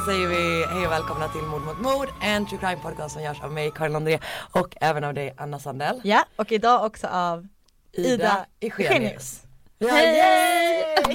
så 0.00 0.06
säger 0.06 0.28
vi 0.28 0.66
hej 0.66 0.86
och 0.86 0.92
välkomna 0.92 1.28
till 1.28 1.42
Mord 1.42 1.62
mot 1.62 1.80
mord, 1.80 2.08
en 2.22 2.46
true 2.46 2.60
crime 2.60 2.76
podcast 2.82 3.12
som 3.12 3.22
görs 3.22 3.40
av 3.40 3.52
mig 3.52 3.70
Karin 3.74 3.96
André 3.96 4.18
och 4.52 4.76
även 4.80 5.04
av 5.04 5.14
dig 5.14 5.34
Anna 5.36 5.58
Sandell. 5.58 6.00
Ja, 6.04 6.24
och 6.36 6.52
idag 6.52 6.84
också 6.84 7.06
av 7.06 7.48
Ida 7.92 8.46
Eugenius. 8.60 9.42
Vi 9.78 9.88
har 9.88 9.96
Hej! 9.96 10.16
gäst! 10.16 11.08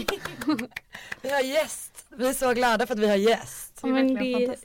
vi 1.21 1.29
har 1.29 1.41
gäst! 1.41 2.05
Vi 2.09 2.27
är 2.27 2.33
så 2.33 2.53
glada 2.53 2.87
för 2.87 2.93
att 2.93 2.99
vi 2.99 3.07
har 3.07 3.15
gäst. 3.15 3.79
Ja, 3.81 3.87
men 3.87 4.13
det 4.13 4.45
är 4.45 4.55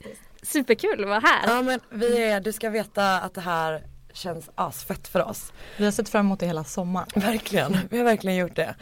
superkul 0.43 1.03
att 1.03 1.09
vara 1.09 1.19
här. 1.19 1.47
Ja 1.47 1.61
men 1.61 1.79
vi 1.89 2.23
är, 2.23 2.39
du 2.39 2.51
ska 2.51 2.69
veta 2.69 3.19
att 3.19 3.33
det 3.33 3.41
här 3.41 3.83
känns 4.13 4.49
asfett 4.55 5.07
för 5.07 5.23
oss. 5.23 5.53
Vi 5.77 5.85
har 5.85 5.91
sett 5.91 6.09
fram 6.09 6.25
emot 6.25 6.39
det 6.39 6.45
hela 6.45 6.63
sommaren. 6.63 7.07
Verkligen, 7.15 7.77
vi 7.89 7.97
har 7.97 8.05
verkligen 8.05 8.37
gjort 8.37 8.55
det. 8.55 8.75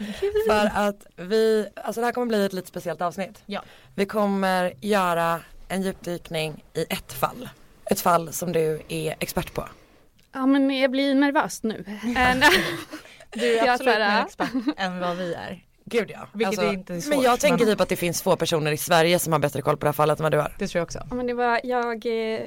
För 0.48 0.70
att 0.74 1.06
vi, 1.16 1.68
alltså 1.84 2.00
det 2.00 2.04
här 2.04 2.12
kommer 2.12 2.26
bli 2.26 2.44
ett 2.46 2.52
lite 2.52 2.68
speciellt 2.68 3.00
avsnitt. 3.00 3.42
Ja. 3.46 3.62
Vi 3.94 4.06
kommer 4.06 4.72
göra 4.80 5.40
en 5.68 5.82
djupdykning 5.82 6.64
i 6.74 6.86
ett 6.90 7.12
fall. 7.12 7.48
Ett 7.90 8.00
fall 8.00 8.32
som 8.32 8.52
du 8.52 8.82
är 8.88 9.14
expert 9.18 9.54
på. 9.54 9.68
Ja 10.32 10.46
men 10.46 10.78
jag 10.78 10.90
blir 10.90 11.14
nervös 11.14 11.62
nu. 11.62 11.84
Du 13.32 13.58
är 13.58 13.70
absolut 13.70 13.98
mer 13.98 14.24
expert 14.24 14.50
än 14.76 15.00
vad 15.00 15.16
vi 15.16 15.34
är. 15.34 15.64
Gud 15.90 16.10
ja. 16.10 16.18
Alltså, 16.18 16.38
Vilket 16.38 16.58
är 16.58 16.72
inte 16.72 16.94
är 16.94 17.00
svårt, 17.00 17.14
men 17.14 17.22
jag 17.24 17.40
tänker 17.40 17.64
men- 17.66 17.74
typ 17.74 17.80
att 17.80 17.88
det 17.88 17.96
finns 17.96 18.22
få 18.22 18.36
personer 18.36 18.72
i 18.72 18.76
Sverige 18.76 19.18
som 19.18 19.32
har 19.32 19.40
bättre 19.40 19.62
koll 19.62 19.76
på 19.76 19.84
det 19.84 19.88
här 19.88 19.92
fallet 19.92 20.18
än 20.20 20.22
vad 20.22 20.32
du 20.32 20.38
har. 20.38 20.52
Det 20.58 20.66
tror 20.68 20.78
jag 20.80 20.84
också. 20.84 20.98
Ja 21.10 21.14
men 21.16 21.26
det 21.26 21.34
var 21.34 21.60
jag, 21.64 22.06
eh, 22.06 22.40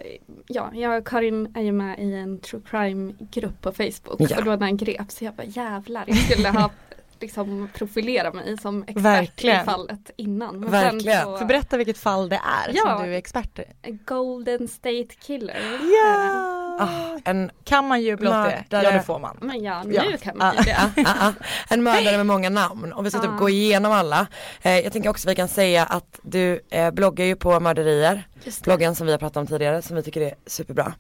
ja 0.47 0.72
jag 0.73 0.97
och 1.02 1.08
Karin 1.08 1.55
är 1.55 1.61
ju 1.61 1.72
med 1.72 2.00
i 2.00 2.13
en 2.13 2.39
true 2.39 2.61
crime 2.69 3.13
grupp 3.31 3.61
på 3.61 3.72
Facebook 3.72 4.16
Ja. 4.19 4.38
och 4.38 4.44
då 4.44 4.52
när 4.52 4.58
han 4.66 4.77
greps 4.77 5.16
så 5.17 5.25
jag 5.25 5.33
bara 5.33 5.47
jävlar 5.47 6.03
jag 6.08 6.17
skulle 6.17 6.50
ha 6.50 6.69
liksom 7.19 7.69
profilera 7.73 8.33
mig 8.33 8.58
som 8.58 8.83
expert 8.83 9.03
Verkligen. 9.05 9.61
i 9.61 9.66
fallet 9.66 10.11
innan. 10.17 10.59
Men 10.59 10.72
Verkligen. 10.72 11.23
För 11.23 11.38
så, 11.38 11.45
berätta 11.45 11.78
vilket 11.78 11.97
fall 11.97 12.30
det 12.30 12.35
är 12.35 12.72
Ja. 12.75 12.81
som 12.97 13.05
du 13.07 13.13
är 13.13 13.17
expert 13.17 13.59
i. 13.59 13.91
Golden 14.05 14.67
State 14.67 15.07
Killer. 15.22 15.61
Ja! 15.81 16.59
Ah, 16.79 16.88
en, 17.25 17.52
Kan 17.63 17.88
man 17.88 18.02
jubla 18.02 18.29
åt 18.29 18.49
det? 18.49 18.55
Mördare. 18.71 18.83
Ja 18.83 18.91
det 18.97 19.03
får 19.03 19.19
man. 19.19 19.38
Men 19.41 19.63
ja, 19.63 19.83
nu 19.83 19.93
Ja. 19.93 20.03
kan 20.21 20.38
man 20.38 20.55
ju 20.57 20.63
det. 20.63 20.77
ah, 21.05 21.27
ah, 21.27 21.31
en 21.69 21.83
mördare 21.83 22.17
med 22.17 22.25
många 22.25 22.49
namn 22.49 22.93
och 22.93 23.05
vi 23.05 23.09
ska 23.09 23.19
typ 23.19 23.29
Ah. 23.31 23.38
gå 23.38 23.49
igenom 23.49 23.91
alla. 23.91 24.27
Eh, 24.61 24.79
jag 24.79 24.94
tänker 24.94 25.09
också 25.09 25.29
vi 25.29 25.35
kan 25.35 25.47
säga 25.47 25.85
att 25.85 26.19
du 26.21 26.59
eh, 26.69 26.91
bloggar 26.91 27.25
ju 27.25 27.35
på 27.35 27.59
mörderier. 27.59 28.27
Bloggen 28.63 28.95
som 28.95 29.05
vi 29.05 29.11
har 29.11 29.19
pratat 29.19 29.38
om 29.38 29.47
tidigare 29.47 29.81
som 29.81 29.95
vi 29.95 30.03
tycker 30.03 30.21
är 30.21 30.33
superbra. 30.47 30.94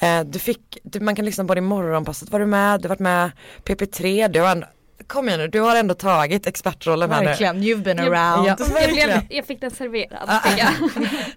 Eh, 0.00 0.20
du 0.24 0.38
fick, 0.38 0.78
du, 0.82 1.00
man 1.00 1.16
kan 1.16 1.24
lyssna 1.24 1.44
på 1.44 1.54
det 1.54 1.58
i 1.58 1.62
morgonpasset 1.62 2.30
var 2.30 2.40
du 2.40 2.46
med, 2.46 2.80
du 2.80 2.84
har 2.84 2.88
varit 2.88 2.98
med 2.98 3.30
PP3, 3.64 4.28
du 4.28 4.40
har 4.40 4.50
ändå, 4.50 4.66
kom 5.06 5.28
igen 5.28 5.40
nu, 5.40 5.48
du 5.48 5.60
har 5.60 5.76
ändå 5.76 5.94
tagit 5.94 6.46
expertrollen 6.46 7.10
här 7.10 7.20
nu. 7.20 7.26
Verkligen, 7.26 7.56
you've 7.62 7.82
been 7.82 7.98
around. 7.98 8.48
Ja. 8.48 8.56
Jag, 8.80 8.90
blev, 8.92 9.20
jag 9.30 9.46
fick 9.46 9.60
den 9.60 9.70
serverad. 9.70 10.24
Ah, 10.28 10.40
jag. 10.56 10.72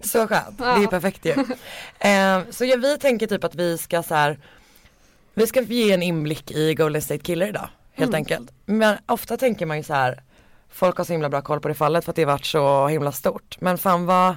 Så 0.06 0.26
skönt, 0.28 0.58
det 0.58 0.64
är 0.64 0.78
ju 0.78 0.86
perfekt 0.86 1.24
ju. 1.24 1.30
Eh, 1.98 2.40
så 2.50 2.64
ja, 2.64 2.76
vi 2.76 2.98
tänker 2.98 3.26
typ 3.26 3.44
att 3.44 3.54
vi 3.54 3.78
ska 3.78 4.02
så 4.02 4.14
här, 4.14 4.38
vi 5.34 5.46
ska 5.46 5.60
ge 5.62 5.92
en 5.92 6.02
inblick 6.02 6.50
i 6.50 6.74
Golden 6.74 7.02
State 7.02 7.20
Killer 7.22 7.46
idag, 7.48 7.68
helt 7.92 8.08
Mm. 8.08 8.14
enkelt. 8.18 8.50
Men 8.66 8.96
ofta 9.06 9.36
tänker 9.36 9.66
man 9.66 9.76
ju 9.76 9.82
så 9.82 9.94
här, 9.94 10.22
folk 10.70 10.96
har 10.96 11.04
så 11.04 11.12
himla 11.12 11.28
bra 11.28 11.42
koll 11.42 11.60
på 11.60 11.68
det 11.68 11.74
fallet 11.74 12.04
för 12.04 12.12
att 12.12 12.16
det 12.16 12.24
varit 12.24 12.46
så 12.46 12.88
himla 12.88 13.12
stort. 13.12 13.56
Men 13.60 13.78
fan 13.78 14.06
vad 14.06 14.36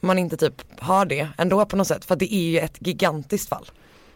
man 0.00 0.18
inte 0.18 0.36
typ 0.36 0.80
har 0.80 1.04
det 1.04 1.28
ändå 1.38 1.64
på 1.66 1.76
något 1.76 1.86
sätt, 1.86 2.04
för 2.04 2.16
det 2.16 2.34
är 2.34 2.50
ju 2.50 2.58
ett 2.58 2.76
gigantiskt 2.86 3.48
fall. 3.48 3.70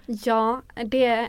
Ja, 0.07 0.63
det 0.87 1.29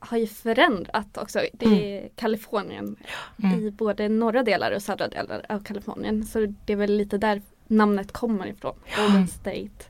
har 0.00 0.18
ju 0.18 0.26
förändrat 0.26 1.16
också. 1.18 1.40
Det 1.52 1.66
är 1.96 2.08
Kalifornien 2.16 2.96
Mm. 3.42 3.60
i 3.66 3.70
både 3.70 4.08
norra 4.08 4.42
delar 4.42 4.72
och 4.72 4.82
södra 4.82 5.08
delar 5.08 5.46
av 5.48 5.64
Kalifornien. 5.64 6.24
Så 6.26 6.54
det 6.66 6.72
är 6.72 6.76
väl 6.76 6.96
lite 6.96 7.18
där 7.18 7.42
namnet 7.66 8.12
kommer 8.12 8.46
ifrån. 8.46 8.74
Golden 8.96 9.28
State. 9.28 9.84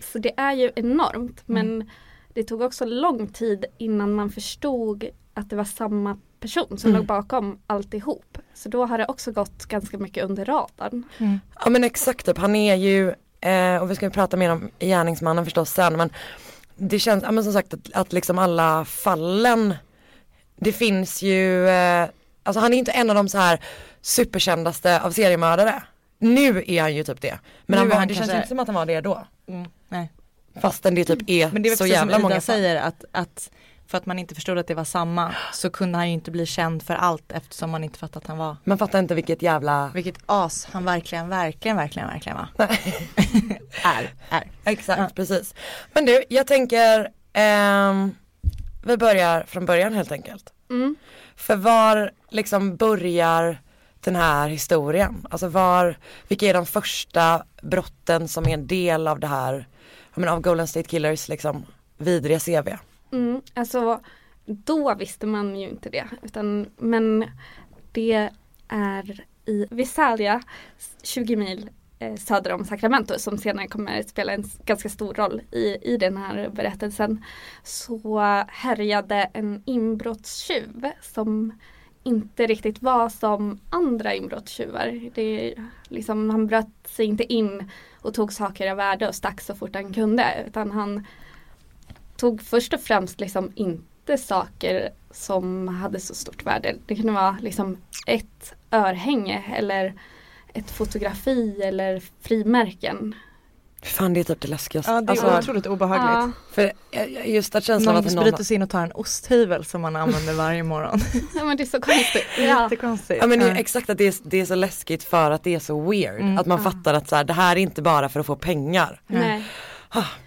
Så 0.00 0.18
det 0.18 0.32
är 0.36 0.52
ju 0.52 0.70
enormt 0.76 1.42
men 1.46 1.90
det 2.34 2.44
tog 2.44 2.60
också 2.62 2.84
lång 2.84 3.28
tid 3.28 3.64
innan 3.78 4.12
man 4.14 4.30
förstod 4.30 5.04
att 5.34 5.50
det 5.50 5.56
var 5.56 5.64
samma 5.64 6.18
person 6.40 6.78
som 6.78 6.90
Mm. 6.90 6.98
låg 7.00 7.06
bakom 7.06 7.58
alltihop. 7.66 8.38
Så 8.54 8.68
då 8.68 8.86
har 8.86 8.98
det 8.98 9.06
också 9.06 9.32
gått 9.32 9.66
ganska 9.66 9.98
mycket 9.98 10.24
under 10.24 10.44
radarn. 10.44 11.02
Mm. 11.18 11.40
Ja 11.64 11.70
men 11.70 11.84
exakt 11.84 12.26
typ, 12.26 12.38
han 12.38 12.56
är 12.56 12.74
ju, 12.74 13.14
eh, 13.40 13.82
och 13.82 13.90
vi 13.90 13.94
ska 13.96 14.06
ju 14.06 14.10
prata 14.10 14.36
mer 14.36 14.50
om 14.52 14.70
gärningsmannen 14.78 15.44
förstås 15.44 15.70
sen 15.70 15.96
men 15.96 16.10
det 16.76 16.98
känns, 16.98 17.22
ja 17.24 17.32
men 17.32 17.44
som 17.44 17.52
sagt 17.52 17.74
att, 17.74 17.92
att 17.92 18.12
liksom 18.12 18.38
alla 18.38 18.84
fallen, 18.84 19.74
det 20.56 20.72
finns 20.72 21.22
ju, 21.22 21.68
eh, 21.68 22.08
alltså 22.42 22.60
han 22.60 22.74
är 22.74 22.78
inte 22.78 22.92
en 22.92 23.10
av 23.10 23.16
de 23.16 23.28
så 23.28 23.38
här 23.38 23.60
superkändaste 24.00 25.00
av 25.00 25.10
seriemördare. 25.10 25.82
Nu 26.18 26.64
är 26.66 26.80
han 26.82 26.94
ju 26.94 27.04
typ 27.04 27.20
det. 27.20 27.38
Men 27.66 27.78
han 27.78 27.88
var, 27.88 27.96
han 27.96 28.08
det 28.08 28.14
känns 28.14 28.26
kanske- 28.26 28.36
inte 28.36 28.48
som 28.48 28.58
att 28.58 28.66
han 28.68 28.74
var 28.74 28.86
det 28.86 29.00
då. 29.00 29.26
Mm. 29.48 29.70
Nej. 29.88 30.12
Fastän 30.60 30.94
det 30.94 31.04
typ 31.04 31.30
är, 31.30 31.50
Men 31.52 31.62
det 31.62 31.68
är 31.68 31.76
så 31.76 31.86
jävla 31.86 32.12
som 32.12 32.22
många 32.22 32.34
fall. 32.34 32.42
säger 32.42 32.76
att, 32.82 33.04
att 33.12 33.50
för 33.86 33.98
att 33.98 34.06
man 34.06 34.18
inte 34.18 34.34
förstod 34.34 34.58
att 34.58 34.66
det 34.66 34.74
var 34.74 34.84
samma 34.84 35.34
så 35.52 35.70
kunde 35.70 35.98
han 35.98 36.08
ju 36.08 36.14
inte 36.14 36.30
bli 36.30 36.46
känd 36.46 36.82
för 36.82 36.94
allt 36.94 37.32
eftersom 37.32 37.70
man 37.70 37.84
inte 37.84 37.98
fattat 37.98 38.16
att 38.16 38.26
han 38.26 38.38
var 38.38 38.56
Man 38.64 38.78
fattar 38.78 38.98
inte 38.98 39.14
vilket 39.14 39.42
jävla, 39.42 39.90
Vilket 39.94 40.18
as 40.26 40.68
han 40.72 40.84
verkligen, 40.84 41.28
verkligen, 41.28 41.76
verkligen, 41.76 42.08
verkligen 42.08 42.38
var. 42.38 42.48
är, 43.84 44.14
är. 44.28 44.50
exakt 44.64 45.00
Ja. 45.00 45.08
precis. 45.14 45.54
Men 45.92 46.04
du, 46.04 46.24
jag 46.28 46.46
tänker, 46.46 47.10
ehm, 47.32 48.14
vi 48.84 48.96
börjar 48.96 49.44
från 49.46 49.66
början 49.66 49.94
helt 49.94 50.12
enkelt. 50.12 50.52
Mm. 50.70 50.96
För 51.36 51.56
var 51.56 52.10
liksom 52.30 52.76
börjar 52.76 53.58
den 54.00 54.16
här 54.16 54.48
historien? 54.48 55.26
Alltså 55.30 55.48
var, 55.48 55.98
vilka 56.28 56.46
är 56.46 56.54
de 56.54 56.66
första 56.66 57.44
brotten 57.62 58.28
som 58.28 58.48
är 58.48 58.54
en 58.54 58.66
del 58.66 59.08
av 59.08 59.20
det 59.20 59.26
här, 59.26 59.68
jag 60.14 60.20
menar, 60.20 60.32
av 60.32 60.40
Golden 60.40 60.66
State 60.66 60.88
Killers 60.88 61.28
liksom 61.28 61.66
vidriga 61.98 62.40
CV? 62.40 62.68
Mm, 63.14 63.42
alltså 63.54 64.00
då 64.46 64.94
visste 64.94 65.26
man 65.26 65.56
ju 65.56 65.68
inte 65.68 65.90
det. 65.90 66.04
Utan, 66.22 66.70
men 66.76 67.24
det 67.92 68.30
är 68.68 69.24
i 69.46 69.66
Visalia, 69.70 70.42
20 71.02 71.36
mil 71.36 71.70
eh, 71.98 72.14
söder 72.14 72.52
om 72.52 72.64
Sacramento 72.64 73.18
som 73.18 73.38
senare 73.38 73.66
kommer 73.66 74.00
att 74.00 74.08
spela 74.08 74.32
en 74.32 74.44
ganska 74.64 74.88
stor 74.88 75.14
roll 75.14 75.42
i, 75.50 75.92
i 75.92 75.96
den 75.96 76.16
här 76.16 76.48
berättelsen. 76.48 77.24
Så 77.62 78.18
härjade 78.48 79.30
en 79.32 79.62
inbrottstjuv 79.66 80.86
som 81.02 81.52
inte 82.02 82.46
riktigt 82.46 82.82
var 82.82 83.08
som 83.08 83.60
andra 83.70 84.14
inbrottstjuvar. 84.14 85.10
Det, 85.14 85.54
liksom, 85.88 86.30
han 86.30 86.46
bröt 86.46 86.88
sig 86.88 87.06
inte 87.06 87.32
in 87.32 87.70
och 88.00 88.14
tog 88.14 88.32
saker 88.32 88.70
av 88.70 88.76
värde 88.76 89.08
och 89.08 89.14
stack 89.14 89.40
så 89.40 89.54
fort 89.54 89.74
han 89.74 89.92
kunde. 89.92 90.44
Utan 90.46 90.70
han 90.70 91.06
tog 92.24 92.42
först 92.42 92.74
och 92.74 92.80
främst 92.80 93.20
liksom 93.20 93.52
inte 93.54 94.18
saker 94.18 94.90
som 95.10 95.68
hade 95.68 96.00
så 96.00 96.14
stort 96.14 96.46
värde. 96.46 96.76
Det 96.86 96.96
kunde 96.96 97.12
vara 97.12 97.36
liksom 97.40 97.76
ett 98.06 98.54
örhänge 98.70 99.44
eller 99.56 99.94
ett 100.54 100.70
fotografi 100.70 101.62
eller 101.62 102.02
frimärken. 102.20 103.14
Fan 103.82 104.14
det 104.14 104.20
är 104.20 104.24
typ 104.24 104.40
det 104.40 104.48
läskigaste. 104.48 104.90
Ja 104.92 105.00
det 105.00 105.06
är 105.06 105.10
alltså, 105.10 105.38
otroligt 105.38 105.66
obehagligt. 105.66 106.36
för 106.52 106.72
eh, 106.90 107.30
just 107.34 107.54
att 107.54 107.64
känslan 107.64 107.94
Någon 107.94 108.04
av 108.04 108.06
att 108.08 108.14
någon, 108.14 108.24
bryter 108.24 108.44
sig 108.44 108.54
in 108.54 108.62
och 108.62 108.70
tar 108.70 108.82
en 108.82 108.92
osthyvel 108.92 109.64
som 109.64 109.80
man 109.80 109.96
använder 109.96 110.34
varje 110.34 110.62
morgon. 110.62 111.00
Ja 111.34 111.44
men 111.44 111.56
det 111.56 111.62
är 111.62 111.66
så 111.66 111.80
konstigt. 111.80 112.24
Ja. 112.38 112.62
Jättekonstigt. 112.62 113.20
ja 113.22 113.26
men 113.26 113.38
det 113.38 113.44
är 113.44 113.48
Ja. 113.50 113.56
exakt 113.56 113.90
att 113.90 113.98
det 113.98 114.04
är, 114.06 114.14
det 114.22 114.40
är 114.40 114.46
så 114.46 114.54
läskigt 114.54 115.04
för 115.04 115.30
att 115.30 115.44
det 115.44 115.54
är 115.54 115.58
så 115.58 115.80
weird. 115.90 116.20
Mm. 116.20 116.38
Att 116.38 116.46
man 116.46 116.58
Ja. 116.64 116.70
fattar 116.70 116.94
att 116.94 117.08
så 117.08 117.16
här, 117.16 117.24
det 117.24 117.32
här 117.32 117.56
är 117.56 117.60
inte 117.60 117.82
bara 117.82 118.08
för 118.08 118.20
att 118.20 118.26
få 118.26 118.36
pengar. 118.36 119.00
Nej. 119.06 119.44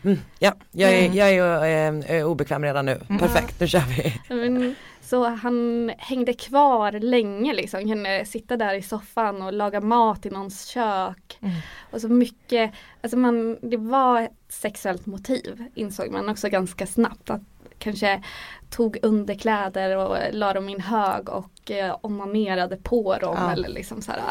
Mm, 0.03 0.17
ja, 0.39 0.53
jag 0.71 0.91
är, 0.93 1.05
Mm. 1.05 1.17
jag 1.17 1.33
är 1.33 2.09
eh, 2.09 2.17
eh, 2.17 2.25
obekväm 2.27 2.63
redan 2.63 2.85
nu. 2.85 3.01
Mm. 3.09 3.19
Perfekt, 3.19 3.59
nu 3.59 3.67
kör 3.67 3.79
vi. 3.79 4.13
Men, 4.49 4.75
så 5.01 5.27
han 5.27 5.91
hängde 5.97 6.33
kvar 6.33 6.91
länge 6.91 7.53
liksom, 7.53 7.81
kunde 7.81 8.25
sitta 8.25 8.57
där 8.57 8.73
i 8.73 8.81
soffan 8.81 9.41
och 9.41 9.53
laga 9.53 9.81
mat 9.81 10.25
i 10.25 10.29
någons 10.29 10.65
kök. 10.65 11.37
Mm. 11.41 11.55
Och 11.91 12.01
så 12.01 12.07
mycket, 12.09 12.71
alltså 13.01 13.17
man, 13.17 13.57
det 13.61 13.77
var 13.77 14.21
ett 14.21 14.31
sexuellt 14.49 15.05
motiv 15.05 15.63
insåg 15.75 16.11
man 16.11 16.29
också 16.29 16.49
ganska 16.49 16.87
snabbt. 16.87 17.29
Att 17.29 17.41
kanske 17.79 18.23
tog 18.69 18.97
underkläder 19.01 19.97
och 19.97 20.17
la 20.31 20.53
dem 20.53 20.69
i 20.69 20.73
en 20.73 20.81
hög 20.81 21.29
och 21.29 21.71
eh, 21.71 21.97
onanerade 22.01 22.77
på 22.77 23.17
dem 23.17 23.35
Ja. 23.39 23.51
eller 23.51 23.69
liksom 23.69 24.01
så 24.01 24.11
här. 24.11 24.21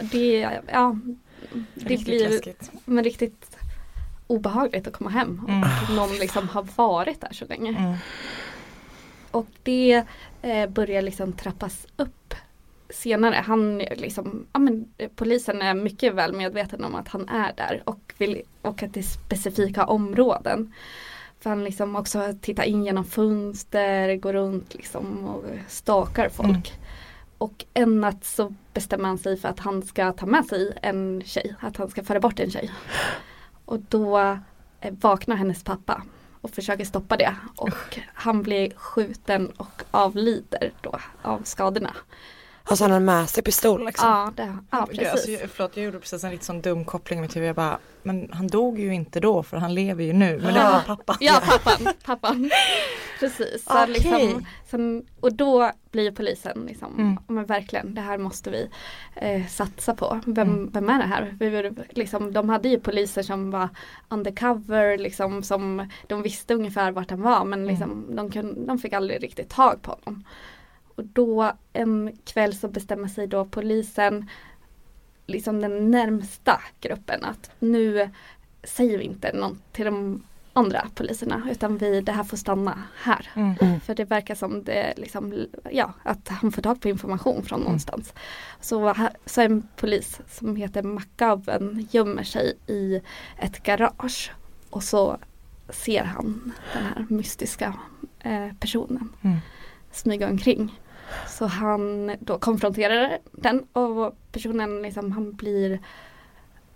Det, 0.00 0.48
ja, 0.72 0.98
det 1.74 1.84
Riktigt 1.88 2.04
blir 2.06 2.54
men 2.84 3.04
riktigt 3.04 3.56
obehagligt 4.26 4.86
att 4.86 4.92
komma 4.92 5.10
hem 5.10 5.40
och 5.44 5.50
Mm. 5.50 5.96
någon 5.96 6.16
liksom 6.16 6.48
har 6.48 6.66
varit 6.76 7.20
där 7.20 7.32
så 7.32 7.44
länge. 7.44 7.70
Mm. 7.70 7.94
Och 9.30 9.46
det 9.62 10.04
eh, 10.42 10.68
börjar 10.68 11.02
liksom 11.02 11.32
trappas 11.32 11.86
upp 11.96 12.34
senare. 12.90 13.34
Han 13.46 13.78
liksom, 13.78 14.46
ja, 14.52 14.58
men, 14.58 14.88
eh, 14.98 15.10
polisen 15.16 15.62
är 15.62 15.74
mycket 15.74 16.14
väl 16.14 16.32
medveten 16.32 16.84
om 16.84 16.94
att 16.94 17.08
han 17.08 17.28
är 17.28 17.52
där 17.56 17.82
och, 17.84 18.14
vill, 18.18 18.42
och 18.62 18.82
att 18.82 18.94
det 18.94 19.00
är 19.00 19.04
specifika 19.26 19.84
områden. 19.86 20.72
För 21.40 21.50
han 21.50 21.64
liksom 21.64 21.96
också 21.96 22.34
tittar 22.40 22.64
in 22.64 22.84
genom 22.84 23.04
fönster, 23.04 24.16
går 24.16 24.32
runt 24.32 24.74
liksom 24.74 25.24
och 25.24 25.44
stakar 25.68 26.28
folk. 26.28 26.72
och 27.38 27.64
en 27.74 28.00
natt 28.00 28.24
så 28.24 28.54
bestämmer 28.72 29.08
han 29.08 29.18
sig 29.18 29.36
för 29.36 29.48
att 29.48 29.60
han 29.60 29.82
ska 29.82 30.12
ta 30.12 30.26
med 30.26 30.44
sig 30.44 30.78
en 30.82 31.22
tjej, 31.24 31.54
att 31.60 31.76
han 31.76 31.88
ska 31.88 32.04
föra 32.04 32.20
bort 32.20 32.40
en 32.40 32.50
tjej. 32.50 32.70
Och 33.64 33.80
då 33.80 34.18
eh, 34.80 34.94
vaknar 35.00 35.36
hennes 35.36 35.64
pappa 35.64 36.02
och 36.40 36.50
försöker 36.50 36.84
stoppa 36.84 37.16
det 37.16 37.34
och 37.56 37.98
han 38.14 38.42
blir 38.42 38.70
skjuten 38.76 39.50
och 39.50 39.82
avlider 39.90 40.72
då 40.80 40.98
av 41.22 41.42
skadorna. 41.44 41.94
Alltså 42.66 42.84
han 42.84 42.90
har 42.90 43.00
med 43.00 43.28
sig 43.28 43.42
pistol 43.42 43.86
liksom. 43.86 44.08
Ja, 44.08 44.32
det, 44.36 44.56
ja 44.70 44.86
Gud, 44.90 45.00
alltså, 45.00 45.14
precis. 45.16 45.40
jag- 45.40 45.50
förlåt 45.50 45.76
jag 45.76 45.84
gjorde 45.84 45.98
precis 46.00 46.24
en 46.24 46.30
lite 46.30 46.44
sån 46.44 46.60
dum 46.60 46.84
koppling 46.84 47.20
mitt 47.20 47.36
huvud. 47.36 47.48
Jag 47.48 47.56
bara, 47.56 47.78
men 48.02 48.28
han 48.32 48.46
dog 48.46 48.78
ju 48.78 48.94
inte 48.94 49.20
då 49.20 49.42
för 49.42 49.56
han 49.56 49.74
lever 49.74 50.04
ju 50.04 50.12
nu. 50.12 50.38
Men 50.44 50.54
det 50.54 50.60
Ja. 50.60 50.70
var 50.86 50.96
pappa. 50.96 51.16
Ja, 51.20 51.40
pappan. 51.46 51.92
pappan. 52.04 52.50
Precis. 53.20 53.64
Så 53.64 53.82
Okej. 53.82 53.92
liksom, 53.92 54.46
sen, 54.70 55.06
och 55.20 55.32
då 55.32 55.70
blir 55.90 56.10
polisen 56.10 56.64
liksom, 56.68 56.94
Mm. 56.98 57.18
"Ja, 57.28 57.34
men 57.34 57.44
verkligen 57.46 57.94
det 57.94 58.00
här 58.00 58.18
måste 58.18 58.50
vi 58.50 58.68
eh, 59.16 59.46
satsa 59.46 59.94
på. 59.94 60.20
Vem, 60.26 60.48
Mm. 60.48 60.70
vem 60.72 60.88
är 60.88 60.98
det 60.98 61.04
här? 61.08 61.36
Vi, 61.40 61.50
var- 61.50 61.74
liksom, 61.90 62.32
de 62.32 62.48
hade 62.48 62.68
ju 62.68 62.80
poliser 62.80 63.22
som 63.22 63.50
var 63.50 63.68
undercover, 64.08 64.98
liksom, 64.98 65.42
som 65.42 65.88
de 66.06 66.22
visste 66.22 66.54
ungefär 66.54 66.90
vart 66.90 67.10
han 67.10 67.22
var 67.22 67.44
men 67.44 67.66
liksom, 67.66 68.16
de, 68.16 68.30
kun, 68.30 68.66
de 68.66 68.78
fick 68.78 68.92
aldrig 68.92 69.22
riktigt 69.22 69.50
tag 69.50 69.82
på 69.82 69.90
honom. 70.04 70.24
Och 70.96 71.04
då 71.04 71.52
en 71.72 72.18
kväll 72.24 72.54
så 72.54 72.68
bestämmer 72.68 73.08
sig 73.08 73.26
då 73.26 73.44
polisen, 73.44 74.30
liksom 75.26 75.60
den 75.60 75.90
närmsta 75.90 76.60
gruppen 76.80 77.24
att 77.24 77.50
nu 77.58 78.10
säger 78.64 78.98
vi 78.98 79.04
inte 79.04 79.32
något 79.32 79.72
till 79.72 79.84
de 79.84 80.22
andra 80.52 80.86
poliserna 80.94 81.48
utan 81.50 81.78
vi, 81.78 82.00
det 82.00 82.12
här 82.12 82.24
får 82.24 82.36
stanna 82.36 82.82
här. 82.96 83.30
Mm. 83.34 83.54
Mm. 83.60 83.80
För 83.80 83.94
det 83.94 84.04
verkar 84.04 84.34
som 84.34 84.64
det 84.64 84.94
liksom, 84.96 85.46
ja, 85.70 85.92
att 86.02 86.28
han 86.28 86.52
får 86.52 86.62
tag 86.62 86.80
på 86.80 86.88
information 86.88 87.42
från 87.42 87.60
någonstans. 87.60 88.14
Så, 88.60 88.94
så 89.26 89.40
en 89.40 89.68
polis 89.76 90.20
som 90.28 90.56
heter 90.56 90.82
McGovern 90.82 91.88
gömmer 91.90 92.22
sig 92.22 92.54
i 92.66 93.00
ett 93.38 93.62
garage 93.62 94.32
och 94.70 94.82
så 94.82 95.18
ser 95.68 96.04
han 96.04 96.52
den 96.72 96.82
här 96.82 97.06
mystiska 97.08 97.74
eh, 98.20 98.48
personen 98.60 99.08
Mm. 99.22 99.38
smyga 99.92 100.28
omkring. 100.28 100.80
Så 101.28 101.46
han 101.46 102.12
då 102.20 102.38
konfronterar 102.38 103.18
den 103.32 103.62
och 103.72 104.16
personen 104.32 104.82
liksom, 104.82 105.12
han 105.12 105.32
blir 105.32 105.80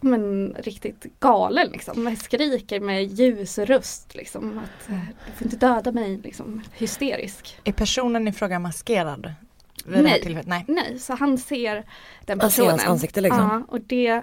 men 0.00 0.54
riktigt 0.58 1.06
galen 1.20 1.68
liksom. 1.72 2.16
Skriker 2.16 2.80
med 2.80 3.04
ljus 3.04 3.58
röst 3.58 4.14
liksom 4.14 4.58
att 4.58 4.88
eh, 4.88 4.98
du 5.26 5.32
får 5.32 5.44
inte 5.46 5.56
döda 5.56 5.92
mig 5.92 6.16
liksom. 6.24 6.62
Hysterisk. 6.72 7.60
Är 7.64 7.72
personen 7.72 8.28
i 8.28 8.32
fråga 8.32 8.58
maskerad? 8.58 9.32
Vid 9.84 10.04
det 10.04 10.08
här 10.08 10.20
Nej. 10.34 10.42
Nej. 10.46 10.64
Nej, 10.68 10.98
så 10.98 11.14
han 11.14 11.38
ser 11.38 11.84
den 12.24 12.38
Man 12.38 12.50
ser 12.50 12.62
personen. 12.62 12.70
hans 12.70 12.84
ansikte 12.86 13.20
liksom. 13.20 13.40
Ja, 13.40 13.62
och 13.68 13.80
det 13.80 14.22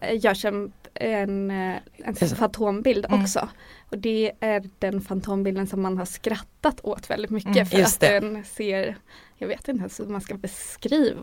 eh, 0.00 0.24
görs 0.24 0.44
en, 0.44 0.72
en, 0.94 1.50
en 1.50 2.14
fantombild 2.36 3.06
Mm. 3.06 3.22
också. 3.22 3.48
Och 3.90 3.98
det 3.98 4.32
är 4.40 4.70
den 4.78 5.00
fantombilden 5.00 5.66
som 5.66 5.82
man 5.82 5.98
har 5.98 6.04
skrattat 6.04 6.80
åt 6.82 7.10
väldigt 7.10 7.30
mycket 7.30 7.56
Mm, 7.56 7.66
för 7.66 7.82
att 7.82 8.00
det. 8.00 8.20
den 8.20 8.44
ser, 8.44 8.96
jag 9.38 9.48
vet 9.48 9.68
inte 9.68 9.80
ens 9.80 10.00
hur 10.00 10.06
man 10.06 10.20
ska 10.20 10.34
beskriva 10.34 11.20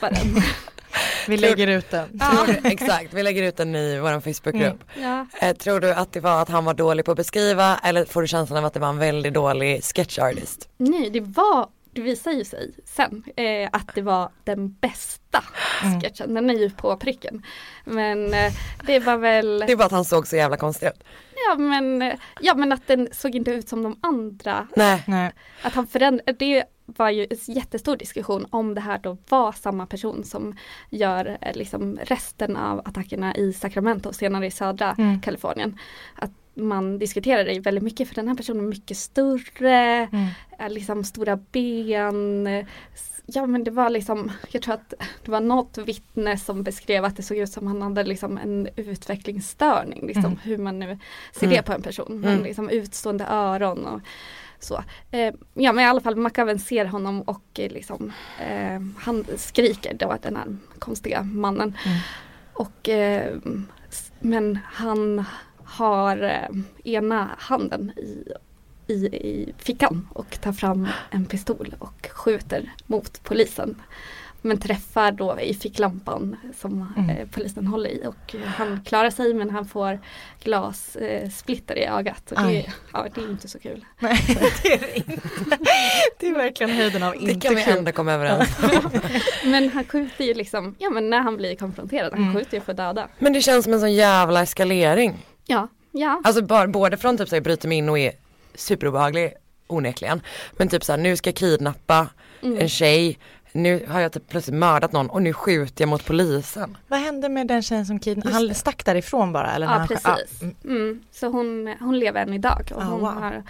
den. 0.00 0.12
Vi 1.28 1.36
lägger 1.36 1.66
ut 1.66 1.90
den. 1.90 2.20
Du, 2.46 2.68
exakt, 2.68 3.14
vi 3.14 3.22
lägger 3.22 3.42
ut 3.42 3.56
den 3.56 3.76
i 3.76 3.98
vår 3.98 4.20
Facebookgrupp. 4.20 4.84
ja. 5.00 5.26
Eh, 5.40 5.56
tror 5.56 5.80
du 5.80 5.92
att 5.92 6.12
det 6.12 6.20
var 6.20 6.42
att 6.42 6.48
han 6.48 6.64
var 6.64 6.74
dålig 6.74 7.04
på 7.04 7.10
att 7.10 7.16
beskriva 7.16 7.80
eller 7.84 8.04
får 8.04 8.22
du 8.22 8.28
känslan 8.28 8.58
av 8.58 8.64
att 8.64 8.74
det 8.74 8.80
var 8.80 8.88
en 8.88 8.98
väldigt 8.98 9.34
dålig 9.34 9.84
sketch 9.84 10.18
artist? 10.18 10.68
Nej, 10.76 11.10
det 11.10 11.20
var, 11.20 11.68
det 11.92 12.00
visar 12.00 12.32
ju 12.32 12.44
sig 12.44 12.70
sen 12.84 13.24
eh, 13.36 13.68
att 13.72 13.94
det 13.94 14.02
var 14.02 14.30
den 14.44 14.72
bästa 14.72 15.18
Mm. 15.84 16.00
sketchen. 16.00 16.34
Den 16.34 16.50
är 16.50 16.54
ju 16.54 16.70
på 16.70 16.96
pricken. 16.96 17.42
Men 17.84 18.34
eh, 18.34 18.52
det 18.86 18.98
var 18.98 19.16
väl, 19.16 19.58
Det 19.66 19.72
är 19.72 19.76
bara 19.76 19.84
att 19.86 19.92
han 19.92 20.04
såg 20.04 20.26
så 20.26 20.36
jävla 20.36 20.56
konstig 20.56 20.86
ut. 20.86 21.04
ja 21.48 21.54
men, 21.58 22.02
eh, 22.02 22.14
ja 22.40 22.54
men 22.54 22.72
att 22.72 22.86
den 22.86 23.08
såg 23.12 23.34
inte 23.34 23.50
ut 23.50 23.68
som 23.68 23.82
de 23.82 23.98
andra 24.02 24.66
Nej. 24.76 25.32
Att 25.62 25.72
han 25.74 25.86
förändrade, 25.86 26.32
det 26.38 26.64
var 26.96 27.10
ju 27.10 27.26
en 27.30 27.54
jättestor 27.54 27.96
diskussion 27.96 28.46
om 28.50 28.74
det 28.74 28.80
här 28.80 28.98
då 28.98 29.16
var 29.28 29.52
samma 29.52 29.86
person 29.86 30.24
som 30.24 30.56
gör 30.90 31.38
eh, 31.40 31.54
liksom 31.56 31.98
resten 32.02 32.56
av 32.56 32.78
attackerna 32.84 33.34
i 33.36 33.52
Sacramento 33.52 34.08
och 34.08 34.14
senare 34.14 34.46
i 34.46 34.50
södra 34.50 34.94
Mm. 34.98 35.20
Kalifornien. 35.20 35.78
Att 36.16 36.30
man 36.54 36.98
diskuterade 36.98 37.52
det 37.54 37.60
väldigt 37.60 37.84
mycket 37.84 38.08
för 38.08 38.14
den 38.14 38.28
här 38.28 38.34
personen 38.34 38.64
är 38.64 38.68
mycket 38.68 38.96
större, 38.96 40.08
Mm. 40.12 40.28
liksom 40.68 41.04
stora 41.04 41.36
ben. 41.36 42.48
Ja 43.26 43.46
men 43.46 43.64
det 43.64 43.70
var 43.70 43.90
liksom, 43.90 44.30
jag 44.50 44.62
tror 44.62 44.74
att 44.74 44.94
det 45.24 45.30
var 45.30 45.40
något 45.40 45.78
vittne 45.78 46.36
som 46.38 46.62
beskrev 46.62 47.04
att 47.04 47.16
det 47.16 47.22
såg 47.22 47.36
ut 47.38 47.50
som 47.52 47.66
han 47.66 47.82
hade 47.82 48.04
liksom 48.04 48.38
en 48.38 48.68
utvecklingsstörning. 48.76 50.06
Liksom, 50.06 50.24
Mm. 50.24 50.38
Hur 50.42 50.58
man 50.58 50.78
nu 50.78 50.98
ser 51.32 51.46
Mm. 51.46 51.56
det 51.56 51.62
på 51.62 51.72
en 51.72 51.82
person. 51.82 52.20
Men 52.20 52.32
Mm. 52.32 52.44
liksom 52.44 52.68
utstående 52.70 53.26
öron 53.26 53.86
och 53.86 54.00
så. 54.64 54.84
Eh, 55.10 55.34
ja 55.54 55.72
men 55.72 55.84
i 55.84 55.88
alla 55.88 56.00
fall 56.00 56.16
McAven 56.16 56.58
ser 56.58 56.84
honom 56.84 57.22
och 57.22 57.60
eh, 57.60 57.72
liksom 57.72 58.12
eh, 58.40 58.80
han 58.98 59.24
skriker 59.36 59.94
då 59.94 60.16
den 60.22 60.36
här 60.36 60.56
konstiga 60.78 61.22
mannen. 61.22 61.76
Mm. 61.86 61.98
Och 62.52 62.88
eh, 62.88 63.36
men 64.20 64.58
han 64.64 65.24
har 65.64 66.22
eh, 66.22 66.92
ena 66.92 67.30
handen 67.38 67.92
i, 67.96 68.32
i, 68.92 69.06
i 69.06 69.54
fickan 69.58 70.08
och 70.14 70.40
tar 70.40 70.52
fram 70.52 70.88
en 71.10 71.26
pistol 71.26 71.74
och 71.78 72.08
skjuter 72.12 72.72
mot 72.86 73.22
polisen. 73.22 73.82
Men 74.44 74.58
träffar 74.60 75.12
då 75.12 75.40
i 75.40 75.54
ficklampan 75.54 76.36
som 76.60 76.92
Mm. 76.96 77.10
eh, 77.10 77.28
polisen 77.32 77.66
håller 77.66 77.90
i 77.90 78.06
och 78.06 78.34
han 78.46 78.80
klarar 78.84 79.10
sig 79.10 79.34
men 79.34 79.50
han 79.50 79.64
får 79.68 80.00
glassplitter 80.42 81.76
eh, 81.76 81.82
i 81.82 81.86
ögat. 81.86 82.32
Och 82.32 82.36
det, 82.42 82.46
Aj. 82.48 82.72
ja, 82.92 83.06
det 83.14 83.20
är 83.20 83.30
inte 83.30 83.48
så 83.48 83.58
kul. 83.58 83.84
Nej, 83.98 84.18
det 84.62 84.72
är 84.72 84.78
det 84.78 84.96
inte. 84.96 85.20
Det 86.18 86.26
är 86.28 86.34
verkligen 86.34 86.76
höjden 86.76 87.02
av 87.02 87.12
det 87.12 87.18
inte 87.18 87.46
kan 87.48 87.56
vi 87.56 87.62
kul. 87.64 87.76
ändå 87.78 87.92
komma 87.92 88.12
överens 88.12 88.48
Men 89.44 89.68
han 89.68 89.84
skjuter 89.84 90.24
ju 90.24 90.34
liksom, 90.34 90.74
ja 90.78 90.90
men 90.90 91.10
när 91.10 91.20
han 91.20 91.36
blir 91.36 91.56
konfronterad, 91.56 92.12
han 92.12 92.22
Mm. 92.22 92.34
skjuter 92.34 92.56
ju 92.56 92.60
för 92.60 92.74
döda. 92.74 93.08
Men 93.18 93.32
det 93.32 93.40
känns 93.42 93.64
som 93.64 93.72
en 93.72 93.80
sån 93.80 93.92
jävla 93.94 94.42
eskalering. 94.42 95.26
Ja, 95.46 95.68
ja. 95.92 96.20
Alltså 96.24 96.42
bara, 96.42 96.66
både 96.68 96.96
från 96.96 97.18
typ 97.18 97.28
såhär 97.28 97.40
bryter 97.42 97.68
mig 97.68 97.78
in 97.78 97.88
och 97.88 97.98
är 97.98 98.12
superobehaglig 98.54 99.32
onekligen. 99.66 100.20
Men 100.52 100.68
typ 100.68 100.84
såhär 100.84 100.98
nu 100.98 101.16
ska 101.16 101.28
jag 101.30 101.36
kidnappa 101.36 102.06
Mm. 102.44 102.58
en 102.58 102.68
tjej, 102.68 103.18
nu 103.52 103.86
har 103.88 104.00
jag 104.00 104.12
typ 104.12 104.28
plötsligt 104.28 104.56
mördat 104.58 104.92
någon 104.92 105.10
och 105.10 105.22
nu 105.22 105.32
skjuter 105.32 105.82
jag 105.82 105.88
mot 105.88 106.04
polisen. 106.06 106.76
Vad 106.88 107.00
hände 107.00 107.28
med 107.28 107.46
den 107.46 107.62
tjejen 107.62 107.86
som 107.86 107.98
kidnappade? 107.98 108.34
Han 108.34 108.54
stack 108.54 108.84
därifrån 108.84 109.32
bara 109.32 109.52
eller? 109.52 109.66
Ja 109.66 109.86
precis. 109.88 110.42
mm. 110.42 110.54
Mm. 110.64 111.02
Så 111.10 111.26
hon, 111.26 111.74
hon 111.80 111.98
lever 111.98 112.22
än 112.22 112.34
idag 112.34 112.72
och 112.74 112.82
Ah, 112.82 112.84
hon 112.84 113.00
wow. 113.00 113.08
har 113.10 113.42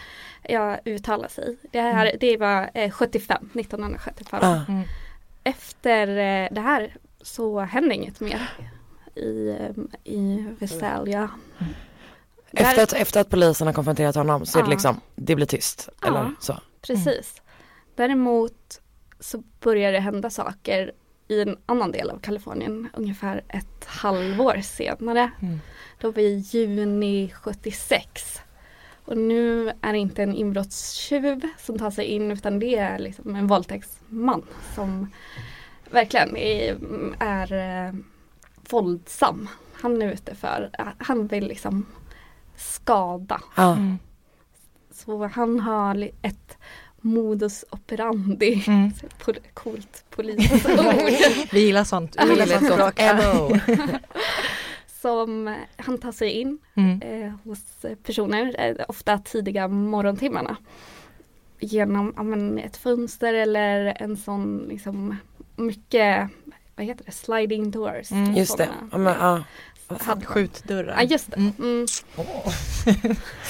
ja, 0.42 0.78
uttalat 0.84 1.32
sig. 1.32 1.56
Det, 1.72 1.80
här, 1.80 2.16
det 2.20 2.36
var 2.36 2.70
eh, 2.74 2.90
75, 2.90 3.48
1975. 3.54 4.40
Ah. 4.42 4.60
Mm. 4.68 4.82
Efter 5.44 6.08
eh, 6.08 6.48
det 6.54 6.60
här 6.60 6.96
så 7.22 7.60
hände 7.60 7.94
inget 7.94 8.20
mer 8.20 8.48
i, 9.14 9.48
eh, 9.48 10.12
i 10.14 10.46
Visalia. 10.60 11.30
Där- 12.50 12.62
Efter 12.62 12.82
att, 12.82 12.92
efter 12.92 13.20
att 13.20 13.28
polisen 13.30 13.66
har 13.66 13.74
konfronterat 13.74 14.14
honom 14.14 14.46
så 14.46 14.58
är 14.58 14.62
det 14.62 14.66
Ja. 14.66 14.70
liksom, 14.70 15.00
det 15.14 15.36
blir 15.36 15.46
tyst. 15.46 15.88
Ja. 16.02 16.08
Eller 16.08 16.34
så. 16.40 16.58
Precis. 16.86 17.42
Däremot 17.96 18.80
så 19.22 19.42
börjar 19.60 19.92
det 19.92 20.00
hända 20.00 20.30
saker 20.30 20.92
i 21.28 21.42
en 21.42 21.56
annan 21.66 21.92
del 21.92 22.10
av 22.10 22.18
Kalifornien 22.18 22.88
ungefär 22.94 23.42
ett 23.48 23.84
halvår 23.86 24.60
senare. 24.62 25.30
Mm. 25.42 25.60
Då 26.00 26.10
var 26.10 26.22
i 26.22 26.36
juni 26.36 27.32
76. 27.34 28.40
Och 29.04 29.16
nu 29.16 29.68
är 29.68 29.92
det 29.92 29.98
inte 29.98 30.22
en 30.22 30.34
inbrottstjuv 30.34 31.40
som 31.58 31.78
tar 31.78 31.90
sig 31.90 32.04
in 32.04 32.30
utan 32.30 32.58
det 32.58 32.76
är 32.76 32.98
liksom 32.98 33.36
en 33.36 33.46
våldtäktsman 33.46 34.46
som 34.74 35.10
verkligen 35.90 36.36
är, 36.36 36.78
är 37.18 37.52
eh, 37.52 37.94
våldsam. 38.70 39.48
Han 39.72 40.02
är 40.02 40.12
ute 40.12 40.34
för, 40.34 40.70
han 40.98 41.26
vill 41.26 41.48
liksom 41.48 41.86
skada. 42.56 43.40
Mm. 43.56 43.98
Så 44.90 45.26
han 45.26 45.60
har 45.60 46.10
ett 46.22 46.58
modus 47.02 47.64
operandi. 47.70 48.64
Mm. 48.68 48.92
Pol- 49.24 49.38
Coolt 49.54 50.04
polisord. 50.10 50.84
Vi 51.52 51.60
gillar 51.66 51.84
sånt. 51.84 52.16
Vi 52.24 52.28
gillar 52.30 52.46
sånt 52.46 52.72
språk. 52.72 53.00
som 55.00 55.48
eh, 55.48 55.54
han 55.76 55.98
tar 55.98 56.12
sig 56.12 56.30
in 56.30 56.58
Mm. 56.74 57.02
eh, 57.02 57.32
hos 57.44 57.84
eh, 57.84 57.94
personer, 57.94 58.54
eh, 58.58 58.84
ofta 58.88 59.18
tidiga 59.18 59.68
morgontimmarna. 59.68 60.56
Genom 61.60 62.12
ja, 62.16 62.22
men, 62.22 62.58
ett 62.58 62.76
fönster 62.76 63.34
eller 63.34 63.96
en 64.02 64.16
sån 64.16 64.64
liksom 64.68 65.16
mycket, 65.56 66.28
vad 66.76 66.86
heter 66.86 67.04
det, 67.04 67.12
sliding 67.12 67.70
doors. 67.70 68.10
Mm. 68.12 68.34
Just 68.36 68.58
det. 68.58 68.66
Såna. 68.66 68.88
Ja, 68.92 68.98
men, 68.98 69.14
ja. 69.20 69.42
Hade- 70.00 70.26
Skjutdörrar. 70.26 70.94
Ja 70.98 71.02
just 71.02 71.30
det. 71.30 71.36
Mm. 71.36 71.52
Mm. 71.58 71.86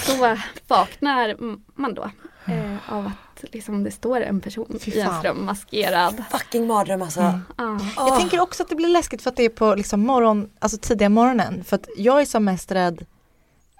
Så 0.06 0.37
vaknar 0.68 1.37
man 1.80 1.94
då 1.94 2.11
eh, 2.47 2.92
av 2.92 3.06
att 3.06 3.31
liksom 3.52 3.84
det 3.84 3.90
står 3.90 4.20
en 4.20 4.40
person 4.40 4.78
i 4.84 4.90
ens 4.90 5.11
fan. 5.12 5.25
rum 5.25 5.44
maskerad. 5.44 6.25
Fucking 6.30 6.66
mardröm 6.66 7.02
alltså. 7.02 7.20
Mm. 7.20 7.40
Ja. 7.56 7.64
Åh. 7.96 8.08
Jag 8.08 8.18
tänker 8.18 8.40
också 8.40 8.62
att 8.62 8.68
det 8.68 8.75
blir 8.76 8.88
läskigt 8.88 9.22
för 9.22 9.30
att 9.30 9.37
det 9.37 9.42
är 9.44 9.49
på 9.49 9.75
liksom 9.75 10.00
morgon, 10.00 10.50
alltså 10.58 10.78
tidiga 10.78 11.08
morgonen. 11.08 11.64
För 11.64 11.76
att 11.76 11.87
jag 11.96 12.20
är 12.20 12.25
som 12.25 12.44
mest 12.44 12.72
rädd 12.72 13.06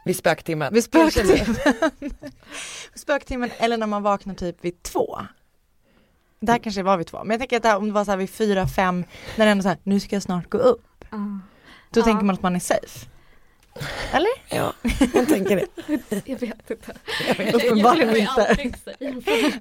Vid 0.05 0.17
spöktimmen. 0.17 0.75
vid 0.75 0.85
spöktimmen. 0.85 1.57
spöktimmen 2.95 3.51
eller 3.59 3.77
när 3.77 3.87
man 3.87 4.03
vaknar 4.03 4.35
typ 4.35 4.65
vid 4.65 4.83
två. 4.83 5.19
Det 6.41 6.53
här 6.53 6.59
kanske 6.59 6.83
var 6.83 6.97
vid 6.97 7.07
två, 7.07 7.19
men 7.25 7.31
jag 7.31 7.41
tänker 7.41 7.57
att 7.57 7.63
det 7.63 7.69
här, 7.69 7.77
om 7.77 7.87
det 7.87 7.93
var 7.93 8.05
så 8.05 8.11
här 8.11 8.19
vid 8.19 8.31
fyra, 8.31 8.67
fem, 8.69 9.05
när 9.37 9.45
det 9.47 9.53
ändå 9.53 9.63
så 9.63 9.69
här, 9.69 9.79
nu 9.83 10.01
ska 10.01 10.17
jag 10.17 10.23
snart 10.23 10.51
gå 10.51 10.59
upp. 10.59 11.05
Ja. 11.11 11.17
Då 11.91 12.01
Ja. 12.01 12.05
tänker 12.05 12.25
man 12.25 12.35
att 12.35 12.43
man 12.43 12.57
är 12.57 12.61
safe. 12.61 13.07
Eller? 14.13 14.31
Ja, 14.49 14.73
jag 15.15 15.29
tänker 15.29 15.57
det. 15.57 15.67
Jag 16.25 16.39
vet 16.41 16.71
inte. 16.71 16.93
Uppenbarligen 17.57 18.17
inte. 18.17 18.57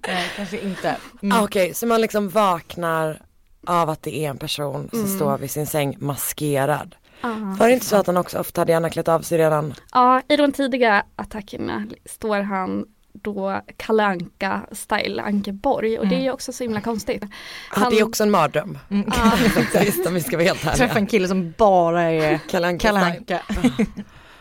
Nej, 0.08 0.30
kanske 0.36 0.60
inte. 0.60 0.96
Mm. 1.22 1.38
Ah, 1.38 1.44
Okej, 1.44 1.74
så 1.74 1.88
man 1.88 2.02
liksom 2.02 2.30
vaknar 2.30 3.22
av 3.68 3.90
att 3.90 4.02
det 4.04 4.26
är 4.26 4.30
en 4.30 4.38
person 4.38 4.90
som 4.90 5.00
Mm. 5.00 5.16
står 5.16 5.38
vid 5.38 5.52
sin 5.52 5.68
säng 5.68 5.96
maskerad. 6.00 6.96
Ja. 7.22 7.30
Var 7.60 7.68
det 7.68 7.74
inte 7.74 7.86
så 7.86 7.96
att 7.96 8.08
han 8.08 8.18
också 8.18 8.40
ofta 8.40 8.62
hade 8.62 8.72
gärna 8.72 8.90
klätt 8.90 9.08
av 9.08 9.22
sig 9.22 9.38
redan? 9.38 9.74
Ja, 9.94 10.22
i 10.28 10.36
de 10.36 10.52
tidiga 10.52 11.04
attackerna 11.16 11.88
står 12.06 12.40
han 12.42 12.86
då 13.14 13.62
Kalle 13.78 14.04
Anka 14.04 14.62
style 14.72 15.22
Ankeborg 15.22 16.00
och 16.00 16.08
det 16.08 16.16
är 16.16 16.22
ju 16.22 16.32
också 16.32 16.54
så 16.54 16.64
himla 16.64 16.82
konstigt. 16.82 17.24
Han... 17.70 17.90
Det 17.92 18.00
är 18.00 18.04
också 18.04 18.24
en 18.24 18.32
mardröm. 18.32 18.78
Mm. 18.90 19.08
Ja, 19.18 19.32
Faktiskt 19.50 20.08
om 20.08 20.14
vi 20.14 20.22
ska 20.22 20.38
vara 20.38 20.48
helt 20.48 20.62
Träffa 20.78 21.00
en 21.00 21.08
kille 21.08 21.28
som 21.28 21.54
bara 21.58 22.02
är 22.04 22.38
Kalle 22.50 22.68
Anka. 22.68 22.88
Kalle 22.88 23.00
style. 23.00 23.18
Anka. 23.18 23.42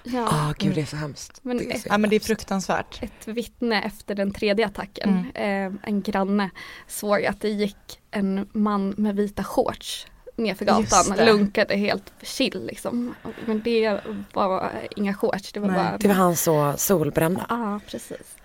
ja. 0.03 0.29
Ah 0.31 0.53
gud 0.59 0.75
det 0.75 0.81
är 0.81 0.87
så 0.87 0.97
hemskt. 0.97 1.41
Men 1.43 1.59
det 1.59 1.65
är 1.65 1.75
ett- 1.75 1.81
så 1.83 1.89
Ja 1.91 1.99
men 1.99 2.11
det 2.11 2.17
är 2.17 2.21
fruktansvärt. 2.21 3.03
Ett 3.03 3.29
vittne 3.29 3.83
efter 3.83 4.15
den 4.15 4.33
tredje 4.33 4.67
attacken, 4.67 5.27
Mm. 5.35 5.75
eh, 5.75 5.81
en 5.89 6.03
granne, 6.03 6.50
såg 6.87 7.25
att 7.27 7.41
det 7.41 7.49
gick 7.49 7.77
en 8.11 8.49
man 8.53 8.95
med 8.97 9.17
vita 9.17 9.45
shorts 9.45 10.07
nerför 10.37 10.65
gatan, 10.65 11.17
det. 11.17 11.25
lunkade 11.25 11.77
helt 11.77 12.13
chill 12.23 12.67
liksom. 12.67 13.15
Men 13.47 13.61
det 13.63 14.01
var 14.33 14.71
inga 14.97 15.15
shorts, 15.15 15.53
det 15.53 15.61
var 15.61 15.69
Nej, 15.69 15.77
bara 15.77 15.99
Det 15.99 16.09
var 16.09 16.15
han 16.15 16.37
så 16.37 16.75
solbrända. 16.77 17.47
Ja, 17.49 17.81
precis. 17.87 18.37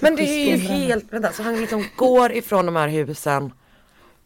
Men 0.00 0.16
det 0.16 0.22
är 0.22 0.50
ju 0.50 0.56
helt, 0.56 1.12
vänta, 1.12 1.32
så 1.32 1.42
han 1.42 1.60
liksom 1.60 1.84
går 1.96 2.32
ifrån 2.32 2.66
de 2.66 2.76
här 2.76 2.88
husen 2.88 3.52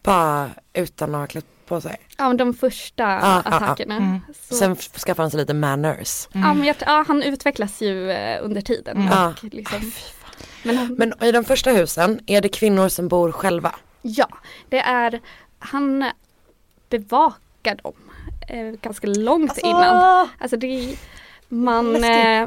bara 0.03 0.51
utan 0.75 1.15
att 1.15 1.21
ha 1.21 1.27
klätt 1.27 1.47
på 1.67 1.81
sig. 1.81 1.97
Ja, 2.19 2.29
men 2.29 2.37
de 2.37 2.55
första 2.55 3.05
Ah, 3.07 3.21
ah, 3.23 3.43
ah. 3.45 3.57
attackerna. 3.57 3.97
Mm. 3.97 4.21
Så, 4.49 4.55
Sen 4.55 4.77
skaffar 4.77 5.23
han 5.23 5.31
sig 5.31 5.41
lite 5.41 5.55
manners. 5.55 6.29
Mm. 6.35 6.47
ja, 6.49 6.55
men 6.55 6.67
jag, 6.67 6.77
ja, 6.81 7.05
han 7.09 7.23
utvecklas 7.23 7.83
ju 7.83 8.11
eh, 8.11 8.45
under 8.45 8.61
tiden. 8.61 8.97
Mm. 8.97 9.13
Ah. 9.13 9.29
Och 9.29 9.45
liksom, 9.45 9.93
men 10.63 10.77
han, 10.77 10.95
Men 10.95 11.13
i 11.23 11.33
de 11.33 11.45
första 11.45 11.71
husen 11.71 12.21
är 12.27 12.41
det 12.41 12.49
kvinnor 12.49 12.89
som 12.89 13.09
bor 13.09 13.33
själva. 13.33 13.75
Ja, 14.03 14.29
det 14.69 14.79
är, 14.81 15.21
han 15.59 16.05
bevakar 16.89 17.75
dem 17.83 17.93
eh, 18.49 18.67
ganska 18.83 19.07
långt 19.07 19.51
Alltså, 19.51 19.67
innan. 19.67 20.29
Alltså 20.39 20.57
det 20.57 20.97
man 21.49 22.05
eh, 22.05 22.43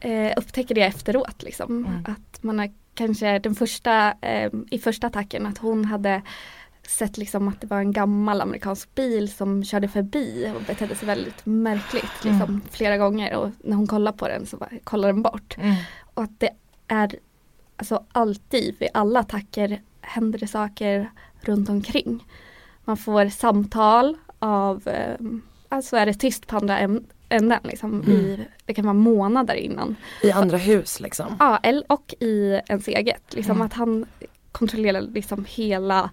eh, 0.00 0.32
upptäcker 0.36 0.74
det 0.74 0.82
efteråt 0.82 1.42
liksom. 1.42 1.86
Mm. 1.86 2.04
Att 2.04 2.42
man 2.42 2.58
har 2.58 2.70
kanske 2.94 3.38
den 3.38 3.54
första, 3.54 4.12
eh, 4.20 4.50
i 4.70 4.78
första 4.78 5.06
attacken 5.06 5.46
att 5.46 5.58
hon 5.58 5.84
hade 5.84 6.22
sett 6.88 7.16
liksom 7.18 7.48
att 7.48 7.60
det 7.60 7.66
var 7.66 7.78
en 7.78 7.92
gammal 7.92 8.40
amerikansk 8.40 8.94
bil 8.94 9.32
som 9.32 9.64
körde 9.64 9.88
förbi 9.88 10.52
och 10.56 10.62
betedde 10.62 10.94
sig 10.94 11.06
väldigt 11.06 11.46
märkligt 11.46 12.24
liksom, 12.24 12.42
Mm. 12.42 12.60
flera 12.70 12.96
gånger 12.96 13.36
och 13.36 13.50
när 13.64 13.76
hon 13.76 13.86
kollar 13.86 14.12
på 14.12 14.28
den 14.28 14.46
så 14.46 14.56
bara, 14.56 14.70
kollar 14.84 15.08
den 15.08 15.22
bort. 15.22 15.56
Mm. 15.58 15.74
Och 16.14 16.22
att 16.22 16.40
det 16.40 16.50
är 16.88 17.14
alltså 17.76 18.04
alltid 18.12 18.76
vid 18.78 18.88
alla 18.94 19.20
attacker 19.20 19.80
händer 20.00 20.38
det 20.38 20.46
saker 20.46 21.10
runt 21.40 21.68
omkring. 21.68 22.24
Man 22.88 22.96
får 22.96 23.28
samtal 23.28 24.16
av, 24.38 24.88
eh, 24.88 25.16
alltså 25.68 25.96
är 25.96 26.06
det 26.06 26.14
tyst 26.14 26.46
på 26.46 26.56
andra 26.56 26.78
änden 27.28 27.60
liksom. 27.64 28.00
Mm. 28.00 28.12
I, 28.12 28.46
det 28.66 28.74
kan 28.74 28.84
vara 28.84 28.94
månader 28.94 29.54
innan. 29.54 29.96
I 30.22 30.30
andra 30.30 30.56
hus 30.56 31.00
liksom. 31.00 31.36
Ja, 31.38 31.60
och 31.88 32.14
i 32.20 32.60
ens 32.68 32.88
eget. 32.88 33.34
Liksom 33.34 33.56
Mm. 33.56 33.66
att 33.66 33.72
han 33.72 34.06
kontrollerar 34.52 35.00
liksom 35.00 35.44
hela 35.48 36.10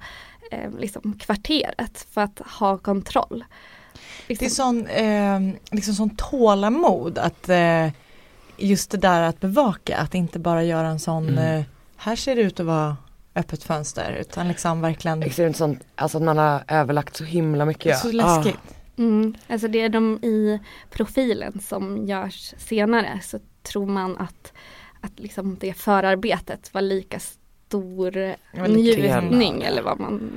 eh, 0.51 0.71
liksom 0.79 1.13
kvarteret 1.19 2.05
för 2.11 2.21
att 2.21 2.39
ha 2.59 2.77
kontroll. 2.77 3.43
Det 4.27 4.33
är 4.33 4.37
Liksom, 4.39 4.49
sån, 4.49 4.87
eh, 4.87 5.39
liksom 5.71 5.93
sån 5.93 6.09
tålamod 6.09 7.17
att 7.17 7.49
eh, 7.49 7.87
just 8.57 8.91
det 8.91 8.97
där 8.97 9.21
att 9.21 9.39
bevaka, 9.39 9.97
att 9.97 10.15
inte 10.15 10.39
bara 10.39 10.63
göra 10.63 10.87
en 10.87 10.99
sån, 10.99 11.29
Mm. 11.29 11.59
eh, 11.59 11.65
här 11.97 12.15
ser 12.15 12.35
det 12.35 12.41
ut 12.41 12.59
att 12.59 12.65
vara 12.65 12.97
öppet 13.35 13.63
fönster 13.63 14.17
utan 14.21 14.47
liksom 14.47 14.81
verkligen 14.81 15.23
Extremt 15.23 15.57
sånt, 15.57 15.79
alltså 15.95 16.17
att 16.17 16.23
man 16.23 16.37
har 16.37 16.63
överlagt 16.67 17.15
så 17.15 17.23
himla 17.23 17.65
mycket. 17.65 17.99
så 17.99 18.11
läskigt. 18.11 18.59
Mm, 18.97 19.35
alltså 19.49 19.67
det 19.67 19.81
är 19.81 19.89
de 19.89 20.19
i 20.23 20.59
profilen 20.91 21.59
som 21.59 22.05
görs 22.07 22.53
senare 22.57 23.19
så 23.23 23.39
tror 23.63 23.85
man 23.85 24.17
att, 24.17 24.53
att 25.01 25.19
liksom 25.19 25.57
det 25.59 25.73
förarbetet 25.73 26.73
var 26.73 26.81
lika 26.81 27.19
stor 27.19 28.35
var 28.59 28.67
lika 28.67 29.19
njutning 29.19 29.61
eller 29.63 29.81
vad 29.81 29.99
man 29.99 30.31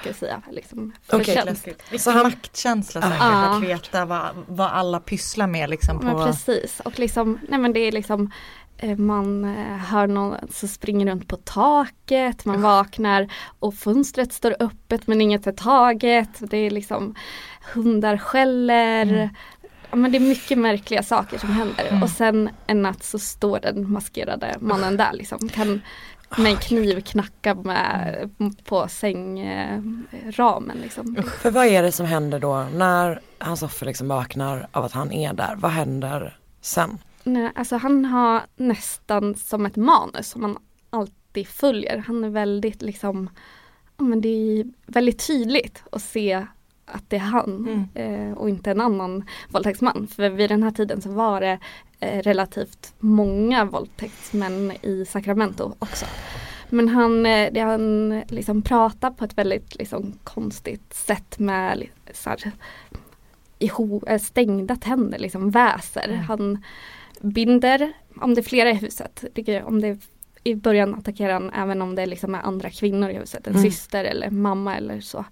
ska 0.00 0.12
säga. 0.12 0.42
Liksom. 0.50 0.92
Läskigt. 1.12 1.82
Så 1.82 1.90
Vilken 1.90 2.12
han- 2.14 2.22
maktkänsla 2.22 3.02
säkert 3.02 3.16
Ja. 3.20 3.56
att 3.56 3.62
veta 3.62 4.04
vad, 4.04 4.28
vad 4.48 4.70
alla 4.70 5.00
pysslar 5.00 5.46
med 5.46 5.70
liksom 5.70 5.98
på 5.98 6.04
Men 6.06 6.26
precis 6.26 6.80
och 6.80 6.98
liksom, 6.98 7.38
nej 7.48 7.58
men 7.58 7.72
det 7.72 7.80
är 7.80 7.92
liksom 7.92 8.30
man 8.96 9.44
eh, 9.44 9.76
hör 9.76 10.06
någon 10.06 10.36
som 10.50 10.68
springer 10.68 11.06
runt 11.06 11.28
på 11.28 11.36
taket, 11.36 12.44
man 12.44 12.62
vaknar 12.62 13.28
och 13.58 13.74
fönstret 13.74 14.32
står 14.32 14.56
öppet 14.60 15.06
men 15.06 15.20
inget 15.20 15.46
är 15.46 15.52
taget. 15.52 16.50
Det 16.50 16.56
är 16.56 16.70
liksom 16.70 17.14
hundar 17.74 18.18
skäller. 18.18 19.02
Mm. 19.02 19.28
Ja, 19.90 19.96
men 19.96 20.12
det 20.12 20.18
är 20.18 20.20
mycket 20.20 20.58
märkliga 20.58 21.02
saker 21.02 21.38
som 21.38 21.48
händer 21.50 21.84
Mm. 21.90 22.02
och 22.02 22.10
sen 22.10 22.48
en 22.66 22.82
natt 22.82 23.02
så 23.04 23.18
står 23.18 23.60
den 23.60 23.92
maskerade 23.92 24.56
mannen 24.60 24.96
där 24.96 25.12
liksom. 25.12 25.48
Kan 25.48 25.80
med 26.38 26.50
en 26.52 26.56
kniv 26.56 27.00
knacka 27.00 27.54
med, 27.54 28.30
på 28.64 28.88
sängramen 28.88 30.76
liksom. 30.82 31.16
För 31.42 31.50
vad 31.50 31.66
är 31.66 31.82
det 31.82 31.92
som 31.92 32.06
händer 32.06 32.40
då 32.40 32.66
när 32.74 33.20
hans 33.38 33.62
offer 33.62 33.86
liksom 33.86 34.08
vaknar 34.08 34.66
av 34.72 34.84
att 34.84 34.92
han 34.92 35.12
är 35.12 35.32
där? 35.32 35.54
Vad 35.56 35.70
händer 35.70 36.38
sen? 36.60 36.98
Nej, 37.24 37.50
alltså 37.54 37.76
han 37.76 38.04
har 38.04 38.42
nästan 38.56 39.34
som 39.34 39.66
ett 39.66 39.76
manus 39.76 40.28
som 40.28 40.42
han 40.42 40.58
alltid 40.90 41.48
följer. 41.48 41.98
Han 41.98 42.24
är 42.24 42.28
väldigt 42.28 42.82
liksom, 42.82 43.30
ja 43.96 44.04
men 44.04 44.20
det 44.20 44.28
är 44.28 44.64
väldigt 44.86 45.26
tydligt 45.26 45.82
att 45.92 46.02
se 46.02 46.46
att 46.86 47.10
det 47.10 47.16
är 47.16 47.20
han 47.20 47.88
eh, 47.94 48.32
och 48.32 48.48
inte 48.48 48.70
en 48.70 48.80
annan 48.80 49.24
våldtäktsman. 49.48 50.06
För 50.06 50.30
vid 50.30 50.50
den 50.50 50.62
här 50.62 50.70
tiden 50.70 51.00
så 51.00 51.10
var 51.10 51.40
det 51.40 51.58
eh, 52.00 52.22
relativt 52.22 52.94
många 52.98 53.64
våldtäktsmän 53.64 54.72
i 54.82 55.04
Sacramento 55.04 55.74
också. 55.78 56.06
Men 56.68 56.88
han, 56.88 57.26
eh, 57.26 57.52
det 57.52 57.60
han 57.60 58.20
liksom 58.28 58.62
pratar 58.62 59.10
på 59.10 59.24
ett 59.24 59.38
väldigt 59.38 59.74
liksom, 59.74 60.12
konstigt 60.24 60.94
sätt 60.94 61.38
med 61.38 61.86
så 62.12 62.30
här, 62.30 62.52
iho, 63.58 64.06
eh, 64.06 64.18
stängda 64.18 64.76
tänder, 64.76 65.18
liksom 65.18 65.50
väser. 65.50 66.08
Mm. 66.08 66.24
Han 66.24 66.64
binder, 67.24 67.92
om 68.20 68.34
det 68.34 68.40
är 68.40 68.42
flera 68.42 68.70
i 68.70 68.74
huset, 68.74 69.24
om 69.64 69.80
det 69.80 69.98
i 70.44 70.54
början 70.54 70.94
attackerar 70.94 71.32
han 71.32 71.50
även 71.50 71.82
om 71.82 71.94
det 71.94 72.06
liksom 72.06 72.34
är 72.34 72.38
andra 72.42 72.70
kvinnor 72.70 73.10
i 73.10 73.14
huset, 73.14 73.46
en 73.46 73.52
Mm. 73.52 73.64
syster 73.70 74.04
eller 74.04 74.30
mamma 74.30 74.76
eller 74.76 75.00
så. 75.00 75.24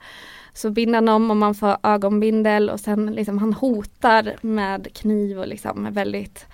Så 0.55 0.71
binder 0.71 0.95
han 0.95 1.07
dem 1.07 1.31
och 1.31 1.37
man 1.37 1.55
får 1.55 1.77
ögonbindel 1.83 2.71
och 2.71 2.81
sen 2.81 3.07
liksom 3.07 3.39
han 3.39 3.53
hotar 3.53 4.37
med 4.41 4.95
kniv 4.95 5.39
och 5.39 5.49
liksom 5.49 5.87
är 5.87 5.91
väldigt 5.91 6.47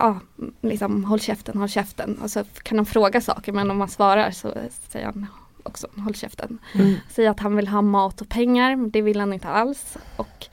Ja, 0.00 0.20
liksom 0.60 1.04
håll 1.04 1.20
käften, 1.20 1.58
håll 1.58 1.68
käften. 1.68 2.18
Och 2.22 2.30
så 2.30 2.44
kan 2.62 2.78
han 2.78 2.86
fråga 2.86 3.20
saker 3.20 3.52
men 3.52 3.70
om 3.70 3.78
man 3.78 3.88
svarar 3.88 4.30
så 4.30 4.54
säger 4.88 5.06
han 5.06 5.26
också 5.62 5.86
håll 5.96 6.14
käften. 6.14 6.58
Mm. 6.74 6.94
Säger 7.10 7.30
att 7.30 7.40
han 7.40 7.56
vill 7.56 7.68
ha 7.68 7.82
mat 7.82 8.20
och 8.20 8.28
pengar, 8.28 8.90
det 8.90 9.02
vill 9.02 9.20
han 9.20 9.32
inte 9.32 9.48
alls. 9.48 9.96
Och 10.16 10.46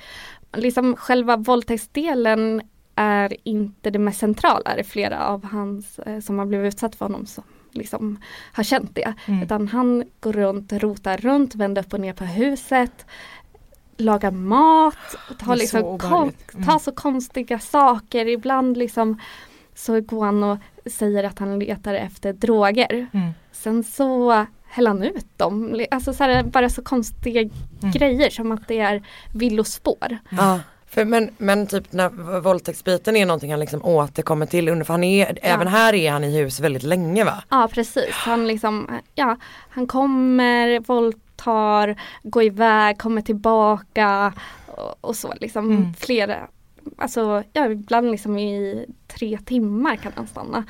liksom 0.53 0.95
själva 0.95 1.37
våldtäktsdelen 1.37 2.61
är 2.95 3.35
inte 3.43 3.89
det 3.89 3.99
mest 3.99 4.19
centrala. 4.19 4.73
Det 4.73 4.79
är 4.79 4.83
flera 4.83 5.27
av 5.27 5.45
hans 5.45 5.99
eh, 5.99 6.19
som 6.19 6.39
har 6.39 6.45
blivit 6.45 6.73
utsatt 6.73 6.95
för 6.95 7.05
honom 7.05 7.25
som 7.25 7.43
liksom 7.71 8.19
har 8.53 8.63
känt 8.63 8.95
det. 8.95 9.13
Mm. 9.25 9.43
Utan 9.43 9.67
han 9.67 10.03
går 10.19 10.33
runt, 10.33 10.73
rotar 10.73 11.17
runt, 11.17 11.55
vänder 11.55 11.81
upp 11.81 11.93
och 11.93 11.99
ner 11.99 12.13
på 12.13 12.23
huset. 12.25 13.05
Lagar 13.97 14.31
mat, 14.31 14.97
Det 15.29 15.35
tar, 15.35 15.45
så 15.45 15.55
liksom 15.55 15.81
kon- 15.81 15.89
obehagligt. 15.93 16.53
Mm. 16.53 16.65
tar 16.67 16.79
så 16.79 16.91
konstiga 16.91 17.59
saker. 17.59 18.27
Ibland 18.27 18.77
liksom 18.77 19.19
så 19.75 20.01
går 20.01 20.25
han 20.25 20.43
och 20.43 20.57
säger 20.85 21.23
att 21.23 21.39
han 21.39 21.59
letar 21.59 21.93
efter 21.93 22.33
droger. 22.33 23.07
Mm. 23.13 23.31
Sen 23.51 23.83
så 23.83 24.45
häller 24.67 24.89
han 24.89 25.03
ut 25.03 25.37
dem. 25.37 25.85
Alltså 25.91 26.13
så 26.13 26.23
här, 26.23 26.43
bara 26.43 26.69
så 26.69 26.83
konstiga 26.83 27.41
Mm. 27.41 27.91
grejer 27.93 28.29
som 28.29 28.51
att 28.51 28.67
det 28.67 28.79
är 28.79 29.03
villospår. 29.33 30.17
Ja, 30.29 30.59
För, 30.95 31.05
men, 31.05 31.29
men 31.37 31.67
typ 31.67 31.93
när 31.93 32.39
våldtäktsbiten 32.39 33.15
är 33.15 33.25
någonting 33.25 33.51
han 33.51 33.59
liksom 33.59 33.85
återkommer 33.85 34.45
till 34.45 34.69
under, 34.69 34.85
för 34.85 34.93
han 34.93 35.03
är, 35.03 35.39
även 35.41 35.67
här 35.67 35.93
är 35.93 36.11
han 36.11 36.23
i 36.23 36.37
hus 36.37 36.59
väldigt 36.59 36.83
länge 36.83 37.23
va? 37.23 37.43
Ja 37.49 37.69
precis, 37.71 38.11
han 38.11 38.47
liksom, 38.47 38.99
ja, 39.15 39.37
han 39.69 39.87
kommer, 39.87 40.79
våldtar, 40.79 42.01
går 42.23 42.43
iväg, 42.43 42.97
kommer 42.97 43.21
tillbaka 43.21 44.33
och, 44.67 44.95
och 45.01 45.15
så 45.15 45.33
liksom 45.41 45.71
Mm. 45.71 45.93
flera, 45.93 46.47
alltså 46.97 47.43
ja, 47.53 47.65
ibland 47.65 48.11
liksom 48.11 48.37
i 48.39 48.85
tre 49.07 49.39
timmar 49.45 49.95
kan 49.95 50.11
han 50.15 50.27
stanna. 50.27 50.63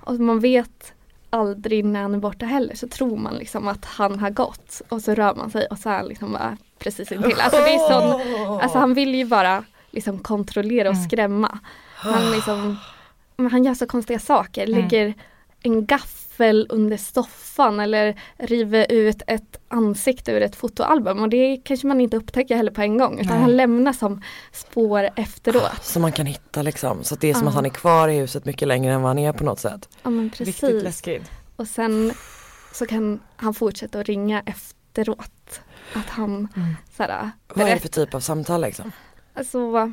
Och 0.00 0.14
man 0.14 0.40
vet 0.40 0.92
aldrig 1.30 1.84
när 1.84 2.02
han 2.02 2.14
är 2.14 2.18
borta 2.18 2.46
heller 2.46 2.74
så 2.74 2.88
tror 2.88 3.16
man 3.16 3.34
liksom 3.34 3.68
att 3.68 3.84
han 3.84 4.18
har 4.18 4.30
gått 4.30 4.82
och 4.88 5.02
så 5.02 5.14
rör 5.14 5.34
man 5.34 5.50
sig 5.50 5.66
och 5.66 5.78
så 5.78 5.88
är 5.88 5.96
han 5.96 6.06
liksom 6.06 6.32
bara 6.32 6.56
precis 6.78 7.12
intill. 7.12 7.40
Alltså 7.40 7.60
det 7.60 7.74
är 7.74 7.78
sån, 7.78 8.60
alltså 8.60 8.78
han 8.78 8.94
vill 8.94 9.14
ju 9.14 9.24
bara 9.24 9.64
liksom 9.90 10.18
kontrollera 10.18 10.88
och 10.88 10.94
Mm. 10.94 11.08
skrämma. 11.08 11.58
Han 11.94 12.30
liksom, 12.30 12.76
men 13.36 13.50
han 13.50 13.64
gör 13.64 13.74
så 13.74 13.86
konstiga 13.86 14.18
saker, 14.18 14.66
Mm. 14.66 14.80
lägger 14.80 15.14
en 15.62 15.86
gaffel 15.86 16.66
under 16.70 16.96
soffan 16.96 17.80
eller 17.80 18.20
river 18.36 18.86
ut 18.92 19.22
ett 19.26 19.58
ansikte 19.68 20.32
ur 20.32 20.42
ett 20.42 20.56
fotoalbum 20.56 21.20
och 21.22 21.28
det 21.28 21.60
kanske 21.64 21.86
man 21.86 22.00
inte 22.00 22.16
upptäcker 22.16 22.56
heller 22.56 22.70
på 22.72 22.80
en 22.80 22.98
gång 22.98 23.14
utan 23.18 23.32
Nej. 23.32 23.40
han 23.40 23.56
lämnar 23.56 23.92
som 23.92 24.22
spår 24.52 25.08
efteråt. 25.16 25.82
Som 25.84 26.02
man 26.02 26.12
kan 26.12 26.26
hitta 26.26 26.62
liksom. 26.62 27.04
Så 27.04 27.14
det 27.14 27.30
är 27.30 27.34
som 27.34 27.42
Ja. 27.42 27.48
att 27.48 27.54
han 27.54 27.66
är 27.66 27.70
kvar 27.70 28.08
i 28.08 28.18
huset 28.18 28.44
mycket 28.44 28.68
längre 28.68 28.92
än 28.94 29.02
vad 29.02 29.08
han 29.10 29.18
är 29.18 29.32
på 29.32 29.44
något 29.44 29.60
sätt. 29.60 29.88
Ja 30.02 30.10
men 30.10 30.30
precis. 30.30 31.02
Och 31.56 31.66
sen 31.68 32.12
så 32.72 32.86
kan 32.86 33.20
han 33.36 33.54
fortsätta 33.54 34.00
att 34.00 34.06
ringa 34.06 34.42
efteråt. 34.46 35.60
Att 35.94 36.08
han 36.08 36.48
Mm. 36.56 36.76
såhär, 36.96 37.30
Vad 37.54 37.68
är 37.68 37.74
det 37.74 37.80
för 37.80 37.88
typ 37.88 38.14
av 38.14 38.20
samtal 38.20 38.60
liksom? 38.60 38.92
Alltså 39.34 39.92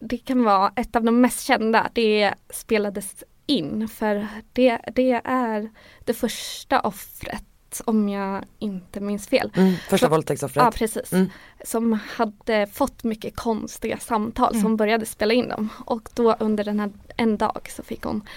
det 0.00 0.18
kan 0.18 0.44
vara 0.44 0.72
ett 0.76 0.96
av 0.96 1.04
de 1.04 1.20
mest 1.20 1.40
kända. 1.40 1.90
Det 1.92 2.34
spelades 2.50 3.24
in 3.46 3.88
för 3.88 4.28
det, 4.52 4.78
det 4.94 5.20
är 5.24 5.70
det 6.04 6.14
första 6.14 6.80
offret 6.80 7.44
om 7.84 8.08
jag 8.08 8.44
inte 8.58 9.00
minns 9.00 9.28
fel. 9.28 9.52
Mm, 9.56 9.74
första 9.88 10.08
våldtäktsoffret. 10.08 10.64
Ja 10.64 10.70
precis. 10.70 11.12
Mm. 11.12 11.30
Som 11.64 11.92
hade 12.16 12.66
fått 12.66 13.04
mycket 13.04 13.36
konstiga 13.36 13.98
samtal 13.98 14.50
Mm. 14.52 14.62
som 14.62 14.76
började 14.76 15.06
spela 15.06 15.34
in 15.34 15.48
dem. 15.48 15.68
Och 15.86 16.08
då 16.14 16.32
under 16.40 16.64
den 16.64 16.80
här 16.80 16.90
en 17.16 17.36
dag 17.38 17.68
så 17.76 17.82
fick 17.82 18.02
hon 18.04 18.28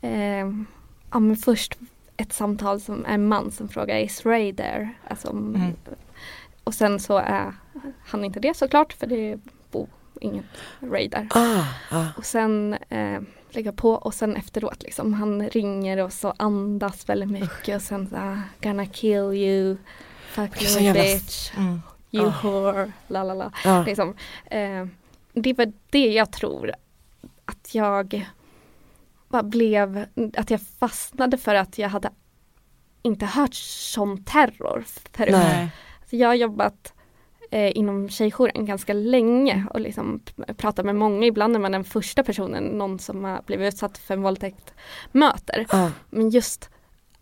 eh, 0.00 0.46
ja, 1.12 1.18
men 1.18 1.36
först 1.36 1.78
ett 2.16 2.32
samtal 2.32 2.80
som 2.80 3.04
en 3.04 3.28
man 3.28 3.50
som 3.50 3.68
frågar 3.68 3.98
Is 3.98 4.26
Ray 4.26 4.52
there? 4.54 4.88
Alltså, 5.08 5.28
om- 5.28 5.54
Mm. 5.54 5.72
Och 6.64 6.74
sen 6.74 7.00
så 7.00 7.16
är 7.18 7.54
han 8.06 8.24
inte 8.24 8.40
det 8.40 8.56
såklart 8.56 8.92
för 8.92 9.06
det 9.06 9.38
bor 9.70 9.88
ingen 10.20 10.44
Ray 10.80 11.08
där. 11.08 11.28
Ah, 11.30 11.64
ah. 11.90 12.06
Och 12.16 12.24
sen 12.24 12.76
eh, 12.88 13.20
lägga 13.50 13.72
på 13.72 13.90
och 13.90 14.14
sen 14.14 14.36
efteråt 14.36 14.82
liksom 14.82 15.12
han 15.14 15.48
ringer 15.48 15.98
och 15.98 16.12
så 16.12 16.34
andas 16.36 17.08
väldigt 17.08 17.30
mycket 17.30 17.76
och 17.76 17.82
sen 17.82 18.08
så 18.08 18.16
här, 18.16 18.40
gonna 18.62 18.86
kill 18.86 19.32
you, 19.32 19.76
fuck 20.28 20.62
är 20.62 20.66
you 20.70 20.80
jävla- 20.82 21.02
bitch, 21.02 21.52
Mm. 21.56 21.80
you 22.10 22.26
Ah. 22.28 22.34
whore, 22.42 22.92
la 23.08 23.22
la 23.24 23.34
la. 23.34 23.82
Liksom, 23.86 24.14
eh, 24.46 24.86
det 25.32 25.52
var 25.58 25.72
det 25.90 26.12
jag 26.12 26.30
tror 26.32 26.72
att 27.44 27.74
jag 27.74 28.30
bara 29.32 29.42
blev, 29.42 30.06
att 30.36 30.50
jag 30.50 30.60
fastnade 30.78 31.38
för 31.38 31.54
att 31.54 31.78
jag 31.78 31.88
hade 31.88 32.10
inte 33.02 33.26
hört 33.26 33.54
sån 33.54 34.24
terror 34.24 34.84
förut. 35.12 35.32
Nej. 35.32 35.68
Så 36.10 36.16
jag 36.16 36.28
har 36.28 36.34
jobbat 36.34 36.92
eh, 37.50 37.76
inom 37.76 38.08
tjejjouren 38.08 38.66
ganska 38.66 38.92
länge 38.92 39.66
och 39.70 39.80
liksom 39.80 40.20
p- 40.36 40.54
pratat 40.54 40.84
med 40.86 40.96
många. 40.96 41.26
Ibland 41.26 41.54
är 41.56 41.60
man 41.60 41.72
den 41.72 41.84
första 41.84 42.22
personen 42.22 42.64
någon 42.64 42.98
som 42.98 43.24
har 43.24 43.42
blivit 43.46 43.74
utsatt 43.74 43.98
för 43.98 44.14
en 44.14 44.22
våldtäkt 44.22 44.74
möter. 45.12 45.66
Ah. 45.68 45.88
Men 46.10 46.30
just 46.30 46.70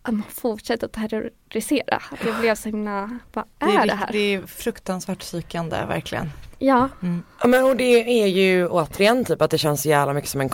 att 0.01 0.13
man 0.13 0.23
fortsätter 0.29 0.85
att 0.87 0.93
terrorisera. 0.93 1.95
Att 2.11 2.25
jag 2.25 2.39
blev 2.39 2.55
så 2.55 2.69
himla, 2.69 3.19
vad 3.33 3.45
Det 3.57 3.65
är 3.65 3.79
är, 3.81 3.85
det 3.87 3.93
här? 3.93 4.09
det 4.11 4.17
är 4.33 4.41
fruktansvärt 4.41 5.19
psykande 5.19 5.75
verkligen. 5.87 6.29
Ja, 6.59 6.89
Mm. 7.01 7.23
Ja, 7.41 7.47
men 7.47 7.65
och 7.65 7.75
det 7.75 8.21
är 8.23 8.27
ju 8.27 8.67
återigen 8.67 9.25
typ 9.25 9.41
att 9.41 9.51
det 9.51 9.57
känns 9.57 9.81
så 9.81 9.89
jävla 9.89 10.13
mycket 10.13 10.29
som 10.29 10.41
en 10.41 10.49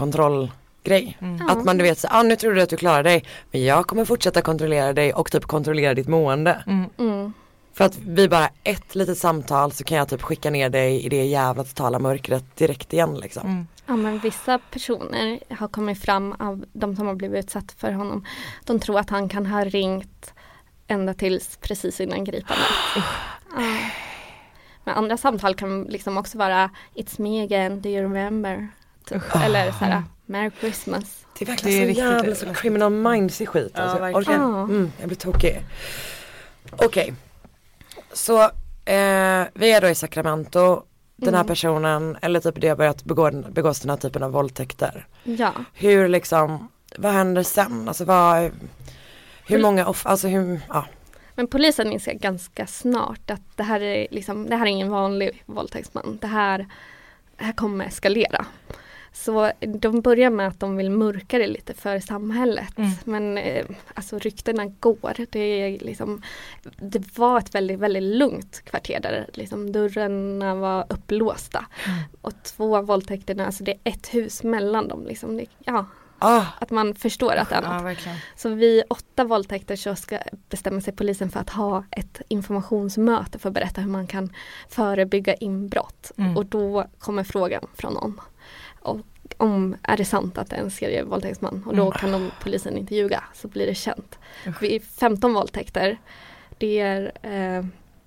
kontrollgrej. 0.88 1.18
Mm. 1.22 1.50
Att 1.50 1.66
man 1.66 1.78
du 1.78 1.84
vet 1.84 2.00
så, 2.00 2.08
ah, 2.12 2.24
nu 2.24 2.36
tror 2.36 2.54
du 2.54 2.62
att 2.62 2.70
du 2.70 2.78
klarar 2.78 3.04
dig 3.04 3.24
men 3.52 3.66
jag 3.66 3.88
kommer 3.88 4.06
fortsätta 4.06 4.42
kontrollera 4.42 4.94
dig 4.94 5.14
och 5.14 5.32
typ 5.32 5.46
kontrollera 5.46 5.94
ditt 5.94 6.08
mående. 6.08 6.64
Mm. 6.68 6.90
mm, 6.98 7.34
För 7.74 7.86
att 7.86 7.98
vi 7.98 8.30
bara 8.30 8.50
ett 8.64 8.96
litet 8.96 9.18
samtal 9.18 9.72
så 9.72 9.84
kan 9.84 9.98
jag 9.98 10.10
typ 10.10 10.22
skicka 10.22 10.50
ner 10.50 10.70
dig 10.70 11.06
i 11.06 11.10
det 11.10 11.26
jävla 11.26 11.64
totala 11.64 12.00
mörkret 12.00 12.56
direkt 12.56 12.94
igen 12.94 13.18
liksom. 13.20 13.48
Mm. 13.48 13.68
ja 13.86 13.96
men 13.96 14.20
vissa 14.20 14.60
personer 14.72 15.40
har 15.60 15.68
kommit 15.68 16.02
fram 16.02 16.36
av 16.40 16.66
de 16.74 16.96
som 16.96 17.08
har 17.08 17.16
blivit 17.16 17.46
utsatt 17.46 17.72
för 17.78 17.92
honom. 17.92 18.26
De 18.66 18.80
tror 18.80 19.00
att 19.00 19.10
han 19.10 19.30
kan 19.30 19.46
ha 19.46 19.64
ringt 19.64 20.34
ända 20.88 21.14
tills 21.14 21.58
precis 21.58 22.02
innan 22.02 22.24
gripandet. 22.24 22.68
Ja. 23.56 23.64
Men 24.84 24.96
andra 24.96 25.18
samtal 25.18 25.56
kan 25.56 25.84
liksom 25.84 26.18
också 26.18 26.38
vara 26.38 26.70
It's 26.96 27.22
me 27.22 27.44
again, 27.44 27.82
do 27.82 27.90
you 27.90 28.04
remember? 28.04 28.68
Typ. 29.06 29.36
Eller 29.36 29.72
så 29.72 29.86
här, 29.86 30.04
Merry 30.28 30.52
Christmas. 30.60 31.26
Det 31.40 31.46
är 31.46 31.48
verkligen 31.48 31.78
Det 31.78 31.84
är 31.84 31.84
så 31.84 31.88
riktigt- 31.88 32.38
jävla 32.44 32.54
så 32.56 32.62
criminal 32.62 32.92
minds 32.92 33.42
i 33.42 33.46
skit 33.46 33.72
Ja, 33.76 33.82
alltså. 33.82 33.98
jag, 33.98 34.14
verkligen. 34.14 34.42
orkar, 34.42 34.52
Ja. 34.58 34.64
mm, 34.64 34.92
jag 35.00 35.08
blir 35.08 35.18
tokig. 35.18 35.62
Okej, 36.72 37.14
så 38.14 38.42
eh, 38.86 39.46
vi 39.54 39.72
är 39.72 39.82
då 39.82 39.88
i 39.90 39.96
Sacramento. 39.96 40.84
Den 41.16 41.34
här 41.34 41.42
Mm. 41.42 41.48
personen, 41.48 42.18
eller 42.22 42.40
typ 42.40 42.62
det 42.62 42.68
har 42.68 42.76
börjat 42.76 43.04
begå, 43.04 43.32
begås 43.32 43.80
den 43.80 43.90
här 43.90 43.98
typen 43.98 44.24
av 44.24 44.32
våldtäkter. 44.32 45.08
Ja, 45.24 45.52
Hur 45.74 46.08
liksom, 46.10 46.68
vad 46.98 47.12
händer 47.14 47.44
sen? 47.44 47.88
Alltså 47.88 48.06
vad, 48.06 48.42
hur 48.42 48.52
Pol- 49.58 49.62
många 49.62 49.88
off, 49.88 50.06
alltså 50.06 50.28
hur, 50.28 50.60
ja. 50.70 50.86
men 51.36 51.48
polisen 51.48 51.92
inser 51.92 52.14
ganska 52.14 52.68
snart 52.68 53.30
att 53.32 53.42
det 53.56 53.64
här 53.64 53.82
är, 53.82 54.08
liksom, 54.12 54.50
det 54.50 54.56
här 54.56 54.66
är 54.66 54.70
ingen 54.70 54.90
vanlig 54.90 55.44
våldtäktsman. 55.46 56.18
Det 56.22 56.28
här, 56.28 56.58
det 57.38 57.44
här 57.44 57.54
kommer 57.54 57.86
eskalera. 57.86 58.46
Så 59.24 59.52
de 59.62 60.02
börjar 60.02 60.30
med 60.30 60.48
att 60.48 60.60
de 60.60 60.78
vill 60.78 60.92
mörka 60.92 61.38
det 61.38 61.48
lite 61.48 61.74
för 61.74 62.00
samhället. 62.00 62.78
Mm. 62.78 62.92
Men 63.04 63.38
eh, 63.38 63.66
alltså 63.94 64.20
ryktena 64.20 64.66
går. 64.66 65.26
Det, 65.30 65.40
är 65.40 65.80
liksom, 65.80 66.22
det 66.78 67.18
var 67.18 67.38
ett 67.38 67.56
väldigt, 67.56 67.80
väldigt 67.80 68.04
lugnt 68.04 68.62
kvarter 68.66 69.00
där 69.00 69.30
liksom, 69.34 69.72
dörrarna 69.72 70.56
var 70.56 70.86
upplåsta. 70.90 71.66
Mm. 71.86 72.00
Och 72.22 72.44
två 72.44 72.82
våldtäkterna, 72.82 73.46
alltså 73.46 73.64
det 73.64 73.72
är 73.72 73.80
ett 73.84 74.14
hus 74.14 74.44
mellan 74.44 74.88
dem. 74.88 75.06
Liksom. 75.06 75.38
Det, 75.38 75.46
ja, 75.60 75.86
Ah, 76.20 76.46
att 76.60 76.72
man 76.72 76.96
förstår 76.96 77.36
att 77.36 77.50
det 77.50 77.56
är 77.56 77.62
något. 77.62 77.84
Verkligen. 77.84 78.18
Så 78.36 78.50
vid 78.50 78.84
åtta 78.90 79.24
våldtäkter 79.24 79.76
så 79.76 79.96
ska 79.96 80.20
bestämma 80.50 80.82
sig 80.82 80.94
polisen 80.94 81.30
för 81.30 81.40
att 81.40 81.50
ha 81.50 81.84
ett 81.92 82.22
informationsmöte 82.28 83.40
för 83.40 83.50
att 83.50 83.54
berätta 83.54 83.82
hur 83.82 83.90
man 83.90 84.08
kan 84.08 84.34
förebygga 84.70 85.34
inbrott. 85.34 86.12
Mm. 86.18 86.38
Och 86.38 86.46
då 86.46 86.86
kommer 87.00 87.24
frågan 87.24 87.68
från 87.76 87.94
någon. 87.94 88.22
Och 88.88 89.00
om 89.38 89.76
är 89.84 89.98
det 89.98 90.06
sant 90.06 90.38
att 90.38 90.50
det 90.50 90.56
är 90.56 90.60
en 90.62 90.72
serievåldtäktsman 90.72 91.64
och 91.66 91.76
då 91.76 91.82
Mm. 91.82 91.92
kan 91.92 92.12
de, 92.12 92.32
polisen 92.44 92.78
inte 92.78 92.96
ljuga 92.96 93.24
så 93.34 93.48
blir 93.48 93.66
det 93.68 93.76
känt. 93.76 94.20
Usch. 94.48 94.62
Vid 94.62 94.84
15 94.84 95.34
våldtäkter 95.34 95.98
det 96.58 96.80
är, 96.80 97.12
eh, 97.22 97.66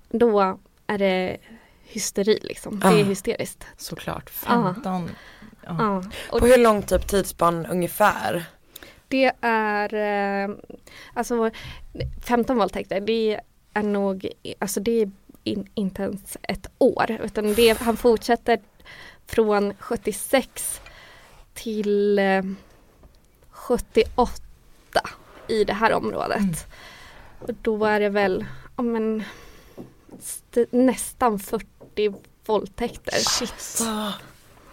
då 0.09 0.59
är 0.87 0.97
det 0.97 1.37
hysteri 1.83 2.39
liksom. 2.43 2.79
Det 2.79 2.87
är 2.87 2.91
Ah. 2.91 3.03
hysteriskt. 3.03 3.65
Såklart. 3.77 4.31
Ja. 4.47 4.73
15. 4.75 5.09
Ja. 5.65 5.75
Ja. 5.79 6.03
Och 6.31 6.39
på 6.39 6.45
hur 6.45 6.57
lång 6.57 6.81
typ 6.81 7.07
tidsspann 7.07 7.65
ungefär? 7.65 8.43
Det 9.07 9.31
är 9.41 9.93
eh, 9.93 10.55
alltså 11.13 11.51
15 12.25 12.57
våldtäkter, 12.57 13.01
det 13.01 13.39
är 13.73 13.83
nog, 13.83 14.27
alltså 14.59 14.79
det 14.79 15.01
är 15.01 15.11
in, 15.43 15.67
inte 15.75 16.03
ens 16.03 16.37
ett 16.41 16.67
år 16.77 17.17
utan 17.23 17.53
det, 17.53 17.79
han 17.79 17.97
fortsätter 17.97 18.59
från 19.35 19.73
76 19.79 20.81
till 21.53 22.19
eh, 22.19 22.43
78 23.49 24.41
i 25.47 25.63
det 25.63 25.73
här 25.73 25.93
området. 25.93 26.37
Mm. 26.39 26.55
Och 27.39 27.49
då 27.61 27.85
är 27.85 27.99
det 27.99 28.09
väl, 28.09 28.45
ja 28.77 28.83
men 28.83 29.23
st- 30.19 30.65
nästan 30.71 31.39
40 31.39 32.13
våldtäkter. 32.45 33.11
Shit. 33.17 33.87
Ah, 33.87 34.11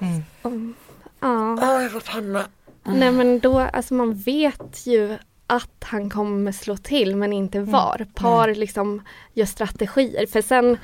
Mm. 0.01 0.23
Um, 0.43 0.75
ja. 1.21 1.59
ah, 1.63 1.83
jag 1.83 1.93
får 1.93 2.01
panna. 2.01 2.47
Nej 2.85 3.13
men 3.13 3.39
då, 3.41 3.59
alltså 3.59 3.95
man 3.95 4.15
vet 4.15 4.87
ju 4.87 5.19
att 5.47 5.85
han 5.85 6.11
kommer 6.11 6.53
slå 6.53 6.77
till 6.77 7.17
men 7.17 7.33
inte 7.33 7.59
Mm. 7.59 7.71
var. 7.71 8.07
Par 8.15 8.55
liksom 8.55 9.03
gör 9.35 9.47
strategier 9.47 10.27
för 10.27 10.43
sen 10.43 10.79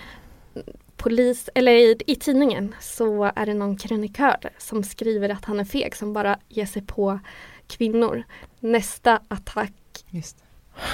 polis, 1.05 1.49
eller 1.55 1.73
i, 1.73 1.97
i 2.07 2.17
tidningen 2.17 2.75
så 2.81 3.25
är 3.37 3.47
det 3.47 3.55
någon 3.55 3.77
krönikör 3.77 4.37
som 4.59 4.85
skriver 4.85 5.29
att 5.29 5.45
han 5.45 5.61
är 5.61 5.65
feg 5.65 5.97
som 5.97 6.13
bara 6.13 6.39
ger 6.49 6.67
sig 6.67 6.83
på 6.83 7.19
kvinnor. 7.67 8.23
Nästa 8.61 9.21
attack 9.29 9.73
Just. 10.11 10.37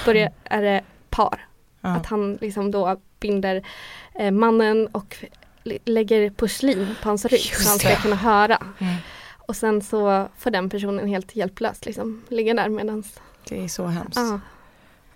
börjar, 0.07 0.33
är 0.44 0.62
det 0.62 0.83
par. 1.11 1.46
Ja. 1.81 1.88
Att 1.96 2.07
han 2.07 2.35
liksom 2.40 2.70
då 2.70 2.96
binder 3.20 3.62
eh, 4.14 4.31
mannen 4.31 4.87
och 4.87 5.16
lä- 5.64 5.79
lägger 5.85 6.31
porslin 6.31 6.94
på 7.03 7.09
hans 7.09 7.25
rygg 7.25 7.40
så 7.57 7.68
han 7.68 7.79
ska 7.79 7.94
kunna 7.96 8.16
höra. 8.16 8.59
Mm. 8.79 8.94
Och 9.38 9.57
sen 9.57 9.83
så 9.83 10.29
får 10.38 10.51
den 10.51 10.70
personen 10.70 11.09
helt 11.09 11.37
hjälplöst 11.37 11.87
liksom 11.87 12.23
ligga 12.29 12.55
där 12.55 12.68
medans, 12.68 13.20
Det 13.49 13.64
är 13.64 13.68
så 13.68 13.87
hemskt. 13.87 14.16
ja. 14.16 14.40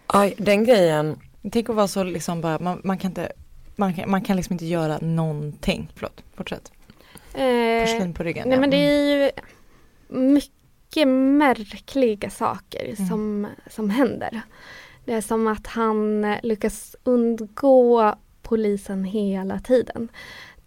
Aj, 0.07 0.35
den 0.39 0.65
grejen. 0.65 1.19
Tänk 1.53 1.69
att 1.71 1.77
vara 1.77 1.89
så 1.89 2.03
liksom 2.05 2.41
bara, 2.41 2.59
man, 2.59 2.81
man 2.85 2.99
kan 2.99 3.11
inte 3.11 3.33
man 3.77 3.95
kan, 3.95 4.11
man 4.11 4.23
kan 4.23 4.37
liksom 4.37 4.53
inte 4.53 4.67
göra 4.67 4.99
någonting. 4.99 5.93
Förlåt, 5.95 6.23
fortsätt. 6.37 6.73
Eh, 7.35 7.81
Porslin 7.81 8.15
på 8.15 8.23
ryggen. 8.23 8.49
Nej 8.49 8.57
ja. 8.57 8.61
men 8.61 8.71
det 8.71 8.77
är 8.77 9.25
ju 9.25 9.31
mycket 10.09 11.09
märkliga 11.09 12.31
saker 12.31 12.85
Mm. 12.85 13.09
som, 13.09 13.47
som 13.71 13.91
händer. 13.91 14.41
Det 15.05 15.13
är 15.13 15.21
som 15.21 15.47
att 15.49 15.67
han 15.67 16.27
lyckas 16.43 16.97
undgå 17.05 18.15
polisen 18.43 19.05
hela 19.05 19.59
tiden. 19.59 20.09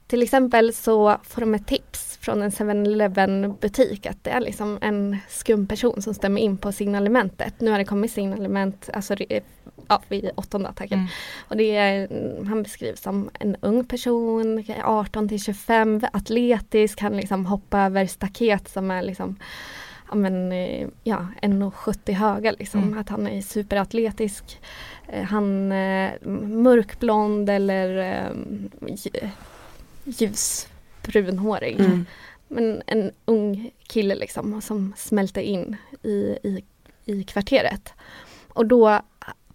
Till 0.07 0.23
exempel 0.23 0.73
så 0.73 1.17
får 1.23 1.41
de 1.41 1.55
ett 1.55 1.67
tips 1.67 2.06
från 2.27 2.41
en 2.41 2.51
7-Eleven 2.51 3.55
butik 3.61 4.05
att 4.05 4.23
det 4.23 4.29
är 4.29 4.41
liksom 4.41 4.77
en 4.81 5.17
skum 5.29 5.67
person 5.67 6.01
som 6.01 6.13
stämmer 6.13 6.41
in 6.41 6.57
på 6.57 6.71
signalementet. 6.71 7.61
Nu 7.61 7.71
har 7.71 7.77
det 7.77 7.85
kommit 7.85 8.11
signalement, 8.11 8.89
alltså 8.93 9.15
ja, 9.87 10.01
vid 10.07 10.29
åttonde 10.35 10.69
attacken. 10.69 10.99
Mm. 10.99 11.09
Och 11.47 11.57
det 11.57 11.75
är, 11.75 12.07
han 12.47 12.63
beskrivs 12.63 13.01
som 13.01 13.29
en 13.39 13.55
ung 13.61 13.85
person, 13.85 14.63
18 14.83 15.29
till 15.29 15.43
25, 15.43 16.01
atletisk, 16.13 17.01
han 17.01 17.17
liksom 17.17 17.45
hoppar 17.45 17.85
över 17.85 18.05
staket 18.05 18.69
som 18.69 18.91
är 18.91 19.01
liksom 19.01 19.39
ja, 20.09 20.15
men, 20.15 20.51
eh, 20.51 20.87
ja, 21.03 21.27
1,70 21.41 22.13
höga 22.13 22.51
liksom. 22.51 22.83
Mm. 22.83 22.99
Att 22.99 23.09
han 23.09 23.27
är 23.27 23.41
superatletisk. 23.41 24.61
Eh, 25.07 25.23
Han 25.23 25.71
är 25.71 26.19
mörkblond 26.47 27.49
eller 27.49 27.97
eh, 27.97 29.29
ljusbrunhårig. 31.11 31.79
Mm. 31.79 32.05
Men 32.47 32.81
en 32.87 33.11
ung 33.25 33.71
kille 33.87 34.15
liksom 34.15 34.61
som 34.61 34.93
smälter 34.97 35.41
in 35.41 35.75
i, 36.03 36.37
i, 36.43 36.63
i 37.05 37.23
kvarteret. 37.23 37.93
Och 38.49 38.65
då 38.65 38.99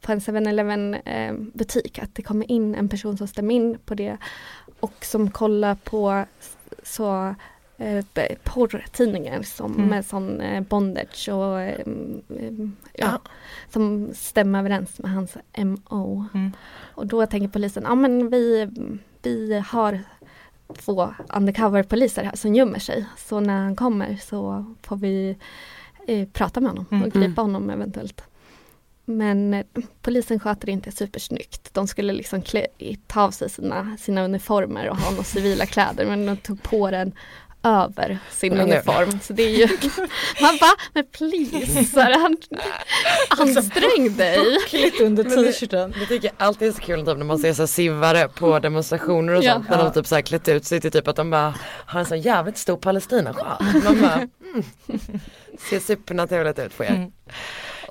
på 0.00 0.12
en 0.12 0.20
7-Eleven 0.20 0.94
eh, 0.94 1.34
butik 1.54 1.98
att 1.98 2.14
det 2.14 2.22
kommer 2.22 2.50
in 2.50 2.74
en 2.74 2.88
person 2.88 3.18
som 3.18 3.28
stämmer 3.28 3.54
in 3.54 3.78
på 3.84 3.94
det 3.94 4.16
och 4.80 5.04
som 5.04 5.30
kollar 5.30 5.74
på 5.74 6.24
så 6.82 7.34
eh, 7.78 8.04
porrtidningar 8.44 9.42
som 9.42 9.72
Mm. 9.74 9.88
med 9.88 10.06
sån 10.06 10.40
eh, 10.40 10.60
bondage 10.62 11.28
och 11.28 11.60
eh, 11.60 11.80
mm, 11.86 12.76
ja, 12.94 13.06
Ja. 13.06 13.20
som 13.72 14.10
stämmer 14.14 14.58
överens 14.58 14.98
med 14.98 15.10
hans 15.12 15.36
MO. 15.58 16.24
Mm. 16.34 16.52
Och 16.94 17.06
då 17.06 17.26
tänker 17.26 17.48
polisen, 17.48 17.82
ja 17.86 17.94
men 17.94 18.28
vi, 18.30 18.68
vi 19.22 19.62
har 19.66 20.00
två 20.72 21.14
undercover-poliser 21.28 22.24
här 22.24 22.36
som 22.36 22.54
gömmer 22.54 22.78
sig. 22.78 23.06
Så 23.16 23.40
när 23.40 23.62
han 23.62 23.76
kommer 23.76 24.16
så 24.16 24.64
får 24.82 24.96
vi 24.96 25.36
eh, 26.06 26.28
prata 26.28 26.60
med 26.60 26.70
honom 26.70 26.86
Mm. 26.90 27.02
och 27.04 27.10
gripa 27.12 27.42
honom 27.42 27.70
eventuellt. 27.70 28.22
Men 29.04 29.54
eh, 29.54 29.64
polisen 30.02 30.40
sköter 30.40 30.66
det 30.66 30.72
inte 30.72 30.92
supersnyggt. 30.92 31.74
De 31.74 31.86
skulle 31.88 32.12
liksom 32.12 32.42
klä, 32.42 32.66
ta 33.06 33.22
av 33.22 33.30
sig 33.30 33.50
sina, 33.50 33.96
sina 34.00 34.22
uniformer 34.24 34.88
och 34.88 34.96
ha 34.96 35.10
några 35.10 35.24
civila 35.24 35.66
kläder 35.66 36.06
men 36.06 36.26
de 36.26 36.36
tog 36.36 36.62
på 36.62 36.90
den 36.90 37.12
över 37.62 38.18
sin 38.30 38.54
Men 38.56 38.66
nu- 38.68 38.74
uniform. 38.74 39.18
Så 39.22 39.32
det 39.32 39.42
är 39.42 39.50
ju, 39.58 39.68
man 40.40 40.58
bara, 40.60 40.74
men 40.92 41.04
please, 41.12 41.84
så 41.84 42.00
här, 42.00 42.18
han, 42.20 42.36
ansträng 43.28 44.16
dig. 44.16 44.58
Klitt 44.68 45.00
under 45.00 45.24
t-shirten. 45.24 45.94
Jag 45.98 46.08
tycker 46.08 46.30
alltid 46.36 46.68
är 46.68 46.72
så 46.72 46.80
kul 46.80 47.06
typ, 47.06 47.18
när 47.18 47.24
man 47.24 47.38
ser 47.38 47.52
så 47.52 47.66
sivare 47.66 48.28
på 48.28 48.58
demonstrationer 48.58 49.32
och 49.34 49.44
Ja. 49.44 49.52
sånt. 49.52 49.70
När 49.70 49.78
de 49.84 49.92
typ 49.92 50.06
så 50.06 50.14
här 50.14 50.22
klätt 50.22 50.48
ut 50.48 50.64
sig 50.64 50.80
till 50.80 50.90
typ 50.92 51.08
att 51.08 51.16
de 51.16 51.30
bara 51.30 51.54
har 51.86 52.00
en 52.00 52.06
sån 52.06 52.20
jävligt 52.20 52.58
stor 52.58 52.76
palestinasjal. 52.76 53.56
Man 53.84 54.00
bara, 54.00 54.14
mm. 54.14 54.30
Ser 55.70 55.80
supernaturligt 55.80 56.58
ut 56.58 56.76
på 56.76 56.84
er. 56.84 56.88
Mm. 56.90 57.10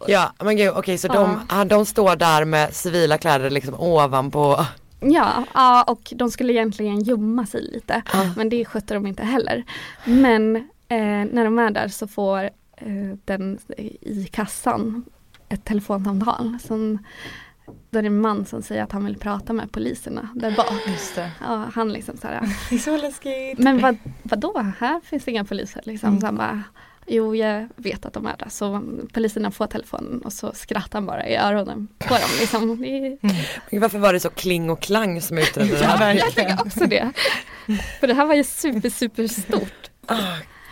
Ja 0.08 0.34
men 0.40 0.58
gud 0.58 0.72
okej 0.76 0.98
så 0.98 1.08
de, 1.08 1.40
ah, 1.50 1.66
de 1.66 1.86
står 1.86 2.16
där 2.16 2.46
med 2.46 2.76
civila 2.76 3.18
kläder 3.18 3.50
liksom 3.50 3.74
ovanpå. 3.80 4.66
Ja, 5.02 5.46
ja, 5.54 5.84
och 5.84 6.14
de 6.16 6.32
skulle 6.32 6.54
egentligen 6.54 7.04
gömma 7.04 7.46
sig 7.46 7.62
lite. 7.62 8.04
Men 8.36 8.50
det 8.50 8.66
skötte 8.66 8.94
de 8.94 9.08
inte 9.08 9.24
heller. 9.24 9.64
Men 10.06 10.56
eh, 10.88 11.26
när 11.32 11.44
de 11.44 11.60
är 11.60 11.72
där 11.72 11.88
så 11.88 12.08
får 12.08 12.44
eh, 12.78 13.18
den 13.26 13.60
i 14.02 14.28
kassan 14.32 15.06
ett 15.50 15.66
telefonsamtal. 15.66 16.58
Som, 16.64 17.00
då 17.90 18.00
är 18.00 18.04
det 18.04 18.08
en 18.08 18.22
man 18.22 18.46
som 18.46 18.62
säger 18.62 18.84
att 18.84 18.92
han 18.92 19.06
vill 19.06 19.18
prata 19.18 19.54
med 19.54 19.72
poliserna 19.72 20.30
där 20.36 20.52
bak. 20.52 20.88
Just 20.88 21.16
det. 21.16 21.32
Ja, 21.42 21.70
han 21.74 21.94
liksom 21.94 22.18
så 22.18 22.28
här, 22.28 22.42
Det 22.70 22.76
är 22.76 22.80
så 22.80 22.98
läskigt. 22.98 23.60
men 23.60 23.82
vad, 23.82 23.98
vadå, 24.24 24.74
här 24.80 25.02
finns 25.04 25.28
inga 25.28 25.46
poliser 25.46 25.82
liksom. 25.86 26.10
Mm. 26.10 26.22
Så 26.22 26.26
han 26.26 26.36
bara, 26.36 26.64
jo 27.08 27.36
jag 27.36 27.68
vet 27.76 28.06
att 28.06 28.14
de 28.14 28.26
är 28.26 28.38
där. 28.38 28.50
Så 28.50 28.82
poliserna 29.14 29.52
får 29.52 29.68
telefonen 29.68 30.22
och 30.22 30.34
så 30.34 30.52
skrattar 30.54 31.00
han 31.00 31.06
bara 31.06 31.28
i 31.28 31.36
öronen 31.36 31.88
på 31.98 32.14
dem. 32.14 32.30
Liksom. 32.40 32.68
Men 33.70 33.82
Varför 33.82 34.00
var 34.00 34.14
det 34.14 34.20
så 34.20 34.30
kling 34.30 34.70
och 34.70 34.82
klang 34.82 35.22
som 35.22 35.38
utredde 35.38 35.70
det 35.74 35.82
Ja, 35.84 35.88
här? 35.88 36.14
jag 36.14 36.28
tycker 36.28 36.58
också 36.66 36.86
det. 36.86 37.12
För 38.00 38.08
det 38.08 38.14
här 38.14 38.26
var 38.26 38.36
ju 38.36 38.44
super, 38.44 38.90
super 38.90 39.28
stort. 39.28 39.90
Ah, 40.06 40.18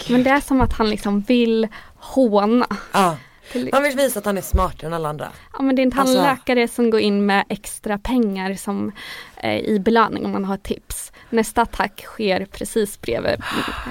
Men 0.10 0.24
det 0.24 0.30
är 0.30 0.40
som 0.42 0.62
att 0.62 0.74
han 0.74 0.90
liksom 0.90 1.22
vill 1.22 1.68
håna. 1.96 2.68
Ja, 2.92 3.18
Till- 3.52 3.70
han 3.74 3.84
vill 3.84 3.96
visa 3.98 4.20
att 4.20 4.26
han 4.26 4.38
är 4.38 4.42
smartare 4.42 4.88
än 4.88 4.94
alla 4.94 5.10
andra. 5.10 5.28
Ja 5.54 5.62
men 5.62 5.76
det 5.76 5.82
är 5.82 5.84
en 5.86 6.00
Alltså- 6.00 6.16
tandläkare 6.16 6.68
som 6.68 6.90
går 6.90 7.00
in 7.00 7.26
med 7.26 7.46
extra 7.50 7.98
pengar 7.98 8.54
som 8.54 8.92
eh, 9.38 9.58
i 9.60 9.80
belöning 9.80 10.26
om 10.26 10.32
man 10.32 10.46
har 10.46 10.58
tips. 10.58 11.12
Nästa 11.30 11.62
attack 11.62 12.02
sker 12.06 12.46
precis 12.46 13.02
bredvid 13.02 13.42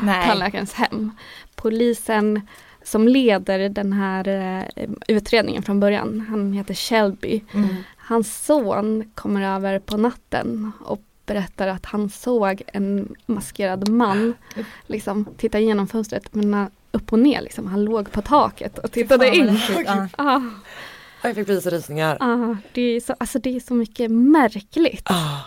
Nej. 0.02 0.26
tandläkarens 0.26 0.72
hem. 0.74 1.10
Polisen 1.62 2.40
som 2.82 3.08
leder 3.08 3.68
den 3.68 3.92
här 3.92 4.28
eh, 4.76 4.88
utredningen 5.08 5.62
från 5.62 5.80
början, 5.80 6.26
han 6.28 6.52
heter 6.52 6.74
Shelby. 6.74 7.40
Mm. 7.54 7.68
Hans 7.96 8.44
son 8.44 9.10
kommer 9.14 9.54
över 9.56 9.78
på 9.78 9.96
natten 9.96 10.72
och 10.84 11.00
berättar 11.26 11.68
att 11.68 11.86
han 11.86 12.10
såg 12.10 12.62
en 12.66 13.14
maskerad 13.26 13.88
man 13.88 14.34
liksom 14.86 15.26
titta 15.36 15.58
igenom 15.58 15.88
fönstret 15.88 16.34
men 16.34 16.70
upp 16.92 17.12
och 17.12 17.18
ner 17.18 17.40
liksom. 17.40 17.66
Han 17.66 17.84
låg 17.84 18.12
på 18.12 18.22
taket 18.22 18.78
och 18.78 18.92
tittade 18.92 19.36
in. 19.36 19.58
Ah, 20.16 20.40
Jag 21.22 21.34
fick 21.34 21.46
precis 21.46 21.66
rysningar. 21.72 22.16
ah, 22.20 22.56
det, 22.72 22.82
är 22.82 23.00
så, 23.00 23.14
alltså 23.20 23.38
det 23.38 23.56
är 23.56 23.60
så 23.60 23.74
mycket 23.74 24.10
märkligt. 24.10 25.02
Ah. 25.10 25.40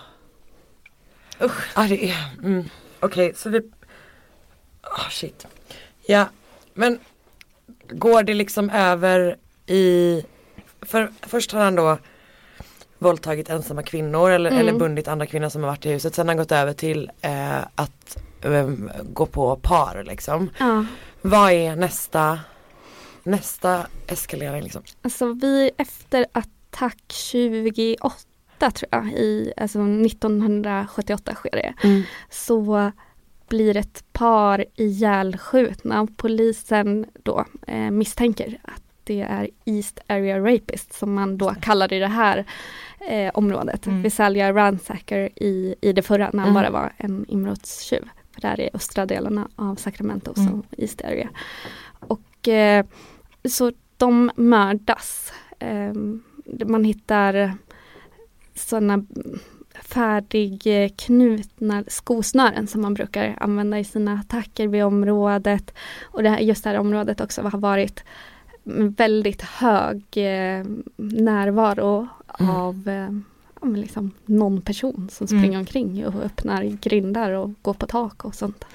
Usch. 1.41 1.71
Ah, 1.77 1.87
det 1.87 2.09
är, 2.09 2.17
mm. 2.43 2.65
Okej 2.99 3.33
så 3.35 3.49
vi, 3.49 3.61
ah 4.81 5.09
shit. 5.09 5.47
Ja, 6.05 6.25
men 6.73 6.99
går 7.89 8.23
det 8.23 8.33
liksom 8.33 8.69
över 8.69 9.37
i, 9.65 10.23
för 10.81 11.11
först 11.21 11.51
har 11.51 11.63
han 11.63 11.75
då 11.75 11.97
våldtagit 12.97 13.49
ensamma 13.49 13.83
kvinnor 13.83 14.29
eller, 14.31 14.49
Mm. 14.51 14.61
eller 14.61 14.79
bundit 14.79 15.07
andra 15.07 15.25
kvinnor 15.25 15.49
som 15.49 15.63
har 15.63 15.69
varit 15.69 15.85
i 15.85 15.89
huset. 15.91 16.15
Sen 16.15 16.27
har 16.27 16.29
han 16.35 16.37
gått 16.37 16.51
över 16.51 16.73
till 16.73 17.11
eh, 17.21 17.57
att 17.75 18.17
eh, 18.41 18.69
gå 19.03 19.25
på 19.25 19.55
par 19.55 20.03
liksom. 20.07 20.49
Ja, 20.59 20.85
Vad 21.21 21.51
är 21.51 21.75
nästa, 21.75 22.39
nästa 23.23 23.87
eskalering 24.07 24.63
liksom? 24.63 24.83
alltså 25.01 25.33
vi 25.33 25.71
efter 25.77 26.25
attack 26.31 26.97
28 27.07 28.15
tror 28.73 28.89
jag, 28.91 29.05
i, 29.07 29.53
alltså 29.57 29.79
1978 29.79 31.35
sker 31.35 31.51
det. 31.51 31.73
så 32.29 32.91
blir 33.51 33.77
ett 33.77 34.03
par 34.13 34.65
ihjälskjutna. 34.75 36.07
Polisen 36.17 37.05
då 37.23 37.45
eh, 37.67 37.91
misstänker 37.91 38.59
att 38.63 38.83
det 39.03 39.21
är 39.21 39.49
East 39.65 39.99
Area 40.07 40.39
Rapist 40.39 40.93
som 40.93 41.13
man 41.13 41.37
då 41.37 41.53
kallar 41.61 41.93
i 41.93 41.99
det 41.99 42.07
här 42.07 42.45
eh, 43.09 43.31
området. 43.33 43.87
Mm. 43.87 44.01
Visalia 44.01 44.53
Ransacker 44.53 45.29
i, 45.35 45.75
i 45.81 45.93
det 45.93 46.01
förra 46.01 46.29
när 46.33 46.39
han 46.43 46.49
Mm. 46.49 46.53
bara 46.53 46.69
var 46.69 46.93
en 46.97 47.25
inbrottstjuv. 47.27 48.09
För 48.33 48.41
där 48.41 48.59
är 48.59 48.69
östra 48.73 49.05
delarna 49.05 49.47
av 49.55 49.75
Sacramento 49.75 50.33
Mm. 50.37 50.49
som 50.49 50.63
East 50.77 51.01
Area. 51.01 51.29
Och 51.99 52.47
eh, 52.47 52.85
så 53.49 53.71
de 53.97 54.31
mördas. 54.35 55.33
Eh, 55.59 55.93
man 56.65 56.83
hittar 56.83 57.53
sådana 58.55 59.05
färdigknutna 59.83 61.83
skosnören 61.87 62.67
som 62.67 62.81
man 62.81 62.93
brukar 62.93 63.35
använda 63.39 63.79
i 63.79 63.83
sina 63.83 64.13
attacker 64.13 64.67
vid 64.67 64.83
området. 64.83 65.73
Och 66.03 66.23
det 66.23 66.29
här, 66.29 66.39
just 66.39 66.63
det 66.63 66.69
här 66.69 66.77
området 66.79 67.21
också 67.21 67.41
har 67.41 67.59
varit 67.59 68.03
väldigt 68.97 69.41
hög 69.41 70.03
eh, 70.15 70.65
närvaro 70.97 72.07
Mm. 72.39 72.55
av 72.55 72.87
eh, 72.87 73.09
ja, 73.61 73.67
men 73.67 73.81
liksom 73.81 74.11
någon 74.25 74.61
person 74.61 75.09
som 75.11 75.27
Mm. 75.29 75.41
springer 75.41 75.59
omkring 75.59 76.05
och 76.07 76.23
öppnar 76.23 76.63
grindar 76.63 77.31
och 77.31 77.49
går 77.61 77.73
på 77.73 77.87
tak 77.87 78.25
och 78.25 78.35
sånt. 78.35 78.65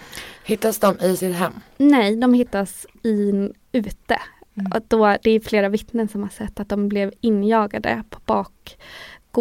Hittas 0.45 0.79
de 0.79 0.99
i 1.01 1.17
sitt 1.17 1.35
hem? 1.35 1.53
Nej, 1.77 2.17
de 2.17 2.35
hittas 2.35 2.87
in, 3.03 3.53
ute. 3.73 4.19
Mm. 4.55 4.73
Och 4.73 4.81
då, 4.89 5.17
det 5.23 5.31
är 5.31 5.41
flera 5.41 5.69
vittnen 5.69 6.09
som 6.09 6.23
har 6.23 6.31
sett 6.31 6.61
att 6.61 6.69
de 6.69 6.89
blev 6.89 7.13
injagade 7.21 8.03
på 8.11 8.21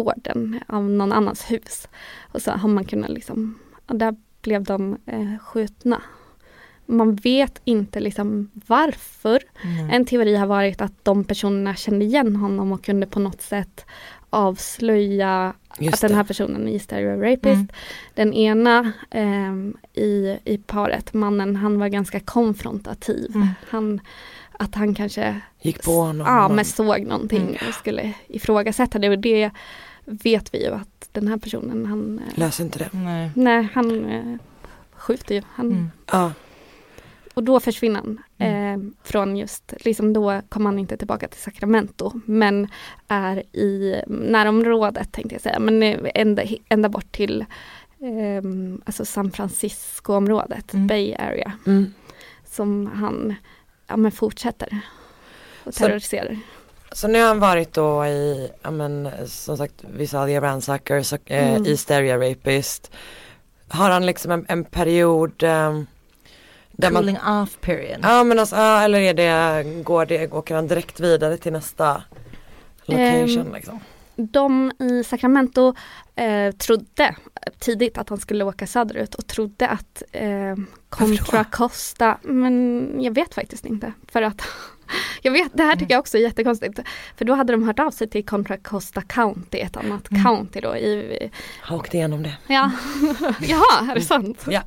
bakgården 0.04 0.60
av 0.66 0.90
någon 0.90 1.12
annans 1.12 1.50
hus. 1.50 1.88
Och 2.32 2.42
så 2.42 2.50
har 2.50 2.68
man 2.68 2.84
kunnat 2.84 3.10
liksom 3.10 3.58
där 3.86 4.16
blev 4.42 4.62
de 4.64 4.98
eh, 5.06 5.38
skjutna. 5.38 6.02
Man 6.86 7.14
vet 7.14 7.60
inte 7.64 8.00
liksom 8.00 8.50
varför. 8.66 9.42
Mm. 9.64 9.90
En 9.90 10.04
teori 10.04 10.36
har 10.36 10.46
varit 10.46 10.80
att 10.80 11.04
de 11.04 11.24
personerna 11.24 11.74
kände 11.74 12.04
igen 12.04 12.36
honom 12.36 12.72
och 12.72 12.84
kunde 12.84 13.06
på 13.06 13.20
något 13.20 13.42
sätt 13.42 13.86
avslöja 14.30 15.52
Just 15.78 15.94
att 15.94 16.00
den 16.00 16.14
här 16.16 16.24
det. 16.24 16.28
personen 16.28 16.68
är 16.68 16.78
stereo 16.78 17.20
rapist. 17.20 17.44
Mm. 17.46 17.68
Den 18.14 18.32
ena 18.32 18.92
ehm, 19.10 19.76
i, 19.94 20.38
i 20.44 20.58
paret, 20.66 21.14
mannen, 21.14 21.56
han 21.56 21.78
var 21.78 21.88
ganska 21.88 22.20
konfrontativ. 22.20 23.30
Mm. 23.34 23.48
Han, 23.70 24.00
att 24.52 24.74
han 24.74 24.94
kanske 24.94 25.40
Gick 25.60 25.84
på 25.84 25.90
honom. 25.90 26.26
ja, 26.26 26.48
men 26.48 26.64
såg 26.64 27.00
någonting 27.00 27.58
och 27.68 27.74
skulle 27.74 28.12
ifrågasätta 28.28 28.98
det 28.98 29.08
och 29.10 29.18
det 29.18 29.50
vet 30.06 30.54
vi 30.54 30.64
ju 30.64 30.70
att 30.72 31.08
den 31.12 31.28
här 31.28 31.36
personen 31.36 31.86
han, 31.86 32.18
eh, 32.18 32.38
Löser 32.38 32.64
inte 32.64 32.78
det. 32.78 32.88
Nej. 32.92 33.30
nej 33.36 33.68
han 33.74 34.04
eh, 34.04 34.36
skjuter 34.94 35.34
ju. 35.34 35.42
Han, 35.52 35.66
Mm. 35.70 35.90
Ja. 36.12 36.32
Och 37.34 37.44
då 37.44 37.60
försvinner 37.60 38.00
han 38.00 38.20
Mm. 38.38 38.80
eh, 38.82 38.92
från 39.04 39.36
just, 39.36 39.74
liksom 39.80 40.12
då 40.12 40.40
kommer 40.48 40.70
han 40.70 40.78
inte 40.78 40.96
tillbaka 40.96 41.28
till 41.28 41.40
Sacramento 41.40 42.12
men 42.26 42.68
är 43.08 43.56
i 43.56 44.02
närområdet 44.06 45.12
tänkte 45.12 45.34
jag 45.34 45.42
säga, 45.42 45.58
men 45.58 45.82
eh, 45.82 46.10
ända, 46.14 46.42
ända 46.68 46.88
bort 46.88 47.12
till 47.12 47.40
eh, 48.00 48.42
alltså 48.84 49.04
San 49.04 49.30
Francisco-området, 49.30 50.74
Mm. 50.74 50.86
Bay 50.86 51.14
Area, 51.14 51.52
Mm. 51.66 51.92
som 52.44 52.86
han 52.86 53.34
ja, 53.86 53.96
men 53.96 54.12
fortsätter 54.12 54.78
och 55.64 55.74
terroriserar. 55.74 56.34
Så 56.34 56.40
nu 57.08 57.20
har 57.20 57.26
han 57.28 57.38
varit 57.38 57.72
då 57.72 58.06
i, 58.06 58.50
ja 58.62 58.70
men 58.70 59.08
som 59.26 59.56
sagt 59.56 59.74
Visalia 59.96 60.40
Ransacker, 60.40 61.02
så, 61.02 61.16
eh, 61.26 61.50
Mm. 61.50 61.66
i 61.66 61.76
Stereo 61.76 62.20
Rapist. 62.30 62.90
Har 63.68 63.90
han 63.90 64.06
liksom 64.06 64.30
en, 64.30 64.46
en 64.48 64.64
period 64.64 65.42
eh, 65.42 65.80
där 66.72 66.90
man, 66.90 67.02
Cooling 67.02 67.18
off 67.42 67.58
period. 67.60 67.98
ja 68.02 68.24
men 68.24 68.38
alltså, 68.38 68.56
ja, 68.56 68.82
eller 68.82 69.00
är 69.00 69.14
det, 69.14 69.64
går 69.82 70.06
det, 70.06 70.32
åker 70.32 70.54
han 70.54 70.66
direkt 70.66 71.00
vidare 71.00 71.36
till 71.36 71.52
nästa 71.52 72.02
location 72.84 73.46
Ehm, 73.46 73.54
liksom? 73.54 73.80
De 74.16 74.72
i 74.78 75.04
Sacramento 75.04 75.74
eh, 76.14 76.52
trodde 76.54 77.14
tidigt 77.58 77.98
att 77.98 78.08
han 78.08 78.18
skulle 78.18 78.44
åka 78.44 78.66
söderut 78.66 79.14
och 79.14 79.26
trodde 79.26 79.68
att 79.68 80.02
eh, 80.12 80.56
Contra 80.88 81.44
Costa, 81.44 82.18
men 82.22 82.90
jag 83.00 83.14
vet 83.14 83.34
faktiskt 83.34 83.64
inte. 83.66 83.92
För 84.08 84.22
att 84.22 84.42
jag 85.22 85.32
vet, 85.32 85.50
det 85.54 85.62
här 85.62 85.76
tycker 85.76 85.94
jag 85.94 86.00
också 86.00 86.18
är 86.18 86.22
jättekonstigt. 86.22 86.80
För 87.16 87.24
då 87.24 87.34
hade 87.34 87.52
de 87.52 87.62
hört 87.62 87.78
av 87.78 87.90
sig 87.90 88.08
till 88.10 88.26
Contra 88.26 88.56
Costa 88.56 89.02
County, 89.02 89.58
ett 89.58 89.76
annat 89.76 90.10
Mm. 90.10 90.24
county 90.24 90.60
då 90.60 90.76
i, 90.76 91.30
Har 91.60 91.76
åkt 91.76 91.94
igenom 91.94 92.22
det. 92.22 92.36
ja, 92.46 92.70
jaha, 93.40 93.90
är 93.90 93.94
det 93.94 94.00
sant? 94.00 94.44
Ja. 94.50 94.62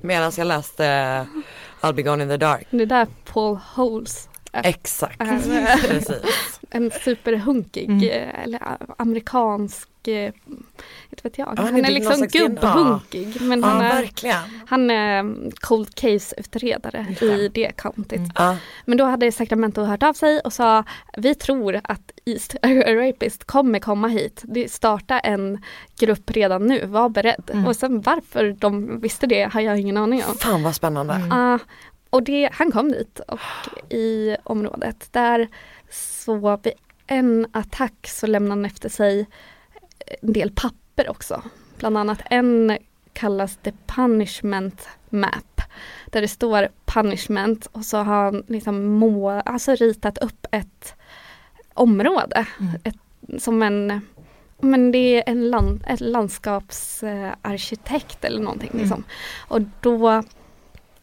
Medan 0.00 0.32
jag 0.36 0.46
läste 0.46 0.86
eh, 0.86 1.86
I'll 1.86 1.92
be 1.94 2.02
gone 2.02 2.22
in 2.22 2.28
the 2.28 2.36
dark. 2.36 2.66
Det 2.70 2.82
är 2.82 2.86
där 2.86 3.06
Paul 3.24 3.58
Holes 3.74 4.28
Exakt, 4.52 5.20
är 5.20 5.88
precis. 5.88 6.60
en 6.70 6.90
superhunkig, 6.90 7.84
Mm. 7.90 8.02
eh, 8.08 8.44
eller 8.44 8.58
eh, 8.58 8.86
amerikansk, 8.98 9.88
eh, 10.08 10.32
inte 11.10 11.22
vet 11.22 11.38
jag. 11.38 11.54
Ja, 11.56 11.62
han 11.62 11.84
är 11.84 11.90
liksom 11.90 12.26
gubbhunkig. 12.26 13.40
Men 13.40 13.60
Ja 13.60 13.66
han 13.66 13.80
är 13.84 13.88
verkligen. 13.88 14.36
Han 14.66 14.90
är 14.90 15.20
mm, 15.20 15.50
cold 15.60 15.94
case-utredare 15.94 17.06
i 17.20 17.48
det 17.48 17.72
countyt. 17.76 18.38
Mm. 18.38 18.56
Men 18.84 18.98
då 18.98 19.04
hade 19.04 19.32
Sacramento 19.32 19.82
hört 19.82 20.02
av 20.02 20.12
sig 20.12 20.40
och 20.40 20.52
sa 20.52 20.84
vi 21.16 21.34
tror 21.34 21.80
att 21.84 22.12
East 22.24 22.54
Rapist 22.86 23.44
kommer 23.44 23.78
komma 23.78 24.08
hit. 24.08 24.40
Det 24.44 24.72
startar 24.72 25.20
en 25.24 25.64
grupp 25.98 26.30
redan 26.30 26.66
nu, 26.66 26.86
var 26.86 27.08
beredd. 27.08 27.50
Mm. 27.52 27.66
Och 27.66 27.76
sen 27.76 28.00
varför 28.00 28.56
de 28.58 29.00
visste 29.00 29.26
det 29.26 29.52
har 29.52 29.60
jag 29.60 29.80
ingen 29.80 29.96
aning 29.96 30.22
om. 30.28 30.34
Fan 30.34 30.62
vad 30.62 30.74
spännande. 30.74 31.14
Mm. 31.14 31.58
Och 32.10 32.22
det, 32.22 32.48
han 32.52 32.72
kom 32.72 32.88
dit 32.88 33.20
och 33.20 33.40
i 33.92 34.36
området 34.42 35.08
där 35.12 35.48
så 35.90 36.56
vid 36.56 36.72
en 37.06 37.46
attack 37.52 38.08
så 38.08 38.26
lämnade 38.26 38.60
han 38.60 38.64
efter 38.64 38.88
sig 38.88 39.26
en 40.22 40.32
del 40.32 40.50
papper 40.50 41.10
också. 41.10 41.42
Bland 41.78 41.98
annat 41.98 42.18
en 42.30 42.78
kallas 43.12 43.56
The 43.56 43.72
Punishment 43.86 44.88
Map. 45.08 45.60
Där 46.06 46.20
det 46.20 46.28
står 46.28 46.68
punishment 46.84 47.66
och 47.72 47.84
så 47.84 47.96
har 47.96 48.24
han 48.24 48.44
liksom 48.48 48.84
må, 48.84 49.30
alltså 49.30 49.74
ritat 49.74 50.18
upp 50.18 50.46
ett 50.50 50.94
område 51.74 52.46
Mm. 52.58 52.80
som 53.38 53.62
en 53.62 54.00
men 54.62 54.92
det 54.92 54.98
är 54.98 55.22
en 55.26 55.50
land, 55.50 55.84
ett 55.86 56.00
landskapsarkitekt 56.00 58.24
eller 58.24 58.42
någonting. 58.42 58.70
Mm. 58.70 58.80
Liksom. 58.80 59.04
Och 59.48 59.60
då 59.80 60.22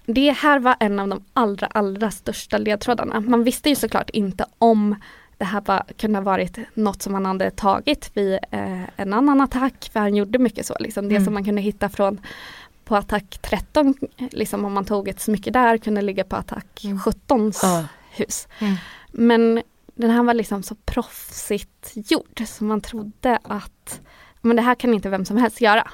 det 0.10 0.32
här 0.32 0.60
var 0.60 0.76
en 0.80 1.00
av 1.00 1.08
de 1.08 1.24
allra, 1.34 1.67
allra 1.67 2.12
största 2.12 2.58
ledtrådarna. 2.58 3.20
Man 3.20 3.43
visste 3.43 3.70
ju 3.70 3.76
såklart 3.76 4.10
inte 4.10 4.46
om 4.58 4.96
det 5.38 5.46
här 5.46 5.62
var, 5.65 5.84
kunde 5.98 6.20
ha 6.20 6.24
varit 6.24 6.58
något 6.74 7.02
som 7.02 7.13
han 7.13 7.26
hade 7.26 7.52
tagit 7.52 8.12
vid 8.13 8.34
eh, 8.52 8.82
en 8.96 9.13
annan 9.13 9.41
attack, 9.41 9.89
för 9.93 10.00
han 10.00 10.15
gjorde 10.15 10.39
mycket 10.39 10.65
så. 10.65 10.76
Liksom. 10.80 11.10
Det 11.10 11.15
Mm. 11.15 11.26
som 11.26 11.34
man 11.34 11.46
kunde 11.46 11.62
hitta 11.62 11.89
från 11.89 12.22
på 12.86 12.96
attack 12.96 13.39
13, 13.41 13.93
liksom 14.32 14.65
om 14.65 14.74
man 14.74 14.86
tog 14.86 15.08
ett 15.08 15.20
smycke 15.20 15.52
där, 15.52 15.78
kunde 15.78 16.02
ligga 16.02 16.24
på 16.24 16.36
attack 16.36 16.84
Mm. 16.86 17.00
17 17.00 17.52
Ja. 17.63 17.86
hus. 18.12 18.48
Mm. 18.60 18.76
Men 19.12 19.62
den 19.96 20.10
här 20.12 20.24
var 20.24 20.34
liksom 20.34 20.63
så 20.63 20.76
proffsigt 20.76 21.91
gjord 21.93 22.43
så 22.48 22.63
man 22.63 22.82
trodde 22.82 23.39
att 23.43 24.02
men 24.41 24.56
det 24.56 24.62
här 24.62 24.76
kan 24.76 24.93
inte 24.93 25.10
vem 25.10 25.26
som 25.26 25.38
helst 25.38 25.62
göra. 25.62 25.88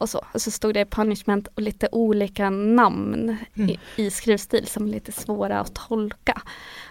Och 0.00 0.08
så. 0.10 0.24
Och 0.34 0.42
så 0.42 0.50
stod 0.50 0.74
det 0.74 0.84
punishment 0.84 1.48
och 1.54 1.62
lite 1.62 1.88
olika 1.92 2.50
namn 2.50 3.36
Mm. 3.54 3.70
i, 3.70 3.78
i 3.96 4.10
skrivstil 4.10 4.66
som 4.66 4.86
är 4.86 4.90
lite 4.90 5.12
svåra 5.12 5.60
att 5.60 5.74
tolka. 5.74 6.42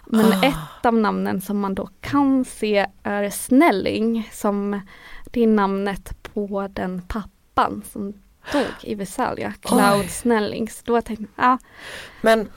Men 0.05 0.33
Ah. 0.33 0.43
ett 0.45 0.85
av 0.85 0.93
namnen 0.93 1.41
som 1.41 1.59
man 1.59 1.75
då 1.75 1.89
kan 2.01 2.45
se 2.45 2.87
är 3.03 3.29
Snelling 3.29 4.29
som 4.33 4.81
det 5.31 5.43
är 5.43 5.47
namnet 5.47 6.23
på 6.33 6.67
den 6.73 7.01
pappan 7.07 7.83
som 7.91 8.13
dog 8.53 8.65
i 8.81 8.95
Visalia, 8.95 9.53
Cloud 9.61 9.99
Oj. 10.01 10.07
Snelling. 10.07 10.69
Så 10.69 10.81
då 10.85 11.01
tänkte 11.01 11.25
jag, 11.35 11.45
ja, 11.45 11.57
Men 12.21 12.49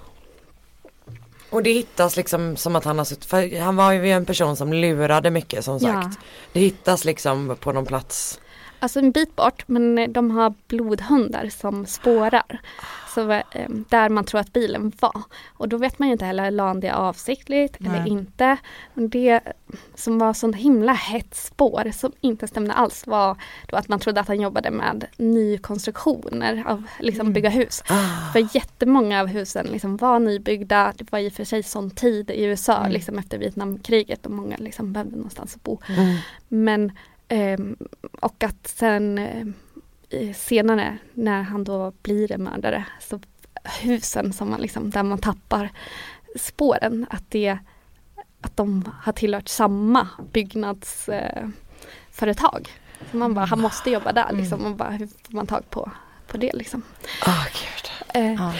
och 1.50 1.62
det 1.62 1.72
hittas 1.72 2.16
liksom 2.16 2.56
som 2.56 2.76
att 2.76 2.84
han 2.84 2.98
har 2.98 3.04
suttit, 3.04 3.24
för 3.24 3.60
han 3.60 3.76
var 3.76 3.92
ju 3.92 4.10
en 4.10 4.26
person 4.26 4.56
som 4.56 4.72
lurade 4.72 5.30
mycket 5.30 5.64
som 5.64 5.78
ja. 5.80 6.02
sagt. 6.02 6.18
Det 6.52 6.60
hittas 6.60 7.04
liksom 7.04 7.56
på 7.60 7.72
någon 7.72 7.86
plats. 7.86 8.40
Alltså 8.80 8.98
en 8.98 9.10
bit 9.10 9.36
bort 9.36 9.64
men 9.68 10.12
de 10.12 10.30
har 10.30 10.54
blodhundar 10.68 11.48
som 11.48 11.86
spårar. 11.86 12.60
Så 13.14 13.30
eh, 13.30 13.42
där 13.88 14.08
man 14.08 14.24
tror 14.24 14.40
att 14.40 14.52
bilen 14.52 14.92
var. 15.00 15.22
Och 15.54 15.68
då 15.68 15.76
vet 15.76 15.98
man 15.98 16.08
ju 16.08 16.12
inte 16.12 16.24
heller, 16.24 16.50
la 16.50 16.74
det 16.74 16.90
avsiktligt 16.90 17.76
eller 17.80 17.90
Nej. 18.00 18.08
inte. 18.08 18.56
Men 18.94 19.08
det 19.08 19.40
som 19.94 20.18
var 20.18 20.32
sånt 20.32 20.56
himla 20.56 20.92
hett 20.92 21.34
spår 21.34 21.90
som 21.92 22.12
inte 22.20 22.48
stämde 22.48 22.72
alls 22.74 23.06
var 23.06 23.36
då 23.66 23.76
att 23.76 23.88
man 23.88 23.98
trodde 24.00 24.20
att 24.20 24.28
han 24.28 24.40
jobbade 24.40 24.70
med 24.70 25.06
nykonstruktioner 25.16 26.64
av 26.66 26.82
liksom 27.00 27.20
Mm. 27.20 27.32
bygga 27.32 27.48
hus. 27.50 27.82
Ah, 27.88 28.32
För 28.32 28.56
jättemånga 28.56 29.20
av 29.20 29.26
husen 29.26 29.66
liksom 29.66 29.96
var 29.96 30.18
nybyggda. 30.18 30.92
Det 30.96 31.12
var 31.12 31.18
i 31.18 31.28
och 31.28 31.32
för 31.32 31.44
sig 31.44 31.62
sån 31.62 31.90
tid 31.90 32.30
i 32.30 32.44
USA 32.44 32.76
Mm. 32.78 32.92
liksom 32.92 33.18
efter 33.18 33.38
Vietnamkriget 33.38 34.26
och 34.26 34.32
många 34.32 34.56
liksom 34.56 34.92
behövde 34.92 35.16
någonstans 35.16 35.54
att 35.56 35.62
bo. 35.62 35.78
mm. 35.88 36.16
Men 36.48 36.92
och 38.20 38.44
att 38.44 38.66
sen 38.68 39.18
eh, 39.18 39.46
senare 40.34 40.98
när 41.14 41.42
han 41.42 41.64
då 41.64 41.92
blir 42.02 42.32
en 42.32 42.42
mördare 42.44 42.84
så 43.00 43.20
husen 43.80 44.32
som 44.32 44.50
man 44.50 44.60
liksom, 44.60 44.90
där 44.90 45.02
man 45.02 45.18
tappar 45.18 45.70
spåren 46.36 47.06
att 47.10 47.30
det 47.30 47.58
att 48.40 48.56
de 48.56 48.92
har 49.02 49.12
tillhört 49.12 49.48
samma 49.48 50.08
byggnadsföretag. 50.32 52.68
Eh, 53.00 53.06
så 53.10 53.16
man 53.16 53.34
bara, 53.34 53.44
han 53.44 53.60
måste 53.60 53.90
jobba 53.90 54.12
där 54.12 54.32
liksom. 54.32 54.60
Mm. 54.60 54.72
Och 54.72 54.78
bara, 54.78 54.90
hur 54.90 55.06
får 55.06 55.34
man 55.34 55.46
tag 55.46 55.70
på, 55.70 55.90
på 56.26 56.36
det 56.36 56.52
liksom. 56.52 56.82
Gud. 57.24 57.90
Eh, 58.14 58.32
Ja. 58.34 58.52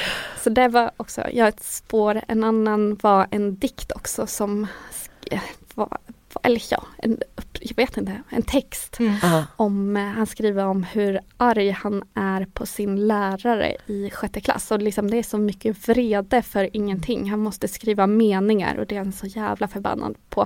så 0.42 0.50
det 0.50 0.68
var 0.68 0.90
också, 0.96 1.24
ja 1.32 1.48
ett 1.48 1.62
spår. 1.64 2.20
En 2.28 2.44
annan 2.44 2.94
var 3.02 3.26
en 3.30 3.56
dikt 3.58 3.92
också 3.92 4.26
som 4.26 4.66
sk- 4.92 5.40
var, 5.74 5.98
eller 6.42 6.62
ja, 6.70 6.82
en, 6.98 7.18
jag 7.60 7.76
vet 7.76 7.96
inte, 7.96 8.22
en 8.28 8.42
text 8.42 8.96
Mm. 9.00 9.42
Om, 9.56 9.96
eh, 9.96 10.02
han 10.02 10.26
skriver 10.26 10.66
om 10.66 10.82
hur 10.82 11.20
arg 11.36 11.70
han 11.70 12.02
är 12.14 12.44
på 12.44 12.66
sin 12.66 13.06
lärare 13.06 13.76
i 13.86 14.10
sjätte 14.10 14.40
klass. 14.40 14.70
Och 14.70 14.82
liksom 14.82 15.10
det 15.10 15.16
är 15.18 15.22
så 15.22 15.38
mycket 15.38 15.88
vrede 15.88 16.42
för 16.42 16.76
ingenting. 16.76 17.30
Han 17.30 17.40
måste 17.40 17.68
skriva 17.68 18.06
meningar 18.06 18.76
och 18.76 18.86
det 18.86 18.94
är 18.94 18.98
han 18.98 19.12
så 19.12 19.26
jävla 19.26 19.68
förbannad 19.68 20.16
på. 20.28 20.40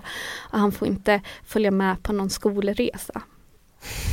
Och 0.51 0.59
han 0.59 0.73
får 0.73 0.89
inte 0.89 1.21
följa 1.47 1.71
med 1.71 2.03
på 2.03 2.13
någon 2.13 2.31
skolresa. 2.31 3.23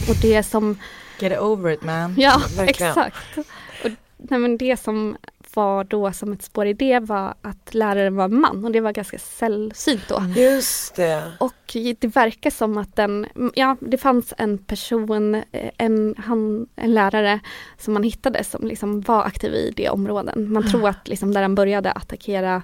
Och 0.10 0.16
det 0.22 0.44
som 0.44 0.78
Get 1.20 1.40
over 1.40 1.72
it 1.72 1.84
man. 1.84 2.16
Ja, 2.18 2.42
Verkligen. 2.58 2.92
exakt. 2.92 3.38
Och, 3.84 3.92
nej, 4.18 4.40
men 4.40 4.58
det 4.58 4.78
som 4.80 5.18
var 5.54 5.84
då 5.84 6.12
som 6.14 6.34
ett 6.34 6.42
spår 6.42 6.66
i 6.66 6.74
det 6.74 7.00
var 7.00 7.34
att 7.42 7.74
läraren 7.74 8.16
var 8.16 8.28
man 8.28 8.66
och 8.66 8.72
det 8.72 8.80
var 8.80 8.92
ganska 8.92 9.20
sällsynt 9.20 10.08
då. 10.08 10.24
Just 10.36 10.96
det. 10.96 11.32
Och 11.40 11.76
det 12.00 12.16
verkar 12.16 12.50
som 12.50 12.78
att 12.78 12.96
den, 12.96 13.28
ja 13.54 13.78
det 13.80 13.98
fanns 13.98 14.34
en 14.38 14.58
person, 14.58 15.36
eh, 15.36 15.72
en, 15.78 16.16
han, 16.18 16.68
en 16.76 16.94
lärare 16.94 17.40
som 17.78 17.94
man 17.94 18.04
hittade 18.04 18.44
som 18.44 18.68
liksom 18.68 19.02
var 19.02 19.24
aktiv 19.24 19.54
i 19.54 19.74
det 19.76 19.90
områden. 19.90 20.54
Man 20.54 20.70
tror 20.72 20.90
att 20.90 21.08
liksom 21.08 21.34
där 21.34 21.42
han 21.42 21.56
började 21.56 21.92
attackera 21.92 22.64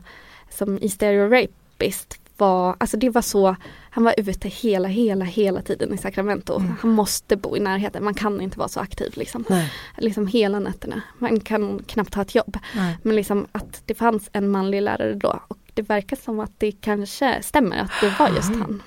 som 0.50 0.78
i 0.78 0.89
stereo 0.89 1.30
rapist 1.30 2.19
var, 2.38 2.76
alltså 2.80 2.97
det 2.97 3.10
var 3.10 3.21
så, 3.21 3.56
han 3.89 4.04
var 4.04 4.13
ute 4.17 4.47
hela, 4.47 4.88
hela, 4.88 5.26
hela 5.26 5.62
tiden 5.62 5.93
i 5.93 5.97
Sacramento. 5.97 6.60
Mm. 6.60 6.73
Han 6.82 6.91
måste 6.91 7.36
bo 7.38 7.58
i 7.58 7.60
närheten, 7.60 8.04
man 8.04 8.13
kan 8.13 8.41
inte 8.41 8.60
vara 8.60 8.69
så 8.69 8.80
aktiv 8.80 9.12
liksom. 9.15 9.45
Nej. 9.50 9.73
Liksom 9.97 10.28
hela 10.28 10.60
nätterna. 10.60 11.02
Man 11.17 11.39
kan 11.39 11.84
knappt 11.84 12.15
ha 12.15 12.21
ett 12.21 12.36
jobb. 12.36 12.58
Nej. 12.76 12.97
Men 13.02 13.15
liksom 13.15 13.47
att 13.52 13.82
det 13.86 13.95
fanns 13.95 14.30
en 14.34 14.50
manlig 14.50 14.82
lärare 14.82 15.13
då 15.13 15.39
och 15.47 15.58
det 15.73 15.82
verkar 15.82 16.17
som 16.17 16.39
att 16.39 16.52
det 16.58 16.71
kanske 16.71 17.41
stämmer 17.43 17.78
att 17.80 17.91
det 18.02 18.15
var 18.19 18.30
just 18.30 18.50
han. 18.56 18.84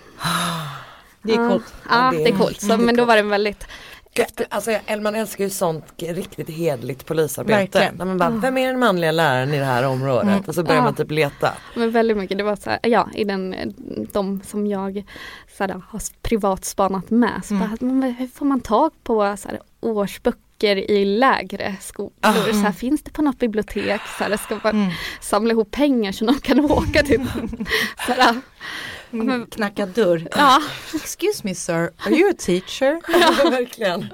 Det 1.22 1.32
är 1.34 1.36
Ja. 1.42 1.48
coolt. 1.48 1.74
Ja, 1.88 2.14
är 2.14 2.18
det 2.18 2.28
är 2.30 2.38
coolt. 2.38 2.60
Så, 2.60 2.76
men 2.76 2.96
då 2.96 3.04
var 3.04 3.16
det 3.16 3.22
väldigt 3.22 3.66
Efter, 4.14 4.46
alltså 4.50 4.70
man 5.00 5.14
älskar 5.14 5.44
ju 5.44 5.50
sånt 5.50 5.84
riktigt 5.96 6.50
hedligt 6.50 7.06
polisarbete. 7.06 7.92
När 7.96 8.04
man 8.04 8.18
bara, 8.18 8.30
vem 8.30 8.58
är 8.58 8.66
den 8.66 8.78
manliga 8.78 9.12
läraren 9.12 9.54
i 9.54 9.58
det 9.58 9.64
här 9.64 9.86
området? 9.86 10.22
Mm. 10.22 10.40
Och 10.46 10.54
så 10.54 10.62
börjar 10.62 10.76
Ja. 10.80 10.84
man 10.84 10.94
typ 10.94 11.10
leta. 11.10 11.52
Men 11.74 11.90
väldigt 11.90 12.16
mycket, 12.16 12.38
det 12.38 12.44
var 12.44 12.56
så 12.56 12.70
här, 12.70 12.78
ja 12.82 13.08
i 13.14 13.24
den, 13.24 13.54
de 14.12 14.40
som 14.46 14.66
jag 14.66 15.04
så 15.56 15.64
här, 15.64 15.82
har 15.88 16.00
privat 16.22 16.64
spanat 16.64 17.10
med. 17.10 17.40
Så 17.44 17.54
Mm. 17.54 18.00
bara, 18.00 18.06
hur 18.10 18.26
får 18.26 18.46
man 18.46 18.60
tag 18.60 18.90
på 19.02 19.36
så 19.38 19.48
här, 19.48 19.60
årsböcker 19.80 20.90
i 20.90 21.04
lägre 21.04 21.76
skolor? 21.80 22.12
Ah. 22.20 22.32
Så 22.32 22.52
här, 22.52 22.72
finns 22.72 23.02
det 23.02 23.10
på 23.12 23.22
något 23.22 23.38
bibliotek? 23.38 24.00
Så 24.18 24.24
här, 24.24 24.36
ska 24.36 24.58
man 24.64 24.76
Mm. 24.82 24.90
samla 25.20 25.52
ihop 25.52 25.70
pengar 25.70 26.12
så 26.12 26.24
de 26.24 26.34
kan 26.40 26.60
åka 26.70 27.02
till 27.02 27.26
så 28.06 28.12
här, 28.12 28.40
Mm. 29.12 29.46
Knacka 29.46 29.86
dörr. 29.86 30.28
Ja, 30.36 30.62
Excuse 30.94 31.40
me 31.44 31.54
sir, 31.54 31.90
are 32.06 32.14
you 32.14 32.30
a 32.30 32.34
teacher? 32.38 33.00
Ja, 33.08 33.50
verkligen. 33.50 34.06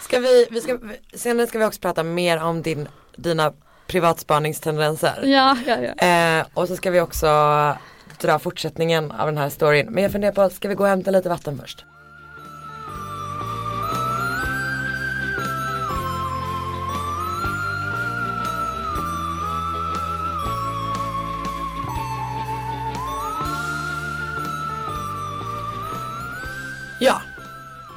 Ska 0.00 0.18
vi, 0.20 0.46
vi 0.50 0.60
ska, 0.60 0.78
senare 1.14 1.46
ska 1.46 1.58
vi 1.58 1.64
också 1.64 1.80
prata 1.80 2.02
mer 2.02 2.42
om 2.42 2.62
din, 2.62 2.88
dina 3.16 3.52
privatspaningstendenser. 3.86 5.22
ja, 5.24 5.56
ja, 5.66 5.76
ja. 5.80 6.06
Eh, 6.06 6.46
och 6.54 6.68
så 6.68 6.76
ska 6.76 6.90
vi 6.90 7.00
också 7.00 7.26
dra 8.20 8.38
fortsättningen 8.38 9.10
av 9.12 9.26
den 9.26 9.38
här 9.38 9.48
storyn. 9.48 9.86
Men 9.90 10.02
jag 10.02 10.12
funderar 10.12 10.32
på, 10.32 10.50
ska 10.50 10.68
vi 10.68 10.74
gå 10.74 10.82
och 10.82 10.88
hämta 10.88 11.10
lite 11.10 11.28
vatten 11.28 11.58
först? 11.60 11.84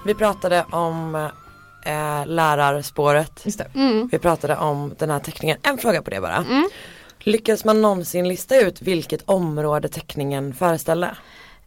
Vi 0.05 0.13
pratade 0.13 0.65
om 0.71 1.15
eh, 1.85 2.25
lärarspåret. 2.25 3.41
Just 3.45 3.57
det. 3.57 3.67
Mm. 3.75 4.09
Vi 4.11 4.19
pratade 4.19 4.57
om 4.57 4.93
den 4.97 5.09
här 5.09 5.19
teckningen. 5.19 5.57
En 5.63 5.77
fråga 5.77 6.01
på 6.01 6.09
det 6.09 6.21
bara. 6.21 6.35
Mm. 6.35 6.69
Lyckades 7.19 7.65
man 7.65 7.81
någonsin 7.81 8.27
lista 8.27 8.61
ut 8.61 8.81
vilket 8.81 9.21
område 9.21 9.89
teckningen 9.89 10.53
föreställde? 10.53 11.07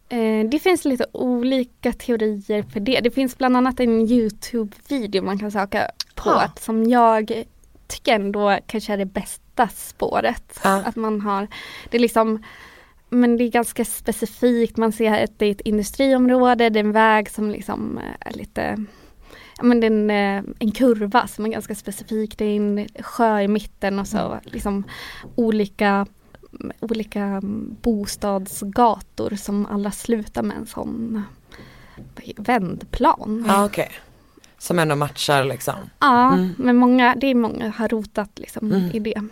Eh, 0.08 0.48
det 0.50 0.58
finns 0.58 0.84
lite 0.84 1.06
olika 1.12 1.92
teorier 1.92 2.62
för 2.72 2.80
det. 2.80 3.00
Det 3.00 3.10
finns 3.10 3.38
bland 3.38 3.56
annat 3.56 3.80
en 3.80 4.00
Youtube-video 4.00 5.22
man 5.22 5.38
kan 5.38 5.50
söka 5.50 5.90
på 6.14 6.30
Ah. 6.30 6.48
som 6.60 6.88
jag 6.88 7.44
tycker 7.86 8.14
ändå 8.14 8.58
kanske 8.66 8.92
är 8.92 8.96
det 8.96 9.06
bästa 9.06 9.68
spåret. 9.68 10.60
Ja. 10.64 10.82
Att 10.84 10.96
man 10.96 11.20
har, 11.20 11.48
det 11.90 11.96
är 11.96 12.00
liksom 12.00 12.42
men 13.08 13.36
det 13.36 13.44
är 13.44 13.50
ganska 13.50 13.84
specifikt, 13.84 14.76
man 14.76 14.92
ser 14.92 15.24
att 15.24 15.38
det 15.38 15.46
är 15.46 15.50
ett 15.50 15.60
industriområde, 15.60 16.70
det 16.70 16.78
är 16.78 16.84
en 16.84 16.92
väg 16.92 17.30
som 17.30 17.50
liksom 17.50 18.00
är 18.20 18.32
lite 18.32 18.84
men 19.62 19.80
det 19.80 19.86
är 19.86 19.90
en, 19.90 20.10
eh, 20.10 20.42
en 20.58 20.70
kurva 20.72 21.26
som 21.26 21.46
är 21.46 21.50
ganska 21.50 21.74
specifik, 21.74 22.38
det 22.38 22.44
är 22.44 22.56
en 22.56 22.88
sjö 23.02 23.40
i 23.40 23.48
mitten 23.48 23.98
och 23.98 24.06
så 24.08 24.38
liksom 24.44 24.84
olika 25.34 26.06
olika 26.80 27.40
bostadsgator 27.82 29.30
som 29.36 29.66
alla 29.66 29.90
slutar 29.90 30.42
med 30.42 30.56
en 30.56 30.66
sån 30.66 31.22
vändplan. 32.36 33.44
Ja 33.48 33.64
okej. 33.64 33.90
Som 34.58 34.78
ändå 34.78 34.96
matchar 34.96 35.44
liksom. 35.44 35.74
Ja, 35.98 36.32
Mm. 36.34 36.50
men 36.58 36.76
många, 36.76 37.14
det 37.14 37.26
är 37.26 37.34
många 37.34 37.70
har 37.70 37.88
rotat 37.88 38.30
liksom 38.38 38.72
Mm. 38.72 38.90
i 38.92 38.98
det. 38.98 39.22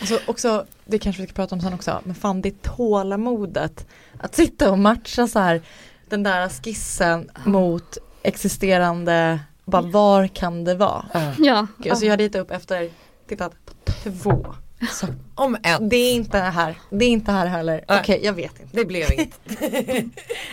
Alltså 0.00 0.18
också, 0.26 0.66
det 0.84 0.98
kanske 0.98 1.22
vi 1.22 1.28
ska 1.28 1.34
prata 1.34 1.54
om 1.54 1.60
sen 1.60 1.74
också, 1.74 2.00
men 2.04 2.14
fan 2.14 2.42
det 2.42 2.62
tålamodet 2.62 3.86
att 4.18 4.34
sitta 4.34 4.70
och 4.70 4.78
matcha 4.78 5.26
så 5.28 5.38
här 5.38 5.62
den 6.08 6.22
där 6.22 6.48
skissen 6.48 7.30
mot 7.44 7.98
existerande, 8.22 9.40
bara 9.64 9.82
var 9.82 10.26
kan 10.26 10.64
det 10.64 10.74
vara? 10.74 11.04
Ja. 11.38 11.66
Ja, 11.78 11.90
Alltså 11.90 12.06
jag 12.06 12.20
ritar 12.20 12.38
upp 12.40 12.50
efter, 12.50 12.90
tittat 13.28 13.52
på 13.64 13.92
två. 14.02 14.46
Så 14.90 15.06
Om 15.34 15.56
en. 15.62 15.88
det 15.88 15.96
är 15.96 16.14
inte 16.14 16.38
här, 16.38 16.74
det 16.90 17.04
är 17.04 17.08
inte 17.08 17.32
här 17.32 17.46
heller. 17.46 17.84
Nej. 17.88 18.00
Okej, 18.00 18.20
jag 18.22 18.32
vet 18.32 18.60
inte. 18.60 18.76
Det 18.76 18.84
blev 18.84 19.12
inget. 19.12 19.40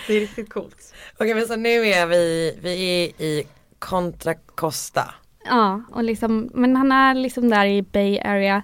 Det 0.07 0.13
är 0.15 0.19
riktigt 0.19 0.53
coolt. 0.53 0.93
Okej 1.17 1.33
men 1.33 1.47
så 1.47 1.55
nu 1.55 1.69
är 1.87 2.05
vi, 2.05 2.55
vi 2.61 3.03
är 3.03 3.23
i 3.25 3.43
Contra 3.79 4.33
Costa. 4.33 5.13
ja, 5.45 5.81
och 5.91 6.03
liksom, 6.03 6.49
men 6.53 6.75
han 6.75 6.91
är 6.91 7.13
liksom 7.15 7.49
där 7.49 7.65
i 7.65 7.81
Bay 7.81 8.19
Area 8.19 8.63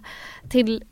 till 0.54 0.84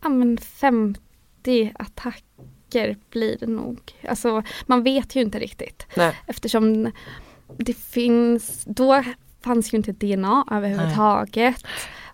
ja, 0.00 0.08
men 0.08 0.38
50 0.38 1.72
attacker 1.74 2.96
blir 3.10 3.36
det 3.40 3.46
nog. 3.46 3.80
Alltså 4.08 4.42
man 4.66 4.82
vet 4.82 5.16
ju 5.16 5.20
inte 5.20 5.38
riktigt 5.38 5.86
Nej. 5.96 6.16
eftersom 6.26 6.92
det 7.56 7.76
finns, 7.76 8.64
då 8.66 9.04
fanns 9.40 9.72
ju 9.72 9.76
inte 9.76 9.92
DNA 9.92 10.44
överhuvudtaget. 10.50 11.64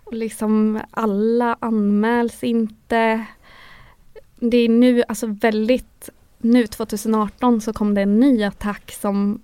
Och 0.03 0.13
liksom 0.13 0.81
alla 0.91 1.57
anmäls 1.59 2.43
inte. 2.43 3.25
Det 4.35 4.57
är 4.57 4.69
nu 4.69 5.03
alltså 5.07 5.27
väldigt, 5.27 6.09
nu 6.37 6.67
2018 6.67 7.61
så 7.61 7.73
kom 7.73 7.93
det 7.93 8.01
en 8.01 8.19
ny 8.19 8.43
attack 8.43 8.91
som 8.91 9.39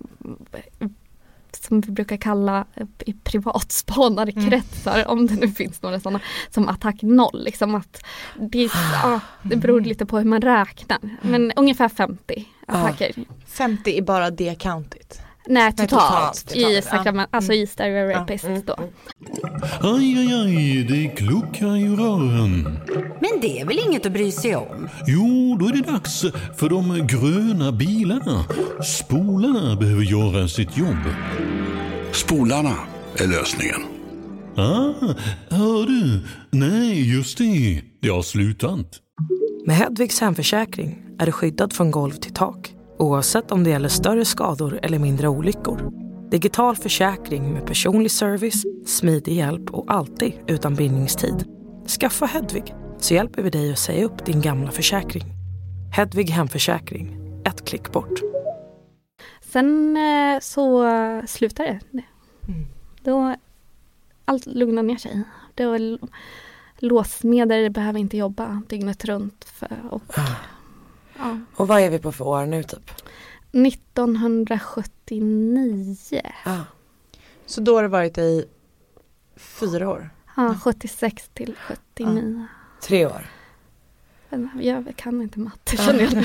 som 1.56 1.80
vi 1.80 1.92
brukar 1.92 2.16
kalla 2.16 2.64
i 3.06 3.12
privatspanarkretsar, 3.12 5.08
om 5.08 5.26
det 5.26 5.34
nu 5.34 5.48
finns 5.48 5.82
några 5.82 6.00
sådana, 6.00 6.20
som 6.50 6.68
attack 6.68 7.02
noll. 7.02 7.44
Liksom 7.44 7.74
att 7.74 8.04
det, 8.36 8.70
ja, 9.02 9.20
det 9.42 9.56
beror 9.56 9.80
lite 9.80 10.06
på 10.06 10.18
hur 10.18 10.24
man 10.24 10.40
räknar. 10.40 10.98
Men 11.22 11.52
ungefär 11.56 11.88
50 11.88 12.48
attacker. 12.66 13.14
50 13.46 13.96
i 13.96 14.02
bara 14.02 14.30
det 14.30 14.54
countyt. 14.54 15.20
Nej 15.48 15.62
Nej, 15.62 15.72
totalt, 15.72 16.34
totalt, 16.34 16.56
i 16.56 16.62
totalt, 16.62 16.84
Sacramento, 16.84 17.36
alltså 17.36 17.52
i 17.52 17.66
Stereo 17.66 18.10
Ja, 18.10 18.20
Rapist 18.20 18.44
mm, 18.44 18.62
då. 18.66 18.74
mm. 18.78 18.90
Aj, 19.80 20.18
aj, 20.18 20.34
aj, 20.34 20.84
det 20.84 21.08
kluckar 21.08 21.76
i 21.76 21.88
rören. 21.88 22.78
Men 23.20 23.40
det 23.40 23.60
är 23.60 23.64
väl 23.66 23.78
inget 23.86 24.06
att 24.06 24.12
bry 24.12 24.32
sig 24.32 24.56
om? 24.56 24.88
Jo, 25.06 25.56
då 25.60 25.66
är 25.66 25.72
det 25.72 25.92
dags 25.92 26.24
för 26.56 26.68
de 26.68 27.06
gröna 27.06 27.72
bilarna. 27.72 28.44
Spolarna 28.84 29.76
behöver 29.76 30.02
göra 30.02 30.48
sitt 30.48 30.76
jobb. 30.76 31.04
Spolarna 32.12 32.74
är 33.16 33.26
lösningen. 33.26 33.80
Ah, 34.56 35.14
hör 35.50 35.86
du? 35.86 36.20
Nej, 36.50 37.14
just 37.16 37.38
det. 37.38 37.82
Det 38.00 38.08
har 38.08 38.22
slutat. 38.22 38.86
Med 39.66 39.76
Hedvigs 39.76 40.20
hemförsäkring 40.20 41.02
är 41.18 41.26
du 41.26 41.32
skyddad 41.32 41.72
från 41.72 41.90
golv 41.90 42.12
till 42.12 42.34
tak 42.34 42.72
oavsett 43.04 43.50
om 43.50 43.64
det 43.64 43.70
gäller 43.70 43.88
större 43.88 44.24
skador 44.24 44.78
eller 44.82 44.98
mindre 44.98 45.28
olyckor. 45.28 45.90
Digital 46.30 46.76
försäkring 46.76 47.52
med 47.52 47.66
personlig 47.66 48.10
service, 48.10 48.64
smidig 48.86 49.32
hjälp 49.32 49.70
och 49.70 49.84
alltid 49.88 50.32
utan 50.46 50.74
bindningstid. 50.74 51.44
Skaffa 52.00 52.26
Hedvig 52.26 52.74
så 52.98 53.14
hjälper 53.14 53.42
vi 53.42 53.50
dig 53.50 53.72
att 53.72 53.78
säga 53.78 54.04
upp 54.04 54.26
din 54.26 54.40
gamla 54.40 54.70
försäkring. 54.70 55.24
Hedvig 55.92 56.30
hemförsäkring, 56.30 57.16
ett 57.44 57.64
klick 57.64 57.92
bort. 57.92 58.20
Sen 59.40 59.96
eh, 59.96 60.40
så 60.40 60.84
slutar 61.26 61.64
det. 61.64 61.80
Mm. 62.48 62.66
Då 63.02 63.34
allt 64.24 64.46
lugnar 64.46 64.82
ner 64.82 64.96
sig. 64.96 65.22
Då 65.54 65.78
låsmedel 66.78 67.70
behöver 67.70 67.98
inte 67.98 68.16
jobba 68.16 68.62
dygnet 68.68 69.04
runt. 69.04 69.44
För, 69.44 69.76
och, 69.90 70.02
ja. 71.18 71.38
Och 71.56 71.68
vad 71.68 71.80
är 71.80 71.90
vi 71.90 71.98
på 71.98 72.12
för 72.12 72.26
år 72.26 72.46
nu 72.46 72.62
typ? 72.62 72.90
1979. 73.52 76.20
Ah. 76.44 76.60
Så 77.46 77.60
då 77.60 77.76
har 77.76 77.82
det 77.82 77.88
varit 77.88 78.18
i 78.18 78.44
fyra 79.36 79.90
år. 79.90 80.10
Ja, 80.36 80.54
76 80.64 81.30
till 81.34 81.56
79. 81.58 82.46
Tre 82.80 83.06
år. 83.06 83.30
Jag 84.60 84.92
kan 84.96 85.22
inte 85.22 85.38
matte 85.38 85.76
känner 85.76 86.00
jag 86.00 86.12
nu. 86.14 86.24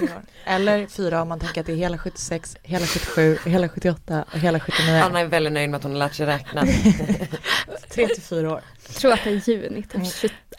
Eller 0.44 0.86
fyra 0.86 1.22
om 1.22 1.28
man 1.28 1.40
tänker 1.40 1.60
att 1.60 1.66
det 1.66 1.72
är 1.72 1.76
hela 1.76 1.98
76, 1.98 2.56
hela 2.62 2.86
77, 2.86 3.38
hela 3.46 3.68
78 3.68 4.24
och 4.32 4.38
hela 4.38 4.60
79. 4.60 5.02
Anna 5.04 5.20
är 5.20 5.24
väldigt 5.26 5.52
nöjd 5.52 5.70
med 5.70 5.76
att 5.78 5.82
hon 5.82 5.92
har 5.92 5.98
lärt 5.98 6.14
sig 6.14 6.26
räkna. 6.26 6.62
Tre 7.90 8.06
till 8.06 8.22
fyra 8.22 8.52
år. 8.52 8.60
Jag 8.86 8.96
tror 8.96 9.12
att 9.12 9.24
det 9.24 9.30
är 9.30 9.48
juni, 9.48 9.82
typ 9.82 10.06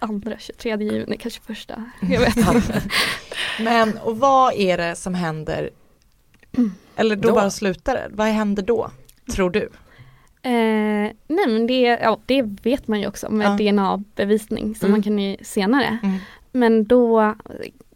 22, 0.01 0.31
23 0.39 0.77
juni, 0.77 1.17
kanske 1.17 1.41
första. 1.41 1.85
Jag 2.01 2.19
vet 2.19 2.37
inte. 2.37 2.81
Men 3.59 3.97
och 3.97 4.17
vad 4.19 4.53
är 4.53 4.77
det 4.77 4.95
som 4.95 5.13
händer? 5.13 5.69
Eller 6.95 7.15
då, 7.15 7.27
Då? 7.29 7.35
bara 7.35 7.49
slutar 7.49 7.93
det. 7.93 8.07
Vad 8.11 8.27
händer 8.27 8.63
då? 8.63 8.91
Tror 9.33 9.49
du? 9.49 9.69
Eh, 10.41 10.51
nej 11.27 11.47
men 11.47 11.67
det, 11.67 11.81
ja, 11.81 12.19
det 12.25 12.41
vet 12.41 12.87
man 12.87 12.99
ju 12.99 13.07
också 13.07 13.29
med 13.31 13.47
Ja. 13.61 13.71
DNA-bevisning 13.71 14.75
som 14.75 14.85
Mm. 14.85 14.91
man 14.91 15.03
kan 15.03 15.19
ju 15.19 15.37
senare. 15.41 15.97
Mm. 16.03 16.17
Men 16.51 16.85
då, 16.85 17.35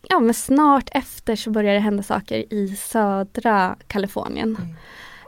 ja 0.01 0.19
men 0.19 0.33
snart 0.33 0.89
efter 0.91 1.35
så 1.35 1.49
börjar 1.49 1.73
det 1.73 1.79
hända 1.79 2.03
saker 2.03 2.53
i 2.53 2.75
södra 2.75 3.75
Kalifornien. 3.87 4.55
Mm. 4.59 4.75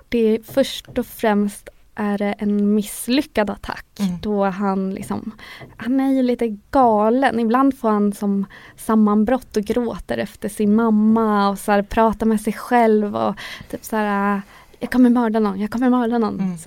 Det 0.09 0.17
är 0.17 0.41
först 0.43 0.97
och 0.97 1.05
främst 1.05 1.69
är 1.95 2.17
det 2.17 2.32
en 2.38 2.76
misslyckad 2.76 3.49
attack 3.49 3.86
Mm. 3.99 4.19
då 4.21 4.45
han 4.45 4.93
liksom, 4.93 5.32
han 5.78 5.99
är 5.99 6.11
ju 6.11 6.24
lite 6.24 6.57
galen. 6.71 7.39
Ibland 7.39 7.80
får 7.80 7.89
han 7.89 8.13
som 8.13 8.45
sammanbrott 8.78 9.57
och 9.57 9.63
gråter 9.63 10.17
efter 10.17 10.49
sin 10.49 10.76
mamma 10.76 11.49
och 11.49 11.59
så 11.59 11.71
här, 11.71 11.82
pratar 11.82 12.26
med 12.26 12.41
sig 12.41 12.53
själv 12.53 13.15
och 13.15 13.36
typ 13.69 13.86
så 13.86 13.95
här 13.95 14.41
jag 14.80 14.91
kommer 14.91 15.09
mörda 15.09 15.39
någon, 15.39 15.59
jag 15.59 15.71
kommer 15.71 15.89
mörda 15.89 16.17
någon. 16.17 16.39
Mm. 16.39 16.57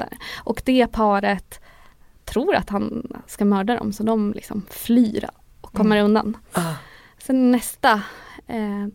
Och 0.45 0.63
det 0.65 0.87
paret 0.87 1.61
tror 2.25 2.55
att 2.55 2.71
han 2.71 3.13
ska 3.27 3.45
mörda 3.45 3.77
dem 3.77 3.93
så 3.93 4.03
de 4.03 4.33
liksom 4.33 4.63
flyr 4.71 5.29
kommer 5.77 6.03
undan. 6.03 6.37
Ah, 6.53 6.75
Sen 7.19 7.51
nästa, 7.51 7.93
eh, 8.47 8.87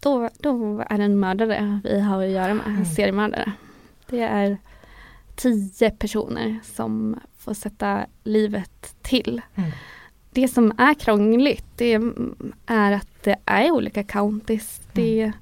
då, 0.00 0.28
då 0.38 0.84
är 0.90 0.98
det 0.98 1.04
en 1.04 1.20
mördare 1.20 1.80
vi 1.84 2.00
har 2.00 2.22
att 2.22 2.30
göra 2.30 2.54
med, 2.54 2.66
en 2.66 2.72
Mm. 2.72 2.84
seriemördare. 2.84 3.52
Det 4.06 4.20
är 4.22 4.56
tio 5.36 5.90
personer 5.90 6.58
som 6.62 7.20
får 7.38 7.54
sätta 7.54 8.06
livet 8.24 8.94
till. 9.02 9.40
Mm. 9.54 9.70
Det 10.30 10.48
som 10.48 10.72
är 10.78 10.94
krångligt 10.94 11.66
det 11.76 11.98
är 12.66 12.92
att 12.92 13.22
det 13.22 13.36
är 13.46 13.70
olika 13.70 14.04
counties. 14.04 14.80
Mm. 14.80 14.90
Det 14.92 15.32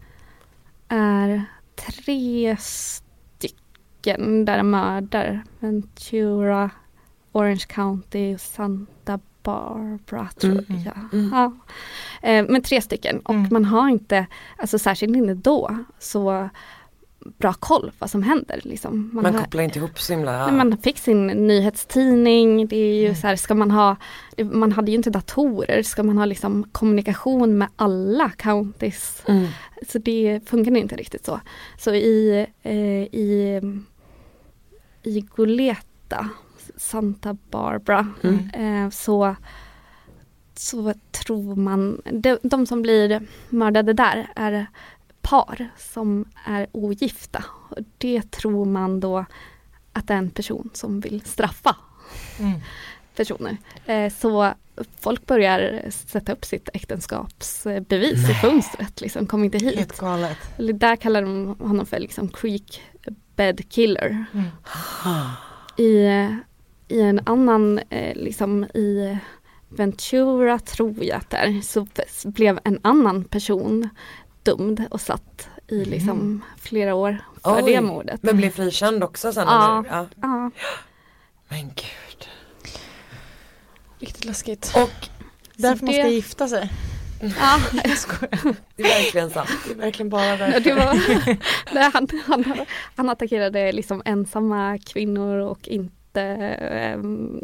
är 0.89 1.45
tre 1.77 2.57
stycken 2.61 4.45
där 4.45 4.57
de 4.59 4.71
mördar. 4.71 5.43
Ventura, 5.59 6.71
Orange 7.33 7.65
County 7.69 8.35
och 8.35 8.41
Santa 8.41 9.21
Barbara 9.43 10.29
tror 10.41 10.53
Mm. 10.69 10.83
jag. 10.85 10.99
Mm. 11.13 11.31
Ja. 11.33 11.53
Eh, 12.29 12.45
men 12.49 12.63
tre 12.63 12.81
stycken 12.83 13.21
och 13.21 13.35
Mm. 13.35 13.49
man 13.51 13.65
har 13.65 13.89
inte, 13.89 14.27
alltså 14.57 14.79
särskilt 14.79 15.17
inte 15.17 15.35
då, 15.35 15.77
så 15.99 16.49
bra 17.39 17.53
koll 17.53 17.87
på 17.91 17.93
vad 17.99 18.11
som 18.11 18.23
händer. 18.23 18.61
Liksom. 18.65 19.11
man 19.13 19.25
har- 19.35 19.43
kopplar 19.43 19.63
inte 19.63 19.79
ihop 19.79 20.01
så 20.01 20.13
himla... 20.13 20.47
Nej, 20.47 20.57
man 20.57 20.79
fick 20.79 20.99
sin 20.99 21.27
nyhetstidning, 21.27 22.67
det 22.67 22.77
är 22.77 22.95
ju 22.95 23.05
Mm. 23.07 23.15
så 23.17 23.27
här, 23.27 23.37
ska 23.37 23.55
man 23.55 23.71
ha, 23.71 23.97
man 24.53 24.73
hade 24.73 24.91
ju 24.91 24.97
inte 24.97 25.11
datorer, 25.11 25.83
ska 25.83 26.03
man 26.03 26.19
ha 26.19 26.25
liksom 26.25 26.65
kommunikation 26.73 27.59
med 27.59 27.69
alla 27.77 28.31
counties? 28.31 29.23
Mm. 29.27 29.47
Så 29.89 29.99
det 29.99 30.41
funkar 30.47 30.77
inte 30.77 30.97
riktigt 30.97 31.25
så. 31.25 31.41
Så 31.79 31.95
i, 31.95 32.47
eh, 32.63 32.75
i, 33.03 33.61
i 35.03 35.21
Goleta, 35.21 36.29
Santa 36.81 37.37
Barbara, 37.51 38.07
Mm. 38.23 38.51
eh, 38.85 38.91
så, 38.91 39.37
så 40.55 40.95
tror 41.25 41.57
man, 41.57 42.03
de, 42.13 42.39
de 42.43 42.67
som 42.67 42.83
blir 42.83 43.23
mördade 43.49 43.93
där 43.93 44.33
är 44.37 44.67
par 45.21 45.69
som 45.79 46.25
är 46.47 46.67
ogifta. 46.73 47.45
Och 47.69 47.79
det 47.99 48.31
tror 48.31 48.65
man 48.65 49.01
då 49.01 49.25
att 49.93 50.07
det 50.07 50.15
är 50.15 50.19
en 50.19 50.31
person 50.31 50.71
som 50.73 51.01
vill 51.01 51.21
straffa 51.25 51.77
Mm. 52.39 52.61
personer. 53.17 53.57
Eh, 53.87 54.13
så 54.13 54.55
folk 55.01 55.27
börjar 55.27 55.83
sätta 55.91 56.33
upp 56.33 56.45
sitt 56.45 56.69
äktenskapsbevis 56.75 58.31
i 58.31 58.35
fönstret, 58.35 59.01
liksom 59.01 59.27
kom 59.27 59.45
inte 59.45 59.59
hit. 59.59 59.79
Helt 59.79 59.99
galet. 59.99 60.39
Där 60.75 60.97
kallar 60.97 61.23
de 61.23 61.57
honom 61.59 61.87
för 61.87 61.99
liksom 61.99 62.29
creek 62.29 62.83
bed 63.37 63.69
killer. 63.71 64.25
Mm. 64.33 64.47
I, 65.77 66.07
i 66.91 67.01
en 67.01 67.21
annan, 67.27 67.79
eh, 67.91 68.15
liksom 68.17 68.65
i 68.65 69.19
Ventura 69.69 70.59
tror 70.59 71.05
jag 71.05 71.17
att 71.17 71.31
det 71.31 71.37
är, 71.37 71.61
så 71.63 71.87
blev 72.31 72.59
en 72.65 72.79
annan 72.83 73.25
person 73.25 73.89
dömd 74.43 74.85
och 74.91 75.01
satt 75.01 75.49
i 75.69 75.85
liksom 75.85 76.45
flera 76.59 76.95
år 76.95 77.19
för 77.45 77.63
Oj, 77.65 77.73
det 77.73 77.81
mordet. 77.81 78.23
Men 78.23 78.37
blev 78.37 78.51
frikänd 78.51 79.05
också 79.05 79.33
sen 79.33 79.47
Ja. 79.49 79.85
Ja. 79.91 80.07
Ja. 80.23 80.51
Men 81.49 81.61
gud. 81.69 82.29
Riktigt 83.99 84.25
läskigt. 84.25 84.73
Och 84.77 85.09
Därför 85.57 85.85
man 85.87 85.95
ska 85.95 86.03
det- 86.03 86.09
gifta 86.11 86.49
sig. 86.49 86.71
Ja, 87.41 87.59
Jag 87.85 87.99
skojar. 87.99 88.55
det 88.77 88.83
är 88.83 89.03
verkligen 89.05 89.31
sant. 89.31 89.51
Det 89.67 89.73
är 89.73 89.77
verkligen 89.77 90.11
bara 90.11 90.27
Ja, 90.27 90.37
därför. 90.37 90.61
det 90.61 90.75
var, 90.75 90.95
nej, 91.75 91.91
han, 91.93 92.09
han, 92.27 92.67
han 92.97 93.09
attackerade 93.09 93.73
liksom 93.73 94.03
ensamma 94.05 94.79
kvinnor 94.79 95.37
och 95.39 95.69
inte, 95.69 95.95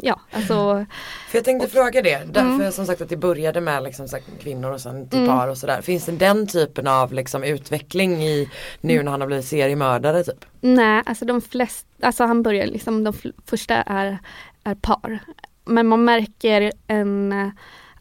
ja 0.01 0.19
alltså, 0.31 0.85
För 1.29 1.37
jag 1.37 1.45
tänkte 1.45 1.67
fråga 1.67 2.01
det, 2.01 2.23
därför 2.33 2.49
Mm. 2.49 2.71
som 2.71 2.85
sagt 2.85 3.01
att 3.01 3.09
det 3.09 3.17
började 3.17 3.61
med 3.61 3.83
liksom 3.83 4.07
här 4.11 4.21
kvinnor 4.39 4.71
och 4.71 4.81
sen 4.81 5.09
till 5.09 5.19
Mm. 5.19 5.29
par 5.31 5.47
och 5.47 5.57
sådär. 5.57 5.81
Finns 5.81 6.05
det 6.05 6.11
den 6.11 6.47
typen 6.47 6.87
av 6.87 7.13
liksom 7.13 7.43
utveckling 7.43 8.23
i 8.23 8.49
nu 8.81 9.03
när 9.03 9.11
han 9.11 9.21
har 9.21 9.27
blivit 9.27 9.45
seriemördare 9.45 10.23
typ? 10.23 10.45
nej, 10.61 11.03
alltså 11.05 11.25
de 11.25 11.41
flesta, 11.41 11.87
alltså 12.01 12.23
han 12.23 12.43
börjar 12.43 12.65
liksom, 12.67 13.03
de 13.03 13.13
första 13.45 13.75
är, 13.75 14.17
är 14.63 14.75
par. 14.75 15.19
Men 15.65 15.87
man 15.87 16.05
märker 16.05 16.71
en, 16.87 17.31
eh, 17.31 17.49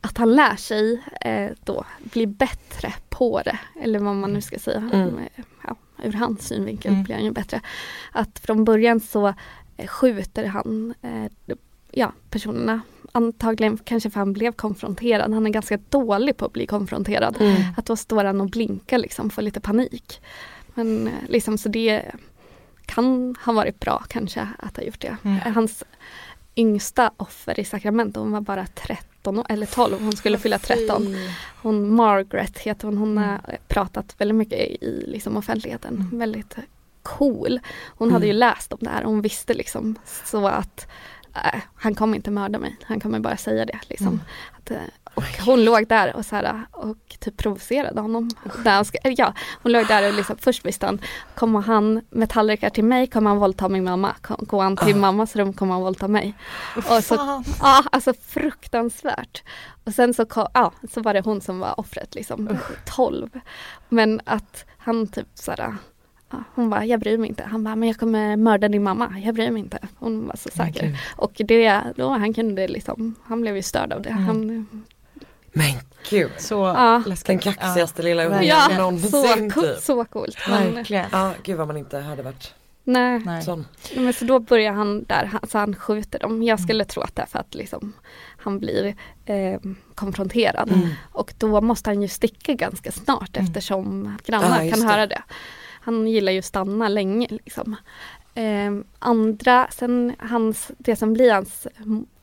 att 0.00 0.18
han 0.18 0.34
lär 0.36 0.56
sig 0.56 1.02
eh, 1.20 1.50
då 1.64 1.84
bli 1.98 2.26
bättre 2.26 2.94
på 3.08 3.42
det, 3.44 3.58
eller 3.82 3.98
vad 3.98 4.14
man 4.16 4.32
nu 4.32 4.40
ska 4.40 4.58
säga. 4.58 4.90
Mm. 4.92 5.18
Ja, 5.66 5.76
ur 6.04 6.12
hans 6.12 6.48
synvinkel 6.48 6.92
Mm. 6.92 7.04
blir 7.04 7.14
han 7.14 7.24
ju 7.24 7.30
bättre. 7.30 7.60
Att 8.12 8.38
från 8.38 8.64
början 8.64 9.00
så 9.00 9.26
eh, 9.28 9.34
skjuter 9.86 10.44
han 10.44 10.94
eh, 11.02 11.56
ja, 11.90 12.12
personerna 12.30 12.80
Antagligen 13.12 13.78
kanske 13.78 14.10
för 14.10 14.20
han 14.20 14.32
blev 14.32 14.52
konfronterad. 14.52 15.34
Han 15.34 15.46
är 15.46 15.50
ganska 15.50 15.78
dålig 15.88 16.36
på 16.36 16.44
att 16.44 16.52
bli 16.52 16.66
konfronterad. 16.66 17.36
Mm. 17.40 17.62
Att 17.76 17.86
då 17.86 17.96
står 17.96 18.24
han 18.24 18.40
och 18.40 18.50
blinkar 18.50 18.98
liksom, 18.98 19.30
får 19.30 19.42
lite 19.42 19.60
panik. 19.60 20.20
Men 20.74 21.06
eh, 21.06 21.12
liksom 21.28 21.58
så 21.58 21.68
det 21.68 22.02
kan 22.86 23.36
ha 23.44 23.52
varit 23.52 23.80
bra 23.80 24.04
kanske 24.08 24.48
att 24.58 24.76
ha 24.76 24.82
gjort 24.82 25.00
det. 25.00 25.16
Mm. 25.22 25.54
Hans 25.54 25.84
yngsta 26.56 27.10
offer 27.16 27.60
i 27.60 27.64
Sacramento, 27.64 28.20
hon 28.20 28.32
var 28.32 28.40
bara 28.40 28.66
13 28.66 29.38
år, 29.38 29.46
eller 29.48 29.66
12, 29.66 30.00
hon 30.00 30.12
skulle 30.12 30.38
fylla 30.38 30.58
13. 30.58 31.16
Hon 31.62 31.94
Margaret 31.94 32.58
heter 32.58 32.88
hon, 32.88 32.98
hon 32.98 33.18
har 33.18 33.40
pratat 33.68 34.14
väldigt 34.18 34.36
mycket 34.36 34.58
i 34.58 35.04
liksom, 35.06 35.36
offentligheten. 35.36 35.94
Mm. 35.94 36.18
Väldigt 36.18 36.56
cool. 37.18 37.60
Hon 37.98 38.12
hade 38.12 38.26
ju 38.26 38.30
Mm. 38.32 38.38
läst 38.40 38.72
om 38.72 38.78
det 38.80 38.90
här 38.90 39.02
hon 39.04 39.20
visste 39.22 39.54
liksom 39.54 39.94
så 40.24 40.46
att 40.48 40.86
äh, 41.34 41.60
han 41.76 41.94
kommer 41.94 42.16
inte 42.16 42.30
mörda 42.30 42.58
mig, 42.58 42.76
han 42.84 43.00
kommer 43.00 43.20
bara 43.20 43.36
säga 43.36 43.64
det. 43.64 43.78
Liksom. 43.88 44.06
Mm. 44.08 44.20
Att, 44.58 44.70
eh, 44.70 44.76
och 45.14 45.22
hon 45.46 45.64
låg 45.64 45.88
där 45.88 46.16
och, 46.16 46.24
så 46.26 46.36
här, 46.36 46.62
och 46.72 46.96
typ 47.20 47.36
provocerade 47.36 48.00
honom. 48.00 48.30
Där 48.64 48.84
ska, 48.84 48.98
ja, 49.02 49.32
hon 49.62 49.72
låg 49.72 49.86
där 49.86 50.08
och 50.08 50.14
liksom, 50.14 50.36
först 50.38 50.66
visste 50.66 50.86
han, 50.86 50.98
kommer 51.34 51.60
han 51.60 52.00
med 52.10 52.30
tallrikar 52.30 52.70
till 52.70 52.84
mig 52.84 53.06
kommer 53.06 53.30
han 53.30 53.38
våldta 53.38 53.68
min 53.68 53.84
mamma. 53.84 54.14
Går 54.38 54.62
han 54.62 54.76
till 54.76 54.94
Ah. 54.94 54.98
mammas 54.98 55.36
rum 55.36 55.52
kommer 55.52 55.72
han 55.72 55.82
våldta 55.82 56.08
mig. 56.08 56.34
Och 56.76 57.04
så, 57.04 57.14
ja, 57.60 57.84
alltså 57.92 58.14
fruktansvärt. 58.22 59.42
Och 59.84 59.92
sen 59.94 60.14
så, 60.14 60.26
kom, 60.26 60.46
ja, 60.54 60.72
så 60.92 61.00
var 61.02 61.14
det 61.14 61.20
hon 61.24 61.40
som 61.40 61.58
var 61.58 61.80
offret 61.80 62.14
liksom, 62.14 62.58
12. 62.84 63.30
Men 63.88 64.20
att 64.24 64.64
han 64.78 65.06
typ 65.06 65.28
såhär, 65.34 65.76
ja, 66.30 66.38
hon 66.54 66.70
bara, 66.70 66.84
jag 66.84 67.00
bryr 67.00 67.18
mig 67.18 67.28
inte. 67.28 67.42
Han 67.44 67.64
bara, 67.64 67.76
men 67.76 67.88
jag 67.88 67.96
kommer 67.98 68.36
mörda 68.36 68.68
din 68.68 68.82
mamma, 68.82 69.14
jag 69.24 69.34
bryr 69.34 69.50
mig 69.50 69.62
inte. 69.62 69.78
Hon 69.98 70.26
var 70.26 70.36
så 70.36 70.48
säker. 70.50 70.80
Okej. 70.80 70.98
Och 71.16 71.32
det, 71.38 71.82
då 71.96 72.08
han 72.08 72.34
kunde 72.34 72.68
liksom, 72.68 73.14
han 73.24 73.40
blev 73.40 73.56
ju 73.56 73.62
störd 73.62 73.92
av 73.92 74.02
det. 74.02 74.08
Mm. 74.10 74.24
Han, 74.24 74.66
Men 75.52 75.74
gud. 76.10 76.30
Så 76.38 76.54
Ja. 76.54 77.02
läskigt. 77.06 77.26
Den 77.26 77.38
kaxigaste 77.38 78.02
lilla 78.02 78.24
ungen 78.24 78.44
ja, 78.46 78.66
så, 78.70 78.76
någonsin 78.76 79.50
cool, 79.50 79.64
typ. 79.64 79.78
så 79.78 80.04
coolt. 80.04 80.48
Verkligen. 80.48 81.06
Ja, 81.12 81.32
gud 81.42 81.56
vad 81.56 81.66
man 81.66 81.76
inte 81.76 81.98
hade 81.98 82.22
varit 82.22 82.54
nej. 82.84 83.18
Nej. 83.24 83.42
sån. 83.42 83.66
Men 83.96 84.12
så 84.12 84.24
då 84.24 84.38
börjar 84.38 84.72
han 84.72 85.04
där, 85.04 85.30
så 85.48 85.58
han 85.58 85.74
skjuter 85.76 86.18
dem. 86.18 86.42
Jag 86.42 86.60
skulle 86.60 86.84
tro 86.84 87.02
att 87.02 87.16
det 87.16 87.22
är 87.22 87.26
för 87.26 87.38
att 87.38 87.54
liksom, 87.54 87.92
han 88.38 88.58
blir 88.58 88.94
eh, 89.26 89.60
konfronterad. 89.94 90.68
Mm. 90.72 90.88
Och 91.12 91.34
då 91.38 91.60
måste 91.60 91.90
han 91.90 92.02
ju 92.02 92.08
sticka 92.08 92.54
ganska 92.54 92.92
snart 92.92 93.36
Mm. 93.36 93.46
eftersom 93.46 94.16
grannar 94.26 94.56
Ja, 94.56 94.62
just 94.64 94.74
kan 94.76 94.86
det. 94.86 94.92
höra 94.92 95.06
det. 95.06 95.22
Han 95.86 96.06
gillar 96.06 96.32
ju 96.32 96.38
att 96.38 96.44
stanna 96.44 96.88
länge 96.88 97.26
liksom. 97.30 97.76
Eh, 98.34 98.72
andra, 98.98 99.68
sen 99.70 100.12
hans, 100.18 100.70
det 100.78 100.96
som 100.96 101.12
blir 101.12 101.32
hans 101.32 101.66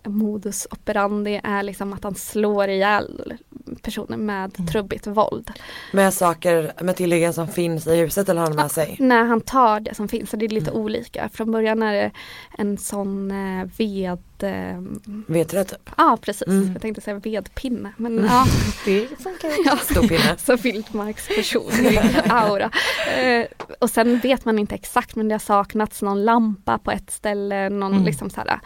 modus 0.06 0.68
operandi 0.72 1.40
är 1.44 1.64
liksom 1.64 1.94
att 1.94 2.04
han 2.04 2.16
slår 2.16 2.68
ihjäl 2.70 3.34
personer 3.82 4.18
med 4.18 4.68
trubbigt 4.72 5.08
våld. 5.08 5.52
Med 5.94 6.14
saker, 6.14 6.74
med 6.82 6.96
tillhyggen 6.96 7.34
som 7.34 7.48
finns 7.48 7.88
i 7.88 7.96
huset 7.96 8.30
eller 8.30 8.42
har 8.42 8.48
han 8.48 8.56
med 8.56 8.72
sig? 8.72 8.96
När 9.00 9.24
han 9.24 9.42
tar 9.42 9.80
det 9.80 9.96
som 9.96 10.08
finns, 10.08 10.34
och 10.34 10.40
det 10.40 10.46
är 10.46 10.50
lite 10.50 10.72
olika. 10.72 11.30
Från 11.34 11.52
början 11.52 11.84
är 11.84 11.94
det 11.94 12.12
en 12.58 12.78
sån 12.78 13.32
eh, 13.32 13.68
ved 13.78 14.12
eh, 14.40 14.82
du 15.28 15.44
det 15.44 15.64
typ? 15.64 15.90
Ja 15.98 16.18
precis, 16.22 16.48
Mm. 16.48 16.72
jag 16.74 16.82
tänkte 16.82 17.02
säga 17.02 17.20
vedpinne 17.20 17.94
men 17.98 18.26
ja. 18.30 18.46
Det 18.86 19.08
funkar 19.24 19.52
ja. 19.66 19.78
Stor 19.78 20.08
pinne. 20.08 20.36
Så 20.38 20.56
vildmarksperson, 20.56 21.72
aura. 22.30 22.72
Eh, 23.18 23.46
och 23.80 23.90
sen 23.90 24.20
vet 24.20 24.46
man 24.46 24.60
inte 24.60 24.76
exakt 24.76 25.16
men 25.16 25.28
det 25.28 25.34
har 25.34 25.40
saknats 25.40 26.02
någon 26.02 26.24
lampa 26.26 26.78
på 26.78 26.92
ett 26.92 27.12
ställe, 27.12 27.70
någon 27.70 27.94
Mm. 27.94 28.06
liksom 28.06 28.30
så 28.30 28.42
här 28.42 28.60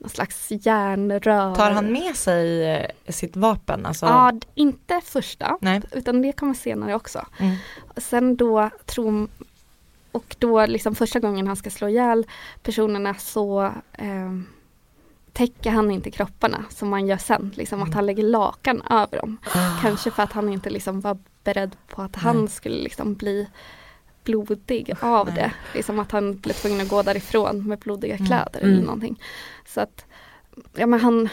någon 0.00 0.10
slags 0.10 0.46
järnrör. 0.50 1.54
Tar 1.54 1.70
han 1.70 1.92
med 1.92 2.16
sig 2.16 2.70
eh, 2.70 2.90
sitt 3.08 3.36
vapen? 3.36 3.86
Alltså, 3.86 4.06
Ja, 4.06 4.32
inte 4.54 5.00
första 5.04 5.58
Nej. 5.60 5.82
utan 5.92 6.22
det 6.22 6.32
kommer 6.32 6.54
senare 6.54 6.94
också. 6.94 7.26
Mm. 7.38 7.56
Sen 7.96 8.36
då 8.36 8.70
tror 8.86 9.28
och 10.12 10.36
då 10.38 10.66
liksom 10.66 10.94
första 10.94 11.20
gången 11.20 11.46
han 11.46 11.56
ska 11.56 11.70
slå 11.70 11.88
ihjäl 11.88 12.26
personerna 12.62 13.14
så 13.14 13.62
eh, 13.92 14.32
täcker 15.32 15.70
han 15.70 15.90
inte 15.90 16.10
kropparna 16.10 16.64
som 16.70 16.88
man 16.88 17.06
gör 17.06 17.16
sen. 17.16 17.52
Liksom 17.54 17.82
att 17.82 17.94
han 17.94 18.06
lägger 18.06 18.22
lakan 18.22 18.82
över 18.90 19.16
dem. 19.16 19.38
Kanske 19.82 20.10
för 20.10 20.22
att 20.22 20.32
han 20.32 20.48
inte 20.48 20.70
liksom 20.70 21.00
var 21.00 21.18
beredd 21.44 21.76
på 21.88 22.02
att 22.02 22.16
han 22.16 22.36
Nej. 22.38 22.48
skulle 22.48 22.82
liksom 22.82 23.14
bli 23.14 23.48
blodig 24.24 24.94
av 25.00 25.26
Nej. 25.26 25.34
det. 25.34 25.52
Liksom 25.74 25.98
att 25.98 26.12
han 26.12 26.36
blev 26.38 26.54
tvungen 26.54 26.80
att 26.80 26.88
gå 26.88 27.02
därifrån 27.02 27.68
med 27.68 27.78
blodiga 27.78 28.14
Mm. 28.14 28.26
kläder 28.26 28.60
Mm. 28.60 28.72
eller 28.74 28.82
någonting. 28.84 29.22
Så 29.66 29.80
att 29.80 30.04
ja, 30.74 30.86
men 30.86 31.00
han 31.00 31.28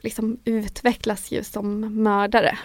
liksom 0.00 0.38
utvecklas 0.44 1.30
ju 1.30 1.44
som 1.44 2.02
mördare. 2.02 2.58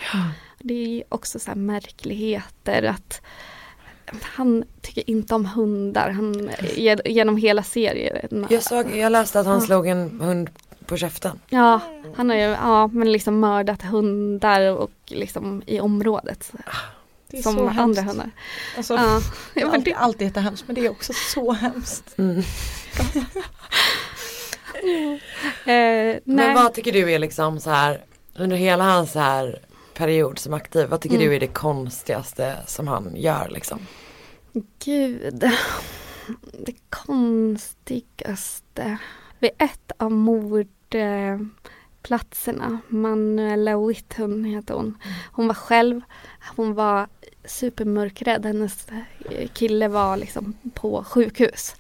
Det 0.59 0.73
är 0.99 1.03
också 1.09 1.39
så 1.39 1.49
här 1.51 1.55
märkligheter 1.57 2.83
att 2.83 3.21
han 4.21 4.63
tycker 4.81 5.09
inte 5.09 5.35
om 5.35 5.45
hundar. 5.45 6.09
Han, 6.09 6.49
ge- 6.75 6.97
genom 7.05 7.37
hela 7.37 7.63
serien. 7.63 8.47
Jag, 8.49 8.63
såg, 8.63 8.95
jag 8.95 9.11
läste 9.11 9.39
att 9.39 9.45
han 9.45 9.59
Ja. 9.59 9.65
slog 9.65 9.87
en 9.87 10.21
hund 10.21 10.49
på 10.85 10.97
käften. 10.97 11.39
Ja, 11.49 11.79
han 12.15 12.29
har 12.29 12.35
ju 12.35 12.41
ja, 12.41 12.87
men 12.87 13.11
liksom 13.11 13.39
mördat 13.39 13.81
hundar 13.81 14.71
och 14.77 14.91
liksom 15.05 15.63
i 15.65 15.79
området. 15.79 16.51
Som 17.43 17.53
så 17.55 17.67
andra 17.69 18.01
hemskt. 18.01 18.25
Alltså, 18.77 18.93
Ja, 18.93 19.21
alltid, 19.65 19.83
det, 19.83 19.93
alltid 19.93 20.27
jättehemskt 20.27 20.63
men 20.67 20.75
det 20.75 20.85
är 20.85 20.89
också 20.89 21.13
så 21.13 21.51
hemskt. 21.51 22.17
Mm. 22.17 22.37
eh, 25.65 25.65
Men 25.65 26.21
nej. 26.25 26.55
vad 26.55 26.73
tycker 26.73 26.91
du 26.91 27.11
är 27.11 27.19
liksom 27.19 27.59
så 27.59 27.69
här 27.69 28.05
under 28.35 28.57
hela 28.57 28.83
hans 28.83 29.11
så 29.11 29.19
här 29.19 29.59
period 29.93 30.39
som 30.39 30.53
aktiv, 30.53 30.87
vad 30.89 31.01
tycker 31.01 31.15
Mm. 31.15 31.27
du 31.29 31.35
är 31.35 31.39
det 31.39 31.47
konstigaste 31.47 32.55
som 32.67 32.87
han 32.87 33.13
gör 33.15 33.49
liksom? 33.49 33.79
Gud. 34.85 35.51
Det 36.65 36.73
konstigaste. 36.89 38.97
Vid 39.39 39.51
ett 39.57 39.91
av 39.97 40.11
mordplatserna, 42.05 42.79
Manuela 42.87 43.87
Whithun 43.87 44.45
heter 44.45 44.73
hon. 44.73 44.97
Hon 45.31 45.47
var 45.47 45.53
själv, 45.53 46.01
hon 46.55 46.73
var 46.73 47.07
supermörkrädd. 47.45 48.45
Hennes 48.45 48.87
eh, 48.89 49.47
kille 49.53 49.87
var 49.87 50.17
liksom 50.17 50.53
på 50.73 51.03
sjukhus. 51.03 51.75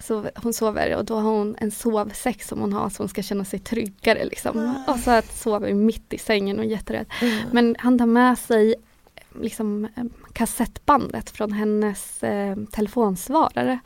Så 0.00 0.24
hon 0.34 0.52
sover 0.52 0.96
och 0.96 1.04
då 1.04 1.14
har 1.14 1.30
hon 1.30 1.56
en 1.58 1.70
sovsäck 1.70 2.42
som 2.42 2.60
hon 2.60 2.72
har 2.72 2.90
så 2.90 3.02
hon 3.02 3.08
ska 3.08 3.22
känna 3.22 3.44
sig 3.44 3.58
tryggare 3.58 4.24
liksom. 4.24 4.84
Och 4.88 4.98
så 4.98 5.10
att 5.10 5.36
sover 5.36 5.74
mitt 5.74 6.12
i 6.12 6.18
sängen 6.18 6.58
och 6.58 6.64
är 6.64 6.68
jätterädd. 6.68 7.06
Men 7.52 7.76
han 7.78 7.98
tar 7.98 8.06
med 8.06 8.38
sig 8.38 8.74
liksom 9.40 9.84
eh, 9.96 10.04
kassettbandet 10.36 11.30
från 11.30 11.52
hennes 11.52 12.22
eh, 12.22 12.56
telefonsvarare. 12.72 13.78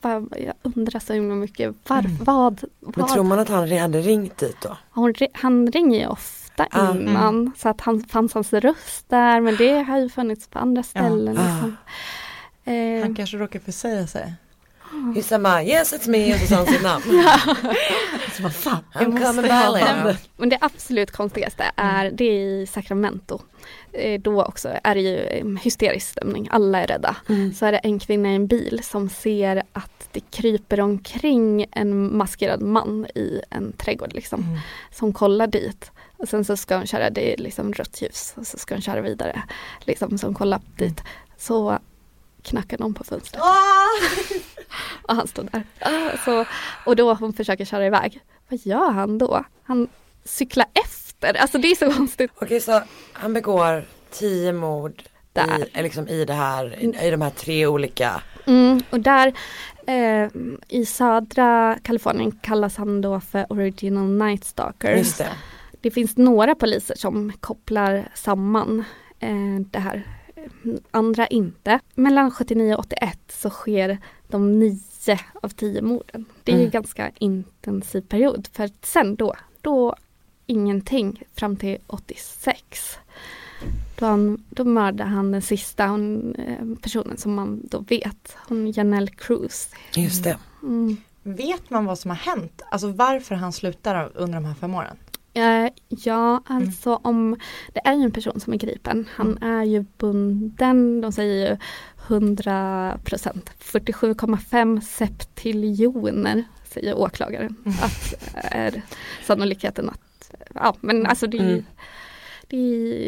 Va- 0.00 0.26
Jag 0.38 0.54
undrar 0.62 1.00
så 1.00 1.12
himla 1.12 1.34
mycket 1.34 1.74
var, 1.88 1.98
Mm. 1.98 2.16
vad, 2.24 2.64
Men 2.80 2.92
vad 2.96 3.08
tror 3.08 3.24
man 3.24 3.38
att 3.38 3.48
han 3.48 3.78
hade 3.78 4.00
ringt 4.00 4.38
dit 4.38 4.56
då? 4.62 4.76
hon, 4.90 5.14
han 5.32 5.66
ringer 5.72 6.00
ju 6.00 6.06
ofta 6.06 6.66
Ah, 6.70 6.90
innan 6.94 7.52
så 7.56 7.68
att 7.68 7.80
han 7.80 8.02
fanns 8.02 8.34
hans 8.34 8.52
röst 8.52 9.04
där 9.08 9.40
men 9.40 9.56
det 9.56 9.82
har 9.82 9.98
ju 9.98 10.08
funnits 10.08 10.48
på 10.48 10.58
andra 10.58 10.82
ställen. 10.82 11.38
Ah. 11.38 11.42
Liksom. 11.42 11.76
Eh, 12.64 13.02
Han 13.02 13.14
kanske 13.14 13.36
råkar 13.36 13.60
försäga 13.60 14.06
sig. 14.06 14.32
Just 15.16 15.28
samma, 15.28 15.62
yes 15.62 15.92
it's 15.94 16.08
me 16.10 16.34
och 16.34 16.40
så 16.40 16.46
sa 16.46 16.56
han 16.56 16.66
sitt 16.66 16.82
namn. 16.82 17.02
Så 18.36 18.42
vad 18.42 18.54
fan, 18.54 18.78
I'm 18.94 19.26
coming 19.26 19.48
back. 19.48 20.30
Men 20.36 20.48
det 20.48 20.58
absolut 20.60 21.10
konstigaste 21.10 21.64
är 21.76 22.10
det 22.10 22.24
är 22.24 22.32
i 22.62 22.66
Sacramento. 22.66 23.40
Eh, 23.92 24.20
Då 24.20 24.42
också 24.42 24.68
är 24.84 24.94
det 24.94 25.00
ju 25.00 25.16
eh, 25.18 25.46
hysterisk 25.62 26.08
stämning, 26.10 26.48
alla 26.50 26.82
är 26.82 26.86
rädda. 26.86 27.16
Mm. 27.28 27.54
Så 27.54 27.66
är 27.66 27.72
det 27.72 27.78
en 27.78 27.98
kvinna 27.98 28.32
i 28.32 28.34
en 28.34 28.46
bil 28.46 28.80
som 28.82 29.08
ser 29.08 29.62
att 29.72 30.08
det 30.12 30.20
kryper 30.20 30.80
omkring 30.80 31.66
en 31.72 32.16
maskerad 32.16 32.62
man 32.62 33.06
i 33.14 33.40
en 33.50 33.72
trädgård 33.72 34.12
liksom. 34.12 34.42
Mm. 34.42 34.58
Som 34.92 35.12
kollar 35.12 35.46
dit. 35.46 35.90
Och 36.16 36.28
sen 36.28 36.44
så 36.44 36.56
ska 36.56 36.76
hon 36.76 36.86
köra, 36.86 37.10
det 37.10 37.32
är 37.32 37.36
liksom 37.36 37.72
rött 37.72 38.02
ljus 38.02 38.34
och 38.36 38.46
så 38.46 38.58
ska 38.58 38.74
hon 38.74 38.82
köra 38.82 39.00
vidare. 39.00 39.42
Liksom 39.80 40.18
som 40.18 40.34
kollar 40.34 40.60
dit. 40.76 41.02
Så 41.36 41.78
knackar 42.42 42.78
någon 42.78 42.94
på 42.94 43.04
fönstret. 43.04 43.42
Och 45.02 45.14
han 45.14 45.26
står 45.28 45.42
där. 45.52 45.62
Ah, 45.80 46.16
Så, 46.24 46.44
och 46.86 46.96
då 46.96 47.14
hon 47.14 47.32
försöker 47.32 47.64
köra 47.64 47.86
iväg. 47.86 48.20
Vad 48.48 48.60
gör 48.66 48.90
han 48.90 49.18
då? 49.18 49.44
Han 49.62 49.88
cyklar 50.24 50.66
efter. 50.72 51.07
Alltså 51.20 51.58
det 51.58 51.68
är 51.70 51.74
så 51.74 51.92
konstigt. 51.92 52.30
Okej 52.34 52.60
så 52.60 52.80
han 53.12 53.32
begår 53.34 53.84
tio 54.10 54.52
mord 54.52 55.02
Där. 55.32 55.58
i, 55.58 55.64
eh, 55.72 55.82
liksom 55.82 56.08
i 56.08 56.24
det 56.24 56.32
här, 56.32 56.78
i, 56.82 57.06
i 57.06 57.10
de 57.10 57.20
här 57.22 57.30
tre 57.30 57.66
olika. 57.66 58.22
Mm, 58.46 58.82
och 58.90 59.00
där 59.00 59.32
eh, 59.86 60.28
i 60.68 60.86
södra 60.86 61.78
Kalifornien 61.82 62.32
kallas 62.42 62.76
han 62.76 63.00
då 63.00 63.20
för 63.20 63.52
Original 63.52 64.08
Night 64.08 64.44
Stalker. 64.44 64.96
Just 64.96 65.18
det. 65.18 65.28
Det 65.80 65.90
finns 65.90 66.16
några 66.16 66.54
poliser 66.54 66.94
som 66.96 67.32
kopplar 67.40 68.08
samman 68.14 68.84
eh, 69.20 69.60
det 69.70 69.78
här. 69.78 70.06
Andra 70.90 71.26
inte. 71.26 71.80
Mellan 71.94 72.30
79 72.30 72.74
och 72.74 72.80
81 72.80 73.18
så 73.28 73.50
sker 73.50 73.98
de 74.28 74.58
nio 74.58 75.18
av 75.42 75.48
tio 75.48 75.82
morden. 75.82 76.24
Det 76.44 76.52
är 76.52 76.56
ju 76.56 76.60
Mm. 76.62 76.70
ganska 76.70 77.10
intensiv 77.18 78.00
period. 78.00 78.48
För 78.52 78.70
sen 78.82 79.16
då, 79.16 79.34
då 79.60 79.96
ingenting 80.48 81.22
fram 81.34 81.56
till 81.56 81.78
86. 81.86 82.98
Då, 83.98 84.06
han, 84.06 84.44
då 84.50 84.64
mördade 84.64 85.10
han 85.10 85.32
den 85.32 85.42
sista 85.42 85.86
hon, 85.86 86.34
eh, 86.34 86.82
personen 86.82 87.16
som 87.16 87.34
man 87.34 87.60
då 87.64 87.78
vet. 87.78 88.36
Hon 88.48 88.70
Janelle 88.70 89.10
Cruz. 89.10 89.68
Just 89.94 90.24
det. 90.24 90.38
Mm. 90.62 90.96
Vet 91.22 91.70
man 91.70 91.84
vad 91.84 91.98
som 91.98 92.10
har 92.10 92.16
hänt? 92.16 92.62
Alltså 92.70 92.88
varför 92.88 93.34
han 93.34 93.52
slutar 93.52 94.12
under 94.14 94.34
de 94.34 94.44
här 94.44 94.54
fem 94.54 94.74
åren? 94.74 94.96
Eh, 95.34 95.70
ja, 95.88 96.42
alltså 96.46 97.00
om 97.02 97.36
det 97.72 97.80
är 97.84 97.94
ju 97.94 98.02
en 98.02 98.10
person 98.10 98.40
som 98.40 98.52
är 98.52 98.56
gripen. 98.56 99.08
Han 99.14 99.42
är 99.42 99.64
ju 99.64 99.84
bunden, 99.98 101.00
de 101.00 101.12
säger 101.12 101.50
ju 101.50 101.56
100 102.06 102.98
procent. 103.04 103.50
47,5 103.60 104.80
septiljoner 104.80 106.44
säger 106.64 106.98
åklagaren. 106.98 107.54
Att 107.82 108.14
är 108.34 108.82
sannolikheten 109.26 109.88
att, 109.88 110.00
ja 110.62 110.74
men 110.80 111.06
alltså 111.06 111.26
det 111.26 111.38
Mm. 111.38 111.64
det 112.48 112.56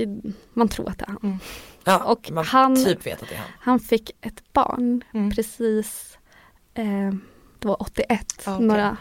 är, 0.03 0.21
man 0.55 0.69
tror 0.69 0.89
att 0.89 0.99
det 0.99 1.05
är 1.05 1.17
han. 1.23 1.39
Ja, 1.85 1.99
Och 2.05 2.31
man 2.33 2.45
han- 2.45 2.85
typ 2.85 3.07
vet 3.07 3.23
att 3.23 3.29
det 3.29 3.35
är 3.35 3.39
han. 3.39 3.49
Han 3.61 3.81
fick 3.81 4.11
ett 4.21 4.53
barn 4.53 5.05
Mm. 5.15 5.31
precis, 5.31 6.19
eh, 6.75 7.15
det 7.59 7.69
var 7.69 7.83
81, 7.83 8.43
Ja, 8.47 8.55
okej. 8.55 8.67
några 8.67 8.97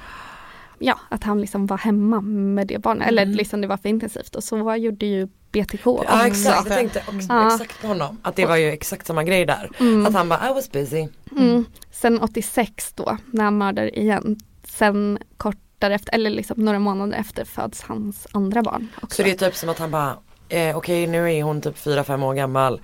Ja, 0.81 0.99
att 1.09 1.23
han 1.23 1.41
liksom 1.41 1.65
var 1.65 1.77
hemma 1.77 2.21
med 2.21 2.67
det 2.67 2.77
barnet, 2.79 3.07
eller 3.07 3.23
Mm. 3.23 3.35
liksom 3.35 3.61
det 3.61 3.67
var 3.67 3.77
för 3.77 3.89
intensivt 3.89 4.35
och 4.35 4.43
så 4.43 4.63
var, 4.63 4.75
gjorde 4.75 5.05
ju 5.05 5.27
BTK 5.51 5.85
Ja 6.07 6.27
exakt, 6.27 6.67
jag 6.69 6.77
tänkte 6.77 6.99
också 7.07 7.27
Ja. 7.29 7.47
exakt 7.55 7.81
på 7.81 7.87
honom. 7.87 8.17
Att 8.21 8.35
det 8.35 8.45
var 8.45 8.55
ju 8.55 8.69
exakt 8.71 9.07
samma 9.07 9.23
grej 9.23 9.45
där. 9.45 9.69
Mm. 9.79 10.05
Att 10.05 10.13
han 10.13 10.29
bara 10.29 10.49
I 10.49 10.53
was 10.53 10.71
busy. 10.71 11.07
Mm. 11.31 11.65
Sen 11.91 12.19
86 12.21 12.93
då, 12.93 13.17
när 13.25 13.43
han 13.43 13.57
mördar 13.57 13.97
igen, 13.97 14.37
sen 14.63 15.19
kort 15.37 15.57
därefter, 15.79 16.13
eller 16.13 16.29
liksom 16.29 16.65
några 16.65 16.79
månader 16.79 17.17
efter 17.17 17.45
föds 17.45 17.81
hans 17.81 18.27
andra 18.31 18.63
barn 18.63 18.87
också. 19.01 19.15
Så 19.15 19.23
det 19.23 19.31
är 19.31 19.35
typ 19.35 19.55
som 19.55 19.69
att 19.69 19.79
han 19.79 19.91
bara 19.91 20.17
eh, 20.49 20.77
okej 20.77 21.07
nu 21.07 21.33
är 21.33 21.43
hon 21.43 21.61
typ 21.61 21.77
4-5 21.77 22.23
år 22.25 22.33
gammal. 22.33 22.81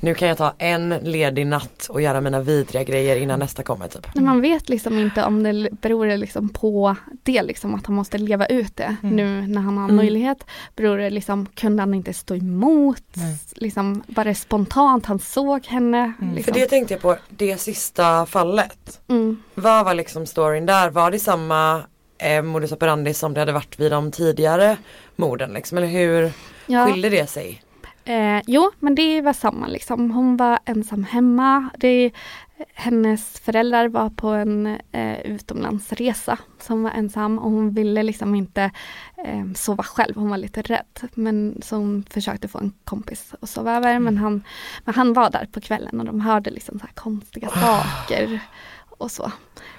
Nu 0.00 0.14
kan 0.14 0.28
jag 0.28 0.38
ta 0.38 0.54
en 0.58 0.88
ledig 1.02 1.46
natt 1.46 1.86
och 1.90 2.02
göra 2.02 2.20
mina 2.20 2.40
vidriga 2.40 2.84
grejer 2.84 3.16
innan 3.16 3.38
nästa 3.38 3.62
kommer 3.62 3.88
typ. 3.88 4.14
Men 4.14 4.24
man 4.24 4.40
vet 4.40 4.68
liksom 4.68 4.98
inte 4.98 5.24
om 5.24 5.42
det 5.42 5.68
beror 5.80 6.06
det 6.06 6.16
liksom 6.16 6.48
på 6.48 6.96
det 7.22 7.42
liksom 7.42 7.74
att 7.74 7.86
han 7.86 7.94
måste 7.94 8.18
leva 8.18 8.46
ut 8.46 8.76
det 8.76 8.96
Mm. 9.02 9.16
nu 9.16 9.46
när 9.46 9.60
han 9.60 9.76
har 9.78 9.84
Mm. 9.84 9.96
möjlighet. 9.96 10.44
Beror 10.76 10.98
det 10.98 11.10
liksom, 11.10 11.46
kunde 11.46 11.82
han 11.82 11.94
inte 11.94 12.12
stå 12.12 12.34
emot? 12.34 13.02
Nej. 13.12 13.38
Liksom, 13.56 14.02
var 14.06 14.24
det 14.24 14.34
spontant 14.34 15.06
han 15.06 15.18
såg 15.18 15.66
henne? 15.66 16.12
Mm. 16.20 16.34
Liksom. 16.34 16.54
För 16.54 16.60
det 16.60 16.66
tänkte 16.66 16.94
jag 16.94 17.00
på, 17.00 17.16
det 17.28 17.60
sista 17.60 18.26
fallet. 18.26 19.00
mm. 19.08 19.42
Vad 19.54 19.84
var 19.84 19.94
liksom 19.94 20.26
storyn 20.26 20.66
där? 20.66 20.90
Var 20.90 21.10
det 21.10 21.18
samma 21.18 21.82
eh, 22.22 22.42
modus 22.42 22.72
operandi 22.72 23.14
som 23.14 23.34
det 23.34 23.40
hade 23.40 23.52
varit 23.52 23.78
vid 23.80 23.92
de 23.92 24.10
tidigare 24.12 24.76
morden 25.16 25.52
liksom? 25.52 25.78
Eller 25.78 25.88
hur 25.88 26.32
Ja. 26.66 26.86
skiljer 26.86 27.10
det 27.10 27.26
sig? 27.30 27.62
Eh, 28.04 28.40
jo, 28.46 28.70
men 28.78 28.94
det 28.94 29.20
var 29.20 29.32
samma 29.32 29.66
liksom. 29.66 30.10
Hon 30.10 30.36
var 30.36 30.58
ensam 30.64 31.04
hemma. 31.04 31.68
Det, 31.78 32.10
hennes 32.74 33.40
föräldrar 33.40 33.88
var 33.88 34.10
på 34.10 34.28
en 34.28 34.66
eh, 34.92 35.20
utomlandsresa 35.20 36.38
som 36.60 36.82
var 36.82 36.90
ensam 36.90 37.38
och 37.38 37.50
hon 37.50 37.70
ville 37.74 38.02
liksom 38.02 38.34
inte 38.34 38.70
eh, 39.24 39.44
sova 39.54 39.82
själv. 39.82 40.14
Hon 40.16 40.30
var 40.30 40.36
lite 40.38 40.62
rädd. 40.62 41.10
Men 41.14 41.60
så 41.64 41.76
hon 41.76 42.04
försökte 42.10 42.48
få 42.48 42.58
en 42.58 42.72
kompis 42.84 43.34
att 43.40 43.48
sova 43.48 43.76
över. 43.76 43.98
Men, 43.98 44.18
han, 44.18 44.44
men 44.84 44.94
han 44.94 45.12
var 45.12 45.30
där 45.30 45.48
på 45.52 45.60
kvällen 45.60 46.00
och 46.00 46.06
de 46.06 46.20
hörde 46.20 46.50
liksom 46.50 46.78
så 46.78 46.86
här 46.86 46.94
konstiga 46.94 47.48
saker 47.48 48.40
och 49.02 49.10
så. 49.10 49.32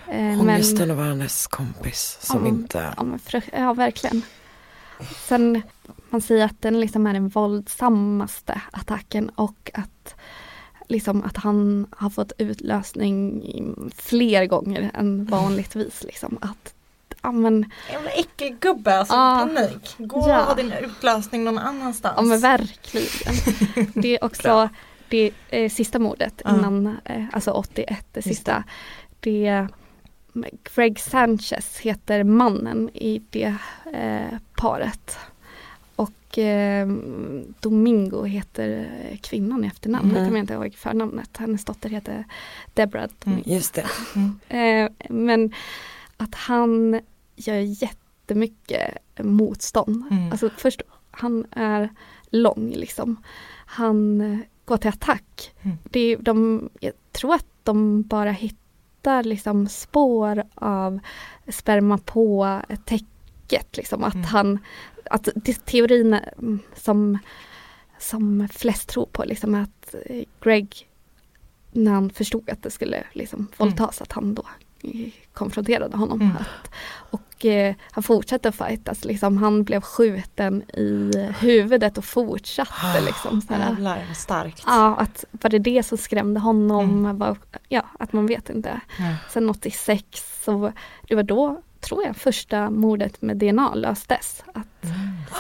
Eh, 0.08 0.40
att 0.40 0.88
vara 0.98 1.08
hennes 1.08 1.48
kompis 1.48 2.18
som 2.22 2.42
Ja. 2.46 2.48
inte 2.48 2.94
Ja, 2.98 3.04
men 3.04 3.20
ja 3.54 3.74
verkligen. 3.74 4.22
Sen 5.28 5.62
man 6.10 6.22
säger 6.22 6.46
att 6.46 6.62
den 6.62 6.80
liksom 6.80 7.08
är 7.08 7.14
den 7.14 7.30
våldsammaste 7.30 8.62
attacken 8.72 9.30
och 9.30 9.72
att 9.74 10.16
liksom 10.88 11.24
att 11.24 11.38
han 11.38 11.88
har 11.92 12.10
fått 12.10 12.32
utlösning 12.38 13.44
fler 13.96 14.46
gånger 14.46 14.92
än 14.94 15.26
vanligtvis. 15.26 16.04
Liksom. 16.04 16.38
Att, 16.42 16.74
ja, 17.22 17.32
men, 17.32 17.72
Jävla 17.92 18.10
äckelgubbe, 18.10 18.98
alltså 19.00 19.16
Ja. 19.16 19.40
panik. 19.56 19.96
Gå 19.98 20.30
Ja. 20.30 20.40
och 20.42 20.46
ha 20.48 20.54
din 20.56 20.72
utlösning 20.72 21.44
någon 21.44 21.58
annanstans. 21.58 22.14
ja 22.18 22.22
men 22.24 22.40
verkligen. 22.40 23.92
Det 24.02 24.18
är 24.18 24.24
också 24.24 24.70
det 25.10 25.32
eh, 25.50 25.70
sista 25.70 26.00
mordet 26.00 26.42
Ja. 26.46 26.56
innan, 26.56 26.98
eh, 27.06 27.26
alltså 27.34 27.52
81, 27.52 28.06
det 28.12 28.18
Just 28.26 28.28
sista. 28.28 28.64
Det 29.24 29.68
Greg 30.64 31.00
Sanchez 31.00 31.80
heter 31.80 32.24
mannen 32.24 32.90
i 32.94 33.22
det 33.30 33.56
eh, 33.94 34.40
paret. 34.56 35.18
Och 35.96 36.38
eh, 36.38 36.88
Domingo 37.60 38.24
heter 38.24 38.90
kvinnan 39.22 39.64
i 39.64 39.68
efternamn. 39.68 40.06
Mm. 40.06 40.18
Jag 40.18 40.28
kommer 40.28 40.40
inte 40.40 40.54
ihåg 40.54 40.76
förnamnet. 40.76 41.38
Hennes 41.38 41.66
dotter 41.66 41.90
heter 41.90 42.26
Deborah 42.74 43.10
Domingo. 43.20 43.44
Just 43.46 43.74
det. 43.74 43.86
Eh, 44.58 44.90
men 45.10 45.54
att 46.18 46.36
han 46.36 47.02
gör 47.36 47.84
jättemycket 47.84 48.98
motstånd. 49.20 50.04
Mm. 50.12 50.32
Alltså 50.32 50.50
först, 50.58 50.82
han 51.12 51.46
är 51.52 51.90
lång 52.30 52.70
liksom. 52.76 53.24
Han 53.66 54.22
eh, 54.22 54.40
går 54.66 54.78
till 54.78 54.90
attack. 54.90 55.54
Mm. 55.62 55.78
Det 55.84 56.00
är, 56.00 56.18
de, 56.18 56.70
jag 56.80 56.94
tror 57.12 57.34
att 57.34 57.46
de 57.64 58.02
bara 58.02 58.32
hittar 58.32 58.62
liksom 59.24 59.68
spår 59.68 60.43
av 60.56 60.99
sperma 61.47 61.97
på 61.97 62.60
täcket. 62.86 63.78
Liksom. 63.78 64.04
Att 64.04 64.14
Mm. 64.14 64.26
han, 64.26 64.60
att 65.06 65.28
teorin 65.66 66.14
mm, 66.14 66.60
som, 66.76 67.18
som 67.99 68.47
flest 68.51 68.89
tror 68.89 69.06
på 69.06 69.24
liksom, 69.24 69.56
att 69.56 69.95
eh, 70.06 70.24
Greg 70.41 70.89
när 71.72 71.91
han 71.91 72.10
förstod 72.10 72.49
att 72.49 72.64
det 72.64 72.72
skulle 72.72 73.04
liksom 73.14 73.47
våldtas, 73.58 74.01
att 74.01 74.12
han 74.12 74.36
då 74.36 74.43
eh, 74.82 75.10
konfronterade 75.34 75.98
honom. 75.98 76.22
Mm. 76.22 76.34
Att, 76.38 76.72
och 76.96 77.46
eh, 77.46 77.76
han 77.92 78.04
fortsatte 78.04 78.50
att 78.50 78.56
fightas, 78.56 79.06
liksom, 79.06 79.38
han 79.38 79.64
blev 79.64 79.82
skjuten 79.82 80.62
i 80.62 81.12
huvudet 81.40 81.98
och 81.98 82.06
fortsatte 82.06 83.02
liksom. 83.06 83.42
Så 83.42 83.54
här, 83.54 83.70
Jävlar 83.70 84.06
vad 84.08 84.18
starkt. 84.18 84.64
ja, 84.66 84.96
att 84.96 85.26
var 85.32 85.50
det 85.50 85.60
det 85.60 85.84
som 85.84 85.98
skrämde 85.98 86.40
honom? 86.40 86.90
Mm. 87.06 87.18
Var, 87.18 87.38
ja, 87.70 87.86
att 88.00 88.14
man 88.14 88.26
vet 88.26 88.50
inte. 88.50 88.82
Ja. 89.00 89.16
Sen 89.30 89.50
86 89.50 90.04
så 90.46 90.72
det 91.08 91.16
var 91.16 91.24
då, 91.24 91.62
tror 91.80 92.04
jag, 92.06 92.16
första 92.16 92.70
mordet 92.70 93.22
med 93.22 93.38
DNA 93.38 93.76
löstes. 93.76 94.44
Att, 94.54 94.68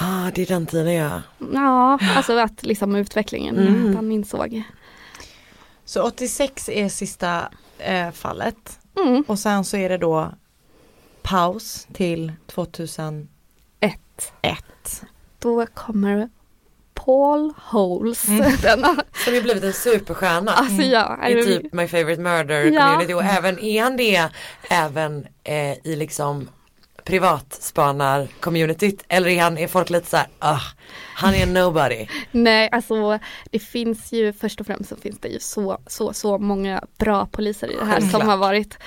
Ah, 0.01 0.31
det 0.35 0.41
är 0.41 0.45
den 0.45 0.65
tiden 0.65 0.93
ja. 0.93 1.21
ja, 1.53 1.99
alltså 2.15 2.37
att 2.39 2.63
liksom 2.65 2.95
utvecklingen, 2.95 3.57
Mm. 3.57 3.89
att 3.89 3.95
han 3.95 4.11
insåg. 4.11 4.63
Så 5.85 6.03
86 6.03 6.69
är 6.69 6.89
sista 6.89 7.41
eh, 7.77 8.11
fallet 8.11 8.79
Mm. 9.01 9.23
och 9.27 9.39
sen 9.39 9.63
så 9.65 9.77
är 9.77 9.89
det 9.89 9.97
då 9.97 10.31
paus 11.21 11.87
till 11.93 12.31
2001. 12.47 13.27
Ett. 14.41 15.03
Då 15.39 15.65
kommer 15.65 16.29
Paul 16.93 17.53
Holes. 17.57 18.27
Mm. 18.27 18.51
Denna, 18.61 19.03
Som 19.25 19.33
ju 19.33 19.41
blivit 19.41 19.63
en 19.63 19.73
superstjärna. 19.73 20.51
alltså 20.51 20.81
ja, 20.81 21.17
är 21.21 21.37
I 21.37 21.45
typ 21.45 21.73
My 21.73 21.87
Favorite 21.87 22.21
Murder 22.21 22.63
Ja. 22.63 22.81
community 22.81 23.13
och 23.13 23.23
även 23.23 23.59
är 23.59 23.83
han 23.83 23.97
det 23.97 24.29
även 24.69 25.27
eh, 25.43 25.87
i 25.87 25.95
liksom 25.95 26.49
privatspanar 27.03 28.27
communityt 28.39 29.03
eller 29.07 29.29
är 29.29 29.41
han, 29.41 29.57
är 29.57 29.67
folk 29.67 29.89
lite 29.89 30.09
såhär, 30.09 30.27
ah, 30.39 30.59
han 31.15 31.33
är 31.33 31.45
nobody. 31.45 32.07
Nej, 32.31 32.69
alltså 32.71 33.19
det 33.51 33.59
finns 33.59 34.11
ju 34.11 34.33
först 34.33 34.59
och 34.59 34.65
främst 34.65 34.89
så 34.89 34.95
finns 34.95 35.19
det 35.19 35.27
ju 35.27 35.39
så, 35.39 35.77
så, 35.87 36.13
så 36.13 36.37
många 36.37 36.83
bra 36.97 37.25
poliser 37.25 37.71
i 37.71 37.75
det 37.75 37.85
här 37.85 37.91
Självklart. 37.93 38.21
som 38.21 38.29
har 38.29 38.37
varit 38.37 38.77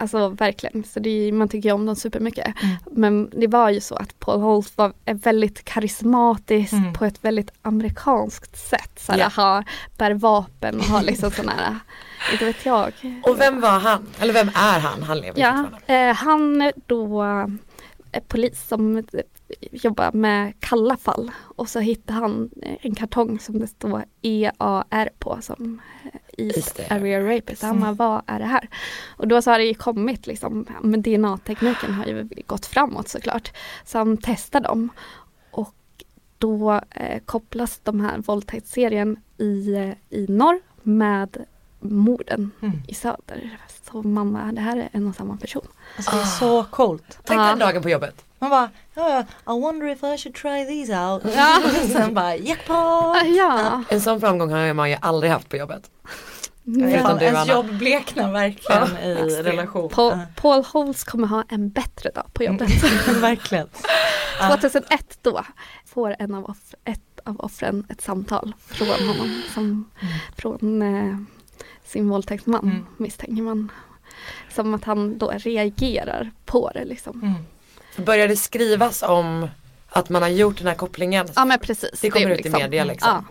Alltså 0.00 0.28
verkligen, 0.28 0.84
så 0.84 1.00
det, 1.00 1.32
man 1.32 1.48
tycker 1.48 1.68
ju 1.68 1.74
om 1.74 1.86
dem 1.86 1.96
supermycket. 1.96 2.46
Mm. 2.62 2.76
Men 2.92 3.30
det 3.30 3.46
var 3.46 3.70
ju 3.70 3.80
så 3.80 3.94
att 3.94 4.18
Paul 4.20 4.40
Holt 4.40 4.72
var 4.76 4.92
är 5.04 5.14
väldigt 5.14 5.64
karismatisk 5.64 6.72
Mm. 6.72 6.92
på 6.92 7.04
ett 7.04 7.24
väldigt 7.24 7.50
amerikanskt 7.62 8.68
sätt. 8.68 8.90
Så 8.96 9.14
yeah. 9.14 9.32
ha, 9.36 9.64
bär 9.96 10.14
vapen 10.14 10.78
och 10.78 10.84
har 10.84 11.02
liksom 11.02 11.30
sådana 11.30 11.52
här, 11.52 11.76
inte 12.32 12.44
vet 12.44 12.66
jag. 12.66 12.92
Och 13.22 13.40
vem 13.40 13.60
var 13.60 13.78
han? 13.78 14.06
Eller 14.18 14.32
vem 14.32 14.48
är 14.54 14.78
han? 14.78 15.02
Han 15.02 15.18
lever 15.18 15.40
Ja, 15.40 15.66
eh, 15.94 16.14
han 16.14 16.72
då 16.86 17.22
är 18.12 18.20
polis 18.20 18.68
som 18.68 18.96
eh, 18.96 19.02
jobbar 19.72 20.12
med 20.12 20.52
kalla 20.60 20.96
fall 20.96 21.30
och 21.56 21.68
så 21.68 21.80
hittar 21.80 22.14
han 22.14 22.50
eh, 22.62 22.76
en 22.80 22.94
kartong 22.94 23.38
som 23.38 23.58
det 23.58 23.66
står 23.66 24.04
EAR 24.22 25.10
på 25.18 25.38
som 25.40 25.80
eh, 25.97 25.97
East. 26.38 26.80
Area 26.90 27.20
Rapist. 27.36 27.62
Han 27.62 27.80
bara, 27.80 27.92
vad 27.92 28.22
är 28.26 28.38
det 28.38 28.44
här? 28.44 28.68
Och 29.16 29.28
då 29.28 29.42
så 29.42 29.50
har 29.50 29.58
det 29.58 29.64
ju 29.64 29.74
kommit 29.74 30.26
liksom, 30.26 30.66
men 30.82 31.02
DNA-tekniken 31.02 31.94
har 31.94 32.04
ju 32.06 32.28
gått 32.46 32.66
framåt 32.66 33.08
såklart. 33.08 33.52
Så 33.84 33.98
han 33.98 34.16
testar 34.22 34.60
dem 34.60 34.88
och 35.50 35.74
då 36.38 36.80
eh, 36.90 37.20
kopplas 37.24 37.80
de 37.82 38.00
här 38.00 38.18
våldtäktsserien 38.18 39.16
i, 39.38 39.74
eh, 39.74 40.18
i 40.18 40.26
norr 40.28 40.60
med 40.82 41.44
morden 41.80 42.50
Mm. 42.62 42.82
i 42.88 42.94
söder. 42.94 43.58
Så 43.90 44.02
man 44.02 44.32
bara, 44.32 44.52
det 44.52 44.60
här 44.60 44.76
är 44.76 44.88
en 44.92 45.08
och 45.08 45.14
samma 45.14 45.36
person. 45.36 45.66
Alltså 45.96 46.16
det 46.16 46.22
är 46.22 46.26
så 46.26 46.64
coolt. 46.64 47.18
Tänk 47.24 47.40
Ja. 47.40 47.44
den 47.46 47.58
dagen 47.58 47.82
på 47.82 47.90
jobbet. 47.90 48.24
Man 48.38 48.50
bara, 48.50 48.70
ja, 48.94 49.20
I 49.20 49.60
wonder 49.60 49.86
if 49.86 50.02
I 50.02 50.18
should 50.18 50.34
try 50.34 50.66
these 50.66 50.98
out. 51.00 51.22
Ja. 51.36 51.60
Och 51.64 51.70
sen 51.90 52.14
bara, 52.14 52.36
jackpot! 52.36 53.16
Ja, 53.36 53.82
En 53.88 54.00
sån 54.00 54.20
framgång 54.20 54.50
har 54.50 54.72
man 54.74 54.90
ju 54.90 54.96
aldrig 55.00 55.32
haft 55.32 55.48
på 55.48 55.56
jobbet. 55.56 55.90
Förutom 56.74 57.02
Fan, 57.02 57.18
du, 57.18 57.24
ens 57.24 57.48
jobb 57.48 57.78
bleknar 57.78 58.32
verkligen 58.32 58.88
Ja, 59.02 59.08
i 59.08 59.12
extremt. 59.12 59.46
relation. 59.46 59.88
Paul, 59.88 60.18
Paul 60.36 60.64
Holes 60.64 61.04
kommer 61.04 61.26
ha 61.26 61.44
en 61.48 61.68
bättre 61.70 62.10
dag 62.10 62.26
på 62.32 62.44
jobbet. 62.44 62.70
Ja. 63.06 63.12
verkligen. 63.20 63.68
Ja. 64.40 64.48
2001 64.48 65.18
då 65.22 65.44
får 65.86 66.16
en 66.18 66.34
av 66.34 66.44
off- 66.44 66.74
ett 66.84 67.00
av 67.24 67.40
offren 67.40 67.86
ett 67.88 68.00
samtal 68.00 68.52
från 68.66 68.88
honom. 69.08 69.42
Som, 69.54 69.90
Från 70.36 70.82
eh, 70.82 71.16
sin 71.84 72.08
våldtäktsman 72.08 72.60
Mm. 72.64 72.86
misstänker 72.96 73.42
man. 73.42 73.72
Som 74.54 74.74
att 74.74 74.84
han 74.84 75.18
då 75.18 75.30
reagerar 75.36 76.30
på 76.44 76.70
det 76.74 76.84
liksom. 76.84 77.20
Mm. 77.22 77.34
Det 77.96 78.36
skrivas 78.36 79.02
om 79.02 79.48
att 79.88 80.08
man 80.08 80.22
har 80.22 80.28
gjort 80.28 80.58
den 80.58 80.66
här 80.66 80.74
kopplingen 80.74 81.26
Ja 81.36 81.44
men 81.44 81.58
precis. 81.58 82.00
Det 82.00 82.10
kommer 82.10 82.30
är 82.30 82.34
ut 82.38 82.46
i 82.46 82.50
media, 82.50 82.84
liksom. 82.84 83.10
Ja, 83.10 83.24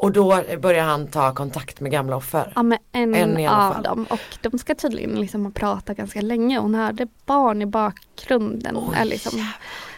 och 0.00 0.12
då 0.12 0.42
börjar 0.60 0.84
han 0.84 1.06
ta 1.06 1.34
kontakt 1.34 1.80
med 1.80 1.92
gamla 1.92 2.16
offer. 2.16 2.52
ja 2.56 2.62
men 2.62 2.78
en, 2.92 3.14
En 3.14 3.38
i 3.38 3.46
alla 3.46 3.68
av 3.68 3.72
fall. 3.74 3.82
dem. 3.82 4.06
Och 4.10 4.20
de 4.50 4.58
ska 4.58 4.74
tydligen 4.74 5.14
liksom 5.20 5.44
ha 5.44 5.52
pratat 5.52 5.96
ganska 5.96 6.20
länge. 6.20 6.58
Hon 6.58 6.74
hörde 6.74 7.06
barn 7.26 7.62
i 7.62 7.66
bakgrunden. 7.66 8.76
Är 8.94 9.04
liksom, 9.04 9.52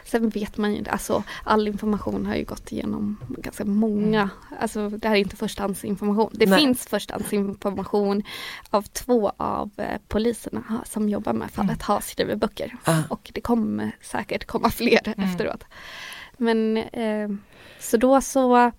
sen 0.04 0.28
vet 0.28 0.56
man 0.56 0.72
ju 0.72 0.78
inte, 0.78 0.90
alltså 0.90 1.22
all 1.44 1.68
information 1.68 2.26
har 2.26 2.34
ju 2.34 2.44
gått 2.44 2.72
igenom 2.72 3.16
ganska 3.28 3.64
många. 3.64 4.30
Alltså 4.60 4.88
det 4.88 5.08
här 5.08 5.14
är 5.16 5.20
inte 5.20 5.36
förstahandsinformation. 5.36 6.30
Det 6.34 6.46
Nej. 6.46 6.58
finns 6.60 6.86
förstahandsinformation 6.86 8.22
av 8.70 8.82
två 8.82 9.32
av 9.36 9.70
eh, 9.76 9.84
poliserna 10.08 10.62
som 10.86 11.08
jobbar 11.08 11.32
med 11.32 11.50
fallet 11.50 11.82
har 11.82 12.00
skrivit 12.00 12.38
böcker. 12.38 12.76
Ah. 12.84 12.98
Och 13.08 13.30
det 13.34 13.40
kommer 13.40 13.92
säkert 14.02 14.46
komma 14.46 14.70
fler 14.70 15.00
Mm. 15.16 15.28
efteråt. 15.30 15.64
Men 16.36 16.76
eh, 16.76 17.28
så 17.80 17.96
då 17.96 18.20
så, 18.20 18.70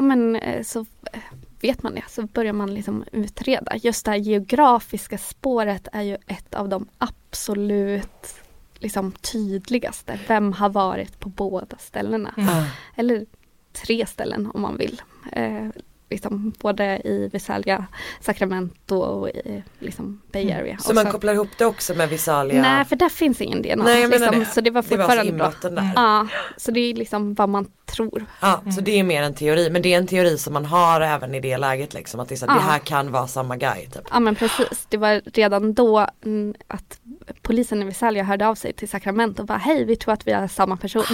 ja 0.00 0.04
men 0.04 0.36
eh, 0.36 0.62
så 0.62 0.80
eh, 1.12 1.20
vet 1.60 1.82
man 1.82 1.94
det, 1.94 2.04
så 2.08 2.22
börjar 2.22 2.52
man 2.52 2.74
liksom 2.74 3.04
utreda. 3.12 3.76
Just 3.76 4.04
det 4.04 4.10
här 4.10 4.18
geografiska 4.18 5.18
spåret 5.18 5.88
är 5.92 6.02
ju 6.02 6.16
ett 6.26 6.54
av 6.54 6.68
de 6.68 6.88
absolut 6.98 8.34
liksom 8.74 9.12
tydligaste. 9.12 10.20
Vem 10.28 10.52
har 10.52 10.68
varit 10.68 11.20
på 11.20 11.28
båda 11.28 11.76
ställena? 11.78 12.34
Mm. 12.36 12.64
Eller 12.96 13.26
tre 13.72 14.06
ställen 14.06 14.50
om 14.54 14.60
man 14.60 14.76
vill. 14.76 15.02
Eh, 15.32 15.68
liksom, 16.10 16.52
både 16.58 17.00
i 17.04 17.30
Visalia, 17.32 17.86
Sacramento 18.20 18.96
och 18.96 19.28
i 19.28 19.62
liksom, 19.78 20.20
Bay 20.32 20.52
Area. 20.52 20.78
Så 20.78 20.88
Och 20.88 20.94
man 20.94 21.06
kopplar 21.06 21.32
ihop 21.32 21.48
det 21.58 21.66
också 21.66 21.94
med 21.94 22.08
Visalia? 22.08 22.62
Nej 22.62 22.84
för 22.84 22.96
där 22.96 23.08
finns 23.08 23.40
ingen 23.40 23.62
DNA. 23.62 23.84
Nej, 23.84 24.02
jag 24.02 24.10
liksom, 24.10 24.38
det. 24.38 24.44
Så 24.46 24.60
det 24.60 24.70
var 24.70 24.82
Det 24.88 24.96
var 24.96 25.04
så 25.04 25.22
fortfarande 25.22 25.80
där. 25.80 25.90
Ja, 25.96 26.26
så 26.56 26.70
det 26.70 26.80
är 26.80 26.94
liksom 26.94 27.34
vad 27.34 27.48
man 27.48 27.66
tror. 27.86 28.26
Ja, 28.40 28.62
så 28.76 28.80
det 28.80 28.98
är 28.98 29.04
mer 29.04 29.22
en 29.22 29.34
teori, 29.34 29.70
men 29.70 29.82
det 29.82 29.94
är 29.94 29.98
en 29.98 30.06
teori 30.06 30.38
som 30.38 30.52
man 30.52 30.64
har 30.64 31.00
även 31.00 31.34
i 31.34 31.40
det 31.40 31.56
läget 31.56 31.94
liksom, 31.94 32.20
att 32.20 32.28
det, 32.28 32.34
är 32.34 32.36
så, 32.36 32.46
Ja. 32.48 32.54
det 32.54 32.60
här 32.60 32.78
kan 32.78 33.12
vara 33.12 33.26
samma 33.26 33.56
guy 33.56 33.86
typ. 33.86 34.02
Ja 34.10 34.20
men 34.20 34.34
precis, 34.34 34.86
det 34.88 34.96
var 34.96 35.22
redan 35.24 35.74
då 35.74 36.06
mm, 36.24 36.54
att 36.68 37.00
polisen 37.42 37.82
i 37.82 37.84
Visalia 37.84 38.24
hörde 38.24 38.46
av 38.46 38.54
sig 38.54 38.72
till 38.72 38.88
Sacramento 38.88 39.42
och 39.42 39.46
bara 39.46 39.58
hej 39.58 39.84
vi 39.84 39.96
tror 39.96 40.14
att 40.14 40.26
vi 40.26 40.30
är 40.32 40.48
samma 40.48 40.76
person. 40.76 41.04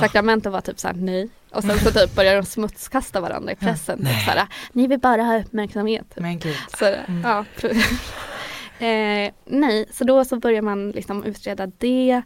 Sacramento 0.00 0.50
var 0.50 0.60
typ 0.60 0.78
såhär 0.78 0.94
nej. 0.94 1.28
Och 1.56 1.62
sen 1.62 1.78
så 1.78 1.90
typ 1.90 2.14
började 2.14 2.36
de 2.40 2.46
smutskasta 2.46 3.20
varandra 3.20 3.52
i 3.52 3.56
pressen. 3.56 3.98
Typ 3.98 4.24
såhär, 4.24 4.46
ni 4.72 4.86
vill 4.86 4.98
bara 5.00 5.22
ha 5.22 5.40
uppmärksamhet. 5.40 6.06
Men 6.16 6.38
gud. 6.38 6.56
Så, 6.78 6.94
ja, 7.22 7.44
eh, 8.86 9.32
nej, 9.44 9.86
så 9.92 10.04
då 10.04 10.24
så 10.24 10.36
börjar 10.36 10.62
man 10.62 10.90
liksom 10.90 11.24
utreda 11.24 11.66
det. 11.78 12.22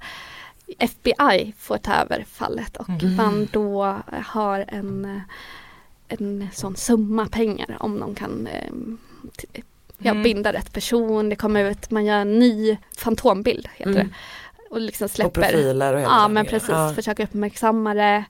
FBI 0.78 1.54
får 1.58 1.76
ta 1.78 1.92
över 1.94 2.24
fallet 2.30 2.76
och 2.76 2.88
man 3.16 3.48
då 3.52 3.98
har 4.26 4.64
en, 4.68 5.20
en 6.08 6.48
sån 6.52 6.76
summa 6.76 7.26
pengar 7.26 7.76
om 7.80 8.00
de 8.00 8.14
kan 8.14 8.46
eh, 8.46 8.70
ja, 9.98 10.10
Mm. 10.10 10.22
binda 10.22 10.52
rätt 10.52 10.72
person. 10.72 11.28
Det 11.28 11.36
kommer 11.36 11.64
ut, 11.70 11.90
man 11.90 12.04
gör 12.04 12.16
en 12.18 12.38
ny 12.38 12.78
fantombild 12.98 13.68
heter 13.74 13.90
Mm. 13.92 14.08
det. 14.08 14.14
Och 14.70 14.80
liksom 14.80 15.04
Och 15.04 15.10
släpper. 15.10 15.40
profiler 15.42 15.94
och 15.94 16.00
Ja 16.00 16.28
men 16.28 16.46
precis, 16.46 16.68
Ja. 16.68 16.92
försöka 16.94 17.22
uppmärksamma 17.22 17.94
det 17.94 18.24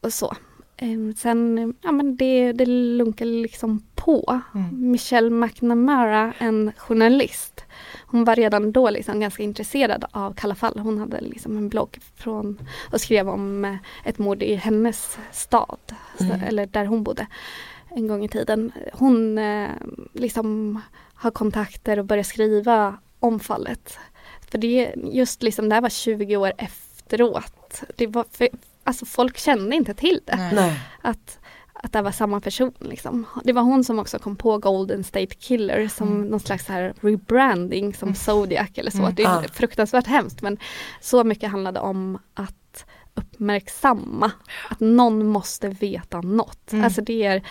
och 0.00 0.12
så. 0.12 0.36
Ehm, 0.76 1.14
Sen, 1.14 1.74
ja 1.82 1.92
men 1.92 2.16
det, 2.16 2.52
det 2.52 2.66
lunkar 2.66 3.24
liksom 3.26 3.82
på. 3.94 4.40
Mm. 4.54 4.90
Michelle 4.90 5.30
McNamara, 5.30 6.32
en 6.38 6.72
journalist. 6.76 7.64
Hon 8.06 8.24
var 8.24 8.36
redan 8.36 8.72
då 8.72 8.90
liksom 8.90 9.20
ganska 9.20 9.42
intresserad 9.42 10.04
av 10.10 10.34
Kalla 10.34 10.54
fall. 10.54 10.78
Hon 10.78 10.98
hade 10.98 11.20
liksom 11.20 11.56
en 11.56 11.68
blogg 11.68 11.98
från 12.16 12.58
och 12.92 13.00
skrev 13.00 13.28
om 13.28 13.64
eh, 13.64 13.76
ett 14.04 14.18
mord 14.18 14.42
i 14.42 14.54
hennes 14.54 15.18
stad. 15.32 15.78
Så, 16.18 16.24
Mm. 16.24 16.40
eller 16.42 16.66
där 16.66 16.84
hon 16.84 17.02
bodde 17.02 17.26
en 17.88 18.08
gång 18.08 18.24
i 18.24 18.28
tiden. 18.28 18.72
Hon 18.92 19.38
eh, 19.38 19.68
liksom 20.12 20.80
har 21.14 21.30
kontakter 21.30 21.98
och 21.98 22.04
börjar 22.04 22.24
skriva 22.24 22.98
om 23.18 23.40
fallet. 23.40 23.98
För 24.50 24.58
det 24.58 24.94
just 25.12 25.42
liksom, 25.42 25.68
det 25.68 25.74
här 25.74 25.82
var 25.82 25.88
20 25.88 26.36
år 26.36 26.52
efteråt. 26.58 27.82
Det 27.96 28.06
var 28.06 28.24
för, 28.30 28.48
alltså 28.84 29.04
folk 29.06 29.38
kände 29.38 29.76
inte 29.76 29.94
till 29.94 30.20
det. 30.24 30.50
Nej. 30.54 30.80
Att, 31.02 31.38
att 31.74 31.92
det 31.92 32.02
var 32.02 32.10
samma 32.10 32.40
person. 32.40 32.72
Liksom. 32.80 33.26
Det 33.44 33.52
var 33.52 33.62
hon 33.62 33.84
som 33.84 33.98
också 33.98 34.18
kom 34.18 34.36
på 34.36 34.58
Golden 34.58 35.04
State 35.04 35.34
Killer 35.34 35.88
som 35.88 36.08
Mm. 36.08 36.28
någon 36.28 36.40
slags 36.40 36.68
här 36.68 36.94
rebranding 37.00 37.94
som 37.94 38.14
Zodiac 38.14 38.68
eller 38.74 38.90
så. 38.90 38.98
Mm. 38.98 39.14
Det 39.14 39.22
är 39.22 39.28
Ah. 39.38 39.42
fruktansvärt 39.52 40.06
hemskt 40.06 40.42
men 40.42 40.58
så 41.00 41.24
mycket 41.24 41.50
handlade 41.50 41.80
om 41.80 42.18
att 42.34 42.54
uppmärksamma 43.14 44.30
att 44.70 44.80
någon 44.80 45.26
måste 45.26 45.68
veta 45.68 46.20
något. 46.20 46.72
Mm. 46.72 46.84
Alltså 46.84 47.00
det 47.02 47.24
är 47.24 47.42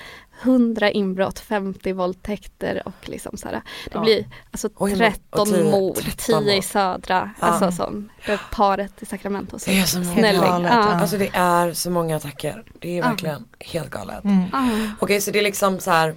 100 0.44 0.92
inbrott, 0.92 1.40
50 1.40 1.94
våldtäkter 1.94 2.82
och 2.86 2.94
liksom 3.10 3.38
så 3.38 3.48
här. 3.48 3.54
Det 3.54 3.62
Ja. 3.94 4.02
blir 4.02 4.26
alltså 4.52 4.70
Och 4.76 4.90
hur 4.90 4.96
många- 4.96 5.12
13 5.12 5.40
och 5.42 5.48
tio- 5.48 5.72
mord, 5.72 5.96
13 5.96 6.44
10 6.44 6.56
i 6.58 6.62
södra, 6.62 7.32
Ja. 7.42 7.48
alltså 7.48 8.04
är 8.26 8.42
paret 8.52 9.02
i 9.02 9.06
Sacramento. 9.06 9.60
Så 9.60 9.70
Det 9.70 9.80
är 9.80 9.86
så 9.86 10.00
många. 10.00 10.32
galet, 10.34 10.72
Ja. 10.74 10.78
Alltså 10.84 11.18
det 11.18 11.30
är 11.34 11.74
så 11.74 11.90
många 11.90 12.16
attacker. 12.16 12.64
Det 12.80 12.90
är 12.90 12.98
Ja. 12.98 13.08
verkligen 13.10 13.46
helt 13.60 13.90
galet. 13.90 14.24
Mm. 14.24 14.90
Okej 15.00 15.22
så 15.22 15.32
det 15.32 15.40
är 15.40 15.44
liksom 15.44 15.80
så 15.80 15.92
här. 15.92 16.16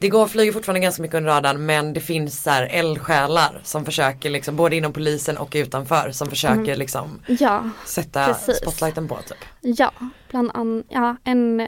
Det 0.00 0.08
går 0.08 0.26
flyger 0.26 0.52
fortfarande 0.52 0.80
ganska 0.80 1.02
mycket 1.02 1.14
under 1.14 1.30
radarn 1.30 1.66
men 1.66 1.92
det 1.92 2.00
finns 2.00 2.42
så 2.42 2.50
här 2.50 2.68
eldsjälar 2.70 3.60
som 3.62 3.84
försöker 3.84 4.30
liksom 4.30 4.56
både 4.56 4.76
inom 4.76 4.92
polisen 4.92 5.38
och 5.38 5.52
utanför 5.54 6.10
som 6.12 6.28
försöker 6.28 6.76
liksom 6.76 7.20
ja. 7.26 7.70
sätta 7.86 8.26
Precis. 8.26 8.56
spotlighten 8.56 9.08
på 9.08 9.16
typ. 9.16 9.38
Ja, 9.60 9.92
bland 10.30 10.50
annat, 10.54 10.86
ja, 10.88 11.16
en, 11.24 11.60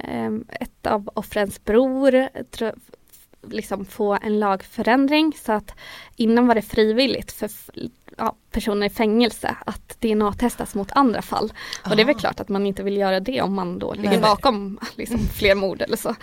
ett 0.60 0.86
av 0.86 1.10
offrens 1.14 1.64
bror 1.64 2.28
liksom 3.48 3.84
få 3.84 4.18
en 4.22 4.40
lagförändring 4.40 5.32
så 5.44 5.52
att 5.52 5.74
innan 6.16 6.46
var 6.46 6.54
det 6.54 6.62
frivilligt 6.62 7.32
för 7.32 7.50
ja, 8.24 8.34
personer 8.50 8.86
i 8.86 8.90
fängelse 8.90 9.56
att 9.66 9.96
DNA-testas 10.00 10.74
mot 10.74 10.92
andra 10.92 11.22
fall. 11.22 11.52
Och 11.90 11.96
det 11.96 12.02
är 12.02 12.06
väl 12.06 12.16
Ah. 12.16 12.18
klart 12.18 12.40
att 12.40 12.48
man 12.48 12.66
inte 12.66 12.82
vill 12.82 12.96
göra 12.96 13.20
det 13.20 13.42
om 13.42 13.54
man 13.54 13.78
då 13.78 13.92
ligger 13.94 14.10
Nej. 14.10 14.20
bakom 14.20 14.78
liksom, 14.96 15.18
fler 15.34 15.54
mord 15.54 15.82
eller 15.82 15.96
så. 15.96 16.14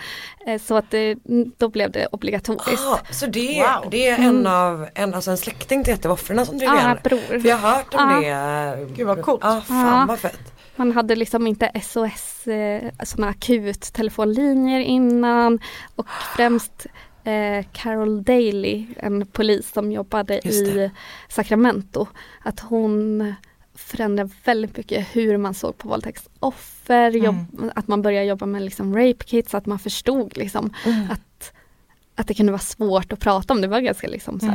Eh, 0.46 0.60
Så 0.60 0.76
att 0.76 0.90
det, 0.90 1.16
då 1.58 1.68
blev 1.68 1.90
det 1.90 2.06
obligatoriskt. 2.12 2.86
Ah, 2.86 2.98
så 3.10 3.26
det, 3.26 3.62
Wow. 3.82 3.90
det 3.90 4.08
är 4.08 4.18
en 4.18 4.46
av, 4.46 4.88
en, 4.94 5.14
alltså 5.14 5.30
en 5.30 5.36
släkting 5.38 5.84
till 5.84 5.94
ett 5.94 6.06
av 6.06 6.12
offren 6.12 6.46
som 6.46 6.58
driver 6.58 6.74
Ja, 6.74 6.80
igen. 6.80 6.98
bror. 7.04 7.40
För 7.40 7.48
jag 7.48 7.56
har 7.56 7.70
hört 7.76 7.94
om 7.94 8.22
Ja. 8.24 8.76
det. 8.76 8.86
Gud, 8.96 9.06
vad 9.06 9.22
coolt. 9.22 9.40
Ja, 9.44 9.60
fan 9.60 9.98
Ja. 10.00 10.04
vad 10.08 10.18
fett. 10.18 10.52
Man 10.76 10.92
hade 10.92 11.16
liksom 11.16 11.46
inte 11.46 11.70
SOS, 11.82 12.46
eh, 12.46 12.82
sådana 13.04 13.30
akut 13.30 13.80
telefonlinjer 13.92 14.80
innan 14.80 15.58
och 15.96 16.06
främst 16.36 16.86
eh, 17.24 17.64
Carol 17.72 18.22
Daly, 18.22 18.86
en 18.96 19.26
polis 19.26 19.72
som 19.72 19.92
jobbade 19.92 20.48
i 20.48 20.90
Sacramento, 21.28 22.06
att 22.42 22.60
hon 22.60 23.34
förändrade 23.74 24.30
väldigt 24.44 24.76
mycket 24.76 25.06
hur 25.16 25.36
man 25.36 25.54
såg 25.54 25.78
på 25.78 25.88
våldtäktsoffer, 25.88 27.10
jobb, 27.10 27.70
att 27.74 27.88
man 27.88 28.02
började 28.02 28.26
jobba 28.26 28.46
med 28.46 28.62
liksom 28.62 28.96
rape 28.96 29.24
kits, 29.24 29.54
att 29.54 29.66
man 29.66 29.78
förstod 29.78 30.36
liksom 30.36 30.74
Mm. 30.86 31.10
att, 31.10 31.52
att 32.14 32.26
det 32.26 32.34
kunde 32.34 32.52
vara 32.52 32.60
svårt 32.60 33.12
att 33.12 33.20
prata 33.20 33.54
om, 33.54 33.60
det 33.60 33.68
var 33.68 33.80
ganska 33.80 34.08
liksom 34.08 34.40
såhär, 34.40 34.52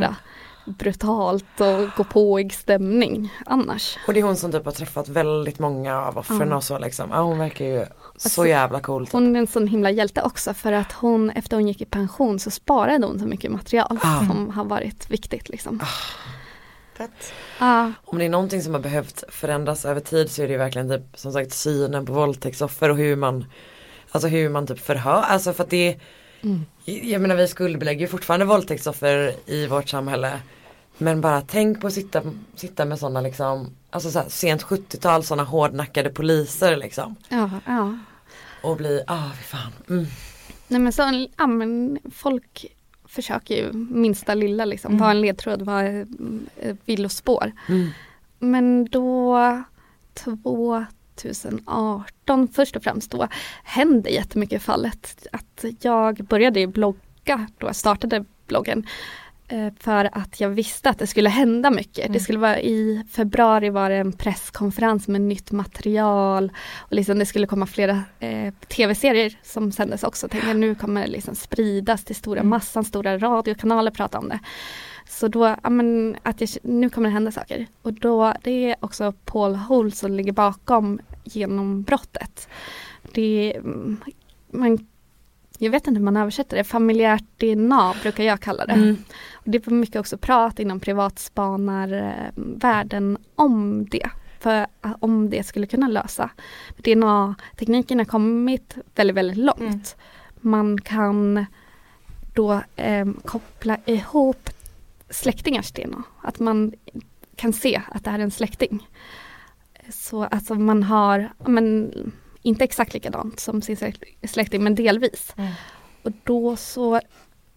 Mm. 0.68 0.76
brutalt 0.78 1.61
och 1.61 1.89
gå 1.97 2.03
påig 2.03 2.53
stämning 2.53 3.34
annars. 3.45 3.97
Och 4.07 4.13
det 4.13 4.20
är 4.20 4.24
hon 4.24 4.36
som 4.36 4.51
typ 4.51 4.66
har 4.66 4.72
träffat 4.72 5.09
väldigt 5.09 5.59
många 5.59 6.01
av 6.01 6.18
offren 6.18 6.49
Ja. 6.49 6.55
och 6.55 6.63
så 6.63 6.80
liksom. 6.80 7.09
Ja, 7.11 7.22
hon 7.22 7.38
verkar 7.38 7.66
ju 7.66 7.86
så 8.18 8.28
Alltså, 8.28 8.47
jävla 8.47 8.80
cool. 8.80 9.05
Typ. 9.05 9.13
Hon 9.13 9.36
är 9.36 9.39
en 9.39 9.47
sån 9.47 9.68
himla 9.68 9.91
hjälte 9.91 10.22
också 10.22 10.53
för 10.53 10.72
att 10.72 10.91
hon 10.91 11.30
efter 11.30 11.57
hon 11.57 11.68
gick 11.68 11.82
i 11.82 11.86
pension 11.86 12.39
så 12.39 12.51
sparade 12.51 13.05
hon 13.05 13.20
så 13.20 13.26
mycket 13.26 13.51
material 13.51 13.99
Ah. 14.03 14.20
som 14.28 14.49
har 14.49 14.66
varit 14.66 15.11
viktigt 15.11 15.49
liksom. 15.49 15.80
Fett. 16.97 17.34
Ja, 17.59 17.91
Om 18.05 18.18
det 18.20 18.26
är 18.26 18.30
någonting 18.30 18.61
som 18.61 18.74
har 18.74 18.82
behövt 18.82 19.24
förändras 19.30 19.86
över 19.86 20.01
tid 20.01 20.32
så 20.32 20.41
är 20.43 20.47
det 20.47 20.51
ju 20.53 20.57
verkligen 20.59 20.89
typ 20.89 21.20
som 21.20 21.34
sagt 21.34 21.53
synen 21.53 22.05
på 22.05 22.13
våldtäktsoffer 22.13 22.89
och 22.89 22.97
hur 22.97 23.16
man 23.16 23.45
Alltså 24.11 24.28
hur 24.28 24.49
man 24.49 24.68
typ 24.68 24.80
förhör, 24.80 25.22
alltså 25.22 25.53
för 25.53 25.63
att 25.63 25.70
det 25.70 25.99
Mm. 26.41 26.66
Jag 26.86 27.22
menar 27.22 27.36
vi 27.36 27.47
skuldbelägger 27.47 28.01
ju 28.01 28.07
fortfarande 28.07 28.45
våldtäktsoffer 28.45 29.34
i 29.45 29.68
vårt 29.68 29.89
samhälle 29.89 30.39
Men 30.97 31.21
bara 31.21 31.41
tänk 31.41 31.81
på 31.81 31.87
att 31.87 31.93
sitta, 31.93 32.21
sitta 32.55 32.85
med 32.85 32.99
sådana 32.99 33.21
liksom 33.21 33.69
Alltså 33.89 34.11
så 34.11 34.19
här, 34.19 34.29
sent 34.29 34.63
70-tal 34.63 35.23
sådana 35.23 35.43
hårdnackade 35.43 36.09
poliser 36.09 36.77
liksom 36.77 37.15
ja, 37.29 37.49
ja. 37.65 37.97
Och 38.63 38.77
bli, 38.77 39.03
ah 39.07 39.29
fy 39.37 39.43
fan 39.43 39.71
mm. 39.89 40.05
Nej 40.67 40.79
men 40.79 40.93
så, 40.93 41.27
ja 41.37 41.47
men 41.47 41.99
folk 42.11 42.65
försöker 43.07 43.55
ju 43.55 43.73
minsta 43.73 44.33
lilla 44.33 44.65
liksom, 44.65 44.91
Mm. 44.91 45.01
vara 45.01 45.11
en 45.11 45.21
ledtråd, 45.21 45.61
vara 45.61 45.87
eh, 45.87 46.05
villospår. 46.85 47.51
Mm. 47.67 47.89
Men 48.39 48.85
då 48.85 49.63
2018 51.15 52.47
först 52.47 52.75
och 52.75 52.83
främst 52.83 53.11
då 53.11 53.27
hände 53.63 54.09
jättemycket 54.09 54.61
i 54.61 54.65
fallet. 54.65 55.27
Att 55.31 55.65
jag 55.81 56.15
började 56.15 56.67
blogga 56.67 57.47
då 57.57 57.67
jag 57.67 57.75
startade 57.75 58.25
bloggen. 58.47 58.87
Eh, 59.47 59.73
För 59.79 60.09
att 60.11 60.39
jag 60.39 60.49
visste 60.49 60.89
att 60.89 60.99
det 60.99 61.07
skulle 61.07 61.29
hända 61.29 61.69
mycket. 61.71 62.05
Mm. 62.05 62.13
Det 62.13 62.19
skulle 62.19 62.39
vara 62.39 62.59
i 62.59 63.03
februari 63.11 63.69
var 63.69 63.89
det 63.89 63.95
en 63.95 64.11
presskonferens 64.11 65.07
med 65.07 65.21
nytt 65.21 65.51
material. 65.51 66.51
Och 66.77 66.93
liksom 66.93 67.19
det 67.19 67.25
skulle 67.25 67.47
komma 67.47 67.65
flera 67.65 68.03
eh, 68.19 68.53
tv-serier 68.67 69.39
som 69.43 69.71
sändes 69.71 70.03
också. 70.03 70.27
Tänkte 70.27 70.47
jag, 70.49 70.57
nu 70.57 70.75
kommer 70.75 71.01
det 71.01 71.07
liksom 71.07 71.35
spridas 71.35 72.03
till 72.03 72.15
stora 72.15 72.39
Mm. 72.39 72.49
massan, 72.49 72.83
stora 72.85 73.17
radiokanaler 73.17 73.91
prata 73.91 74.19
om 74.19 74.29
det. 74.29 74.39
Så 75.09 75.27
då, 75.27 75.55
ja 75.63 75.69
men 75.69 76.15
att 76.23 76.41
jag, 76.41 76.49
nu 76.63 76.89
kommer 76.89 77.09
det 77.09 77.13
hända 77.13 77.31
saker. 77.31 77.67
Och 77.81 77.93
då, 77.93 78.33
det 78.43 78.69
är 78.71 78.75
också 78.79 79.13
Paul 79.25 79.55
Hole 79.55 79.91
som 79.91 80.11
ligger 80.13 80.31
bakom 80.31 80.99
genombrottet. 81.23 82.47
Det 83.11 83.55
mm, 83.55 83.97
man, 84.51 84.87
jag 85.57 85.71
vet 85.71 85.87
inte 85.87 85.97
hur 85.97 86.05
man 86.05 86.17
översätter 86.17 86.57
det, 86.57 86.63
familjärt 86.63 87.23
DNA 87.37 87.93
brukar 88.01 88.23
jag 88.23 88.39
kalla 88.39 88.65
det. 88.65 88.73
Mm. 88.73 88.97
Det 89.45 89.67
var 89.67 89.73
mycket 89.73 89.99
också 89.99 90.17
prat 90.17 90.59
inom 90.59 90.79
privatspanarvärlden 90.79 93.17
om 93.35 93.85
det. 93.85 94.09
För 94.39 94.67
att- 94.81 94.97
om 94.99 95.29
det 95.29 95.43
skulle 95.43 95.67
kunna 95.67 95.87
lösa. 95.87 96.29
DNA-tekniken 96.77 97.97
har 97.99 98.05
kommit 98.05 98.75
väldigt, 98.95 99.15
väldigt 99.17 99.37
långt. 99.37 99.59
Mm. 99.61 99.81
Man 100.41 100.81
kan 100.81 101.45
då 102.33 102.61
eh, 102.75 103.05
koppla 103.25 103.77
ihop 103.85 104.49
släktingars 105.09 105.71
DNA. 105.71 106.03
Att 106.21 106.39
man 106.39 106.73
kan 107.35 107.53
se 107.53 107.81
att 107.91 108.03
det 108.03 108.09
här 108.09 108.19
är 108.19 108.23
en 108.23 108.31
släkting. 108.31 108.87
Så 109.89 110.23
alltså 110.23 110.55
man 110.55 110.83
har 110.83 111.29
men, 111.45 111.91
inte 112.41 112.63
exakt 112.63 112.93
likadant 112.93 113.39
som 113.39 113.61
sin 113.61 113.75
släkt- 113.77 114.03
släkting 114.27 114.63
men 114.63 114.75
delvis. 114.75 115.33
Mm. 115.37 115.51
Och 116.03 116.11
då 116.23 116.55
så 116.55 116.99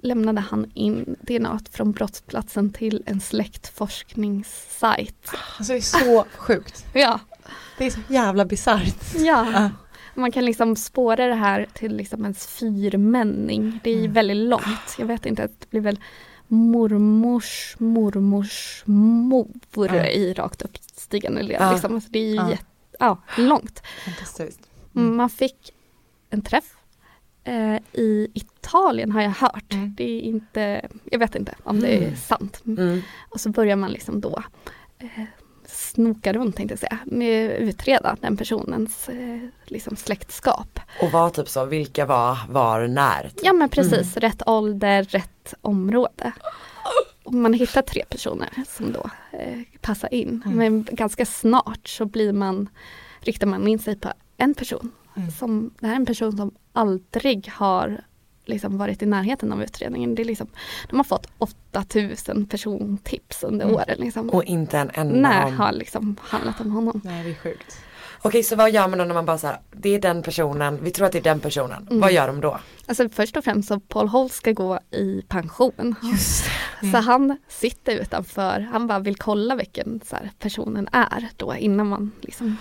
lämnade 0.01 0.41
han 0.41 0.71
in 0.75 1.17
DNA 1.21 1.61
från 1.71 1.93
brottsplatsen 1.93 2.73
till 2.73 3.03
en 3.07 3.21
släktforskningssajt. 3.21 5.31
Alltså 5.59 5.73
det 5.73 5.79
är 5.79 5.81
så 5.81 6.25
sjukt. 6.37 6.87
Ja, 6.93 7.21
Det 7.79 7.87
är 7.87 7.91
så 7.91 8.01
jävla 8.09 8.45
bisarrt. 8.45 9.15
ja. 9.17 9.71
Man 10.15 10.33
kan 10.33 10.45
liksom 10.45 10.77
spåra 10.77 11.27
det 11.27 11.35
här 11.35 11.67
till 11.75 11.97
liksom 11.97 12.23
ens 12.23 12.47
fyrmänning. 12.47 13.81
Det 13.85 13.91
är 13.91 13.99
Mm. 13.99 14.13
väldigt 14.13 14.37
långt. 14.37 14.97
Jag 14.99 15.07
vet 15.07 15.27
inte, 15.27 15.49
det 15.59 15.71
blir 15.71 15.81
väl 15.81 16.01
mormors 16.49 17.77
mormors 17.79 18.83
mor 18.87 19.49
Ja. 19.75 20.07
i 20.07 20.33
rakt 20.35 20.63
uppstigande 20.63 21.43
led. 21.43 21.57
Ja. 21.61 21.73
Liksom. 21.73 21.95
Alltså 21.95 22.11
det 22.11 22.19
är 22.19 22.45
ju 22.45 22.51
jätte, 22.51 22.65
ja, 22.99 23.23
långt. 23.37 23.83
Fantastiskt. 24.05 24.61
Mm. 24.95 25.07
Mm. 25.07 25.17
Man 25.17 25.31
fick 25.31 25.73
en 26.31 26.43
träff 26.43 26.65
eh, 27.49 27.77
i 27.93 28.29
Italien 28.35 29.13
har 29.13 29.23
jag 29.23 29.31
hört. 29.31 29.73
Mm. 29.73 29.95
Det 29.97 30.05
är 30.05 30.21
inte, 30.21 30.89
jag 31.05 31.19
vet 31.19 31.35
inte 31.35 31.55
om 31.65 31.81
det 31.81 31.89
är 31.89 32.03
Mm. 32.03 32.17
sant. 32.17 32.63
Mm. 32.67 33.03
Och 33.29 33.41
så 33.41 33.51
börjar 33.51 33.77
man 33.77 33.91
liksom 33.91 34.21
då 34.21 34.43
eh, 34.99 35.25
snoka 35.67 36.33
runt 36.33 36.57
tänkte 36.57 36.73
jag 36.73 36.79
säga, 36.79 36.99
med 37.05 37.51
utreda 37.61 38.17
den 38.21 38.37
personens 38.37 39.09
eh, 39.09 39.49
liksom 39.65 39.97
släktskap. 39.97 40.81
Och 41.03 41.11
var 41.13 41.31
typ 41.31 41.49
så, 41.49 41.65
vilka 41.65 42.07
var, 42.07 42.39
var, 42.49 42.87
när? 42.87 43.23
typ. 43.29 43.41
Ja 43.43 43.53
men 43.53 43.69
precis, 43.69 44.17
rätt 44.17 44.43
ålder, 44.47 45.03
rätt 45.03 45.55
område. 45.63 46.33
Och 47.25 47.35
man 47.35 47.53
hittar 47.53 47.83
tre 47.83 48.05
personer 48.09 48.49
som 48.69 48.93
då 48.93 49.11
eh, 49.39 49.59
passar 49.81 50.15
in. 50.15 50.43
Mm. 50.47 50.57
Men 50.59 50.87
ganska 50.97 51.27
snart 51.27 51.89
så 51.89 52.05
blir 52.05 52.33
man, 52.33 52.69
riktar 53.21 53.47
man 53.47 53.69
in 53.69 53.79
sig 53.79 53.97
på 53.97 54.13
en 54.37 54.55
person. 54.55 54.93
Mm. 55.19 55.31
Som, 55.31 55.71
det 55.81 55.87
här 55.87 55.93
är 55.95 55.97
en 55.97 56.07
person 56.07 56.37
som 56.37 56.51
aldrig 56.73 57.49
har 57.55 58.01
liksom 58.47 58.79
varit 58.79 59.03
i 59.03 59.07
närheten 59.07 59.53
av 59.53 59.63
utredningen. 59.63 60.15
Det 60.15 60.23
är 60.23 60.25
liksom, 60.25 60.47
de 60.91 60.97
har 60.97 61.05
fått 61.05 61.27
8000 61.39 62.47
persontips 62.47 63.43
under 63.45 63.65
Mm. 63.65 63.77
åren. 63.77 63.97
Liksom. 63.99 64.31
Och 64.31 64.45
inte 64.45 64.79
en 64.79 64.91
enda 64.95 65.45
om- 65.47 65.57
har 65.57 65.73
liksom 65.73 66.17
handlat 66.23 66.61
om 66.61 66.71
honom. 66.73 67.01
Nej 67.05 67.25
det 67.25 67.31
är 67.31 67.35
sjukt. 67.35 67.79
Okej 68.23 68.43
så 68.43 68.57
vad 68.57 68.71
gör 68.71 68.89
man 68.89 68.99
då 68.99 69.05
när 69.05 69.15
man 69.15 69.27
bara 69.27 69.39
så 69.39 69.47
här, 69.47 69.59
det 69.73 69.89
är 69.95 70.01
den 70.01 70.23
personen, 70.23 70.79
vi 70.85 70.91
tror 70.91 71.07
att 71.07 71.13
det 71.13 71.19
är 71.19 71.23
den 71.23 71.41
personen. 71.41 71.87
Mm. 71.91 72.01
Vad 72.01 72.13
gör 72.13 72.27
de 72.27 72.41
då? 72.41 72.59
Alltså 72.87 73.09
först 73.09 73.37
och 73.37 73.45
främst 73.45 73.69
så 73.69 73.81
Paul 73.81 74.09
Holt 74.09 74.33
ska 74.33 74.53
gå 74.53 74.81
i 74.91 75.23
pension. 75.29 75.95
Just 76.03 76.45
Så 76.93 76.97
han 76.99 77.39
sitter 77.49 77.97
utanför, 77.97 78.61
han 78.73 78.87
bara 78.87 78.99
vill 78.99 79.17
kolla 79.17 79.55
vilken 79.57 80.01
så 80.05 80.17
här, 80.17 80.31
personen 80.39 80.89
är 80.93 81.29
då 81.37 81.55
innan 81.57 81.87
man 81.89 82.13
liksom 82.21 82.57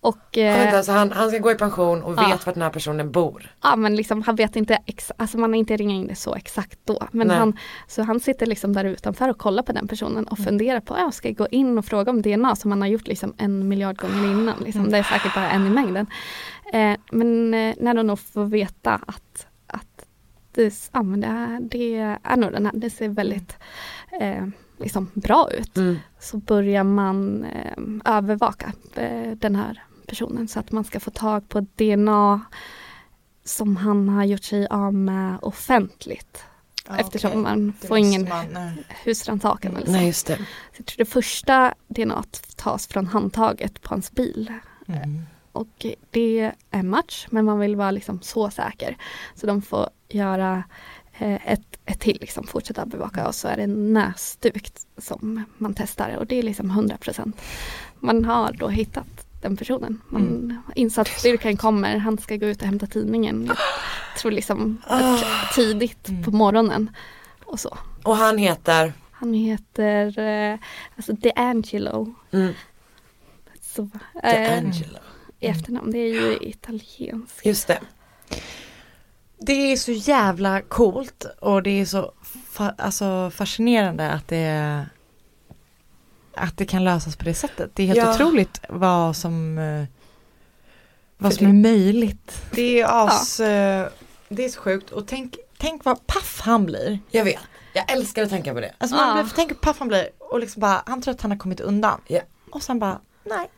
och 0.00 0.38
eh, 0.38 0.58
vänta, 0.58 0.82
så 0.82 0.92
han, 0.92 1.12
han 1.12 1.28
ska 1.28 1.38
gå 1.38 1.50
i 1.50 1.54
pension 1.54 2.02
och 2.02 2.14
Ja. 2.16 2.28
vet 2.28 2.46
vart 2.46 2.54
den 2.54 2.62
här 2.62 2.70
personen 2.70 3.12
bor. 3.12 3.50
ja 3.62 3.76
men 3.76 3.96
liksom 3.96 4.22
han 4.22 4.36
vet 4.36 4.56
inte, 4.56 4.78
ex- 4.86 5.12
alltså 5.16 5.38
man 5.38 5.50
har 5.50 5.58
inte 5.58 5.76
ringat 5.76 5.94
in 5.94 6.06
det 6.06 6.14
så 6.14 6.34
exakt 6.34 6.78
då. 6.84 7.08
Men 7.10 7.26
Nej. 7.26 7.36
han, 7.36 7.58
så 7.88 8.02
han 8.02 8.20
sitter 8.20 8.46
liksom 8.46 8.72
där 8.72 8.84
utanför 8.84 9.28
och 9.28 9.38
kollar 9.38 9.62
på 9.62 9.72
den 9.72 9.88
personen 9.88 10.24
och 10.28 10.38
funderar 10.38 10.80
på, 10.80 10.96
ja 10.98 11.10
ska 11.12 11.28
jag 11.28 11.36
gå 11.36 11.46
in 11.50 11.78
och 11.78 11.84
fråga 11.84 12.10
om 12.10 12.22
DNA 12.22 12.56
som 12.56 12.70
han 12.70 12.80
har 12.80 12.88
gjort 12.88 13.06
liksom 13.06 13.34
en 13.38 13.68
miljard 13.68 13.98
gånger 13.98 14.24
innan. 14.30 14.58
Liksom. 14.64 14.90
Det 14.90 14.98
är 14.98 15.02
säkert 15.02 15.34
bara 15.34 15.50
en 15.50 15.66
i 15.66 15.70
mängden. 15.70 16.06
Eh, 16.72 16.96
men 17.12 17.54
eh, 17.54 17.74
när 17.80 17.94
de 17.94 18.06
nog 18.06 18.18
får 18.18 18.44
veta 18.44 18.92
att, 19.06 19.46
att 19.66 20.06
det, 20.54 20.88
ja, 20.92 21.02
men 21.02 21.20
det, 21.20 21.26
är, 21.26 21.60
det 21.60 22.18
är 22.22 22.36
nog 22.36 22.52
den 22.52 22.66
här, 22.66 22.72
det 22.76 22.90
ser 22.90 23.08
väldigt 23.08 23.56
eh, 24.20 24.44
liksom 24.78 25.10
bra 25.14 25.48
ut. 25.52 25.76
Mm. 25.76 25.98
så 26.20 26.36
börjar 26.36 26.84
man 26.84 27.44
eh, 27.44 28.14
övervaka 28.16 28.72
eh, 28.94 29.30
den 29.30 29.56
här 29.56 29.82
personen 30.06 30.48
så 30.48 30.60
att 30.60 30.72
man 30.72 30.84
ska 30.84 31.00
få 31.00 31.10
tag 31.10 31.48
på 31.48 31.60
DNA 31.60 32.40
som 33.44 33.76
han 33.76 34.08
har 34.08 34.24
gjort 34.24 34.44
sig 34.44 34.66
av 34.66 34.94
med 34.94 35.38
offentligt. 35.42 36.44
Ja, 36.88 36.98
eftersom 36.98 37.30
okej. 37.30 37.42
man 37.42 37.74
Det 37.80 37.86
får 37.86 37.98
ingen 37.98 38.28
husrannsakan. 39.04 39.76
eller 39.76 39.86
så. 39.86 39.92
Nej 39.92 40.06
just 40.06 40.26
det. 40.26 40.36
Så 40.36 40.42
jag 40.76 40.86
tror 40.86 40.98
det 40.98 41.04
första 41.04 41.74
DNA 41.88 42.24
tas 42.56 42.86
från 42.86 43.06
handtaget 43.06 43.82
på 43.82 43.88
hans 43.94 44.12
bil. 44.12 44.52
Mm. 44.86 45.22
Och 45.52 45.86
det 46.10 46.52
är 46.70 46.82
match 46.82 47.26
men 47.30 47.44
man 47.44 47.58
vill 47.58 47.76
vara 47.76 47.90
liksom 47.90 48.22
så 48.22 48.50
säker. 48.50 48.96
Så 49.34 49.46
de 49.46 49.62
får 49.62 49.88
göra 50.08 50.64
ett, 51.18 51.78
ett 51.86 52.00
till, 52.00 52.18
liksom, 52.20 52.46
fortsätta 52.46 52.86
bevaka 52.86 53.28
och 53.28 53.34
så 53.34 53.48
är 53.48 53.56
det 53.56 53.66
näsduk 53.66 54.70
som 54.98 55.44
man 55.58 55.74
testar 55.74 56.16
och 56.16 56.26
det 56.26 56.36
är 56.38 56.42
liksom 56.42 56.70
100%. 56.70 57.32
Man 58.00 58.24
har 58.24 58.52
då 58.52 58.68
hittat 58.68 59.06
den 59.40 59.56
personen. 59.56 60.00
Man, 60.08 60.22
Mm. 60.22 60.58
Insatsstyrkan 60.74 61.56
kommer, 61.56 61.96
han 61.96 62.18
ska 62.18 62.36
gå 62.36 62.46
ut 62.46 62.60
och 62.60 62.66
hämta 62.66 62.86
tidningen. 62.86 63.44
Jag 63.46 63.56
tror 64.18 64.32
liksom 64.32 64.82
Ah. 64.86 65.18
tidigt 65.54 66.08
Mm. 66.08 66.22
på 66.22 66.30
morgonen. 66.30 66.90
Och 67.44 67.60
så. 67.60 67.78
Och 68.02 68.16
han 68.16 68.38
heter? 68.38 68.92
Han 69.12 69.34
heter 69.34 70.18
eh, 70.18 70.58
alltså 70.96 71.12
DeAngelo. 71.12 72.14
Mm. 72.30 72.52
Så, 73.60 73.82
eh, 73.82 73.88
DeAngelo. 74.22 74.98
I 75.40 75.46
efternamn, 75.46 75.90
det 75.90 75.98
är 75.98 76.12
ju 76.12 76.36
italienskt. 76.40 77.46
Just 77.46 77.66
det. 77.66 77.78
Det 79.38 79.72
är 79.72 79.76
så 79.76 79.92
jävla 79.92 80.60
coolt 80.62 81.26
och 81.40 81.62
det 81.62 81.70
är 81.80 81.84
så 81.84 82.12
fa- 82.52 82.74
alltså 82.78 83.30
fascinerande 83.34 84.10
att 84.10 84.28
det 84.28 84.86
att 86.34 86.56
det 86.56 86.64
kan 86.66 86.84
lösas 86.84 87.16
på 87.16 87.24
det 87.24 87.34
sättet. 87.34 87.70
Det 87.74 87.82
är 87.82 87.86
helt 87.86 87.98
Ja. 87.98 88.14
otroligt 88.14 88.60
vad 88.68 89.16
som 89.16 89.58
eh, 89.58 89.84
vad 91.18 91.32
För 91.32 91.38
som 91.38 91.46
det- 91.62 91.68
är 91.68 91.72
möjligt. 91.72 92.42
Det 92.50 92.80
är 92.80 93.06
as, 93.06 93.40
eh, 93.40 93.88
det 94.28 94.44
är 94.44 94.48
så 94.48 94.60
sjukt 94.60 94.90
och 94.90 95.06
tänk, 95.08 95.36
tänk 95.58 95.84
vad 95.84 96.06
paff 96.06 96.40
han 96.40 96.66
blir. 96.66 96.98
Jag 97.10 97.24
vet. 97.24 97.40
Jag 97.72 97.92
älskar 97.92 98.22
att 98.22 98.28
tänka 98.30 98.54
på 98.54 98.60
det. 98.60 98.72
Alltså 98.78 98.96
man 98.96 99.16
Ja. 99.16 99.22
blir, 99.22 99.32
tänk 99.36 99.50
hur 99.50 99.56
paff 99.56 99.78
han 99.78 99.88
blir 99.88 100.08
och 100.18 100.40
liksom 100.40 100.60
bara, 100.60 100.82
han 100.86 101.02
tror 101.02 101.14
att 101.14 101.20
han 101.22 101.30
har 101.30 101.38
kommit 101.38 101.60
undan. 101.60 102.00
Ja. 102.06 102.20
Och 102.52 102.62
sen 102.62 102.78
bara, 102.78 103.00
nej. 103.24 103.50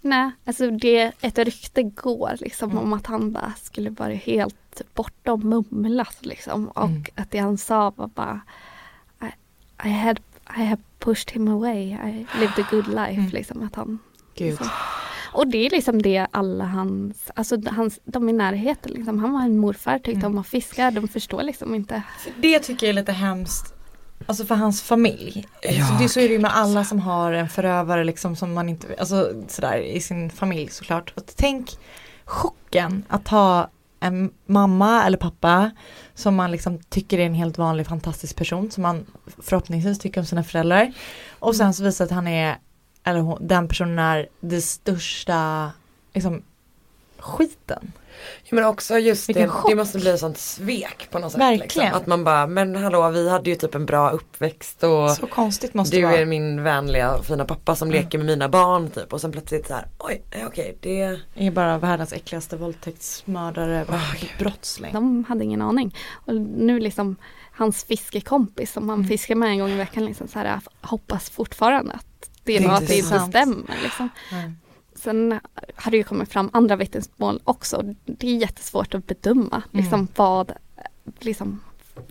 Nej, 0.00 0.30
alltså 0.44 0.70
det, 0.70 1.12
ett 1.20 1.38
rykte 1.38 1.82
går 1.82 2.32
liksom 2.40 2.70
Mm. 2.70 2.82
om 2.82 2.92
att 2.92 3.06
han 3.06 3.32
bara 3.32 3.52
skulle 3.62 3.90
vara 3.90 4.12
helt 4.14 4.82
bortom 4.94 5.40
mumlat 5.70 6.16
liksom. 6.20 6.68
Och 6.68 6.84
Mm. 6.84 7.04
att 7.14 7.30
det 7.30 7.38
han 7.38 7.58
sa 7.58 7.92
var 7.96 8.06
bara 8.08 8.40
I, 9.22 9.26
I, 9.88 9.90
had, 9.92 10.20
I 10.56 10.60
have 10.64 10.82
pushed 10.98 11.30
him 11.30 11.48
away, 11.48 11.82
I 11.92 12.26
lived 12.40 12.58
a 12.58 12.66
good 12.70 12.88
life 12.88 13.12
Mm. 13.20 13.28
liksom. 13.30 13.62
Att 13.62 13.74
han, 13.74 13.98
Gud. 14.34 14.48
liksom. 14.50 14.68
Och 15.32 15.46
det 15.46 15.66
är 15.66 15.70
liksom 15.70 16.02
det 16.02 16.26
alla 16.30 16.64
hans, 16.64 17.30
alltså 17.34 17.56
hans, 17.70 18.00
de 18.04 18.28
i 18.28 18.32
närheten 18.32 18.92
liksom. 18.92 19.18
Han 19.18 19.32
var 19.32 19.42
en 19.42 19.58
morfar, 19.58 19.98
tyckte 19.98 20.26
Mm. 20.26 20.32
om 20.32 20.38
att 20.38 20.46
fiska, 20.46 20.90
de 20.90 21.08
förstår 21.08 21.42
liksom 21.42 21.74
inte. 21.74 22.02
Det 22.36 22.58
tycker 22.58 22.86
jag 22.86 22.90
är 22.90 23.00
lite 23.00 23.12
hemskt. 23.12 23.72
Alltså 24.26 24.44
för 24.44 24.54
hans 24.54 24.82
familj. 24.82 25.46
Ja, 25.62 25.86
så, 25.86 25.94
det, 26.02 26.08
så 26.08 26.20
är 26.20 26.28
det 26.28 26.34
ju 26.34 26.38
med 26.38 26.56
alla 26.56 26.84
som 26.84 27.00
har 27.00 27.32
en 27.32 27.48
förövare 27.48 28.04
liksom 28.04 28.36
som 28.36 28.54
man 28.54 28.68
inte, 28.68 28.86
alltså 28.98 29.42
sådär 29.48 29.78
i 29.78 30.00
sin 30.00 30.30
familj 30.30 30.68
såklart. 30.68 31.12
Och 31.16 31.22
tänk 31.36 31.70
chocken 32.24 33.04
att 33.08 33.28
ha 33.28 33.70
en 34.00 34.30
mamma 34.46 35.04
eller 35.04 35.18
pappa 35.18 35.70
som 36.14 36.34
man 36.34 36.50
liksom 36.50 36.78
tycker 36.78 37.18
är 37.18 37.26
en 37.26 37.34
helt 37.34 37.58
vanlig 37.58 37.86
fantastisk 37.86 38.36
person 38.36 38.70
som 38.70 38.82
man 38.82 39.06
förhoppningsvis 39.42 39.98
tycker 39.98 40.20
om 40.20 40.26
sina 40.26 40.44
föräldrar. 40.44 40.92
Och 41.38 41.56
sen 41.56 41.74
så 41.74 41.82
visar 41.82 42.04
att 42.04 42.10
han 42.10 42.28
är, 42.28 42.58
eller 43.04 43.20
hon, 43.20 43.46
den 43.46 43.68
personen 43.68 43.98
är 43.98 44.28
det 44.40 44.60
största 44.60 45.70
liksom 46.14 46.42
skiten. 47.18 47.92
Ja, 48.44 48.54
men 48.54 48.64
också 48.64 48.98
just 48.98 49.28
Vilken 49.28 49.42
det, 49.42 49.48
chock. 49.48 49.70
det 49.70 49.76
måste 49.76 49.98
bli 49.98 50.10
ett 50.10 50.20
sånt 50.20 50.38
svek 50.38 51.08
på 51.10 51.18
något 51.18 51.32
sätt. 51.32 51.40
Verkligen. 51.40 51.62
Liksom. 51.86 52.00
Att 52.02 52.06
man 52.06 52.24
bara, 52.24 52.46
men 52.46 52.76
hallå 52.76 53.10
vi 53.10 53.30
hade 53.30 53.50
ju 53.50 53.56
typ 53.56 53.74
en 53.74 53.86
bra 53.86 54.10
uppväxt 54.10 54.84
och 54.84 55.10
Så 55.10 55.26
konstigt 55.26 55.74
måste 55.74 55.96
du 55.96 56.00
det 56.00 56.06
vara. 56.08 56.16
är 56.18 56.24
min 56.24 56.62
vänliga 56.62 57.12
och 57.16 57.24
fina 57.24 57.44
pappa 57.44 57.76
som 57.76 57.88
Mm. 57.88 58.02
leker 58.02 58.18
med 58.18 58.26
mina 58.26 58.48
barn 58.48 58.90
typ 58.90 59.12
och 59.12 59.20
sen 59.20 59.32
plötsligt 59.32 59.66
så 59.66 59.74
här, 59.74 59.86
oj 59.98 60.22
okej 60.46 60.78
det 60.80 61.00
är 61.34 61.50
bara 61.50 61.78
världens 61.78 62.12
äckligaste 62.12 62.56
våldtäktsmördare, 62.56 63.84
brottsling. 64.38 64.92
De 64.92 65.24
hade 65.28 65.44
ingen 65.44 65.62
aning. 65.62 65.96
Och 66.26 66.34
nu 66.36 66.80
liksom 66.80 67.16
hans 67.52 67.84
fiskekompis 67.84 68.72
som 68.72 68.88
han 68.88 68.98
Mm. 68.98 69.08
fiskar 69.08 69.34
med 69.34 69.48
en 69.48 69.58
gång 69.58 69.70
i 69.70 69.76
veckan 69.76 70.04
liksom 70.04 70.28
så 70.28 70.38
här, 70.38 70.60
hoppas 70.82 71.30
fortfarande 71.30 71.92
att 71.92 72.06
det 72.44 72.56
är 72.56 72.60
Det 72.60 72.64
är 72.64 72.68
något 72.68 72.82
att 72.82 72.88
det 72.88 72.96
inte 72.96 73.20
stämmer. 73.20 73.76
Liksom. 73.82 74.08
Mm. 74.32 74.56
Sen 74.98 75.40
har 75.76 75.90
det 75.90 75.96
ju 75.96 76.04
kommit 76.04 76.32
fram 76.32 76.50
andra 76.52 76.76
vittnesmål 76.76 77.40
också. 77.44 77.82
Det 78.04 78.26
är 78.28 78.36
jättesvårt 78.36 78.94
att 78.94 79.06
bedöma 79.06 79.62
liksom, 79.70 79.94
Mm. 79.94 80.08
vad, 80.16 80.52
liksom, 81.20 81.60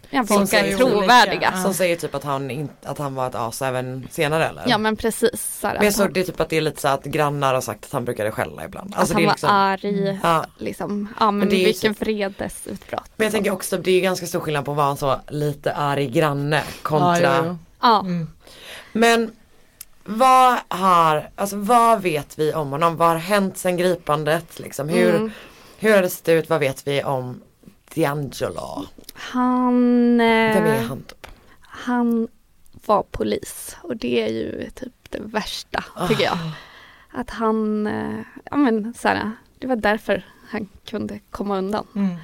ja, 0.10 0.26
Som 0.26 0.38
vilka 0.40 0.48
säger 0.58 0.74
är 0.74 0.78
trovärdiga. 0.78 1.34
olika. 1.34 1.52
Ja. 1.56 1.64
som 1.64 1.74
säger 1.74 1.96
typ 1.96 2.16
att 2.16 2.24
han, 2.24 2.52
in, 2.52 2.70
att 2.84 2.98
han 2.98 3.16
var 3.16 3.28
ett 3.28 3.36
as 3.36 3.62
även 3.62 4.08
senare 4.12 4.46
eller? 4.48 4.64
Ja 4.68 4.78
men 4.78 4.96
precis. 4.96 5.58
Så 5.62 5.68
Men 5.68 5.76
jag 5.76 5.78
att, 5.78 5.84
han, 5.84 5.92
såg 5.94 6.14
det 6.14 6.24
typ 6.24 6.40
att 6.40 6.50
det 6.50 6.58
är 6.58 6.62
lite 6.62 6.82
så 6.82 6.88
att 6.88 7.04
grannar 7.04 7.54
har 7.54 7.62
sagt 7.62 7.86
att 7.86 7.92
han 7.92 8.06
brukade 8.06 8.32
skälla 8.32 8.66
ibland. 8.66 8.94
att 8.94 9.00
Alltså 9.00 9.14
han 9.14 9.22
det 9.22 9.26
är 9.26 9.28
var 9.28 9.34
liksom, 9.34 9.50
arg. 9.52 10.20
ja. 10.24 10.46
Liksom. 10.58 11.08
Ja 11.20 11.26
men, 11.26 11.38
Men 11.40 11.50
det 11.50 11.66
vilken 11.66 11.96
så- 11.96 12.00
vredesutbrott. 12.06 13.12
Men 13.16 13.26
jag 13.26 13.32
tänker 13.34 13.52
också 13.52 13.78
det 13.78 13.92
är 13.92 14.02
ganska 14.02 14.26
stor 14.26 14.40
skillnad 14.40 14.66
på 14.66 14.72
att 14.72 14.78
vara 14.78 14.90
en 14.90 14.98
så 14.98 15.20
lite 15.30 15.74
arg 15.74 16.08
granne 16.08 16.64
kontra 16.82 17.22
Ja, 17.22 17.44
jo. 17.46 17.58
Ja, 17.82 18.00
Mm. 18.00 18.28
Men 18.94 19.32
vad 20.06 20.58
har, 20.68 21.30
alltså 21.36 21.56
vad 21.58 22.02
vet 22.02 22.40
vi 22.40 22.54
om 22.54 22.70
honom? 22.72 22.98
Vad 22.98 23.08
har 23.08 23.16
hänt 23.16 23.58
sen 23.58 23.78
gripandet? 23.78 24.60
Liksom? 24.60 24.90
Hur, 24.90 25.16
Mm. 25.16 25.32
hur 25.78 25.96
har 25.96 26.02
det 26.02 26.10
sett 26.10 26.30
ut? 26.30 26.50
Vad 26.50 26.60
vet 26.60 26.88
vi 26.88 27.04
om 27.04 27.42
D'Angelo? 27.94 28.86
Han, 29.14 30.20
eh, 30.22 30.54
Vem 30.54 30.66
är 30.66 30.84
han 30.84 31.04
typ? 31.04 31.28
han 31.62 32.28
var 32.86 33.04
polis 33.04 33.78
och 33.82 33.98
det 33.98 34.22
är 34.22 34.28
ju 34.30 34.70
typ 34.76 34.94
det 35.10 35.20
värsta 35.22 35.84
tycker 36.08 36.24
jag. 36.24 36.38
Att 37.12 37.30
han, 37.30 37.88
eh, 37.88 38.20
ja 38.52 38.58
men 38.58 38.94
så 38.94 39.08
här, 39.08 39.32
det 39.60 39.68
var 39.68 39.76
därför 39.76 40.26
han 40.50 40.70
kunde 40.86 41.20
komma 41.32 41.58
undan. 41.58 41.88
Mm. 41.96 42.16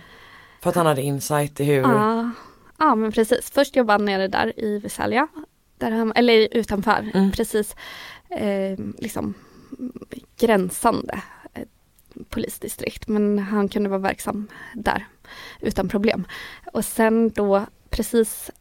För 0.61 0.69
att 0.69 0.75
han 0.75 0.86
hade 0.86 1.01
insight 1.01 1.59
i 1.59 1.63
hur, 1.63 1.82
Ja, 1.82 2.29
ja 2.77 2.95
men 2.95 3.11
precis. 3.11 3.51
Först 3.51 3.75
jobbade 3.75 3.93
han 3.93 4.05
nere 4.05 4.27
där 4.27 4.59
i 4.59 4.79
Visalia. 4.79 5.27
Där 5.82 5.91
han, 5.91 6.11
eller 6.15 6.47
utanför, 6.51 7.11
Mm. 7.13 7.32
precis 7.32 7.75
eh, 8.29 8.79
liksom 8.97 9.34
gränsande 10.39 11.21
eh, 11.53 11.63
polisdistrikt. 12.29 13.07
Men 13.07 13.39
han 13.39 13.69
kunde 13.69 13.89
vara 13.89 13.99
verksam 13.99 14.47
där 14.75 15.05
utan 15.59 15.89
problem. 15.89 16.27
Och 16.73 16.86
sen 16.86 17.29
då 17.29 17.65
precis 17.89 18.51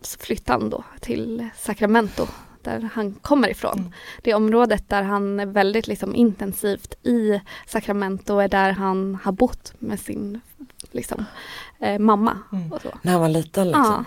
så 0.00 0.18
flyttade 0.18 0.58
han 0.60 0.70
då 0.70 0.84
till 1.00 1.48
Sacramento 1.56 2.26
där 2.62 2.90
han 2.94 3.14
kommer 3.14 3.48
ifrån. 3.50 3.78
Mm. 3.78 3.92
Det 4.22 4.34
området 4.34 4.88
där 4.88 5.02
han 5.02 5.40
är 5.40 5.46
väldigt 5.46 5.86
liksom 5.86 6.14
intensivt 6.14 6.94
i 7.06 7.40
Sacramento 7.66 8.38
är 8.38 8.48
där 8.48 8.72
han 8.72 9.18
har 9.24 9.32
bott 9.32 9.72
med 9.78 10.00
sin 10.00 10.40
liksom, 10.90 11.24
eh, 11.80 11.98
mamma. 11.98 12.38
Mm. 12.52 12.72
Och 12.72 12.82
så. 12.82 12.88
när 13.02 13.12
han 13.12 13.20
var 13.20 13.28
liten 13.28 13.66
liksom. 13.66 13.84
Ja, 13.84 14.04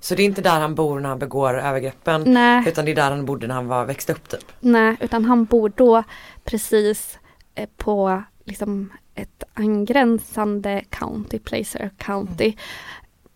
Så 0.00 0.14
det 0.14 0.22
är 0.22 0.24
inte 0.24 0.42
där 0.42 0.60
han 0.60 0.74
bor 0.74 1.00
när 1.00 1.08
han 1.08 1.18
begår 1.18 1.58
övergreppen 1.60 2.22
nej, 2.26 2.64
utan 2.68 2.84
det 2.84 2.90
är 2.90 2.94
där 2.94 3.10
han 3.10 3.24
bodde 3.24 3.46
när 3.46 3.54
han 3.54 3.66
var, 3.66 3.84
växte 3.84 4.12
upp 4.12 4.28
typ. 4.28 4.52
nej, 4.60 4.96
utan 5.00 5.24
han 5.24 5.44
bor 5.44 5.72
då 5.76 6.02
precis 6.44 7.18
eh, 7.54 7.68
på 7.76 8.22
liksom 8.44 8.92
ett 9.14 9.42
angränsande 9.54 10.84
county, 10.90 11.38
Placer 11.38 11.90
County. 11.98 12.54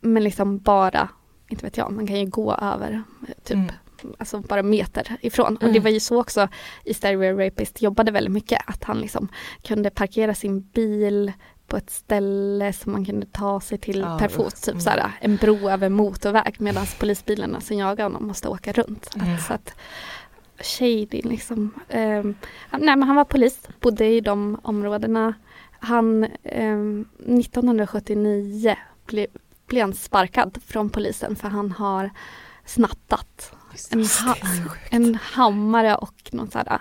Men 0.00 0.24
liksom 0.24 0.58
bara, 0.58 1.08
inte 1.48 1.64
vet 1.64 1.76
jag, 1.76 1.92
man 1.92 2.06
kan 2.06 2.16
ju 2.16 2.26
gå 2.26 2.54
över 2.54 3.02
eh, 3.28 3.34
typ 3.44 3.56
Mm. 4.02 4.14
alltså 4.18 4.40
bara 4.40 4.62
meter 4.62 5.16
ifrån. 5.20 5.56
Och 5.56 5.62
Mm. 5.62 5.74
det 5.74 5.80
var 5.80 5.90
ju 5.90 6.00
så 6.00 6.20
också 6.20 6.48
i 6.84 6.94
Stereo 6.94 7.38
Rapist 7.38 7.82
jobbade 7.82 8.11
väldigt 8.11 8.32
mycket 8.32 8.62
att 8.66 8.84
han 8.84 9.00
liksom 9.00 9.28
kunde 9.62 9.90
parkera 9.90 10.34
sin 10.34 10.61
bil 10.61 11.32
på 11.71 11.77
ett 11.77 11.91
ställe 11.91 12.73
som 12.73 12.93
man 12.93 13.05
kunde 13.05 13.27
ta 13.27 13.61
sig 13.61 13.79
till 13.79 14.01
Ja, 14.01 14.18
per 14.18 14.29
fot, 14.29 14.57
typ 14.57 14.68
Mm. 14.68 14.81
såhär, 14.81 15.12
en 15.21 15.37
bro 15.37 15.68
över 15.71 15.89
motorväg 15.89 16.57
medan 16.59 16.87
polisbilarna 16.99 17.61
som 17.61 17.77
jagar 17.79 18.05
honom 18.05 18.27
måste 18.27 18.49
åka 18.49 18.73
runt. 18.73 19.11
Mm. 19.16 19.35
Att, 19.35 19.43
så 19.43 19.53
att 19.53 19.73
shady 20.59 21.23
liksom. 21.23 21.71
Han- 21.91 22.81
nej 22.81 22.97
men 22.97 23.03
han 23.03 23.16
var 23.16 23.25
polis, 23.25 23.59
bodde 23.81 24.07
i 24.07 24.21
de 24.21 24.61
områdena. 24.62 25.35
Han, 25.81 26.27
ehm, 26.43 27.05
1979 27.18 28.77
ble, 29.07 29.27
blev 29.66 29.83
han 29.83 29.95
sparkad 29.95 30.59
från 30.66 30.91
polisen 30.91 31.37
för 31.37 31.49
han 31.49 31.73
har 31.73 32.11
snattat 32.64 33.53
en, 33.91 34.05
ha, 34.27 34.37
en 34.91 35.14
hammare 35.23 35.95
och 35.97 36.14
någon 36.33 36.51
sån 36.51 36.62
här 36.66 36.81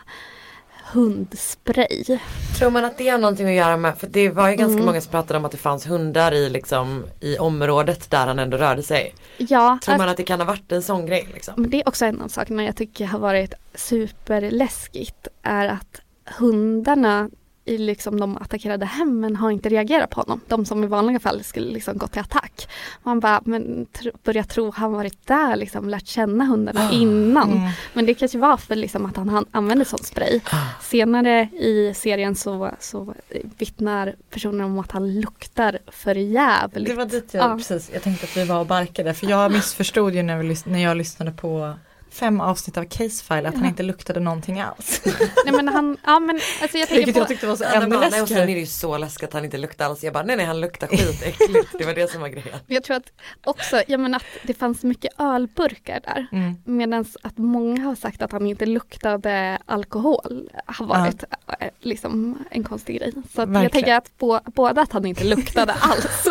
hundspray. 0.93 2.19
Tror 2.57 2.69
man 2.71 2.85
att 2.85 2.97
det 2.97 3.09
har 3.09 3.17
någonting 3.17 3.47
att 3.47 3.53
göra 3.53 3.77
med, 3.77 3.97
för 3.97 4.07
det 4.07 4.29
var 4.29 4.49
ju 4.49 4.55
ganska 4.55 4.73
Mm. 4.73 4.85
många 4.85 5.01
som 5.01 5.11
pratade 5.11 5.37
om 5.39 5.45
att 5.45 5.51
det 5.51 5.57
fanns 5.57 5.87
hundar 5.89 6.31
i 6.31 6.49
liksom 6.49 7.05
i 7.19 7.37
området 7.37 8.09
där 8.11 8.27
han 8.27 8.39
ändå 8.39 8.57
rörde 8.57 8.83
sig. 8.83 9.15
Ja, 9.37 9.79
Tror 9.83 9.93
man 9.97 10.01
alltså, 10.01 10.11
att 10.11 10.17
det 10.17 10.23
kan 10.23 10.39
ha 10.39 10.47
varit 10.47 10.71
en 10.71 10.81
sån 10.83 11.05
grej 11.05 11.27
liksom? 11.33 11.53
men 11.57 11.69
det 11.69 11.77
är 11.81 11.87
också 11.87 12.05
en 12.05 12.21
av 12.21 12.27
sakerna 12.27 12.63
jag 12.63 12.75
tycker 12.75 13.05
har 13.05 13.19
varit 13.19 13.53
superläskigt 13.75 15.27
är 15.43 15.67
att 15.67 16.01
hundarna 16.39 17.29
i 17.69 17.77
liksom 17.77 18.19
de 18.19 18.37
attackerade 18.37 18.85
hemmen 18.85 19.35
har 19.35 19.51
inte 19.51 19.69
reagerat 19.69 20.09
på 20.09 20.21
honom. 20.21 20.41
De 20.47 20.65
som 20.65 20.83
i 20.83 20.87
vanliga 20.87 21.19
fall 21.19 21.43
skulle 21.43 21.71
liksom 21.71 21.97
gå 21.97 22.07
till 22.07 22.21
attack. 22.21 22.67
Man 23.03 23.19
bara, 23.19 23.41
men 23.45 23.85
tr- 23.93 24.11
börjar 24.23 24.43
tro 24.43 24.71
han 24.71 24.91
varit 24.93 25.27
där 25.27 25.55
liksom, 25.55 25.89
lärt 25.89 26.07
känna 26.07 26.45
hundarna 26.45 26.91
innan. 26.91 27.51
Mm. 27.51 27.69
Men 27.93 28.05
det 28.05 28.13
kanske 28.13 28.37
var 28.37 28.57
för 28.57 28.75
liksom 28.75 29.05
att 29.05 29.17
han, 29.17 29.29
han 29.29 29.45
använde 29.51 29.85
sån 29.85 29.99
spray. 30.03 30.39
Senare 30.81 31.41
i 31.41 31.93
serien 31.95 32.35
så, 32.35 32.71
så 32.79 33.13
vittnar 33.57 34.15
personer 34.29 34.63
om 34.65 34.79
att 34.79 34.91
han 34.91 35.19
luktar 35.21 35.79
för 35.87 36.15
jävligt. 36.15 36.87
Det 36.89 36.93
var 36.95 37.05
dit 37.05 37.33
jag 37.33 37.51
Ja. 37.51 37.55
precis, 37.57 37.89
jag 37.93 38.01
tänkte 38.03 38.25
att 38.25 38.37
vi 38.37 38.45
var 38.45 38.59
och 38.59 38.65
barkade 38.65 39.13
för 39.13 39.27
jag 39.29 39.51
missförstod 39.51 40.15
ju 40.15 40.23
när, 40.23 40.37
vi, 40.37 40.55
när 40.65 40.79
jag 40.83 40.97
lyssnade 40.97 41.31
på 41.31 41.73
fem 42.11 42.41
avsnitt 42.41 42.77
av 42.77 42.83
Casefile 42.83 43.49
att 43.49 43.55
han 43.55 43.65
inte 43.65 43.83
luktade 43.83 44.19
någonting 44.19 44.59
alls. 44.59 45.01
Nej 45.45 45.53
men 45.53 45.67
han, 45.67 45.97
ja 46.05 46.19
men 46.19 46.39
alltså 46.61 46.77
jag 46.77 46.87
tänker 46.87 46.95
Vilket 46.95 47.13
på, 47.13 47.19
jag 47.19 47.27
tyckte 47.27 47.47
var 47.47 47.55
så 47.55 47.63
Ja, 47.63 47.69
ännu 47.73 47.87
nej, 47.87 47.97
och 47.97 48.03
sen 48.03 48.13
är 48.13 48.19
läskigare. 48.21 48.45
det 48.45 48.51
ju 48.51 48.65
så 48.65 48.97
läskigt 48.97 49.23
att 49.27 49.33
han 49.33 49.45
inte 49.45 49.57
luktar 49.57 49.85
alls. 49.85 50.03
Jag 50.03 50.13
bara 50.13 50.23
nej 50.23 50.35
nej 50.37 50.45
han 50.45 50.61
luktar 50.61 50.87
skitäckligt. 50.87 51.69
Det 51.79 51.85
var 51.85 51.93
det 51.93 52.11
som 52.11 52.21
var 52.21 52.27
grejen. 52.27 52.59
jag 52.67 52.83
tror 52.83 52.97
att 52.97 53.11
också, 53.43 53.81
jag 53.87 53.99
menar 53.99 54.17
att 54.17 54.23
det 54.43 54.53
fanns 54.53 54.83
mycket 54.83 55.11
ölburkar 55.17 55.99
där. 56.03 56.27
Mm. 56.31 56.55
Medan 56.65 57.05
att 57.23 57.37
många 57.37 57.83
har 57.83 57.95
sagt 57.95 58.21
att 58.21 58.31
han 58.31 58.47
inte 58.47 58.65
luktade 58.65 59.57
alkohol 59.65 60.49
har 60.65 60.85
varit 60.85 61.23
eh, 61.59 61.67
liksom 61.79 62.37
en 62.51 62.63
konstig 62.63 62.97
grej. 62.99 63.13
Så 63.35 63.41
att 63.41 63.53
jag 63.63 63.71
tänker 63.71 63.93
att 63.95 64.17
på, 64.17 64.39
både 64.45 64.81
att 64.81 64.91
han 64.91 65.05
inte 65.05 65.23
luktade 65.23 65.73
alls. 65.79 66.27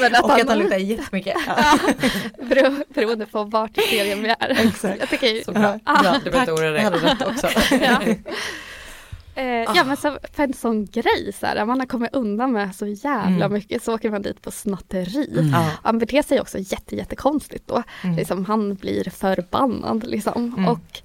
Men 0.00 0.14
att 0.14 0.22
Och 0.24 0.30
han, 0.30 0.40
att 0.40 0.48
han 0.48 0.58
luktade 0.58 0.80
jättemycket. 0.82 1.36
Ja. 1.46 1.54
Ja, 1.56 1.78
bero, 2.48 2.74
beroende 2.88 3.26
på 3.26 3.44
vart 3.44 3.78
i 3.78 3.80
serien 3.80 4.22
vi 4.22 4.28
är. 4.28 4.66
Exakt. 4.66 5.02
Jag 5.14 5.20
tycker, 5.20 5.44
Så 5.44 5.52
bra. 5.52 5.78
Ja, 5.84 5.98
bra. 6.02 6.20
Du 6.24 6.30
behöver 6.30 6.40
inte 6.40 6.52
oroa 6.52 6.64
Jag 6.64 6.74
dig. 6.74 6.82
hade 6.82 6.96
rätt 6.98 7.22
också. 7.26 7.48
ja. 7.74 8.00
Eh, 9.36 9.46
ja 9.46 9.84
men 9.84 9.96
så 9.96 10.18
för 10.32 10.42
en 10.42 10.52
sån 10.52 10.86
grej 10.86 11.32
så 11.40 11.46
här, 11.46 11.64
man 11.64 11.80
har 11.80 11.86
kommit 11.86 12.14
undan 12.14 12.52
med 12.52 12.74
så 12.74 12.86
jävla 12.86 13.44
Mm. 13.44 13.52
mycket 13.52 13.82
så 13.82 13.94
åker 13.94 14.10
man 14.10 14.22
dit 14.22 14.42
på 14.42 14.50
snatteri. 14.50 15.48
Ja. 15.52 15.70
Han 15.82 15.98
beter 15.98 16.22
sig 16.22 16.40
också 16.40 16.58
jätte, 16.58 16.96
jättekonstigt 16.96 17.66
då. 17.66 17.82
Mm. 18.04 18.16
Liksom, 18.16 18.44
han 18.44 18.74
blir 18.74 19.10
förbannad 19.10 20.06
liksom. 20.06 20.54
Mm. 20.58 20.68
Och 20.68 21.00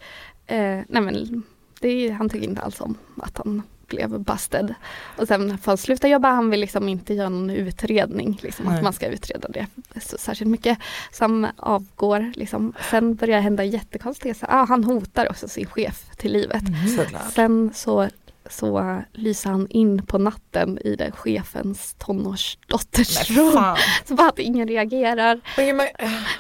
eh, 0.54 0.82
nej 0.90 1.02
men, 1.02 1.44
det, 1.80 1.90
är- 1.90 2.12
han 2.12 2.30
tycker 2.30 2.48
inte 2.48 2.62
alls 2.62 2.82
om 2.82 2.98
att 3.22 3.38
han 3.38 3.64
blev 3.90 4.20
busted. 4.20 4.74
Och 5.18 5.28
sen 5.28 5.58
får 5.58 5.72
han 5.72 5.78
sluta 5.78 6.08
jobba, 6.08 6.30
han 6.30 6.50
vill 6.50 6.60
liksom 6.60 6.90
inte 6.90 7.14
göra 7.14 7.30
någon 7.30 7.50
utredning, 7.50 8.40
liksom, 8.42 8.66
Nej. 8.66 8.78
att 8.78 8.84
man 8.84 8.94
ska 8.94 9.08
utreda 9.08 9.48
det 9.48 9.68
så 10.02 10.18
särskilt 10.18 10.52
mycket. 10.52 10.78
Så 11.12 11.24
han 11.24 11.48
avgår, 11.56 12.32
liksom. 12.36 12.74
sen 12.90 13.16
börjar 13.16 13.38
det 13.38 13.44
hända 13.44 13.64
jättekonstiga 13.64 14.34
saker. 14.34 14.54
Ah, 14.54 14.66
han 14.66 14.84
hotar 14.84 15.30
också 15.30 15.48
sin 15.48 15.66
chef 15.66 16.06
till 16.18 16.32
livet. 16.32 16.64
Såklart. 16.98 17.34
Sen 17.34 17.72
så, 17.76 18.10
så 18.50 19.02
lyser 19.14 19.50
han 19.50 19.68
in 19.70 20.06
på 20.06 20.18
natten 20.18 20.78
i 20.86 20.96
den 20.96 21.12
chefens 21.12 21.96
tonårsdotters 21.98 23.30
rum. 23.30 23.76
Så 24.06 24.16
bara 24.16 24.30
att 24.30 24.40
ingen 24.40 24.68
reagerar. 24.68 25.40
Men, 25.58 25.88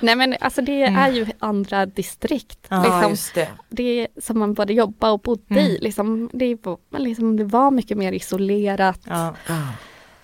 Nej 0.01 0.15
men 0.15 0.35
alltså 0.41 0.61
det 0.61 0.83
Mm. 0.83 0.99
är 0.99 1.11
ju 1.11 1.25
andra 1.39 1.85
distrikt. 1.85 2.59
Ja, 2.69 2.75
ja 2.75 2.83
liksom, 2.95 3.09
just 3.09 3.35
det. 3.35 3.47
det 3.69 4.07
som 4.21 4.39
man 4.39 4.53
både 4.53 4.73
jobbade 4.73 5.13
och 5.13 5.19
bodde 5.19 5.43
Mm. 5.49 5.65
i. 5.65 5.77
Liksom, 5.81 6.29
det, 6.33 6.55
var, 6.65 6.99
liksom, 6.99 7.37
det 7.37 7.43
var 7.43 7.71
mycket 7.71 7.97
mer 7.97 8.11
isolerat. 8.11 8.99
Ja. 9.03 9.35
Ah. 9.47 9.53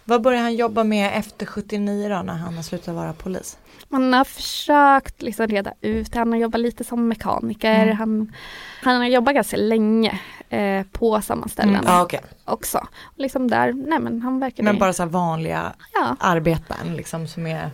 Vad 0.08 0.22
började 0.22 0.44
han 0.44 0.56
jobba 0.56 0.84
med 0.84 1.12
efter 1.20 1.46
79 1.46 2.10
då 2.10 2.22
när 2.22 2.34
han 2.34 2.54
har 2.56 2.64
slutat 2.64 2.96
vara 2.96 3.14
polis? 3.14 3.58
Man 3.90 4.14
har 4.14 4.24
försökt 4.24 5.22
liksom 5.22 5.48
reda 5.48 5.74
ut. 5.82 6.16
Han 6.16 6.32
har 6.32 6.40
jobbat 6.40 6.62
lite 6.62 6.84
som 6.84 7.08
mekaniker. 7.08 7.84
Mm. 7.84 7.98
Han, 7.98 8.34
han 8.82 8.96
har 8.98 9.06
jobbat 9.08 9.36
ganska 9.36 9.58
länge 9.58 10.20
eh, 10.50 10.86
på 10.91 11.22
samma 11.22 11.48
ställen 11.48 11.76
Mm. 11.76 11.86
Ja 11.88 12.02
okej. 12.04 12.22
också. 12.46 12.78
Och 13.04 13.14
liksom 13.18 13.50
där, 13.50 13.74
nej 13.74 14.00
men 14.00 14.22
han 14.22 14.39
verkade... 14.39 14.64
Men 14.64 14.80
bara 14.80 14.93
så 14.93 15.04
här 15.04 15.10
vanliga 15.10 15.74
ja, 15.93 16.16
arbeten 16.20 16.96
liksom 16.96 17.28
som 17.28 17.48
är 17.48 17.70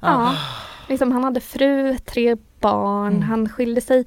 ja. 0.00 0.34
Liksom, 0.88 1.12
han 1.12 1.24
hade 1.24 1.40
fru, 1.40 1.98
tre 1.98 2.36
barn. 2.60 3.12
Mm. 3.12 3.22
Han 3.22 3.48
skilde 3.48 3.80
sig 3.80 4.04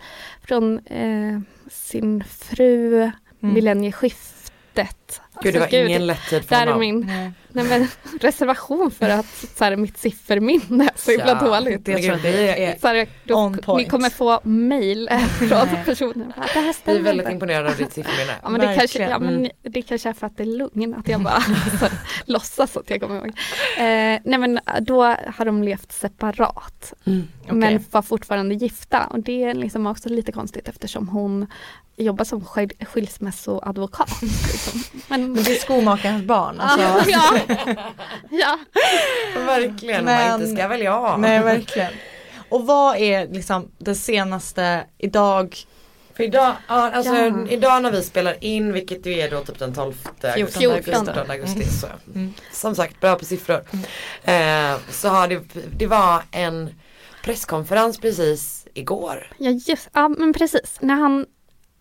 från 0.48 0.80
eh, 0.86 1.40
sin 1.72 2.24
fru 2.24 3.12
Mm. 3.42 3.54
millennieskiftet. 3.54 4.35
Gud 5.42 5.54
det 5.54 5.60
var 5.60 5.66
Alltså, 5.66 5.78
ingen 5.78 6.08
lätt 6.08 6.30
tid 6.30 6.44
för 6.44 6.50
Där 6.56 6.62
är 6.62 6.66
honom. 6.66 6.80
min 6.80 7.00
Nej. 7.00 7.32
nej, 7.50 7.66
men, 7.66 7.88
reservation 8.22 8.92
för 8.92 9.10
att 9.10 9.46
så 9.58 9.64
här, 9.64 9.76
mitt 9.76 9.98
sifferminne 9.98 10.84
är 10.84 10.90
så 10.96 11.12
himla 11.12 11.28
Ja, 11.28 11.34
dåligt. 11.48 11.86
Tror 11.86 12.00
jag 12.00 12.16
vi 12.18 12.32
det 12.32 12.66
är- 12.66 12.80
Så 12.80 12.88
här, 12.88 13.08
då, 13.24 13.36
On 13.36 13.52
ni 13.52 13.58
point. 13.62 13.90
kommer 13.92 14.10
få 14.10 14.40
mail 14.44 15.10
från 15.40 15.50
Nej. 15.50 15.82
personen. 15.86 16.34
Bara, 16.38 16.46
Det 16.46 16.52
här 16.54 16.62
Vi 16.64 16.70
är 16.70 16.74
stämmer 16.74 17.00
väldigt 17.02 17.30
imponerade 17.30 17.70
av 17.70 17.76
ditt 17.78 17.94
sifferminne. 17.94 18.34
Ja 18.44 18.50
men, 18.50 18.62
det 18.62 18.76
kanske, 18.76 19.10
ja 19.10 19.20
men 19.20 19.36
Mm. 19.36 19.52
det 19.62 19.82
kanske 19.82 20.10
är 20.10 20.14
för 20.14 20.28
att 20.28 20.38
det 20.38 20.44
är 20.44 20.58
lugn, 20.58 20.94
att 20.94 21.08
jag 21.08 21.22
bara 21.22 21.42
så, 21.80 21.88
låtsas 22.26 22.78
att 22.78 22.90
jag 22.90 23.02
kommer 23.02 23.16
ihåg. 23.16 23.28
Eh, 23.78 24.20
nej 24.24 24.38
men 24.40 24.60
då 24.82 25.04
har 25.04 25.46
de 25.46 25.64
levt 25.64 25.92
separat. 25.92 26.94
Mm. 27.06 27.28
Okej. 27.44 27.56
Men 27.56 27.84
var 27.92 28.02
fortfarande 28.02 28.56
gifta 28.56 29.04
och 29.06 29.20
det 29.20 29.44
är 29.44 29.54
liksom 29.54 29.88
också 29.88 30.10
lite 30.10 30.32
konstigt 30.32 30.68
eftersom 30.68 31.08
hon 31.08 31.48
jobbar 31.98 32.26
som 32.26 32.46
skil 32.46 32.72
skilsmässoadvokat. 32.86 34.10
Liksom. 34.22 34.84
Men, 35.08 35.34
Men 35.34 35.44
det 35.44 35.52
är 35.52 35.60
skomakarens 35.60 36.24
barn. 36.24 36.60
Alltså. 36.60 37.12
ja, 37.12 37.40
ja. 38.30 38.58
Verkligen, 39.46 40.06
Men- 40.06 40.30
man 40.30 40.42
inte 40.42 40.56
ska 40.56 40.68
väl 40.68 40.82
jag. 40.82 41.20
Nej 41.20 41.40
verkligen. 41.44 41.94
Och 42.50 42.66
vad 42.66 42.98
är 42.98 43.28
liksom 43.28 43.72
det 43.78 43.96
senaste 43.96 44.86
idag 44.98 45.58
För 46.14 46.24
idag, 46.24 46.54
ja, 46.68 46.92
alltså, 46.92 47.16
Ja. 47.16 47.48
idag 47.50 47.84
när 47.84 47.92
vi 47.92 48.04
spelar 48.04 48.44
in, 48.44 48.74
vilket 48.74 49.06
ju 49.06 49.14
är 49.20 49.32
då 49.32 49.42
typ 49.44 49.60
den 49.60 49.74
12 49.74 49.94
augusti, 50.22 50.60
14 50.60 50.72
augusti. 50.72 50.92
14 50.92 51.32
augusti 51.32 51.56
Mm. 51.64 51.70
så. 51.82 51.88
Mm. 52.16 52.34
Som 52.52 52.76
sagt, 52.76 53.00
bra 53.02 53.16
på 53.16 53.26
siffror. 53.26 53.62
Eh, 54.24 54.76
så 54.90 55.10
har 55.10 55.28
det, 55.28 55.42
det 55.78 55.88
var 55.88 56.24
en 56.32 56.70
presskonferens 57.24 57.98
precis 58.00 58.68
igår. 58.74 59.28
Ja, 59.38 59.50
just, 59.52 59.90
ja 59.94 60.08
men 60.10 60.34
precis. 60.34 60.78
När 60.82 60.96
han 60.96 61.26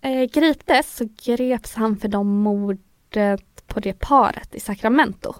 eh, 0.05 0.25
griptes 0.33 0.97
så 0.97 1.09
greps 1.25 1.75
han 1.75 1.97
för 1.97 2.09
de 2.09 2.27
mordet 2.27 3.67
på 3.67 3.81
det 3.81 3.93
paret 3.93 4.55
i 4.55 4.61
Sacramento. 4.61 5.35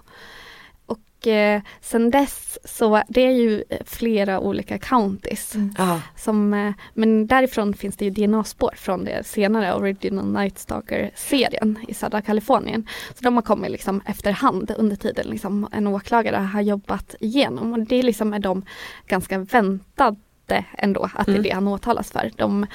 Och 0.85 1.27
eh, 1.27 1.61
sen 1.81 2.09
dess 2.11 2.57
så 2.65 3.01
det 3.07 3.21
är 3.21 3.31
ju 3.31 3.63
flera 3.85 4.39
olika 4.39 4.77
counties. 4.77 5.55
Mm. 5.55 5.73
Som, 6.15 6.53
eh, 6.53 6.73
men 6.93 7.27
därifrån 7.27 7.73
finns 7.73 7.97
det 7.97 8.05
ju 8.05 8.11
DNA-spår 8.11 8.73
från 8.77 9.05
det 9.05 9.27
senare 9.27 9.73
Original 9.73 10.25
Night 10.33 10.57
Stalker-serien 10.59 11.79
i 11.87 11.93
södra 11.93 12.21
Kalifornien. 12.21 12.87
Så 13.09 13.23
de 13.23 13.35
har 13.35 13.41
kommit 13.41 13.71
liksom 13.71 14.01
efterhand 14.05 14.71
under 14.77 14.95
tiden 14.95 15.27
liksom 15.27 15.67
en 15.71 15.87
åklagare 15.87 16.35
har 16.37 16.61
jobbat 16.61 17.15
igenom 17.19 17.73
och 17.73 17.79
det 17.79 18.03
liksom 18.03 18.33
är 18.33 18.39
de 18.39 18.65
ganska 19.07 19.37
väntade 19.37 20.65
ändå 20.77 21.09
att 21.13 21.25
det 21.25 21.31
är 21.31 21.35
Mm. 21.35 21.43
det 21.43 21.49
han 21.49 21.67
åtalas 21.67 22.11
för. 22.11 22.31
De, 22.35 22.65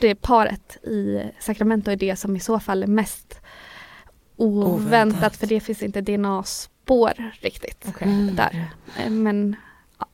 det 0.00 0.14
paret 0.14 0.76
i 0.84 1.22
Sacramento 1.40 1.90
är 1.90 1.96
det 1.96 2.16
som 2.16 2.36
i 2.36 2.40
så 2.40 2.60
fall 2.60 2.82
är 2.82 2.86
mest 2.86 3.40
oväntat, 4.36 4.86
Oväntat. 4.86 5.36
för 5.36 5.46
det 5.46 5.60
finns 5.60 5.82
inte 5.82 6.00
DNA-spår 6.00 7.12
riktigt 7.40 7.84
Okej. 7.88 8.08
Mm. 8.08 8.36
där. 8.36 8.66
Eh, 8.98 9.10
Men 9.10 9.56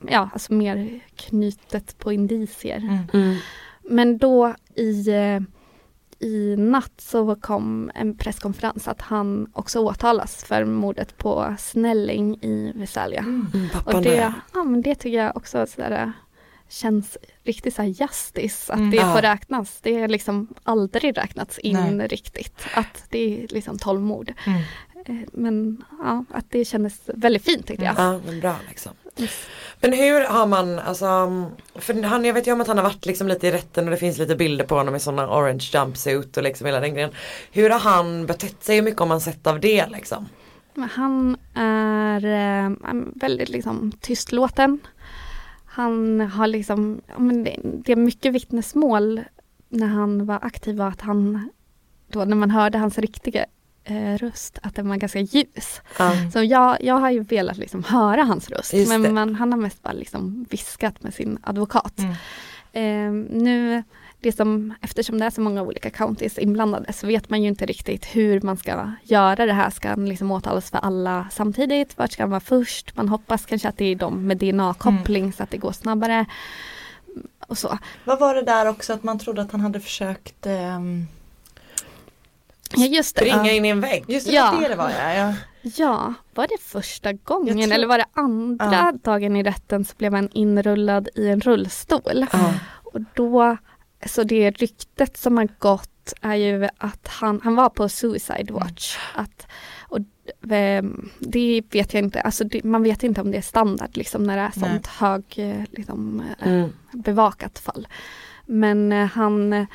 ja, 0.08 0.28
alltså 0.32 0.54
mer 0.54 1.00
knutet 1.16 1.98
på 1.98 2.12
indicier. 2.12 2.76
Mm. 2.78 2.98
Mm. 3.12 3.36
Men 3.82 4.18
då 4.18 4.54
i, 4.74 5.08
eh, 5.10 5.40
i 6.18 6.56
natt 6.56 6.92
så 7.00 7.34
kom 7.36 7.90
en 7.94 8.16
presskonferens 8.16 8.88
att 8.88 9.00
han 9.02 9.50
också 9.52 9.78
åtalas 9.80 10.44
för 10.44 10.64
mordet 10.64 11.18
på 11.18 11.54
Snelling 11.58 12.34
i 12.42 12.72
Visalia. 12.74 13.20
Mm. 13.20 13.46
Mm, 13.54 13.68
Och 13.86 14.02
det, 14.02 14.32
ja, 14.54 14.64
men 14.64 14.82
det 14.82 14.94
tycker 14.94 15.18
jag 15.18 15.36
också 15.36 15.66
sådär, 15.66 16.02
eh, 16.02 16.10
känns 16.74 17.16
riktigt 17.44 17.74
så 17.74 17.82
här 17.82 17.88
justice 17.88 18.72
att 18.72 18.78
Mm. 18.78 18.90
det 18.90 19.00
får 19.00 19.22
räknas. 19.22 19.78
Det 19.82 19.94
är 19.94 20.08
liksom 20.08 20.48
aldrig 20.62 21.18
räknats 21.18 21.58
in 21.58 21.96
Nej. 21.96 22.06
riktigt. 22.08 22.60
Att 22.74 23.04
det 23.08 23.44
är 23.44 23.48
liksom 23.48 23.78
12 23.78 24.00
mord. 24.00 24.32
Mm. 24.46 24.60
Eh, 25.06 25.28
Men 25.32 25.84
ja, 26.02 26.24
att 26.30 26.44
det 26.50 26.64
kändes 26.64 27.00
väldigt 27.06 27.44
fint 27.44 27.66
tyckte 27.66 27.84
jag. 27.84 27.94
Ja 27.98 28.20
men 28.26 28.40
bra 28.40 28.56
liksom. 28.68 28.92
Men 29.80 29.92
hur 29.92 30.24
har 30.24 30.46
man, 30.46 30.78
alltså, 30.78 31.06
för 31.74 32.02
han, 32.02 32.24
jag 32.24 32.34
vet 32.34 32.46
ju 32.46 32.52
om 32.52 32.60
att 32.60 32.66
han 32.68 32.76
har 32.78 32.84
varit 32.84 33.06
liksom 33.06 33.28
lite 33.28 33.46
i 33.48 33.52
rätten 33.52 33.84
och 33.84 33.90
det 33.90 33.96
finns 33.96 34.18
lite 34.18 34.36
bilder 34.36 34.64
på 34.64 34.74
honom 34.74 34.94
i 34.94 35.00
sådana 35.00 35.28
orange 35.38 35.70
jumpsuit 35.72 36.36
och 36.36 36.42
liksom 36.42 36.66
hela 36.66 36.80
den 36.80 36.94
grejen. 36.94 37.10
Hur 37.52 37.70
har 37.70 37.78
han 37.78 38.26
betett 38.26 38.64
sig, 38.64 38.76
hur 38.76 38.82
mycket 38.82 38.98
har 39.00 39.06
man 39.06 39.20
sett 39.20 39.46
av 39.46 39.60
det 39.60 39.86
liksom? 39.86 40.26
Men 40.74 40.88
han 40.88 41.36
är 41.54 42.24
eh, 42.64 42.70
väldigt 43.14 43.48
liksom 43.48 43.92
tystlåten. 44.00 44.78
Han 45.74 46.20
har 46.20 46.46
liksom, 46.46 47.00
men 47.18 47.44
det, 47.44 47.92
är 47.92 47.96
mycket 47.96 48.32
vittnesmål 48.32 49.20
när 49.68 49.86
han 49.86 50.26
var 50.26 50.38
aktiv 50.42 50.76
var 50.76 50.88
att 50.88 51.00
han, 51.00 51.50
då 52.08 52.24
när 52.24 52.36
man 52.36 52.50
hörde 52.50 52.78
hans 52.78 52.98
riktiga 52.98 53.46
eh, 53.84 54.18
röst, 54.18 54.58
att 54.62 54.74
den 54.74 54.88
var 54.88 54.96
ganska 54.96 55.20
ljus. 55.20 55.80
Ja. 55.98 56.12
Så 56.32 56.42
jag, 56.42 56.82
jag 56.82 56.94
har 56.94 57.10
ju 57.10 57.20
velat 57.20 57.56
liksom 57.56 57.84
höra 57.84 58.22
hans 58.22 58.50
röst 58.50 58.74
Just 58.74 58.88
men 58.88 59.14
man, 59.14 59.34
han 59.34 59.52
har 59.52 59.60
mest 59.60 59.82
bara 59.82 59.92
liksom 59.92 60.46
viskat 60.50 61.02
med 61.02 61.14
sin 61.14 61.38
advokat. 61.42 61.98
Mm. 61.98 62.14
Eh, 62.72 63.36
nu, 63.42 63.82
det 64.24 64.32
som, 64.36 64.74
eftersom 64.80 65.18
det 65.18 65.24
är 65.26 65.30
så 65.30 65.40
många 65.40 65.62
olika 65.62 65.90
counties 65.90 66.38
inblandade 66.38 66.92
så 66.92 67.06
vet 67.06 67.30
man 67.30 67.42
ju 67.42 67.48
inte 67.48 67.66
riktigt 67.66 68.04
hur 68.04 68.40
man 68.40 68.56
ska 68.56 68.92
göra 69.02 69.46
det 69.46 69.52
här. 69.52 69.70
Ska 69.70 69.88
han 69.88 70.06
liksom 70.06 70.30
åtalas 70.30 70.70
för 70.70 70.78
alla 70.78 71.26
samtidigt? 71.32 71.98
Vart 71.98 72.12
ska 72.12 72.22
han 72.22 72.30
vara 72.30 72.40
först? 72.40 72.96
Man 72.96 73.08
hoppas 73.08 73.46
kanske 73.46 73.68
att 73.68 73.76
det 73.78 73.84
är 73.84 73.96
de 73.96 74.26
med 74.26 74.36
DNA-koppling 74.38 75.32
så 75.32 75.42
att 75.42 75.50
det 75.50 75.56
går 75.58 75.72
snabbare. 75.72 76.26
Och 77.46 77.58
så. 77.58 77.78
Vad 78.04 78.18
var 78.20 78.34
det 78.34 78.42
där 78.42 78.66
också 78.68 78.92
att 78.92 79.02
man 79.02 79.18
trodde 79.18 79.42
att 79.42 79.52
han 79.52 79.60
hade 79.60 79.80
försökt 79.80 80.46
ehm, 80.46 81.06
Ja 82.76 82.86
just 82.86 83.16
det. 83.16 83.20
Springa 83.20 83.52
in 83.52 83.64
i 83.64 83.68
en 83.68 83.80
vägg. 83.80 84.04
Just 84.08 84.26
det, 84.26 84.32
Ja. 84.32 84.54
det, 84.60 84.68
det 84.68 84.74
var 84.76 84.90
ja. 84.90 85.14
ja. 85.14 85.34
Ja, 85.76 86.14
var 86.34 86.46
det 86.46 86.58
första 86.62 87.12
gången 87.12 87.58
Jag 87.58 87.66
tror- 87.68 87.74
eller 87.74 87.86
var 87.86 87.98
det 87.98 88.04
andra 88.14 88.72
Ja. 88.72 88.92
dagen 89.02 89.36
i 89.36 89.42
rätten 89.42 89.84
så 89.84 89.94
blev 89.96 90.14
han 90.14 90.28
inrullad 90.32 91.08
i 91.14 91.28
en 91.28 91.40
rullstol. 91.40 92.26
Ja. 92.32 92.54
Och 92.84 93.00
då, 93.14 93.56
så 94.06 94.24
det 94.24 94.50
ryktet 94.50 95.16
som 95.16 95.36
har 95.36 95.48
gått 95.58 96.12
är 96.20 96.34
ju 96.34 96.68
att 96.78 97.08
han, 97.08 97.40
han 97.44 97.54
var 97.54 97.68
på 97.68 97.88
Suicide 97.88 98.52
Watch. 98.52 98.98
Att, 99.14 99.46
och 99.80 99.98
det 100.40 100.82
vet 101.70 101.94
jag 101.94 102.02
inte, 102.02 102.20
alltså 102.20 102.44
det, 102.44 102.64
man 102.64 102.82
vet 102.82 103.02
inte 103.02 103.20
om 103.20 103.30
det 103.30 103.36
är 103.36 103.42
standard 103.42 103.96
liksom 103.96 104.24
när 104.24 104.36
det 104.36 104.42
är 104.42 104.52
Nej. 104.56 104.70
sånt 104.70 104.86
hög, 104.86 105.24
eh, 105.36 105.62
liksom, 105.70 106.22
eh, 106.40 106.48
Mm. 106.48 106.72
bevakat 106.92 107.58
fall. 107.58 107.88
Men 108.46 108.92
eh, 108.92 109.06
han, 109.06 109.66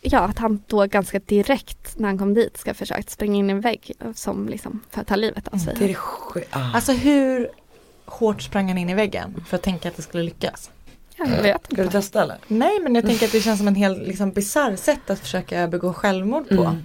ja 0.00 0.18
att 0.20 0.38
han 0.38 0.62
då 0.66 0.86
ganska 0.86 1.18
direkt 1.18 1.98
när 1.98 2.08
han 2.08 2.18
kom 2.18 2.34
dit 2.34 2.56
ska 2.56 2.74
försökt 2.74 3.10
springa 3.10 3.36
in 3.36 3.50
i 3.50 3.52
en 3.52 3.60
vägg 3.60 3.92
som 4.14 4.48
liksom 4.48 4.80
för 4.90 5.00
att 5.00 5.06
ta 5.06 5.16
livet 5.16 5.48
av 5.48 5.58
sig. 5.58 5.74
Det 5.78 5.90
är 5.90 5.98
ah. 6.50 6.72
Alltså 6.74 6.92
hur 6.92 7.48
hårt 8.04 8.42
sprang 8.42 8.68
han 8.68 8.78
in 8.78 8.90
i 8.90 8.94
väggen 8.94 9.44
för 9.46 9.56
att 9.56 9.62
tänka 9.62 9.88
att 9.88 9.96
det 9.96 10.02
skulle 10.02 10.22
lyckas? 10.22 10.70
Jag 11.18 11.42
vet 11.42 11.64
Ska 11.64 11.76
du 11.76 11.82
inte. 11.82 11.92
testa 11.92 12.22
eller? 12.22 12.36
Nej 12.48 12.80
men 12.80 12.94
jag 12.94 13.04
tänker 13.06 13.26
att 13.26 13.32
det 13.32 13.40
känns 13.40 13.58
som 13.58 13.68
en 13.68 13.74
helt 13.74 13.98
liksom, 14.08 14.30
bisarr 14.30 14.76
sätt 14.76 15.10
att 15.10 15.18
försöka 15.18 15.68
begå 15.68 15.92
självmord 15.92 16.48
på. 16.48 16.54
Mm. 16.64 16.76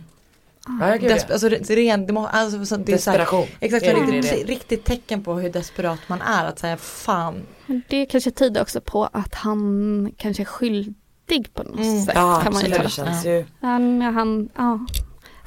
Ja, 0.82 0.96
gud, 0.96 1.12
Desp- 1.12 1.26
ja. 1.28 1.34
alltså, 1.34 1.50
det, 1.50 1.98
det, 1.98 2.14
må, 2.14 2.28
alltså, 2.28 2.66
så, 2.66 2.78
det 2.78 2.94
är 2.94 2.98
så 2.98 3.12
här, 3.12 3.18
Desperation. 3.18 3.48
Exakt, 3.60 3.86
Är 3.86 3.94
det 3.94 4.16
inte 4.18 4.30
ett 4.30 4.48
riktigt 4.48 4.84
tecken 4.86 5.24
på 5.24 5.34
hur 5.34 5.50
desperat 5.50 6.00
man 6.08 6.22
är 6.22 6.46
att 6.46 6.60
säga 6.60 6.78
fan. 6.78 7.42
Det 7.90 8.06
kanske 8.06 8.32
tyder 8.32 8.62
också 8.62 8.82
på 8.82 9.10
att 9.14 9.36
han 9.36 10.12
kanske 10.18 10.44
är 10.44 10.46
skyldig 10.46 11.54
på 11.54 11.64
något 11.64 11.80
Mm. 11.80 12.02
sätt. 12.06 12.16
Ja 12.16 12.42
kan 12.44 12.54
man 12.54 12.64
ju 12.66 12.70
det 12.70 12.90
känns 12.90 13.26
ju. 13.26 13.46
Han, 13.62 14.02
han, 14.02 14.50
ja, 14.58 14.80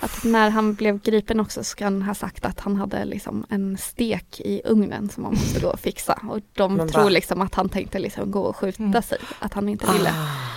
att 0.05 0.25
när 0.25 0.51
han 0.51 0.75
blev 0.75 1.01
gripen 1.03 1.41
också 1.41 1.65
ska 1.65 1.85
han 1.85 2.03
ha 2.03 2.15
sagt 2.15 2.45
att 2.45 2.61
han 2.61 2.77
hade 2.77 3.05
liksom 3.05 3.47
en 3.49 3.79
stek 3.79 4.41
i 4.41 4.63
ugnen 4.65 5.09
som 5.09 5.23
man 5.23 5.33
måste 5.33 5.61
gå 5.61 5.69
och 5.69 5.81
fixa. 5.81 6.21
Och 6.31 6.41
de 6.53 6.75
Men 6.75 6.89
tror 6.89 7.03
va? 7.03 7.09
liksom 7.09 7.41
att 7.41 7.55
han 7.55 7.69
tänkte 7.69 7.99
liksom 7.99 8.31
gå 8.31 8.41
och 8.41 8.57
skjuta 8.57 8.83
Mm. 8.83 9.03
sig. 9.03 9.19
Att 9.39 9.53
han 9.55 9.69
inte 9.69 9.93
ville. 9.93 10.11
Ah. 10.11 10.55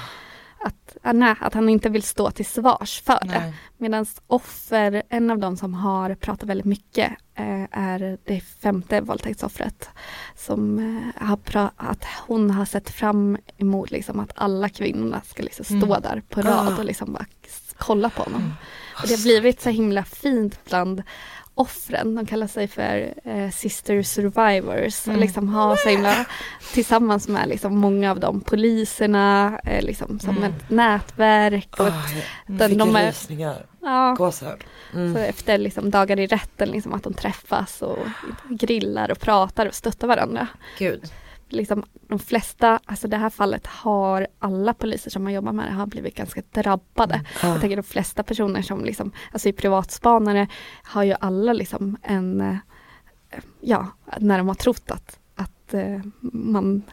Att, 0.60 0.98
ah, 1.04 1.12
nej, 1.14 1.36
att 1.40 1.54
han 1.54 1.70
inte 1.70 1.90
vill 1.90 2.04
stå 2.04 2.32
till 2.32 2.46
svars 2.46 3.02
för 3.02 3.20
det. 3.22 3.40
Nej. 3.40 3.54
Medan 3.78 4.06
offer, 4.28 5.04
en 5.10 5.32
av 5.32 5.40
de 5.40 5.58
som 5.58 5.74
har 5.74 6.16
pratat 6.16 6.50
väldigt 6.50 6.66
mycket 6.66 7.12
eh, 7.36 7.64
är 7.72 8.18
det 8.26 8.40
femte 8.42 9.02
våldtäktsoffret. 9.02 9.90
Som 10.36 10.80
eh, 10.80 11.28
har 11.28 11.38
pra- 11.38 11.70
att 11.76 12.04
hon 12.28 12.52
har 12.52 12.66
sett 12.66 12.90
fram 12.90 13.38
emot 13.58 13.92
liksom, 13.92 14.20
att 14.20 14.32
alla 14.36 14.70
kvinnorna 14.70 15.22
ska 15.26 15.44
liksom 15.44 15.66
stå 15.66 15.76
Mm. 15.86 16.02
där 16.02 16.22
på 16.30 16.42
rad 16.42 16.74
Ah. 16.74 16.78
och 16.78 16.86
liksom 16.86 17.14
bara 17.14 17.26
kolla 17.78 18.10
på 18.10 18.24
honom. 18.24 18.42
Mm. 18.42 18.54
Och 19.02 19.08
det 19.08 19.14
har 19.16 19.22
blivit 19.24 19.62
så 19.62 19.70
himla 19.70 20.04
fint 20.04 20.60
bland 20.70 21.04
offren. 21.54 22.16
De 22.16 22.26
kallar 22.26 22.48
sig 22.48 22.68
för 22.68 23.14
eh, 23.24 23.50
sister 23.50 24.04
survivors. 24.04 25.08
Mm. 25.08 25.20
Liksom 25.20 25.50
har 25.50 25.76
så 25.76 25.90
himla, 25.90 26.26
tillsammans 26.74 27.28
med 27.28 27.48
liksom 27.50 27.78
många 27.78 28.12
av 28.12 28.20
de 28.20 28.42
poliserna, 28.42 29.60
eh, 29.64 29.82
liksom 29.84 30.20
som 30.20 30.30
Mm. 30.38 30.44
ett 30.44 30.70
nätverk. 30.70 31.80
Och, 31.80 31.88
Mm. 31.88 32.60
jag 32.60 32.70
fick 32.70 32.80
de 32.80 32.96
är- 32.96 33.08
rysningar. 33.08 33.66
ja, 33.82 34.16
Gåshud. 34.18 34.64
så 34.92 34.98
Mm. 34.98 35.16
efter 35.16 35.58
liksom 35.58 35.92
dagar 35.92 36.20
i 36.20 36.28
rätten, 36.28 36.70
liksom 36.70 36.94
att 36.94 37.04
de 37.04 37.14
träffas 37.14 37.82
och 37.82 38.00
grillar 38.50 39.12
och 39.12 39.20
pratar 39.20 39.66
och 39.66 39.76
stöttar 39.76 40.08
varandra. 40.08 40.48
Gud. 40.78 41.02
Liksom, 41.50 41.84
de 42.08 42.20
flesta, 42.20 42.80
alltså 42.86 43.08
det 43.08 43.18
här 43.18 43.30
fallet 43.30 43.68
har 43.68 44.28
alla 44.40 44.74
poliser 44.74 45.10
som 45.10 45.26
har 45.26 45.32
jobbat 45.34 45.56
med 45.56 45.66
det 45.68 45.72
har 45.74 45.86
blivit 45.86 46.16
ganska 46.16 46.42
drabbade. 46.52 47.22
Ah. 47.44 47.48
Jag 47.48 47.62
tänker 47.62 47.76
de 47.78 47.84
flesta 47.84 48.24
personer 48.24 48.62
som 48.62 48.86
liksom, 48.86 49.12
alltså 49.32 49.50
i 49.50 49.54
privatspanare 49.54 50.48
har 50.84 51.04
ju 51.04 51.16
alla 51.20 51.54
liksom 51.54 51.98
en, 52.04 52.42
eh, 52.42 52.56
ja, 53.62 53.88
när 54.20 54.38
de 54.38 54.48
har 54.48 54.56
trott 54.56 54.92
att, 54.92 55.20
att 55.36 55.74
eh, 55.74 56.00
man, 56.22 56.84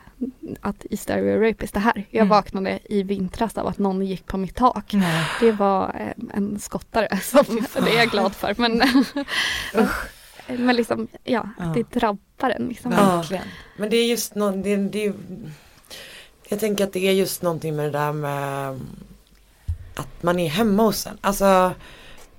att 0.60 0.84
i 0.84 0.96
Stereo 0.96 1.40
Rapist, 1.40 1.74
det 1.74 1.80
här, 1.80 2.06
jag 2.10 2.20
Mm. 2.20 2.28
vaknade 2.28 2.78
i 2.84 3.02
vintras 3.02 3.58
av 3.58 3.66
att 3.66 3.78
någon 3.78 4.06
gick 4.06 4.26
på 4.26 4.36
mitt 4.38 4.54
tak. 4.56 4.92
Nej. 4.92 5.24
Det 5.40 5.52
var 5.52 5.96
eh, 6.00 6.36
en 6.36 6.58
skottare, 6.58 7.18
som, 7.20 7.44
det 7.84 7.90
är 7.94 7.98
jag 7.98 8.08
glad 8.10 8.34
för. 8.34 8.54
Men, 8.58 8.82
men 10.64 10.76
liksom, 10.76 11.08
ja, 11.24 11.48
Ja. 11.58 11.64
det 11.64 11.84
drabbar 12.40 12.54
en. 12.60 12.68
Liksom. 12.68 12.92
Ja. 12.92 13.24
Men 13.76 13.90
det 13.90 13.96
är 13.96 14.06
just 14.06 14.34
någon, 14.34 14.62
det, 14.62 14.76
det 14.76 15.12
Jag 16.48 16.60
tänker 16.60 16.84
att 16.84 16.92
det 16.92 17.06
är 17.08 17.12
just 17.12 17.42
någonting 17.42 17.76
med 17.76 17.84
det 17.84 17.98
där 17.98 18.12
med 18.12 18.80
att 19.94 20.22
man 20.22 20.38
är 20.38 20.48
hemma 20.48 20.82
hos 20.82 21.06
en. 21.06 21.18
Alltså 21.20 21.72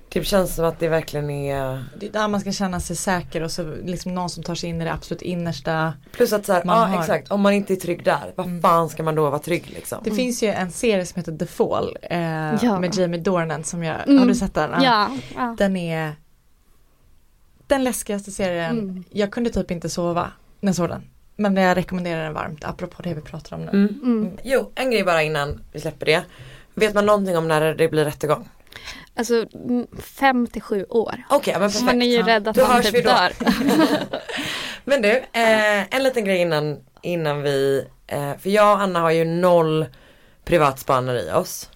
Det 0.08 0.24
känns 0.24 0.54
som 0.54 0.64
att 0.64 0.78
det 0.80 0.88
verkligen 0.88 1.30
är 1.30 1.84
Det 2.00 2.06
är 2.06 2.12
där 2.12 2.28
man 2.28 2.40
ska 2.40 2.52
känna 2.52 2.80
sig 2.80 2.96
säker 2.96 3.42
och 3.42 3.50
så 3.50 3.74
liksom 3.84 4.14
någon 4.14 4.30
som 4.30 4.42
tar 4.42 4.54
sig 4.54 4.70
in 4.70 4.80
i 4.82 4.84
det 4.84 4.92
absolut 4.92 5.22
innersta. 5.22 5.92
Plus 6.12 6.32
att 6.32 6.46
så 6.46 6.52
här, 6.52 6.64
Man 6.64 6.78
ja 6.78 6.84
har- 6.96 7.00
exakt, 7.00 7.30
om 7.30 7.40
man 7.40 7.52
inte 7.52 7.72
är 7.72 7.76
trygg 7.76 8.04
där, 8.04 8.32
vad 8.36 8.46
Mm. 8.46 8.62
fan 8.62 8.88
ska 8.88 9.02
man 9.02 9.14
då 9.14 9.30
vara 9.30 9.38
trygg 9.38 9.70
liksom? 9.74 9.98
Det 10.04 10.10
finns 10.10 10.42
ju 10.42 10.48
en 10.48 10.70
serie 10.70 11.06
som 11.06 11.18
heter 11.20 11.36
The 11.36 11.46
Fall 11.46 11.98
eh, 12.02 12.54
Ja. 12.64 12.80
med 12.80 12.94
Jamie 12.94 13.20
Dornan 13.20 13.64
som 13.64 13.84
jag, 13.84 13.96
Mm. 14.06 14.18
har 14.18 14.26
du 14.26 14.34
sett 14.34 14.54
den? 14.54 14.82
Ja, 14.82 15.10
ja. 15.36 15.54
Den 15.58 15.76
är 15.76 16.12
den 17.66 17.84
läskigaste 17.84 18.30
serien. 18.30 18.78
Mm. 18.78 19.04
Jag 19.10 19.32
kunde 19.32 19.50
typ 19.50 19.70
inte 19.70 19.88
sova 19.88 20.32
när 20.60 20.68
jag 20.68 20.76
såg 20.76 20.88
den. 20.88 21.02
Men 21.36 21.56
jag 21.56 21.76
rekommenderar 21.76 22.24
den 22.24 22.32
varmt 22.32 22.64
apropå 22.64 23.02
det 23.02 23.14
vi 23.14 23.20
pratar 23.20 23.56
om 23.56 23.62
nu. 23.62 23.70
Mm. 23.70 24.00
Mm. 24.02 24.38
Jo, 24.42 24.72
en 24.74 24.90
grej 24.90 25.04
bara 25.04 25.22
innan 25.22 25.60
vi 25.72 25.80
släpper 25.80 26.06
det. 26.06 26.22
Vet 26.74 26.94
man 26.94 27.06
någonting 27.06 27.36
om 27.36 27.48
när 27.48 27.74
det 27.74 27.88
blir 27.88 28.04
rättegång? 28.04 28.48
Alltså 29.14 29.46
mm, 29.54 29.86
fem 30.02 30.46
till 30.46 30.62
sju 30.62 30.84
år. 30.88 31.22
Okej, 31.30 31.54
men 31.58 31.68
perfekt. 31.68 31.84
Man 31.84 32.02
är 32.02 32.06
ju 32.06 32.22
rädd 32.22 32.48
att 32.48 32.56
Då 32.56 32.66
man 32.66 32.82
typ 32.82 33.04
dör. 33.04 33.32
Men 34.84 35.02
du, 35.02 35.10
eh, 35.10 35.94
en 35.94 36.02
liten 36.02 36.24
grej 36.24 36.38
innan, 36.38 36.78
innan 37.02 37.42
vi, 37.42 37.86
eh, 38.06 38.36
för 38.38 38.50
jag 38.50 38.74
och 38.76 38.82
Anna 38.82 39.00
har 39.00 39.10
ju 39.10 39.24
noll 39.24 39.86
privatspanare 40.44 41.22
i 41.22 41.30
oss. 41.30 41.70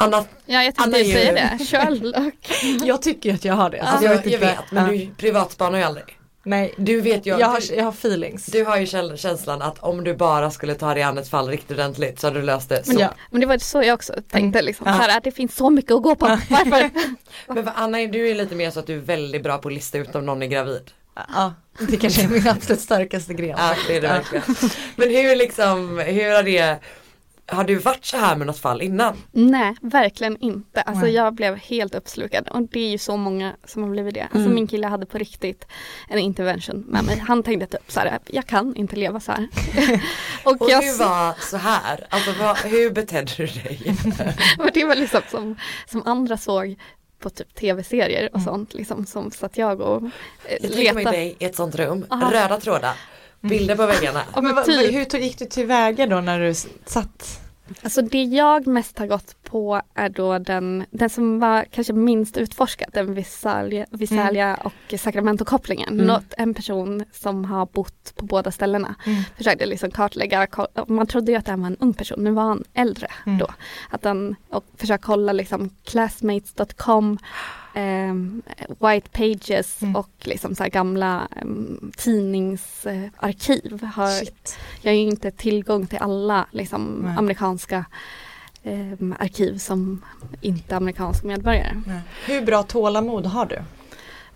Anna, 0.00 0.24
Ja 0.46 0.62
jag 0.64 0.74
tänkte 0.74 1.00
ju- 1.00 1.12
säga 1.14 1.32
det. 1.58 1.64
Sherlock. 1.64 2.34
Jag 2.86 3.02
tycker 3.02 3.34
att 3.34 3.44
jag 3.44 3.54
har 3.54 3.70
det. 3.70 3.80
alltså 3.80 4.04
jag 4.04 4.14
jag, 4.16 4.26
jag 4.26 4.38
vet, 4.38 4.58
men 4.70 4.88
du 4.90 5.08
privatspanar 5.16 5.78
ju 5.78 5.84
aldrig. 5.84 6.04
Nej, 6.42 6.74
Du 6.76 7.00
vet 7.00 7.26
ju, 7.26 7.38
jag, 7.38 7.46
har, 7.48 7.60
du, 7.60 7.74
jag 7.74 7.84
har 7.84 7.92
feelings. 7.92 8.46
du 8.46 8.64
har 8.64 8.76
ju 8.76 8.86
känslan 9.16 9.62
att 9.62 9.78
om 9.78 10.04
du 10.04 10.14
bara 10.14 10.50
skulle 10.50 10.74
ta 10.74 10.94
dig 10.94 11.02
an 11.02 11.18
ett 11.18 11.28
fall 11.28 11.48
riktigt 11.48 11.70
ordentligt 11.70 12.20
så 12.20 12.26
hade 12.26 12.40
du 12.40 12.46
löst 12.46 12.68
det. 12.68 12.84
Så. 12.84 12.92
Men, 12.92 13.00
Ja. 13.02 13.14
men 13.30 13.40
det 13.40 13.46
var 13.46 13.58
så 13.58 13.82
jag 13.82 13.94
också 13.94 14.12
tänkte 14.30 14.62
liksom. 14.62 14.86
Ja. 14.86 14.92
Här, 14.92 15.20
det 15.20 15.30
finns 15.30 15.56
så 15.56 15.70
mycket 15.70 15.92
att 15.92 16.02
gå 16.02 16.14
på. 16.14 16.26
Varför? 16.26 16.90
Men 17.54 17.64
för 17.64 17.72
Anna, 17.76 17.98
du 17.98 18.28
är 18.30 18.34
lite 18.34 18.54
mer 18.54 18.70
så 18.70 18.80
att 18.80 18.86
du 18.86 18.94
är 18.94 19.00
väldigt 19.00 19.42
bra 19.42 19.58
på 19.58 19.68
att 19.68 19.74
lista 19.74 19.98
ut 19.98 20.14
om 20.14 20.26
någon 20.26 20.42
är 20.42 20.46
gravid. 20.46 20.90
Ja, 21.34 21.54
det 21.88 21.96
kanske 21.96 22.22
är 22.22 22.28
min 22.28 22.48
absolut 22.48 22.80
starkaste 22.80 23.34
gren. 23.34 23.54
Ja, 23.58 23.74
det 23.88 23.96
är 23.96 24.00
det 24.00 24.08
verkligen. 24.08 24.44
Men 24.96 25.10
hur 25.10 25.36
liksom, 25.36 25.98
hur 25.98 26.34
har 26.36 26.42
det, 26.42 26.76
har 27.50 27.64
du 27.64 27.74
varit 27.78 28.04
så 28.04 28.16
här 28.16 28.36
med 28.36 28.46
något 28.46 28.58
fall 28.58 28.82
innan? 28.82 29.16
Nej, 29.32 29.74
verkligen 29.82 30.36
inte. 30.36 30.80
Alltså 30.82 31.04
Nej. 31.04 31.14
jag 31.14 31.34
blev 31.34 31.56
helt 31.56 31.94
uppslukad 31.94 32.48
och 32.48 32.62
det 32.62 32.80
är 32.80 32.90
ju 32.90 32.98
så 32.98 33.16
många 33.16 33.56
som 33.64 33.82
har 33.82 33.90
blivit 33.90 34.14
det. 34.14 34.22
Alltså 34.22 34.38
Mm. 34.38 34.54
min 34.54 34.66
kille 34.66 34.86
hade 34.86 35.06
på 35.06 35.18
riktigt 35.18 35.66
en 36.08 36.18
intervention 36.18 36.84
med 36.88 37.04
mig. 37.04 37.18
Han 37.28 37.42
tänkte 37.42 37.66
typ 37.78 37.92
så 37.92 38.00
här, 38.00 38.18
jag 38.26 38.46
kan 38.46 38.76
inte 38.76 38.96
leva 38.96 39.20
så 39.20 39.32
här. 39.32 39.48
och 40.44 40.62
Och 40.62 40.70
jag, 40.70 40.82
hur 40.82 40.98
var 40.98 41.34
så 41.50 41.56
här? 41.56 42.06
Alltså 42.10 42.32
vad, 42.40 42.56
hur 42.58 42.90
betedde 42.90 43.32
du 43.36 43.46
dig? 43.46 43.96
och 44.58 44.70
det 44.74 44.84
var 44.84 44.94
liksom 44.94 45.20
som, 45.30 45.56
som 45.86 46.02
andra 46.06 46.36
såg 46.36 46.76
på 47.18 47.30
typ 47.30 47.54
tv-serier 47.54 48.28
och 48.32 48.38
Mm. 48.40 48.44
sånt 48.44 48.74
liksom 48.74 49.06
som 49.06 49.30
satt 49.30 49.58
jag 49.58 49.80
och 49.80 50.02
eh, 50.02 50.10
Jag 50.60 50.60
tänker 50.72 50.94
mig 50.94 51.04
letade. 51.04 51.16
dig 51.16 51.36
i 51.38 51.44
ett 51.44 51.56
sånt 51.56 51.74
rum, 51.74 52.06
Aha. 52.10 52.30
röda 52.32 52.60
trådar, 52.60 52.94
bilder 53.40 53.76
på 53.76 53.86
väggarna. 53.86 54.22
Ja, 54.34 54.40
Men 54.40 54.64
typ. 54.64 54.94
hur 54.94 55.04
tog- 55.04 55.20
gick 55.20 55.38
du 55.38 55.44
tillväga 55.44 56.06
då 56.06 56.20
när 56.20 56.40
du 56.40 56.54
satt? 56.84 57.40
Alltså 57.82 58.02
det 58.02 58.22
jag 58.22 58.66
mest 58.66 58.98
har 58.98 59.06
gått 59.06 59.42
på 59.42 59.82
är 59.94 60.08
då 60.08 60.38
den, 60.38 60.84
den 60.90 61.10
som 61.10 61.40
var 61.40 61.64
kanske 61.70 61.92
minst 61.92 62.36
utforskad, 62.36 62.88
den 62.92 63.14
Visalia, 63.14 63.86
Visalia 63.90 64.54
och 64.54 64.98
Sacramento-kopplingen. 65.00 65.88
Mm. 65.88 66.06
Något, 66.06 66.34
en 66.38 66.54
person 66.54 67.04
som 67.12 67.44
har 67.44 67.66
bott 67.66 68.12
på 68.16 68.24
båda 68.24 68.50
ställena. 68.50 68.94
Mm. 69.06 69.22
Försökte 69.36 69.66
liksom 69.66 69.90
kartlägga, 69.90 70.46
man 70.86 71.06
trodde 71.06 71.32
ju 71.32 71.38
att 71.38 71.46
det 71.46 71.56
var 71.56 71.66
en 71.66 71.76
ung 71.80 71.94
person, 71.94 72.24
nu 72.24 72.30
var 72.30 72.42
han 72.42 72.64
äldre 72.74 73.06
Mm. 73.26 73.38
då. 73.38 73.46
Att 73.90 74.04
han, 74.04 74.36
och 74.50 74.64
försöka 74.76 75.02
kolla 75.06 75.32
liksom 75.32 75.70
classmates.com 75.84 77.18
ehm, 77.78 78.42
White 78.80 79.08
Pages 79.12 79.82
Mm. 79.82 79.96
och 79.96 80.10
liksom 80.20 80.54
så 80.54 80.64
gamla 80.64 81.28
um, 81.42 81.92
tidningsarkiv. 81.96 83.82
har, 83.94 84.10
Shit. 84.10 84.58
jag 84.82 84.90
har 84.92 84.96
ju 84.96 85.02
inte 85.08 85.30
tillgång 85.30 85.86
till 85.86 85.98
alla 85.98 86.46
liksom, 86.52 87.00
Nej. 87.04 87.14
amerikanska 87.18 87.84
ehm, 88.62 89.14
arkiv 89.18 89.58
som 89.58 90.04
inte 90.40 90.76
amerikansk 90.76 91.24
medborgare. 91.24 91.82
Nej. 91.86 92.00
Hur 92.26 92.42
bra 92.46 92.62
tålamod 92.62 93.26
har 93.26 93.46
du? 93.46 93.58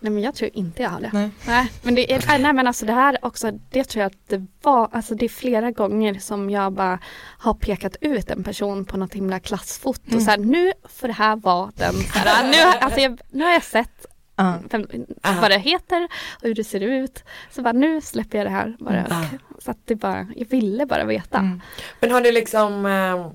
Nej 0.02 0.12
men 0.12 0.22
jag 0.22 0.34
tror 0.34 0.50
inte 0.54 0.82
jag 0.82 0.90
har 0.90 1.00
det. 1.00 1.10
Nej. 1.12 1.30
Nej 1.46 1.72
men 1.82 1.94
det 1.94 2.12
är, 2.12 2.38
nej 2.38 2.52
men 2.52 2.66
alltså 2.66 2.86
det 2.86 2.92
här 2.92 3.18
också, 3.22 3.50
det 3.70 3.84
tror 3.84 4.02
jag 4.02 4.06
att 4.06 4.28
det 4.28 4.46
var, 4.62 4.88
alltså 4.92 5.14
det 5.14 5.24
är 5.24 5.28
flera 5.28 5.70
gånger 5.70 6.14
som 6.18 6.50
jag 6.50 6.72
bara 6.72 6.98
har 7.38 7.54
pekat 7.54 7.96
ut 8.00 8.30
en 8.30 8.44
person 8.44 8.84
på 8.84 8.96
något 8.96 9.14
himla 9.14 9.40
klassfoto 9.40 10.00
Mm. 10.12 10.20
så 10.20 10.30
här, 10.30 10.38
nu 10.38 10.72
får 10.88 11.08
det 11.08 11.14
här 11.14 11.36
vara 11.36 11.70
den, 11.74 11.92
så 11.94 12.18
här, 12.18 12.50
nu, 12.50 12.78
alltså 12.80 13.00
jag, 13.00 13.20
nu 13.30 13.44
har 13.44 13.52
jag 13.52 13.62
sett 13.64 14.06
Ja. 14.36 14.54
vem, 14.70 14.86
Aha. 15.24 15.40
vad 15.40 15.50
det 15.50 15.58
heter 15.58 16.04
och 16.34 16.42
hur 16.42 16.54
det 16.54 16.64
ser 16.64 16.80
ut. 16.80 17.24
Så 17.50 17.62
bara 17.62 17.72
nu 17.72 18.00
släpper 18.00 18.38
jag 18.38 18.46
det 18.46 18.50
här 18.50 18.76
bara. 18.78 19.04
Mm. 19.04 19.24
Så 19.58 19.70
att 19.70 19.78
det 19.84 19.94
bara, 19.96 20.26
jag 20.36 20.46
ville 20.46 20.86
bara 20.86 21.04
veta. 21.04 21.38
Mm. 21.38 21.60
Men 22.00 22.10
har 22.10 22.20
du 22.20 22.32
liksom, 22.32 22.86
eh, 22.86 23.30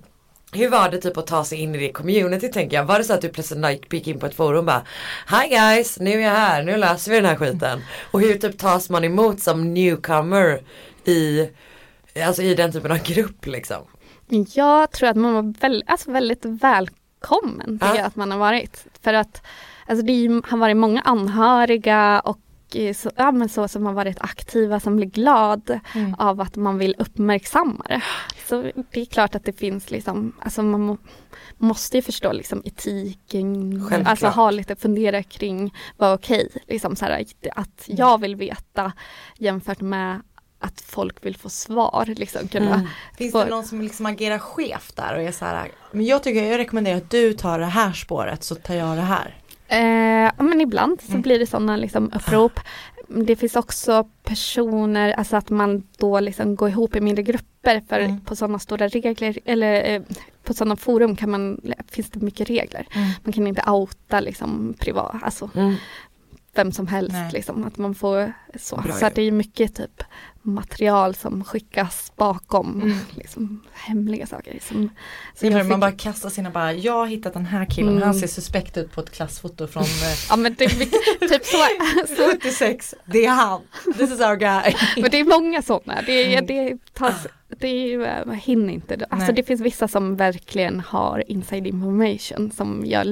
hur 0.52 0.70
var 0.70 0.90
det 0.90 0.98
typ 0.98 1.18
att 1.18 1.28
ta 1.28 1.44
sig 1.44 1.58
in 1.58 1.76
i 1.76 1.78
det 1.78 1.92
community 1.92 2.50
tänker 2.52 2.78
jag? 2.78 2.86
Var 2.86 2.98
det 2.98 3.04
så 3.04 3.14
att 3.14 3.22
du 3.22 3.30
plötsligt 3.30 3.92
gick- 3.94 4.08
in 4.08 4.20
på 4.20 4.26
ett 4.26 4.36
forum 4.36 4.58
och 4.60 4.64
bara 4.66 4.84
Hi 5.30 5.50
guys, 5.50 6.00
nu 6.00 6.12
är 6.12 6.20
jag 6.20 6.30
här, 6.32 6.64
nu 6.64 6.78
löser 6.78 7.12
vi 7.12 7.18
den 7.18 7.26
här 7.26 7.36
skiten. 7.36 7.82
Och 8.12 8.22
hur 8.22 8.36
typ 8.36 8.58
tas 8.58 8.90
man 8.90 9.04
emot 9.04 9.40
som 9.40 9.74
newcomer 9.74 10.62
i, 11.06 11.50
alltså 12.26 12.42
i 12.42 12.56
den 12.56 12.72
typen 12.72 12.92
av 12.92 12.98
grupp 13.04 13.46
liksom? 13.46 13.84
Jag 14.54 14.92
tror 14.92 15.10
att 15.10 15.16
man 15.16 15.34
var 15.34 15.54
väldigt, 15.62 15.90
alltså 15.90 16.12
väldigt 16.12 16.46
välkommen 16.46 17.80
tycker 17.80 17.88
Ja. 17.94 17.96
jag 17.98 18.06
att 18.06 18.16
man 18.16 18.32
har 18.32 18.38
varit. 18.40 18.86
För 19.04 19.14
att 19.14 19.42
alltså 19.88 20.06
det 20.06 20.42
har 20.50 20.58
varit 20.58 20.78
många 20.78 21.02
anhöriga 21.02 22.20
och 22.20 22.38
så, 22.96 23.12
ja, 23.16 23.32
men 23.32 23.50
så 23.50 23.68
som 23.68 23.86
har 23.86 23.94
varit 23.94 24.18
aktiva 24.22 24.80
som 24.80 24.96
blir 24.96 25.08
glad 25.08 25.80
Mm. 25.96 26.14
av 26.14 26.42
att 26.42 26.56
man 26.56 26.78
vill 26.78 26.96
uppmärksamma 27.00 27.86
det. 27.90 28.02
Så 28.48 28.62
det 28.92 29.02
är 29.02 29.06
klart 29.06 29.36
att 29.36 29.44
det 29.46 29.54
finns 29.54 29.92
liksom, 29.92 30.34
alltså 30.42 30.64
man 30.64 30.82
må, 30.82 30.98
måste 31.58 31.98
ju 31.98 32.02
förstå 32.02 32.32
liksom 32.32 32.62
etiken, 32.66 33.72
Självklart. 33.90 34.08
alltså 34.12 34.28
ha 34.28 34.52
lite 34.52 34.76
fundera 34.76 35.24
kring 35.24 35.74
vad 35.98 36.14
okej, 36.14 36.50
liksom 36.68 36.96
så 36.96 37.06
här, 37.06 37.26
att 37.56 37.84
jag 37.86 38.22
vill 38.22 38.36
veta 38.36 38.92
jämfört 39.38 39.82
med 39.82 40.22
att 40.60 40.82
folk 40.82 41.26
vill 41.26 41.38
få 41.38 41.50
svar. 41.50 42.06
Liksom, 42.18 42.48
kunna, 42.48 42.74
Mm. 42.76 42.88
Finns 43.18 43.34
det 43.34 43.46
någon 43.46 43.64
som 43.64 43.82
liksom 43.82 44.06
agerar 44.06 44.40
chef 44.40 44.92
där 44.96 45.16
och 45.16 45.22
är 45.22 45.32
så 45.32 45.46
här, 45.46 45.72
men 45.92 46.06
jag 46.06 46.24
tycker 46.24 46.44
jag 46.44 46.58
rekommenderar 46.58 46.98
att 46.98 47.10
du 47.10 47.34
tar 47.34 47.60
det 47.60 47.66
här 47.66 47.94
spåret 47.94 48.44
så 48.44 48.56
tar 48.56 48.76
jag 48.76 48.98
det 48.98 49.02
här. 49.02 49.36
Eh, 49.70 50.32
men 50.46 50.62
ibland 50.62 51.02
så 51.02 51.10
Mm. 51.12 51.22
blir 51.22 51.40
det 51.40 51.48
sådana 51.48 51.76
liksom 51.78 52.12
upprop. 52.16 52.60
Det 53.08 53.36
finns 53.36 53.56
också 53.56 54.08
personer, 54.24 55.12
alltså 55.12 55.36
att 55.38 55.50
man 55.50 55.84
då 55.98 56.20
liksom 56.20 56.56
går 56.56 56.70
ihop 56.70 56.96
i 56.96 57.02
mindre 57.02 57.24
grupper 57.24 57.82
för 57.90 58.00
Mm. 58.00 58.20
på 58.22 58.36
sådana 58.36 58.60
stora 58.60 58.88
regler 58.88 59.38
eller 59.46 59.94
eh, 59.96 60.02
på 60.44 60.54
sådana 60.54 60.76
forum 60.76 61.16
kan 61.16 61.32
man, 61.32 61.62
finns 61.92 62.10
det 62.12 62.22
mycket 62.22 62.50
regler. 62.50 62.88
Man 63.24 63.34
kan 63.34 63.48
inte 63.48 63.70
outa 63.72 64.20
liksom 64.20 64.74
privat, 64.80 65.16
alltså 65.22 65.50
Mm. 65.56 65.76
vem 66.56 66.72
som 66.72 66.88
helst 66.88 67.14
Nej. 67.14 67.30
liksom. 67.34 67.64
Att 67.66 67.78
man 67.78 67.96
får 67.96 68.34
så. 68.60 68.76
Bra 68.78 68.94
så 68.94 69.10
det 69.16 69.22
är 69.22 69.32
mycket 69.32 69.76
typ 69.76 70.04
material 70.48 71.16
som 71.16 71.44
skickas 71.44 72.12
bakom 72.16 72.82
Mm. 72.82 72.98
liksom, 73.16 73.64
hemliga 73.74 74.28
saker. 74.28 74.60
Som, 74.62 74.90
Så 75.34 75.40
som 75.40 75.52
jag 75.52 75.66
man 75.66 75.66
fick- 75.78 75.82
bara 75.82 75.92
kastar 75.92 76.30
sina 76.30 76.50
bara, 76.50 76.74
jag 76.74 76.94
har 76.94 77.08
hittat 77.08 77.34
den 77.34 77.46
här 77.46 77.66
killen, 77.66 77.92
Mm. 77.92 78.04
han 78.04 78.14
ser 78.14 78.28
suspekt 78.28 78.78
ut 78.78 78.92
på 78.92 79.02
ett 79.02 79.12
klassfoto 79.12 79.68
från 79.68 79.84
eh, 79.84 79.90
Ja 80.30 80.36
men 80.36 80.56
det 80.58 80.66
är 80.66 80.80
mycket, 80.80 81.30
typ 81.30 81.46
så, 81.46 81.58
så 82.16 82.32
76, 82.32 82.96
det 83.06 83.26
är 83.26 83.30
han, 83.32 83.62
this 83.98 84.12
is 84.12 84.20
our 84.20 84.36
guy. 84.36 84.74
Men 85.02 85.12
det 85.12 85.18
är 85.20 85.24
många 85.40 85.62
sådana. 85.62 86.02
Det, 86.06 86.12
är, 86.12 86.38
Mm. 86.38 86.46
det, 86.46 86.78
tas, 86.94 87.28
det 87.60 87.68
är, 87.68 87.88
ju, 87.88 88.04
eh, 88.06 88.26
man 88.26 88.36
hinner 88.36 88.74
inte. 88.74 88.94
Alltså 89.10 89.26
Nej. 89.28 89.36
det 89.36 89.44
finns 89.44 89.62
vissa 89.62 89.88
som 89.88 90.16
verkligen 90.16 90.80
har 90.80 91.24
inside 91.32 91.68
information 91.68 92.52
som 92.52 92.84
jag 92.86 93.08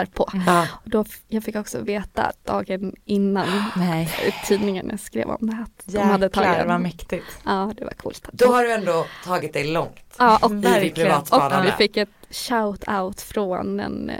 litar 0.00 0.12
på. 0.14 0.30
Ja. 0.46 0.66
Och 0.84 0.90
då, 0.90 1.04
jag 1.28 1.44
fick 1.44 1.56
också 1.56 1.80
veta 1.80 2.32
dagen 2.44 2.94
innan 3.04 3.64
Nej, 3.76 4.08
tidningen 4.46 4.98
skrev 4.98 5.28
om 5.28 5.46
det 5.50 5.54
här. 5.56 5.66
De 5.84 5.98
hade 5.98 6.28
tagit 6.28 6.48
jäklar 6.48 6.66
vad 6.66 6.80
mäktigt. 6.80 7.24
Ja 7.44 7.72
det 7.76 7.84
var 7.84 7.92
coolt. 7.92 8.28
Då 8.32 8.46
har 8.46 8.62
du 8.62 8.72
ändå 8.72 9.06
tagit 9.24 9.52
dig 9.52 9.64
långt. 9.72 10.14
ja, 10.18 10.38
och, 10.42 10.64
Verkligen. 10.64 11.12
och 11.12 11.64
vi 11.64 11.70
fick 11.78 11.96
ett 11.96 12.08
shout 12.30 12.88
out 12.88 13.20
från 13.20 13.80
en 13.80 14.10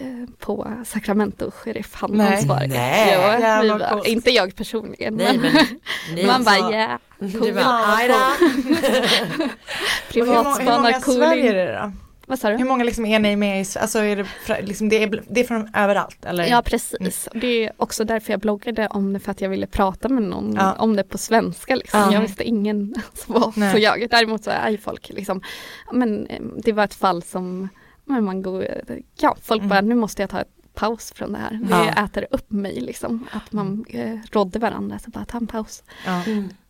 eh, 0.00 0.46
på 0.46 0.72
Sacramento 0.86 1.50
sheriff, 1.50 1.94
han 1.94 2.10
Nej. 2.10 2.36
ansvarig. 2.36 2.68
Nej. 2.68 3.10
Jo, 3.14 3.20
vi 3.62 3.68
var, 3.68 4.08
inte 4.08 4.30
jag 4.30 4.56
personligen 4.56 5.14
Nej 5.14 5.38
men, 5.38 5.52
men, 6.14 6.26
man 6.26 6.44
bara 6.44 6.54
alltså- 6.54 6.72
yeah, 6.72 6.98
du 7.18 7.52
bara. 7.52 7.64
Och 10.10 10.14
hur, 10.14 10.26
må- 10.26 10.54
hur 10.58 10.64
många 10.64 11.00
Sverige 11.00 11.50
är 11.50 11.54
det 11.54 11.72
då? 11.82 11.92
Vad 12.30 12.38
sa 12.38 12.50
du? 12.50 12.56
Hur 12.56 12.64
många 12.64 12.84
liksom 12.84 13.06
är 13.06 13.18
ni 13.18 13.36
med 13.36 13.60
i, 13.62 13.64
alltså 13.78 13.98
är 13.98 14.16
det, 14.16 14.62
liksom 14.62 14.88
det, 14.88 15.02
är, 15.02 15.22
det 15.28 15.40
är 15.40 15.44
från 15.44 15.68
överallt 15.74 16.24
eller? 16.24 16.44
Ja 16.46 16.62
precis, 16.62 17.26
Och 17.26 17.38
det 17.40 17.64
är 17.66 17.72
också 17.76 18.04
därför 18.04 18.32
jag 18.32 18.40
bloggade 18.40 18.86
om 18.86 19.12
det 19.12 19.20
för 19.20 19.30
att 19.30 19.40
jag 19.40 19.48
ville 19.48 19.66
prata 19.66 20.08
med 20.08 20.22
någon 20.22 20.54
Ja. 20.54 20.72
om 20.78 20.96
det 20.96 21.04
på 21.04 21.18
svenska. 21.18 21.74
Liksom. 21.74 22.00
Ja. 22.00 22.12
Jag 22.12 22.20
visste 22.20 22.44
ingen 22.44 22.94
som 23.14 23.34
var 23.34 23.52
Nej. 23.56 23.72
så 23.72 23.78
jag. 23.78 24.06
Däremot 24.10 24.44
så 24.44 24.50
är 24.50 24.70
ju 24.70 24.78
folk 24.78 25.08
liksom, 25.08 25.42
men 25.92 26.26
eh, 26.26 26.40
det 26.64 26.72
var 26.72 26.84
ett 26.84 26.94
fall 26.94 27.22
som 27.22 27.68
men 28.04 28.24
man 28.24 28.42
går, 28.42 28.66
ja 29.20 29.36
folk 29.42 29.58
Mm. 29.58 29.68
bara 29.68 29.80
nu 29.80 29.94
måste 29.94 30.22
jag 30.22 30.30
ta 30.30 30.40
ett 30.40 30.74
paus 30.74 31.12
från 31.12 31.32
det 31.32 31.38
här. 31.38 31.50
Det 31.62 31.92
Ja. 31.96 32.04
äter 32.04 32.26
upp 32.30 32.50
mig 32.50 32.80
liksom. 32.80 33.26
Att 33.32 33.52
man 33.52 33.84
eh, 33.88 34.16
rådde 34.32 34.58
varandra, 34.58 34.98
så 34.98 35.10
bara 35.10 35.24
ta 35.24 35.38
en 35.38 35.46
paus. 35.46 35.82
Ja. 36.06 36.22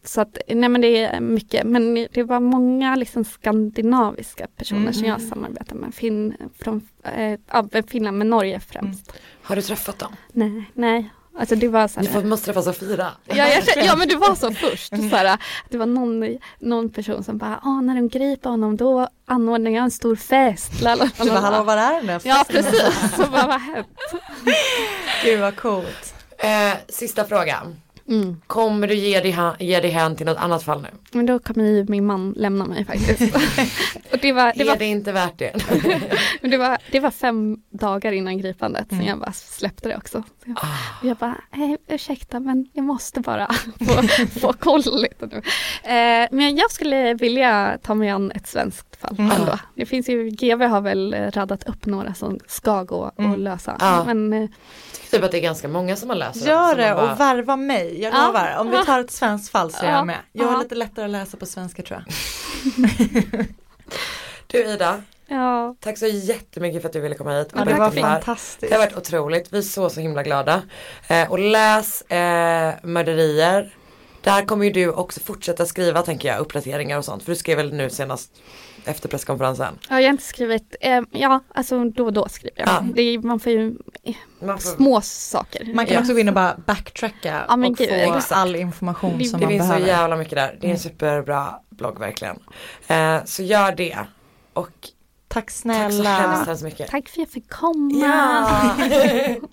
Så 0.05 0.20
att, 0.20 0.39
nej 0.48 0.68
men 0.68 0.81
det 0.81 1.05
är 1.05 1.20
mycket, 1.20 1.66
men 1.66 2.06
det 2.12 2.22
var 2.22 2.40
många 2.40 2.97
liksom 2.97 3.24
skandinaviska 3.24 4.47
personer 4.56 4.93
som 4.93 5.05
jag 5.05 5.20
samarbetar 5.20 5.74
med. 5.77 5.94
Fin, 5.94 6.36
från 6.59 6.89
eh, 7.05 7.39
ja, 7.52 7.64
Finland, 7.89 8.18
men 8.18 8.31
Norge 8.31 8.60
främst. 8.60 9.12
Har 9.43 9.56
du 9.56 9.62
träffat 9.62 9.98
dem? 9.98 10.16
Nej, 10.32 10.64
nej. 10.74 11.10
Alltså 11.39 11.55
det 11.56 11.68
var 11.68 11.89
så 11.89 12.01
Ni 12.01 12.06
här, 12.06 12.20
får, 12.20 12.28
måste 12.28 12.44
träffas 12.47 12.66
och 12.66 12.77
fira. 12.77 13.06
Ja, 13.24 13.35
jag, 13.48 13.85
ja 13.85 13.97
men 13.97 14.09
det 14.09 14.16
var 14.16 14.35
så 14.35 14.52
först. 14.52 14.89
Så 14.89 15.16
här, 15.16 15.39
det 15.68 15.78
var 15.78 15.86
någon, 15.86 16.39
någon 16.59 16.90
person 16.90 17.24
som 17.24 17.39
bara, 17.39 17.60
ah, 17.62 17.81
när 17.81 17.94
de 17.94 18.09
griper 18.09 18.51
honom 18.51 18.77
då 18.77 19.09
anordnar 19.27 19.70
jag 19.70 19.85
en 19.85 19.90
stor 19.90 20.16
fest. 20.16 20.81
Lala, 20.81 21.10
Du 21.22 21.31
bara, 21.31 21.40
hallå 21.40 21.64
vad 21.64 21.78
är 21.78 21.97
den 21.97 22.06
där 22.06 22.20
Ja 22.24 22.44
precis, 22.48 23.10
så 23.16 23.31
bara, 23.31 23.47
vad 23.47 23.60
hänt? 23.60 23.86
Gud 25.24 25.40
vad 25.40 25.56
coolt. 25.56 26.14
Eh, 26.39 26.78
sista 26.89 27.24
frågan. 27.24 27.77
Mm. 28.11 28.41
Kommer 28.47 28.87
du 28.87 28.95
ge 28.95 29.20
dig, 29.20 29.37
ge 29.59 29.81
dig 29.81 29.91
hän 29.91 30.16
till 30.16 30.27
något 30.27 30.39
annat 30.39 30.62
fall 30.62 30.82
nu? 30.82 30.89
Men 31.12 31.27
då 31.27 31.39
kommer 31.39 31.65
ju 31.65 31.87
min 31.89 32.07
man 32.07 32.35
lämna 32.37 32.65
mig 32.65 32.85
faktiskt. 32.85 33.35
och 34.12 34.19
det 34.23 34.32
var, 34.32 34.53
det 34.57 34.62
är 34.62 34.66
var, 34.66 34.77
det 34.77 34.85
inte 34.85 35.12
värt 35.12 35.39
det? 35.39 35.53
men 36.41 36.51
det 36.51 36.57
var, 36.57 36.78
det 36.91 37.01
var 37.01 37.11
fem 37.11 37.59
dagar 37.70 38.12
innan 38.12 38.39
gripandet 38.39 38.89
som 38.89 39.03
jag 39.03 39.19
bara 39.19 39.32
släppte 39.32 39.89
det 39.89 39.97
också. 39.97 40.23
Så 40.45 40.51
jag, 40.51 40.59
och 41.01 41.09
jag 41.09 41.16
bara, 41.16 41.37
eh, 41.53 41.95
ursäkta 41.95 42.41
men 42.41 42.69
jag 42.73 42.85
måste 42.85 43.20
bara 43.20 43.53
få, 43.87 44.03
få 44.41 44.53
koll 44.53 44.82
lite 44.95 45.27
nu. 45.27 45.37
Eh, 45.91 46.28
men 46.31 46.57
jag 46.57 46.70
skulle 46.70 47.15
vilja 47.15 47.78
ta 47.82 47.95
mig 47.95 48.09
an 48.09 48.31
ett 48.31 48.47
svenskt 48.47 48.89
fall 49.01 49.16
ändå. 49.18 49.59
Det 49.74 49.86
finns 49.86 50.09
ju, 50.09 50.31
GV 50.31 50.62
har 50.62 50.81
väl 50.81 51.14
eh, 51.14 51.31
radat 51.31 51.64
upp 51.68 51.86
några 51.86 52.14
som 52.14 52.39
ska 52.47 52.82
gå 52.82 53.12
och 53.16 53.39
lösa. 53.39 53.77
Ja. 53.81 54.05
Men 54.05 54.32
eh, 54.32 54.48
typ 55.10 55.24
att 55.24 55.31
det 55.31 55.39
är 55.39 55.43
ganska 55.43 55.68
många 55.68 55.97
som 55.97 56.10
har 56.10 56.16
den, 56.16 56.32
Gör 56.35 56.77
det 56.77 56.94
bara- 56.94 57.12
och 57.12 57.20
värva 57.20 57.56
mig, 57.56 58.01
jag 58.02 58.14
Ja. 58.14 58.27
lovar. 58.27 58.56
Om 58.59 58.70
vi 58.70 58.85
tar 58.85 59.01
ett 59.01 59.10
svenskt 59.10 59.52
fall 59.52 59.72
så 59.72 59.85
är 59.85 59.90
Ja. 59.90 59.97
jag 59.97 60.06
med. 60.06 60.18
Jag 60.32 60.44
har 60.47 60.52
Ja. 60.52 60.59
lite 60.62 60.74
lättare 60.74 61.05
att 61.05 61.10
läsa 61.10 61.36
på 61.36 61.47
svenska 61.47 61.82
tror 61.82 62.05
jag. 62.06 62.14
Du 64.47 64.59
Ida, 64.64 65.02
ja, 65.27 65.74
tack 65.81 65.98
så 65.98 66.06
jättemycket 66.06 66.82
för 66.82 66.89
att 66.89 66.93
du 66.93 67.01
ville 67.01 67.14
komma 67.14 67.32
hit. 67.39 67.52
och 67.52 67.60
Ja, 67.60 67.64
det 67.64 67.74
var 67.74 67.90
fantastiskt. 67.90 68.60
Det 68.60 68.72
har 68.72 68.78
varit 68.86 68.97
otroligt, 68.97 69.52
vi 69.52 69.59
är 69.59 69.62
så 69.62 69.90
så 69.90 70.01
himla 70.01 70.22
glada. 70.22 70.62
Eh, 71.09 71.31
och 71.31 71.39
läs 71.39 72.02
eh, 72.02 72.74
Mörderier. 72.82 73.74
Där 74.22 74.44
kommer 74.44 74.64
ju 74.64 74.72
du 74.72 74.90
också 74.93 75.20
fortsätta 75.20 75.66
skriva 75.66 76.02
tänker 76.02 76.28
jag, 76.28 76.39
uppdateringar 76.39 76.98
och 76.98 77.05
sånt. 77.05 77.22
För 77.22 77.32
du 77.32 77.36
skrev 77.36 77.56
väl 77.56 77.72
nu 77.72 77.90
senast 77.90 78.31
efter 78.85 79.09
presskonferensen. 79.09 79.78
Ja, 79.89 80.01
jag 80.01 80.07
har 80.09 80.12
inte 80.12 80.23
skrivit, 80.24 80.77
eh, 80.81 81.01
ja 81.11 81.40
alltså 81.55 81.85
då 81.85 82.05
och 82.05 82.12
då 82.12 82.28
skriver 82.28 82.61
jag. 82.61 82.69
Ja. 82.69 82.85
Det 82.94 83.02
är, 83.02 83.19
man 83.19 83.40
får 83.40 83.52
ju 83.52 83.74
Man 84.43 84.59
får, 84.59 84.70
små 84.70 85.01
saker. 85.01 85.74
Man 85.74 85.86
kan 85.86 85.94
Ja. 85.94 86.01
också 86.01 86.12
gå 86.12 86.19
in 86.19 86.28
och 86.28 86.35
bara 86.35 86.57
backtracka 86.66 87.44
Ja, 87.48 87.57
men 87.57 87.70
och 87.70 87.77
gud, 87.77 87.89
få 87.89 87.94
exakt. 87.94 88.32
all 88.32 88.57
information 88.57 89.19
Det- 89.19 89.24
som 89.24 89.40
det 89.40 89.47
man 89.47 89.51
finns 89.52 89.62
så 89.62 89.69
behöver. 89.69 89.86
jävla 89.86 90.16
mycket 90.16 90.35
där. 90.35 90.59
Det 90.61 90.66
är 90.66 90.70
en 90.70 90.78
superbra 90.78 91.55
blogg 91.70 91.98
verkligen. 91.98 92.36
Eh, 92.86 93.24
så 93.24 93.43
gör 93.43 93.73
det. 93.77 93.98
Och 94.52 94.69
Tack 95.28 95.44
tack 95.44 95.51
så 95.51 95.59
snälla. 95.61 96.11
hemskt, 96.11 96.47
hemskt 96.47 96.62
mycket. 96.65 96.90
Tack 96.90 97.09
för 97.09 97.20
att 97.23 97.27
jag 97.27 97.28
fick 97.28 97.51
komma. 97.51 97.94
Ja. 98.07 98.74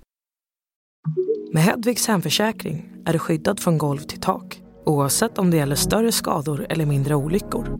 Med 1.53 1.63
Hedvigs 1.63 2.07
hemförsäkring 2.07 2.89
är 3.05 3.13
du 3.13 3.19
skyddad 3.19 3.59
från 3.59 3.77
golv 3.77 3.99
till 3.99 4.21
tak 4.21 4.61
oavsett 4.85 5.37
om 5.37 5.51
det 5.51 5.57
gäller 5.57 5.75
större 5.75 6.11
skador 6.11 6.67
eller 6.69 6.85
mindre 6.85 7.15
olyckor. 7.15 7.79